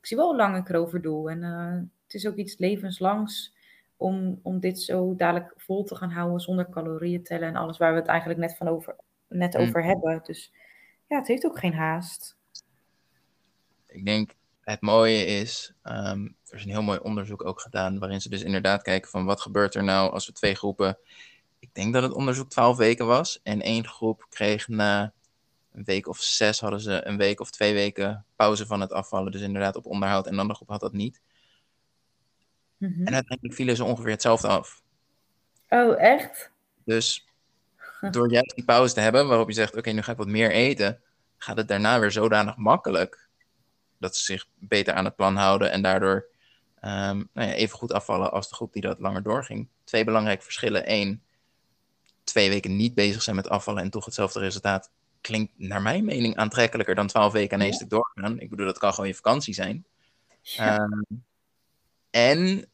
ik 0.00 0.06
zie 0.06 0.16
wel 0.16 0.26
hoe 0.26 0.36
lang 0.36 0.56
ik 0.56 0.68
erover 0.68 1.02
doe. 1.02 1.30
En 1.30 1.42
uh, 1.42 1.80
het 2.04 2.14
is 2.14 2.26
ook 2.26 2.36
iets 2.36 2.58
levenslangs 2.58 3.54
om, 3.96 4.40
om 4.42 4.60
dit 4.60 4.80
zo 4.80 5.14
dadelijk 5.16 5.54
vol 5.56 5.84
te 5.84 5.94
gaan 5.94 6.10
houden 6.10 6.40
zonder 6.40 6.68
calorieën 6.70 7.22
tellen 7.22 7.48
en 7.48 7.56
alles 7.56 7.78
waar 7.78 7.92
we 7.92 7.98
het 7.98 8.08
eigenlijk 8.08 8.40
net, 8.40 8.56
van 8.56 8.68
over, 8.68 8.96
net 9.28 9.54
hmm. 9.54 9.62
over 9.62 9.84
hebben. 9.84 10.20
Dus 10.22 10.52
ja, 11.12 11.18
het 11.18 11.28
heeft 11.28 11.46
ook 11.46 11.58
geen 11.58 11.74
haast. 11.74 12.36
Ik 13.86 14.04
denk, 14.04 14.34
het 14.60 14.80
mooie 14.80 15.24
is, 15.24 15.74
um, 15.84 16.36
er 16.48 16.56
is 16.56 16.64
een 16.64 16.70
heel 16.70 16.82
mooi 16.82 16.98
onderzoek 16.98 17.44
ook 17.44 17.60
gedaan, 17.60 17.98
waarin 17.98 18.20
ze 18.20 18.28
dus 18.28 18.42
inderdaad 18.42 18.82
kijken 18.82 19.10
van 19.10 19.24
wat 19.24 19.40
gebeurt 19.40 19.74
er 19.74 19.84
nou 19.84 20.12
als 20.12 20.26
we 20.26 20.32
twee 20.32 20.54
groepen, 20.54 20.98
ik 21.58 21.68
denk 21.72 21.92
dat 21.92 22.02
het 22.02 22.12
onderzoek 22.12 22.50
12 22.50 22.76
weken 22.76 23.06
was, 23.06 23.40
en 23.42 23.60
één 23.60 23.86
groep 23.86 24.26
kreeg 24.28 24.68
na 24.68 25.12
een 25.72 25.84
week 25.84 26.08
of 26.08 26.18
zes 26.18 26.60
hadden 26.60 26.80
ze 26.80 27.06
een 27.06 27.16
week 27.16 27.40
of 27.40 27.50
twee 27.50 27.74
weken 27.74 28.24
pauze 28.36 28.66
van 28.66 28.80
het 28.80 28.92
afvallen, 28.92 29.32
dus 29.32 29.40
inderdaad 29.40 29.76
op 29.76 29.86
onderhoud, 29.86 30.26
en 30.26 30.32
de 30.32 30.40
andere 30.40 30.56
groep 30.56 30.68
had 30.68 30.80
dat 30.80 30.92
niet. 30.92 31.20
Mm 32.76 32.92
-hmm. 32.92 33.06
En 33.06 33.14
uiteindelijk 33.14 33.54
vielen 33.54 33.76
ze 33.76 33.84
ongeveer 33.84 34.10
hetzelfde 34.10 34.48
af. 34.48 34.82
Oh, 35.68 36.00
echt? 36.00 36.50
Dus 36.84 37.31
door 38.10 38.30
juist 38.30 38.54
die 38.54 38.64
pauze 38.64 38.94
te 38.94 39.00
hebben, 39.00 39.28
waarop 39.28 39.48
je 39.48 39.54
zegt, 39.54 39.76
oké, 39.76 39.90
nu 39.90 40.02
ga 40.02 40.12
ik 40.12 40.18
wat 40.18 40.26
meer 40.26 40.50
eten, 40.50 41.00
gaat 41.36 41.56
het 41.56 41.68
daarna 41.68 42.00
weer 42.00 42.12
zodanig 42.12 42.56
makkelijk 42.56 43.28
dat 43.98 44.16
ze 44.16 44.24
zich 44.24 44.46
beter 44.58 44.94
aan 44.94 45.04
het 45.04 45.16
plan 45.16 45.36
houden 45.36 45.70
en 45.70 45.82
daardoor 45.82 46.26
um, 46.84 47.28
nou 47.32 47.48
ja, 47.48 47.52
even 47.52 47.78
goed 47.78 47.92
afvallen 47.92 48.32
als 48.32 48.48
de 48.48 48.54
groep 48.54 48.72
die 48.72 48.82
dat 48.82 49.00
langer 49.00 49.22
doorging. 49.22 49.68
Twee 49.84 50.04
belangrijke 50.04 50.42
verschillen. 50.42 50.92
Eén, 50.92 51.22
twee 52.24 52.48
weken 52.48 52.76
niet 52.76 52.94
bezig 52.94 53.22
zijn 53.22 53.36
met 53.36 53.48
afvallen 53.48 53.82
en 53.82 53.90
toch 53.90 54.04
hetzelfde 54.04 54.40
resultaat. 54.40 54.90
Klinkt 55.20 55.52
naar 55.56 55.82
mijn 55.82 56.04
mening 56.04 56.36
aantrekkelijker 56.36 56.94
dan 56.94 57.06
twaalf 57.06 57.32
weken 57.32 57.56
aan 57.56 57.64
één 57.64 57.72
stuk 57.72 57.90
doorgaan. 57.90 58.40
Ik 58.40 58.50
bedoel, 58.50 58.66
dat 58.66 58.78
kan 58.78 58.92
gewoon 58.92 59.08
je 59.08 59.14
vakantie 59.14 59.54
zijn. 59.54 59.84
Ja. 60.40 60.78
Um, 60.78 61.24
en 62.10 62.64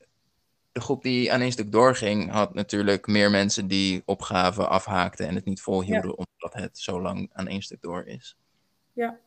de 0.78 0.84
groep 0.84 1.02
die 1.02 1.32
aan 1.32 1.40
één 1.40 1.52
stuk 1.52 1.72
doorging, 1.72 2.30
had 2.30 2.54
natuurlijk 2.54 3.06
meer 3.06 3.30
mensen 3.30 3.66
die 3.66 4.02
opgaven, 4.04 4.68
afhaakten 4.68 5.26
en 5.28 5.34
het 5.34 5.44
niet 5.44 5.60
volhielden, 5.60 6.10
ja. 6.10 6.24
omdat 6.24 6.62
het 6.62 6.78
zo 6.78 7.00
lang 7.00 7.30
aan 7.32 7.48
één 7.48 7.62
stuk 7.62 7.80
door 7.80 8.04
is. 8.06 8.36
Ja. 8.92 9.18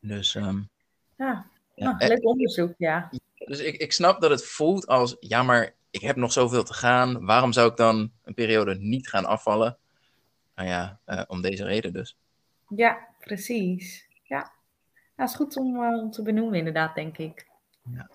Dus. 0.00 0.34
Um... 0.34 0.68
Ja, 1.16 1.46
Ja, 1.78 1.96
nou, 1.96 2.08
leuk 2.08 2.24
onderzoek, 2.24 2.74
ja. 2.78 3.10
Dus 3.36 3.58
ik, 3.60 3.76
ik 3.76 3.92
snap 3.92 4.20
dat 4.20 4.30
het 4.30 4.46
voelt 4.46 4.86
als, 4.86 5.16
ja, 5.20 5.42
maar 5.42 5.74
ik 5.90 6.00
heb 6.00 6.16
nog 6.16 6.32
zoveel 6.32 6.64
te 6.64 6.74
gaan. 6.74 7.24
Waarom 7.24 7.52
zou 7.52 7.70
ik 7.70 7.76
dan 7.76 8.10
een 8.24 8.34
periode 8.34 8.74
niet 8.74 9.08
gaan 9.08 9.24
afvallen? 9.24 9.76
Nou 10.54 10.68
ja, 10.68 10.98
uh, 11.06 11.22
om 11.26 11.42
deze 11.42 11.64
reden 11.64 11.92
dus. 11.92 12.16
Ja, 12.76 12.98
precies. 13.20 14.06
Ja, 14.22 14.52
dat 15.16 15.28
is 15.28 15.34
goed 15.34 15.56
om, 15.56 15.76
uh, 15.76 16.02
om 16.02 16.10
te 16.10 16.22
benoemen 16.22 16.58
inderdaad, 16.58 16.94
denk 16.94 17.18
ik. 17.18 17.46
Ja. 17.82 18.08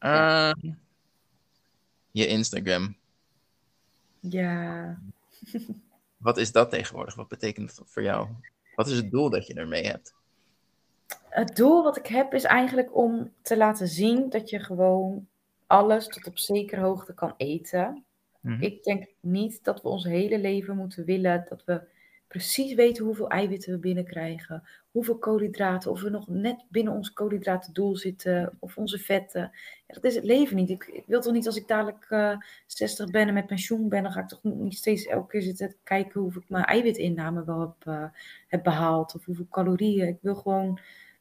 Uh, 0.00 0.62
ja. 0.62 0.76
Je 2.12 2.26
Instagram. 2.26 2.96
Ja. 4.20 4.98
Wat 6.16 6.38
is 6.38 6.52
dat 6.52 6.70
tegenwoordig? 6.70 7.14
Wat 7.14 7.28
betekent 7.28 7.76
dat 7.76 7.88
voor 7.88 8.02
jou? 8.02 8.28
Wat 8.74 8.88
is 8.88 8.96
het 8.96 9.10
doel 9.10 9.30
dat 9.30 9.46
je 9.46 9.54
ermee 9.54 9.86
hebt? 9.86 10.14
Het 11.28 11.56
doel 11.56 11.82
wat 11.82 11.96
ik 11.96 12.06
heb 12.06 12.34
is 12.34 12.44
eigenlijk 12.44 12.96
om 12.96 13.32
te 13.42 13.56
laten 13.56 13.88
zien 13.88 14.30
dat 14.30 14.50
je 14.50 14.58
gewoon 14.58 15.26
alles 15.66 16.06
tot 16.06 16.26
op 16.26 16.38
zekere 16.38 16.80
hoogte 16.80 17.14
kan 17.14 17.34
eten. 17.36 18.04
Mhm. 18.40 18.62
Ik 18.62 18.82
denk 18.82 19.06
niet 19.20 19.64
dat 19.64 19.82
we 19.82 19.88
ons 19.88 20.04
hele 20.04 20.38
leven 20.38 20.76
moeten 20.76 21.04
willen 21.04 21.44
dat 21.48 21.64
we 21.64 21.82
precies 22.32 22.74
weten 22.74 23.04
hoeveel 23.04 23.28
eiwitten 23.28 23.72
we 23.72 23.78
binnenkrijgen, 23.78 24.62
hoeveel 24.90 25.18
koolhydraten, 25.18 25.90
of 25.90 26.00
we 26.00 26.10
nog 26.10 26.28
net 26.28 26.64
binnen 26.68 26.92
ons 26.92 27.12
koolhydratendoel 27.12 27.96
zitten, 27.96 28.56
of 28.58 28.76
onze 28.76 28.98
vetten. 28.98 29.40
Ja, 29.86 29.94
dat 29.94 30.04
is 30.04 30.14
het 30.14 30.24
leven 30.24 30.56
niet. 30.56 30.70
Ik, 30.70 31.02
wil 31.06 31.20
toch 31.20 31.32
niet 31.32 31.46
als 31.46 31.56
ik 31.56 31.68
dadelijk 31.68 32.06
uh, 32.10 32.30
eh, 32.30 32.38
60 32.66 33.10
ben 33.10 33.28
en 33.28 33.34
met 33.34 33.46
pensioen 33.46 33.88
ben, 33.88 34.02
dan 34.02 34.12
ga 34.12 34.20
ik 34.20 34.28
toch 34.28 34.42
niet 34.42 34.76
steeds 34.76 35.06
elke 35.06 35.26
keer 35.26 35.42
zitten 35.42 35.74
kijken 35.82 36.20
hoeveel 36.20 36.40
ik 36.40 36.48
mijn 36.48 36.64
eiwitinname 36.64 37.44
wel 37.44 37.60
heb, 37.60 37.84
uh, 37.88 38.04
heb 38.48 38.62
behaald, 38.62 39.14
of 39.14 39.24
hoeveel 39.24 39.48
calorieën. 39.50 40.08
Ik 40.08 40.18
wil 40.20 40.34
gewoon 40.34 40.78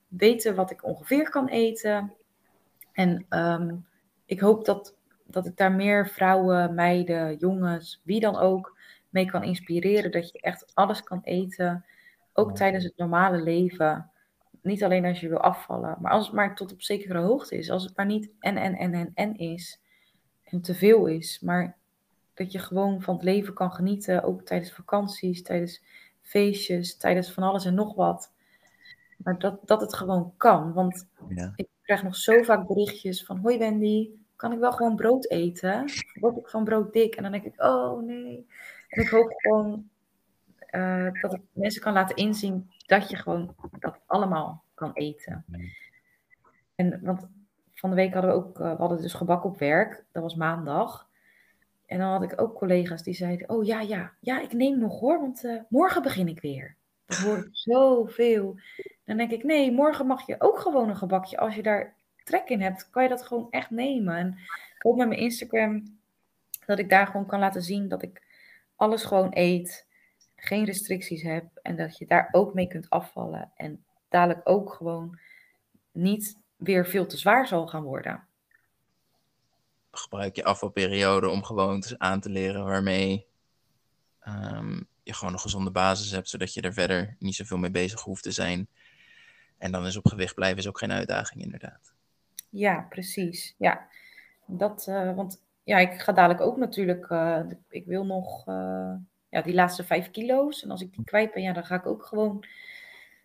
weten 0.07 0.55
wat 0.55 0.71
ik 0.71 0.85
ongeveer 0.85 1.29
kan 1.29 1.47
eten. 1.47 2.13
En 2.91 3.25
um, 3.29 3.85
ik 4.25 4.39
hoop 4.39 4.65
dat, 4.65 4.95
dat 5.25 5.45
ik 5.45 5.57
daar 5.57 5.71
meer 5.71 6.09
vrouwen, 6.09 6.73
meiden, 6.73 7.37
jongens, 7.37 8.01
wie 8.03 8.19
dan 8.19 8.37
ook, 8.37 8.79
mee 9.11 9.25
kan 9.25 9.43
inspireren. 9.43 10.11
Dat 10.11 10.31
je 10.31 10.41
echt 10.41 10.71
alles 10.73 11.03
kan 11.03 11.21
eten, 11.23 11.85
ook 12.33 12.55
tijdens 12.55 12.83
het 12.83 12.97
normale 12.97 13.41
leven. 13.41 14.11
Niet 14.61 14.83
alleen 14.83 15.05
als 15.05 15.19
je 15.19 15.29
wil 15.29 15.41
afvallen, 15.41 15.97
maar 16.01 16.11
als 16.11 16.25
het 16.25 16.35
maar 16.35 16.55
tot 16.55 16.73
op 16.73 16.81
zekere 16.81 17.19
hoogte 17.19 17.57
is. 17.57 17.69
Als 17.69 17.83
het 17.83 17.95
maar 17.95 18.05
niet 18.05 18.31
en, 18.39 18.57
en, 18.57 18.75
en, 18.75 18.93
en, 18.93 19.11
en 19.13 19.37
is. 19.37 19.79
En 20.43 20.61
te 20.61 20.73
veel 20.73 21.05
is. 21.05 21.39
Maar 21.39 21.77
dat 22.33 22.51
je 22.51 22.59
gewoon 22.59 23.01
van 23.01 23.15
het 23.15 23.23
leven 23.23 23.53
kan 23.53 23.71
genieten. 23.71 24.23
Ook 24.23 24.41
tijdens 24.41 24.71
vakanties, 24.71 25.43
tijdens 25.43 25.83
feestjes, 26.21 26.97
tijdens 26.97 27.31
van 27.31 27.43
alles 27.43 27.65
en 27.65 27.73
nog 27.73 27.95
wat. 27.95 28.31
Maar 29.17 29.39
dat, 29.39 29.67
dat 29.67 29.81
het 29.81 29.93
gewoon 29.93 30.33
kan. 30.37 30.73
Want 30.73 31.07
ja. 31.29 31.53
ik 31.55 31.67
krijg 31.81 32.03
nog 32.03 32.15
zo 32.15 32.41
vaak 32.41 32.67
berichtjes 32.67 33.23
van: 33.23 33.37
Hoi 33.37 33.57
Wendy, 33.57 34.09
kan 34.35 34.51
ik 34.51 34.59
wel 34.59 34.71
gewoon 34.71 34.95
brood 34.95 35.29
eten? 35.29 35.85
Word 36.19 36.37
ik 36.37 36.47
van 36.47 36.63
brood 36.63 36.93
dik? 36.93 37.15
En 37.15 37.23
dan 37.23 37.31
denk 37.31 37.43
ik: 37.43 37.63
Oh 37.63 38.03
nee. 38.03 38.47
En 38.91 39.01
ik 39.01 39.09
hoop 39.09 39.33
gewoon 39.35 39.89
uh, 40.71 41.11
dat 41.21 41.33
ik 41.33 41.41
mensen 41.53 41.81
kan 41.81 41.93
laten 41.93 42.15
inzien 42.15 42.71
dat 42.85 43.09
je 43.09 43.15
gewoon 43.15 43.55
dat 43.79 43.99
allemaal 44.05 44.63
kan 44.73 44.93
eten. 44.93 45.45
En 46.75 46.99
want 47.03 47.27
van 47.73 47.89
de 47.89 47.95
week 47.95 48.13
hadden 48.13 48.31
we 48.31 48.37
ook, 48.37 48.59
uh, 48.59 48.71
we 48.71 48.77
hadden 48.77 49.01
dus 49.01 49.13
gebak 49.13 49.43
op 49.43 49.59
werk. 49.59 50.05
Dat 50.11 50.23
was 50.23 50.35
maandag. 50.35 51.09
En 51.85 51.99
dan 51.99 52.09
had 52.09 52.23
ik 52.23 52.41
ook 52.41 52.55
collega's 52.55 53.03
die 53.03 53.13
zeiden: 53.13 53.49
Oh 53.49 53.65
ja, 53.65 53.81
ja, 53.81 54.13
ja, 54.19 54.41
ik 54.41 54.53
neem 54.53 54.79
nog 54.79 54.99
hoor, 54.99 55.19
want 55.19 55.43
uh, 55.43 55.61
morgen 55.69 56.01
begin 56.01 56.27
ik 56.27 56.41
weer. 56.41 56.75
Dat 57.05 57.17
hoor 57.17 57.37
ik 57.37 57.49
zoveel. 57.71 58.59
Dan 59.05 59.17
denk 59.17 59.31
ik: 59.31 59.43
Nee, 59.43 59.71
morgen 59.71 60.07
mag 60.07 60.25
je 60.25 60.35
ook 60.39 60.59
gewoon 60.59 60.89
een 60.89 60.97
gebakje. 60.97 61.37
Als 61.37 61.55
je 61.55 61.63
daar 61.63 61.95
trek 62.23 62.49
in 62.49 62.61
hebt, 62.61 62.89
kan 62.89 63.03
je 63.03 63.09
dat 63.09 63.23
gewoon 63.23 63.47
echt 63.49 63.69
nemen. 63.69 64.15
En 64.15 64.37
met 64.79 64.95
mijn 64.95 65.19
Instagram 65.19 65.99
dat 66.65 66.79
ik 66.79 66.89
daar 66.89 67.07
gewoon 67.07 67.25
kan 67.25 67.39
laten 67.39 67.61
zien 67.61 67.87
dat 67.87 68.03
ik 68.03 68.21
alles 68.81 69.03
gewoon 69.03 69.31
eet, 69.33 69.85
geen 70.35 70.65
restricties 70.65 71.21
heb 71.21 71.45
en 71.61 71.75
dat 71.75 71.97
je 71.97 72.05
daar 72.05 72.29
ook 72.31 72.53
mee 72.53 72.67
kunt 72.67 72.89
afvallen 72.89 73.51
en 73.55 73.83
dadelijk 74.09 74.41
ook 74.43 74.73
gewoon 74.73 75.19
niet 75.91 76.37
weer 76.55 76.87
veel 76.87 77.05
te 77.05 77.17
zwaar 77.17 77.47
zal 77.47 77.67
gaan 77.67 77.83
worden. 77.83 78.27
Gebruik 79.91 80.35
je 80.35 80.43
afvalperiode 80.43 81.29
om 81.29 81.43
gewoon 81.43 81.83
aan 81.97 82.19
te 82.19 82.29
leren 82.29 82.65
waarmee 82.65 83.25
um, 84.27 84.87
je 85.03 85.13
gewoon 85.13 85.33
een 85.33 85.39
gezonde 85.39 85.71
basis 85.71 86.11
hebt, 86.11 86.29
zodat 86.29 86.53
je 86.53 86.61
er 86.61 86.73
verder 86.73 87.15
niet 87.19 87.35
zoveel 87.35 87.57
mee 87.57 87.71
bezig 87.71 88.01
hoeft 88.01 88.23
te 88.23 88.31
zijn. 88.31 88.67
En 89.57 89.71
dan 89.71 89.85
is 89.85 89.97
op 89.97 90.07
gewicht 90.07 90.35
blijven 90.35 90.57
is 90.57 90.67
ook 90.67 90.77
geen 90.77 90.91
uitdaging, 90.91 91.43
inderdaad. 91.43 91.93
Ja, 92.49 92.85
precies. 92.89 93.55
Ja, 93.57 93.87
dat, 94.45 94.85
uh, 94.89 95.15
want 95.15 95.41
ja, 95.63 95.77
ik 95.77 96.01
ga 96.01 96.11
dadelijk 96.11 96.41
ook 96.41 96.57
natuurlijk. 96.57 97.09
Uh, 97.09 97.39
ik 97.69 97.85
wil 97.85 98.05
nog 98.05 98.47
uh, 98.47 98.93
ja, 99.29 99.41
die 99.41 99.53
laatste 99.53 99.83
vijf 99.83 100.11
kilo's. 100.11 100.63
En 100.63 100.71
als 100.71 100.81
ik 100.81 100.93
die 100.93 101.03
kwijt 101.03 101.33
ben, 101.33 101.43
ja, 101.43 101.53
dan 101.53 101.65
ga 101.65 101.75
ik 101.75 101.85
ook 101.85 102.05
gewoon, 102.05 102.45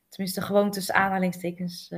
tenminste 0.09 0.41
gewoon 0.43 0.71
tussen 0.71 0.95
aanhalingstekens, 0.95 1.93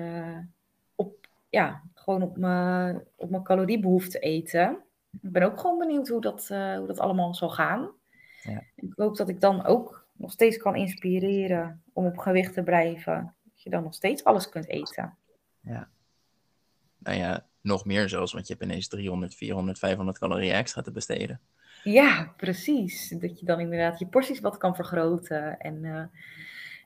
op, 0.95 1.28
ja, 1.49 1.82
gewoon 1.95 2.22
op 2.22 2.36
mijn, 2.36 3.05
op 3.16 3.30
mijn 3.30 3.43
caloriebehoefte 3.43 4.18
eten. 4.18 4.78
Ik 5.20 5.32
ben 5.32 5.43
ook 5.43 5.61
gewoon 5.61 5.78
benieuwd 5.78 6.09
hoe 6.09 6.20
dat, 6.20 6.49
hoe 6.49 6.86
dat 6.86 6.99
allemaal 6.99 7.34
zal 7.34 7.51
gaan. 7.51 7.91
Ja. 8.43 8.62
Ik 8.74 8.93
hoop 8.97 9.16
dat 9.16 9.28
ik 9.28 9.41
dan 9.41 9.64
ook 9.64 10.07
nog 10.12 10.30
steeds 10.30 10.57
kan 10.57 10.76
inspireren 10.76 11.82
om 11.93 12.07
op 12.07 12.18
gewicht 12.18 12.55
te 12.55 12.62
blijven. 12.62 13.34
Dat 13.45 13.62
je 13.62 13.70
dan 13.70 13.82
nog 13.82 13.95
steeds 13.95 14.24
alles 14.24 14.49
kunt 14.49 14.68
eten. 14.68 15.16
Ja. 15.61 15.89
Nou 17.09 17.20
ja, 17.20 17.46
nog 17.61 17.84
meer 17.84 18.09
zelfs, 18.09 18.32
want 18.32 18.46
je 18.46 18.52
hebt 18.52 18.64
ineens 18.64 18.88
300, 18.88 19.34
400, 19.34 19.78
500 19.78 20.18
calorieën 20.18 20.54
extra 20.54 20.82
te 20.82 20.90
besteden. 20.90 21.40
Ja, 21.84 22.34
precies. 22.36 23.14
Dat 23.18 23.40
je 23.40 23.46
dan 23.46 23.61
inderdaad 23.61 23.98
je 23.98 24.06
porties 24.06 24.40
wat 24.40 24.56
kan 24.56 24.74
vergroten. 24.74 25.59
En 25.59 25.84
uh, 25.84 26.02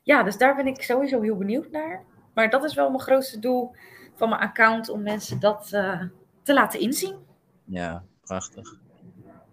ja, 0.02 0.22
dus 0.22 0.38
daar 0.38 0.56
ben 0.56 0.66
ik 0.66 0.82
sowieso 0.82 1.20
heel 1.20 1.36
benieuwd 1.36 1.70
naar. 1.70 2.04
Maar 2.34 2.50
dat 2.50 2.64
is 2.64 2.74
wel 2.74 2.88
mijn 2.88 3.02
grootste 3.02 3.38
doel 3.38 3.74
van 4.14 4.28
mijn 4.28 4.40
account, 4.40 4.88
om 4.88 5.02
mensen 5.02 5.40
dat 5.40 5.70
uh, 5.72 6.02
te 6.42 6.54
laten 6.54 6.80
inzien. 6.80 7.16
Ja, 7.64 8.04
prachtig. 8.20 8.76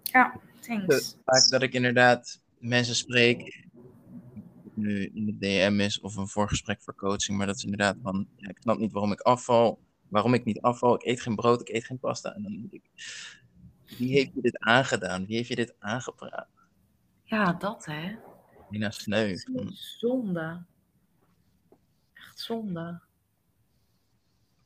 Ja, 0.03 0.39
thanks. 0.59 1.17
Vaak 1.25 1.49
dat 1.49 1.61
ik 1.61 1.73
inderdaad 1.73 2.41
mensen 2.57 2.95
spreek, 2.95 3.67
nu 4.73 5.11
in 5.13 5.25
de 5.25 5.37
DM 5.37 5.79
is 5.79 5.99
of 5.99 6.15
een 6.15 6.27
voorgesprek 6.27 6.81
voor 6.81 6.95
coaching, 6.95 7.37
maar 7.37 7.47
dat 7.47 7.55
is 7.55 7.63
inderdaad 7.63 7.97
van, 8.01 8.27
ja, 8.35 8.49
ik 8.49 8.57
snap 8.59 8.77
niet 8.77 8.91
waarom 8.91 9.11
ik 9.11 9.21
afval 9.21 9.79
waarom 10.09 10.33
ik 10.33 10.45
niet 10.45 10.61
afval. 10.61 10.95
Ik 10.95 11.03
eet 11.03 11.21
geen 11.21 11.35
brood, 11.35 11.61
ik 11.61 11.69
eet 11.69 11.85
geen 11.85 11.99
pasta. 11.99 12.35
En 12.35 12.43
dan 12.43 12.51
denk 12.51 12.71
ik, 12.71 12.83
wie 13.97 14.11
heeft 14.11 14.31
je 14.33 14.41
dit 14.41 14.59
aangedaan? 14.59 15.25
Wie 15.25 15.35
heeft 15.35 15.47
je 15.47 15.55
dit 15.55 15.75
aangepraat? 15.79 16.47
Ja, 17.23 17.53
dat 17.53 17.85
hè. 17.85 18.15
Nina 18.69 18.91
Sneu. 18.91 19.37
Zonde. 19.73 20.63
Echt 22.13 22.39
zonde. 22.39 22.99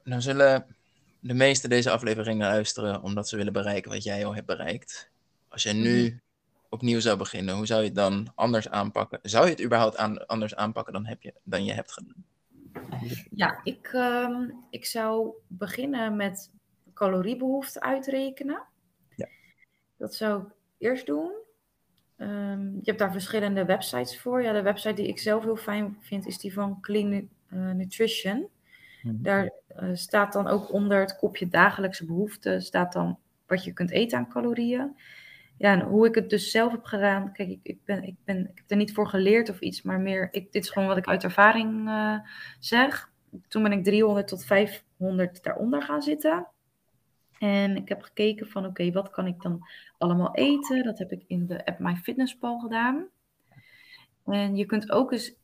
Nou 0.04 0.22
zullen 0.22 0.76
de 1.20 1.34
meesten 1.34 1.70
deze 1.70 1.91
aflevering 1.91 2.39
luisteren 2.39 3.02
omdat 3.02 3.30
ze 3.30 3.36
willen 3.36 3.54
bereiken 3.54 3.91
wat 3.91 4.04
jij 4.04 4.26
al 4.26 4.36
hebt 4.36 4.48
bereikt. 4.48 5.12
Als 5.48 5.64
jij 5.64 5.74
nu 5.74 6.08
mhm. 6.08 6.18
opnieuw 6.70 7.00
zou 7.00 7.18
beginnen, 7.18 7.56
hoe 7.56 7.66
zou 7.66 7.80
je 7.82 7.86
het 7.86 7.96
dan 7.96 8.32
anders 8.36 8.70
aanpakken? 8.70 9.20
Zou 9.22 9.46
je 9.46 9.52
het 9.52 9.64
überhaupt 9.64 9.98
aan, 9.98 10.26
anders 10.26 10.56
aanpakken 10.56 10.94
dan, 10.94 11.06
heb 11.06 11.22
je, 11.22 11.34
dan 11.44 11.66
je 11.66 11.74
hebt 11.74 11.91
gedaan? 11.91 12.26
Ja, 13.36 13.60
ik, 13.64 13.90
ehm, 13.94 14.50
ik 14.70 14.86
zou 14.86 15.34
beginnen 15.48 16.16
met 16.16 16.52
caloriebehoefte 16.94 17.82
uitrekenen. 17.82 18.64
Ja. 19.16 19.28
Dat 19.98 20.16
zou 20.16 20.42
ik 20.44 20.48
eerst 20.78 21.06
doen. 21.06 21.32
Ehm, 22.18 22.74
je 22.74 22.82
hebt 22.84 23.00
daar 23.00 23.12
verschillende 23.12 23.66
websites 23.66 24.20
voor. 24.20 24.42
Ja, 24.42 24.54
de 24.54 24.62
website 24.62 24.94
die 24.94 25.08
ik 25.08 25.20
zelf 25.20 25.44
heel 25.44 25.56
fijn 25.56 25.98
vind 26.02 26.28
is 26.28 26.38
die 26.38 26.54
van 26.54 26.82
Clean 26.82 27.12
uh, 27.14 27.72
Nutrition. 27.72 28.48
Mhm. 29.04 29.16
Daar 29.22 29.52
uh, 29.80 29.90
staat 29.94 30.34
dan 30.34 30.48
ook 30.48 30.72
onder 30.72 31.00
het 31.00 31.16
kopje 31.16 31.48
dagelijkse 31.48 32.06
behoeften, 32.06 32.62
staat 32.62 32.94
dan 32.94 33.18
wat 33.48 33.64
je 33.64 33.74
kunt 33.74 33.92
eten 33.92 34.18
aan 34.18 34.30
calorieën 34.30 34.96
ja, 35.58 35.86
hoe 35.86 36.08
ik 36.08 36.16
het 36.16 36.30
dus 36.30 36.51
zelf 36.51 36.72
heb 36.72 36.84
gedaan. 36.84 37.32
Kijk, 37.32 37.49
ik, 37.49 37.60
ik, 37.64 37.86
ben, 37.86 38.04
ik, 38.04 38.16
ben, 38.24 38.39
ik 38.39 38.58
heb 38.58 38.72
er 38.72 38.78
niet 38.78 38.93
voor 38.93 39.08
geleerd 39.08 39.49
of 39.49 39.60
iets, 39.60 39.82
maar 39.82 39.99
meer. 39.99 40.28
Ik, 40.32 40.51
dit 40.51 40.64
is 40.64 40.70
gewoon 40.70 40.88
wat 40.88 40.97
ik 40.97 41.08
uit 41.08 41.24
ervaring 41.24 41.88
uh, 41.88 42.18
zeg. 42.60 43.12
Toen 43.47 43.64
ben 43.64 43.72
ik 43.72 43.84
300 43.84 44.28
tot 44.28 44.45
500 44.45 45.43
daaronder 45.43 45.82
gaan 45.82 46.01
zitten. 46.01 46.47
En 47.39 47.76
ik 47.76 47.89
heb 47.89 48.01
gekeken 48.01 48.47
van 48.47 48.66
oké, 48.66 48.91
wat 48.91 49.10
kan 49.10 49.28
ik 49.28 49.41
dan 49.41 49.68
allemaal 49.97 50.36
eten? 50.36 50.84
Dat 50.84 50.97
heb 50.97 51.12
ik 51.12 51.24
in 51.28 51.45
de 51.45 51.66
app 51.66 51.80
MyFitnessPal 51.80 52.60
gedaan. 52.60 53.08
En 54.26 54.56
je 54.56 54.66
kunt 54.66 54.91
ook 54.91 55.12
eens, 55.12 55.36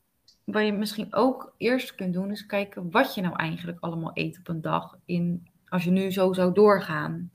wat 0.44 0.66
je 0.66 0.72
misschien 0.72 1.14
ook 1.14 1.54
eerst 1.58 1.96
kunt 1.96 2.14
doen, 2.14 2.32
is 2.32 2.46
kijken 2.46 2.92
wat 2.92 3.16
je 3.16 3.22
nou 3.22 3.36
eigenlijk 3.36 3.78
allemaal 3.80 4.12
eet 4.14 4.40
op 4.40 4.48
een 4.48 4.62
dag. 4.62 4.98
In, 5.06 5.48
als 5.68 5.84
je 5.84 5.92
nu 5.92 6.12
zo 6.12 6.34
zou 6.34 6.54
doorgaan. 6.54 7.32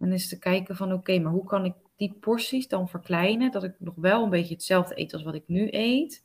En 0.00 0.12
is 0.12 0.28
te 0.28 0.38
kijken 0.38 0.76
van 0.76 0.92
oké, 0.92 1.18
maar 1.18 1.32
hoe 1.32 1.44
kan 1.44 1.64
ik 1.64 1.74
die 1.96 2.16
porties 2.20 2.68
dan 2.68 2.88
verkleinen, 2.88 3.50
dat 3.50 3.64
ik 3.64 3.74
nog 3.78 3.94
wel 3.96 4.22
een 4.24 4.30
beetje 4.30 4.54
hetzelfde 4.54 5.00
eet 5.00 5.12
als 5.12 5.22
wat 5.22 5.34
ik 5.34 5.42
nu 5.46 5.68
eet. 5.70 6.24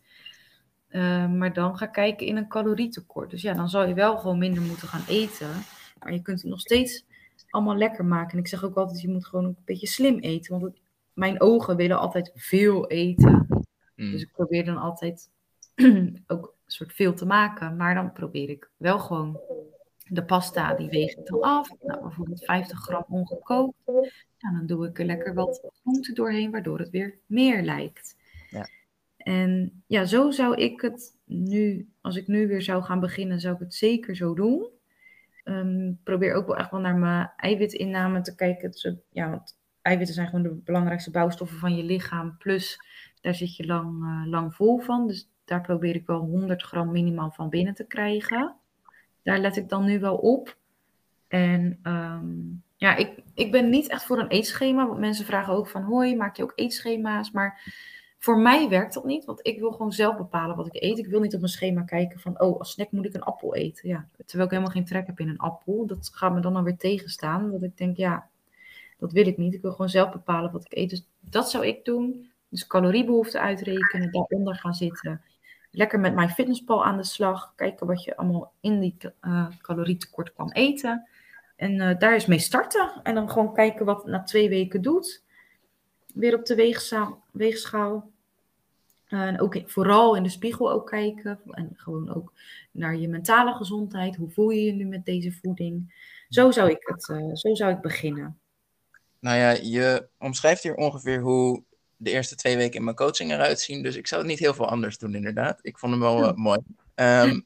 Uh, 0.89 1.31
maar 1.31 1.53
dan 1.53 1.77
ga 1.77 1.85
kijken 1.85 2.27
in 2.27 2.37
een 2.37 2.47
calorietekort. 2.47 3.29
Dus 3.29 3.41
ja, 3.41 3.53
dan 3.53 3.69
zal 3.69 3.87
je 3.87 3.93
wel 3.93 4.17
gewoon 4.17 4.37
minder 4.37 4.63
moeten 4.63 4.87
gaan 4.87 5.03
eten. 5.07 5.49
Maar 5.99 6.13
je 6.13 6.21
kunt 6.21 6.41
het 6.41 6.49
nog 6.49 6.59
steeds 6.59 7.05
allemaal 7.49 7.77
lekker 7.77 8.05
maken. 8.05 8.31
En 8.31 8.39
ik 8.39 8.47
zeg 8.47 8.63
ook 8.63 8.75
altijd, 8.75 9.01
je 9.01 9.09
moet 9.09 9.25
gewoon 9.25 9.45
een 9.45 9.57
beetje 9.65 9.87
slim 9.87 10.19
eten. 10.19 10.59
Want 10.59 10.73
mijn 11.13 11.41
ogen 11.41 11.75
willen 11.75 11.99
altijd 11.99 12.31
veel 12.35 12.87
eten. 12.87 13.47
Mm. 13.95 14.11
Dus 14.11 14.21
ik 14.21 14.31
probeer 14.31 14.65
dan 14.65 14.77
altijd 14.77 15.29
ook 16.27 16.55
een 16.65 16.71
soort 16.71 16.93
veel 16.93 17.13
te 17.13 17.25
maken. 17.25 17.75
Maar 17.75 17.95
dan 17.95 18.11
probeer 18.11 18.49
ik 18.49 18.69
wel 18.77 18.99
gewoon 18.99 19.39
de 20.09 20.25
pasta, 20.25 20.73
die 20.73 20.89
weeg 20.89 21.15
ik 21.15 21.25
dan 21.25 21.41
af. 21.41 21.69
Nou, 21.81 22.01
bijvoorbeeld 22.01 22.45
50 22.45 22.79
gram 22.79 23.05
ongekookt. 23.09 23.75
Nou, 23.85 24.57
dan 24.57 24.65
doe 24.65 24.87
ik 24.87 24.99
er 24.99 25.05
lekker 25.05 25.33
wat 25.33 25.69
groente 25.81 26.13
doorheen, 26.13 26.51
waardoor 26.51 26.79
het 26.79 26.89
weer 26.89 27.17
meer 27.25 27.63
lijkt. 27.63 28.15
Ja. 28.49 28.67
En 29.17 29.83
ja, 29.87 30.05
zo 30.05 30.31
zou 30.31 30.55
ik 30.55 30.81
het 30.81 31.17
nu, 31.25 31.89
als 32.01 32.15
ik 32.15 32.27
nu 32.27 32.47
weer 32.47 32.61
zou 32.61 32.83
gaan 32.83 32.99
beginnen, 32.99 33.39
zou 33.39 33.53
ik 33.53 33.59
het 33.59 33.73
zeker 33.73 34.15
zo 34.15 34.33
doen. 34.33 34.67
Um, 35.43 35.99
probeer 36.03 36.33
ook 36.33 36.47
wel 36.47 36.57
echt 36.57 36.71
wel 36.71 36.79
naar 36.79 36.95
mijn 36.97 37.31
eiwitinname 37.37 38.21
te 38.21 38.35
kijken. 38.35 38.73
Ja, 39.11 39.29
want 39.29 39.57
eiwitten 39.81 40.15
zijn 40.15 40.27
gewoon 40.27 40.43
de 40.43 40.61
belangrijkste 40.63 41.11
bouwstoffen 41.11 41.57
van 41.57 41.75
je 41.75 41.83
lichaam. 41.83 42.37
Plus, 42.37 42.79
daar 43.21 43.35
zit 43.35 43.55
je 43.55 43.65
lang, 43.65 44.03
uh, 44.03 44.31
lang 44.31 44.55
vol 44.55 44.79
van. 44.79 45.07
Dus 45.07 45.29
daar 45.45 45.61
probeer 45.61 45.95
ik 45.95 46.07
wel 46.07 46.19
100 46.19 46.63
gram 46.63 46.91
minimaal 46.91 47.31
van 47.31 47.49
binnen 47.49 47.73
te 47.73 47.87
krijgen. 47.87 48.55
Daar 49.25 49.39
let 49.39 49.57
ik 49.57 49.69
dan 49.69 49.85
nu 49.85 49.99
wel 49.99 50.15
op. 50.15 50.57
En 51.27 51.79
um, 51.83 52.63
ja, 52.75 52.95
ik, 52.95 53.23
ik 53.33 53.51
ben 53.51 53.69
niet 53.69 53.89
echt 53.89 54.03
voor 54.03 54.19
een 54.19 54.27
eetschema. 54.27 54.87
Want 54.87 54.99
mensen 54.99 55.25
vragen 55.25 55.53
ook 55.53 55.67
van, 55.67 55.81
hoi, 55.81 56.15
maak 56.15 56.37
je 56.37 56.43
ook 56.43 56.53
eetschema's? 56.55 57.31
Maar 57.31 57.73
voor 58.17 58.37
mij 58.37 58.69
werkt 58.69 58.93
dat 58.93 59.05
niet, 59.05 59.25
want 59.25 59.39
ik 59.47 59.59
wil 59.59 59.71
gewoon 59.71 59.91
zelf 59.91 60.17
bepalen 60.17 60.55
wat 60.55 60.67
ik 60.67 60.83
eet. 60.83 60.97
Ik 60.97 61.07
wil 61.07 61.19
niet 61.19 61.33
op 61.33 61.39
mijn 61.39 61.51
schema 61.51 61.81
kijken 61.81 62.19
van, 62.19 62.41
oh, 62.41 62.59
als 62.59 62.71
snack 62.71 62.91
moet 62.91 63.05
ik 63.05 63.13
een 63.13 63.23
appel 63.23 63.55
eten. 63.55 63.89
Ja, 63.89 64.07
terwijl 64.25 64.43
ik 64.43 64.51
helemaal 64.51 64.73
geen 64.73 64.85
trek 64.85 65.07
heb 65.07 65.19
in 65.19 65.29
een 65.29 65.39
appel. 65.39 65.85
Dat 65.85 66.09
gaat 66.13 66.33
me 66.33 66.39
dan 66.39 66.55
alweer 66.55 66.77
tegenstaan. 66.77 67.51
Dat 67.51 67.63
ik 67.63 67.77
denk, 67.77 67.97
ja, 67.97 68.27
dat 68.97 69.11
wil 69.11 69.27
ik 69.27 69.37
niet. 69.37 69.53
Ik 69.53 69.61
wil 69.61 69.71
gewoon 69.71 69.89
zelf 69.89 70.11
bepalen 70.11 70.51
wat 70.51 70.65
ik 70.65 70.77
eet. 70.77 70.89
Dus 70.89 71.07
dat 71.19 71.49
zou 71.49 71.65
ik 71.65 71.85
doen. 71.85 72.29
Dus 72.49 72.67
caloriebehoefte 72.67 73.39
uitrekenen, 73.39 74.11
daaronder 74.11 74.55
gaan 74.55 74.73
zitten. 74.73 75.21
Lekker 75.75 75.99
met 75.99 76.15
mijn 76.15 76.29
fitnesspal 76.29 76.85
aan 76.85 76.97
de 76.97 77.03
slag. 77.03 77.53
Kijken 77.55 77.87
wat 77.87 78.03
je 78.03 78.17
allemaal 78.17 78.53
in 78.59 78.79
die 78.79 78.97
uh, 79.21 79.47
calorietekort 79.61 80.33
kan 80.33 80.51
eten. 80.51 81.07
En 81.55 81.71
uh, 81.71 81.97
daar 81.99 82.15
is 82.15 82.25
mee 82.25 82.39
starten. 82.39 82.91
En 83.03 83.15
dan 83.15 83.29
gewoon 83.29 83.53
kijken 83.53 83.85
wat 83.85 83.97
het 83.97 84.11
na 84.11 84.23
twee 84.23 84.49
weken 84.49 84.81
doet. 84.81 85.23
Weer 86.13 86.35
op 86.35 86.45
de 86.45 86.55
weegschaal. 86.55 87.23
weegschaal. 87.31 88.11
En 89.07 89.41
ook 89.41 89.61
vooral 89.65 90.15
in 90.15 90.23
de 90.23 90.29
spiegel 90.29 90.71
ook 90.71 90.89
kijken. 90.89 91.39
En 91.51 91.71
gewoon 91.75 92.15
ook 92.15 92.33
naar 92.71 92.95
je 92.95 93.07
mentale 93.07 93.53
gezondheid. 93.53 94.15
Hoe 94.15 94.29
voel 94.29 94.49
je 94.49 94.63
je 94.63 94.73
nu 94.73 94.85
met 94.85 95.05
deze 95.05 95.31
voeding? 95.31 95.93
Zo 96.29 96.51
zou 96.51 96.69
ik, 96.69 96.77
het, 96.79 97.03
zo 97.33 97.53
zou 97.53 97.71
ik 97.71 97.81
beginnen. 97.81 98.39
Nou 99.19 99.37
ja, 99.37 99.49
je 99.49 100.07
omschrijft 100.17 100.63
hier 100.63 100.75
ongeveer 100.75 101.21
hoe 101.21 101.63
de 101.97 102.11
eerste 102.11 102.35
twee 102.35 102.57
weken 102.57 102.77
in 102.77 102.83
mijn 102.83 102.95
coaching 102.95 103.31
eruit 103.31 103.59
zien. 103.59 103.83
Dus 103.83 103.95
ik 103.95 104.07
zou 104.07 104.21
het 104.21 104.29
niet 104.29 104.39
heel 104.39 104.53
veel 104.53 104.69
anders 104.69 104.97
doen, 104.97 105.15
inderdaad. 105.15 105.59
Ik 105.61 105.77
vond 105.77 105.91
hem 105.91 106.01
wel 106.01 106.23
uh, 106.23 106.33
mooi. 106.33 106.59
Um, 106.95 107.45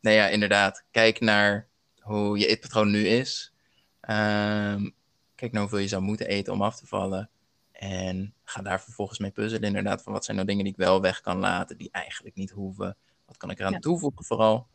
nou 0.00 0.16
ja, 0.16 0.28
inderdaad. 0.28 0.84
Kijk 0.90 1.20
naar 1.20 1.68
hoe 2.00 2.38
je 2.38 2.46
eetpatroon 2.46 2.90
nu 2.90 3.06
is. 3.06 3.52
Um, 4.00 4.94
kijk 5.34 5.52
naar 5.52 5.60
hoeveel 5.60 5.78
je 5.78 5.88
zou 5.88 6.02
moeten 6.02 6.26
eten 6.26 6.52
om 6.52 6.62
af 6.62 6.76
te 6.76 6.86
vallen. 6.86 7.30
En 7.72 8.34
ga 8.44 8.62
daar 8.62 8.82
vervolgens 8.82 9.18
mee 9.18 9.30
puzzelen, 9.30 9.66
inderdaad. 9.66 10.02
Van 10.02 10.12
wat 10.12 10.24
zijn 10.24 10.36
nou 10.36 10.48
dingen 10.48 10.64
die 10.64 10.72
ik 10.72 10.78
wel 10.78 11.00
weg 11.00 11.20
kan 11.20 11.38
laten, 11.38 11.78
die 11.78 11.88
eigenlijk 11.92 12.36
niet 12.36 12.50
hoeven. 12.50 12.96
Wat 13.26 13.36
kan 13.36 13.50
ik 13.50 13.58
eraan 13.58 13.72
ja. 13.72 13.78
toevoegen, 13.78 14.24
vooral. 14.24 14.66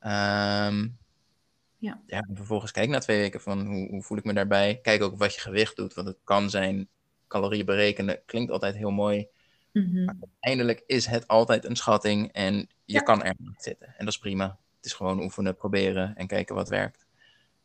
Um, 0.00 0.96
ja. 1.78 2.00
ja. 2.06 2.20
En 2.28 2.36
vervolgens 2.36 2.70
kijk 2.70 2.88
na 2.88 2.98
twee 2.98 3.20
weken 3.20 3.40
van 3.40 3.66
hoe, 3.66 3.88
hoe, 3.88 4.02
voel 4.02 4.18
ik 4.18 4.24
me 4.24 4.32
daarbij. 4.32 4.78
Kijk 4.82 5.02
ook 5.02 5.18
wat 5.18 5.34
je 5.34 5.40
gewicht 5.40 5.76
doet, 5.76 5.94
want 5.94 6.08
het 6.08 6.18
kan 6.24 6.50
zijn 6.50 6.88
calorieën 7.28 7.64
berekenen. 7.64 8.20
Klinkt 8.26 8.50
altijd 8.50 8.76
heel 8.76 8.90
mooi. 8.90 9.26
Mm 9.72 9.84
-hmm. 9.84 10.04
Maar 10.04 10.16
uiteindelijk 10.20 10.82
is 10.86 11.06
het 11.06 11.28
altijd 11.28 11.64
een 11.64 11.76
schatting 11.76 12.32
en 12.32 12.54
je 12.84 12.94
ja. 12.94 13.00
kan 13.00 13.22
er 13.22 13.34
niet 13.38 13.62
zitten. 13.62 13.86
En 13.86 14.04
dat 14.04 14.14
is 14.14 14.18
prima. 14.18 14.58
Het 14.76 14.86
is 14.86 14.92
gewoon 14.92 15.22
oefenen, 15.22 15.56
proberen 15.56 16.16
en 16.16 16.26
kijken 16.26 16.54
wat 16.54 16.68
werkt. 16.68 17.06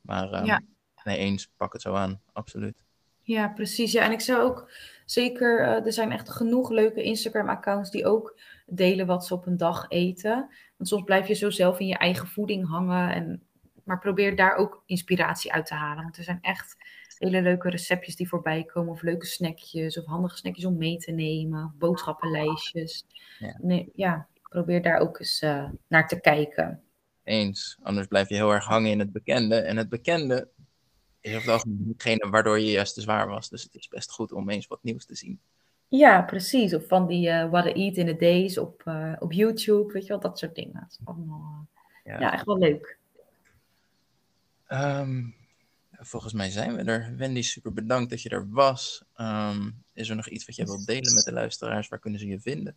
Maar 0.01 0.34
um, 0.34 0.45
ja. 0.45 0.61
nee, 1.03 1.18
eens, 1.18 1.49
pak 1.57 1.74
het 1.74 1.82
zo 1.82 1.93
aan, 1.93 2.22
absoluut. 2.34 2.84
Ja, 3.22 3.47
precies. 3.47 3.91
Ja, 3.91 4.03
en 4.03 4.11
ik 4.11 4.20
zou 4.20 4.41
ook 4.41 4.72
zeker, 5.05 5.59
uh, 5.59 5.86
er 5.86 5.93
zijn 5.93 6.11
echt 6.11 6.30
genoeg 6.30 6.70
leuke 6.70 7.03
Instagram-accounts 7.03 7.91
die 7.91 8.05
ook 8.05 8.39
delen 8.66 9.05
wat 9.05 9.26
ze 9.26 9.34
op 9.34 9.45
een 9.45 9.57
dag 9.57 9.86
eten. 9.89 10.49
Want 10.78 10.89
soms 10.89 11.03
blijf 11.03 11.28
je 11.28 11.34
zo 11.34 11.49
zelf 11.49 11.80
in 11.80 11.88
je 11.88 11.97
eigen 11.97 12.28
voeding 12.28 12.68
hangen. 12.68 13.14
En, 13.14 13.43
maar 13.84 13.99
probeer 13.99 14.36
daar 14.36 14.55
ook 14.55 14.84
inspiratie 14.86 15.53
uit 15.53 15.66
te 15.66 15.74
halen. 15.74 16.03
Want 16.03 16.18
er 16.18 16.24
zijn 16.24 16.41
echt 16.41 16.78
hele 17.18 17.41
leuke 17.41 17.70
receptjes 17.70 18.16
die 18.16 18.28
voorbij 18.28 18.64
komen. 18.64 18.91
Of 18.91 19.01
leuke 19.01 19.26
snackjes, 19.26 19.99
of 19.99 20.05
handige 20.05 20.38
snackjes 20.38 20.66
om 20.66 20.78
mee 20.78 20.97
te 20.97 21.11
nemen. 21.11 21.66
Of 21.66 21.72
boodschappenlijstjes. 21.78 23.05
Ja, 23.39 23.57
nee, 23.61 23.89
ja 23.93 24.28
probeer 24.53 24.82
daar 24.82 24.99
ook 24.99 25.20
eens 25.20 25.41
uh, 25.41 25.70
naar 25.88 26.07
te 26.07 26.20
kijken. 26.20 26.82
Eens. 27.24 27.78
Anders 27.82 28.07
blijf 28.07 28.30
je 28.30 28.36
heel 28.36 28.51
erg 28.53 28.66
hangen 28.66 28.91
in 28.91 28.99
het 28.99 29.11
bekende. 29.11 29.55
En 29.55 29.78
het 29.78 29.89
bekende 29.89 30.47
is 31.22 31.36
over 31.36 31.51
het 31.51 31.88
hetgene 31.88 32.30
waardoor 32.30 32.59
je 32.59 32.72
juist 32.72 32.93
te 32.93 33.01
zwaar 33.01 33.28
was. 33.28 33.49
Dus 33.49 33.64
het 33.64 33.76
is 33.76 33.88
best 33.88 34.11
goed 34.11 34.32
om 34.32 34.49
eens 34.49 34.68
wat 34.68 34.84
nieuws 34.84 35.05
te 35.05 35.16
zien. 35.16 35.39
Ja, 35.88 36.22
precies. 36.22 36.74
Of 36.74 36.88
van 36.88 37.07
die 37.07 37.30
uh, 37.30 37.49
What 37.49 37.66
I 37.66 37.72
Eat 37.72 37.95
in 37.95 38.09
a 38.09 38.14
Days 38.14 38.57
op, 38.57 38.84
uh, 38.86 39.14
op 39.20 39.32
YouTube, 39.32 39.93
weet 39.93 40.03
je 40.03 40.09
wel, 40.09 40.20
dat 40.20 40.39
soort 40.39 40.55
dingen. 40.55 40.74
Dat 40.74 40.89
is 40.89 40.99
allemaal, 41.03 41.68
ja. 42.03 42.20
ja. 42.20 42.34
echt 42.34 42.45
wel 42.45 42.57
leuk. 42.57 42.97
Um, 44.70 45.36
volgens 46.05 46.33
mij 46.33 46.49
zijn 46.49 46.75
we 46.75 46.83
er. 46.83 47.13
Wendy, 47.17 47.41
super 47.41 47.73
bedankt 47.73 48.09
dat 48.09 48.21
je 48.21 48.29
er 48.29 48.49
was. 48.49 49.03
Um, 49.17 49.83
is 49.93 50.09
er 50.09 50.15
nog 50.15 50.29
iets 50.29 50.45
wat 50.45 50.55
jij 50.55 50.65
wilt 50.65 50.85
delen 50.85 51.13
met 51.13 51.23
de 51.23 51.31
luisteraars? 51.31 51.87
Waar 51.87 51.99
kunnen 51.99 52.19
ze 52.19 52.27
je 52.27 52.39
vinden? 52.39 52.75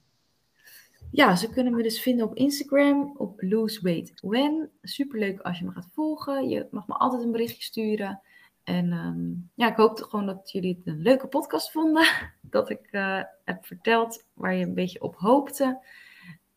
Ja, 1.10 1.36
ze 1.36 1.50
kunnen 1.50 1.74
me 1.74 1.82
dus 1.82 2.00
vinden 2.00 2.26
op 2.26 2.34
Instagram, 2.34 3.14
op 3.16 3.42
Lose 3.42 3.80
Weight 3.82 4.20
When. 4.20 4.70
Superleuk 4.82 5.40
als 5.40 5.58
je 5.58 5.64
me 5.64 5.70
gaat 5.70 5.88
volgen. 5.92 6.48
Je 6.48 6.66
mag 6.70 6.86
me 6.86 6.94
altijd 6.94 7.22
een 7.22 7.32
berichtje 7.32 7.62
sturen. 7.62 8.20
En 8.64 8.92
um, 8.92 9.50
ja, 9.54 9.70
ik 9.70 9.76
hoop 9.76 10.02
gewoon 10.02 10.26
dat 10.26 10.50
jullie 10.50 10.76
het 10.76 10.94
een 10.94 11.02
leuke 11.02 11.26
podcast 11.26 11.70
vonden. 11.70 12.06
Dat 12.50 12.70
ik 12.70 12.88
uh, 12.90 13.22
heb 13.44 13.66
verteld 13.66 14.24
waar 14.32 14.54
je 14.54 14.64
een 14.64 14.74
beetje 14.74 15.00
op 15.00 15.16
hoopte. 15.16 15.78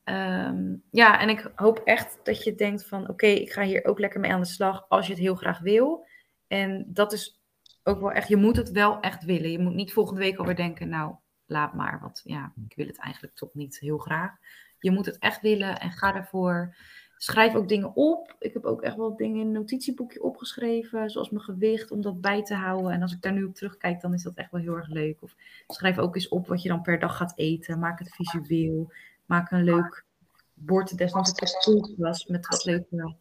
Um, 0.03 0.84
ja, 0.91 1.20
en 1.20 1.30
ik 1.30 1.51
hoop 1.55 1.82
echt 1.84 2.20
dat 2.24 2.43
je 2.43 2.55
denkt 2.55 2.86
van... 2.86 3.09
oké, 3.09 3.28
ik 3.28 3.51
ga 3.51 3.63
hier 3.63 3.86
ook 3.86 3.99
lekker 3.99 4.20
mee 4.20 4.32
aan 4.32 4.41
de 4.41 4.47
slag 4.47 4.86
als 4.89 5.05
je 5.05 5.11
het 5.11 5.22
heel 5.22 5.36
graag 5.36 5.59
wil. 5.59 6.07
En 6.50 6.86
dat 6.88 7.14
is 7.14 7.41
ook 7.84 8.00
wel 8.00 8.12
echt... 8.12 8.28
je 8.28 8.36
moet 8.36 8.56
het 8.56 8.72
wel 8.72 9.00
echt 9.00 9.24
willen. 9.24 9.52
Je 9.52 9.60
moet 9.60 9.74
niet 9.74 9.93
volgende 9.93 10.20
week 10.22 10.38
alweer 10.38 10.56
denken... 10.56 10.89
nou, 10.89 11.16
laat 11.45 11.74
maar, 11.74 12.00
want 12.02 12.22
ja, 12.24 12.54
ik 12.68 12.76
wil 12.76 12.88
het 12.88 12.97
eigenlijk 12.97 13.36
toch 13.36 13.54
niet 13.54 13.80
heel 13.80 13.97
graag. 13.97 14.36
Je 14.80 14.92
moet 14.92 15.05
het 15.05 15.17
echt 15.17 15.42
willen 15.42 15.80
en 15.80 15.92
ga 15.92 16.16
ervoor. 16.16 16.76
Schrijf 17.17 17.55
ook 17.55 17.67
dingen 17.67 17.96
op. 17.96 18.36
Ik 18.39 18.54
heb 18.54 18.66
ook 18.66 18.82
echt 18.82 18.96
wel 18.96 19.16
dingen 19.16 19.39
in 19.39 19.46
een 19.46 19.51
notitieboekje 19.51 20.24
opgeschreven, 20.24 21.09
zoals 21.09 21.30
mijn 21.30 21.43
gewicht, 21.43 21.92
om 21.92 22.01
dat 22.01 22.21
bij 22.21 22.43
te 22.43 22.55
houden. 22.55 22.92
En 22.92 23.01
als 23.01 23.13
ik 23.13 23.21
daar 23.21 23.34
nu 23.34 23.43
op 23.43 23.55
terugkijk, 23.55 24.01
dan 24.01 24.13
is 24.13 24.24
dat 24.24 24.36
echt 24.36 24.51
wel 24.51 24.62
heel 24.62 24.76
erg 24.76 24.88
leuk. 24.88 25.21
Of 25.21 25.36
schrijf 25.67 25.97
ook 25.97 26.16
eens 26.16 26.28
op 26.28 26.47
wat 26.47 26.62
je 26.62 26.70
dan 26.70 26.82
per 26.82 27.00
dag 27.00 27.17
gaat 27.17 27.34
eten. 27.36 27.80
Maak 27.80 28.00
het 28.00 28.16
visueel. 28.16 28.92
Maak 29.26 29.51
een 29.51 29.63
leuk 29.63 30.05
bord, 30.54 30.97
desnoods 30.97 31.58
een 31.66 31.96
was 31.97 32.26
met 32.26 32.47
wat 32.47 32.66
leuke 32.66 33.16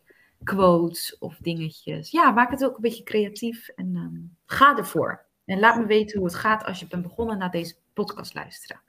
quotes 0.45 1.19
of 1.19 1.37
dingetjes. 1.41 2.11
Ja, 2.11 2.31
maak 2.31 2.51
het 2.51 2.65
ook 2.65 2.75
een 2.77 2.83
beetje 2.83 3.03
creatief 3.03 3.69
en 3.69 3.97
um, 3.97 4.37
ga 4.47 4.77
ervoor. 4.77 5.27
En 5.45 5.59
laat 5.59 5.79
me 5.79 5.87
weten 5.87 6.19
hoe 6.19 6.27
het 6.27 6.37
gaat 6.37 6.65
als 6.65 6.81
je 6.81 6.87
bent 6.87 7.03
begonnen 7.03 7.39
naar 7.39 7.51
deze 7.51 7.75
podcast 7.93 8.35
luisteren. 8.35 8.81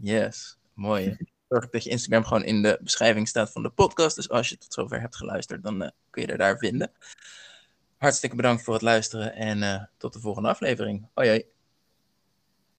Yes, 0.00 0.58
mooi. 0.74 1.16
Zorg 1.48 1.70
dat 1.70 1.84
je 1.84 1.90
Instagram 1.90 2.24
gewoon 2.24 2.44
in 2.44 2.62
de 2.62 2.78
beschrijving 2.82 3.28
staat 3.28 3.52
van 3.52 3.62
de 3.62 3.70
podcast. 3.70 4.16
Dus 4.16 4.30
als 4.30 4.48
je 4.48 4.58
tot 4.58 4.72
zover 4.72 5.00
hebt 5.00 5.16
geluisterd, 5.16 5.62
dan 5.62 5.82
uh, 5.82 5.88
kun 6.10 6.22
je 6.22 6.28
er 6.28 6.38
daar 6.38 6.58
vinden. 6.58 6.92
Hartstikke 7.96 8.36
bedankt 8.36 8.62
voor 8.62 8.74
het 8.74 8.82
luisteren 8.82 9.34
en 9.34 9.62
uh, 9.62 9.82
tot 9.96 10.12
de 10.12 10.20
volgende 10.20 10.48
aflevering. 10.48 11.08
Hoi 11.14 11.28
hoi. 11.28 11.55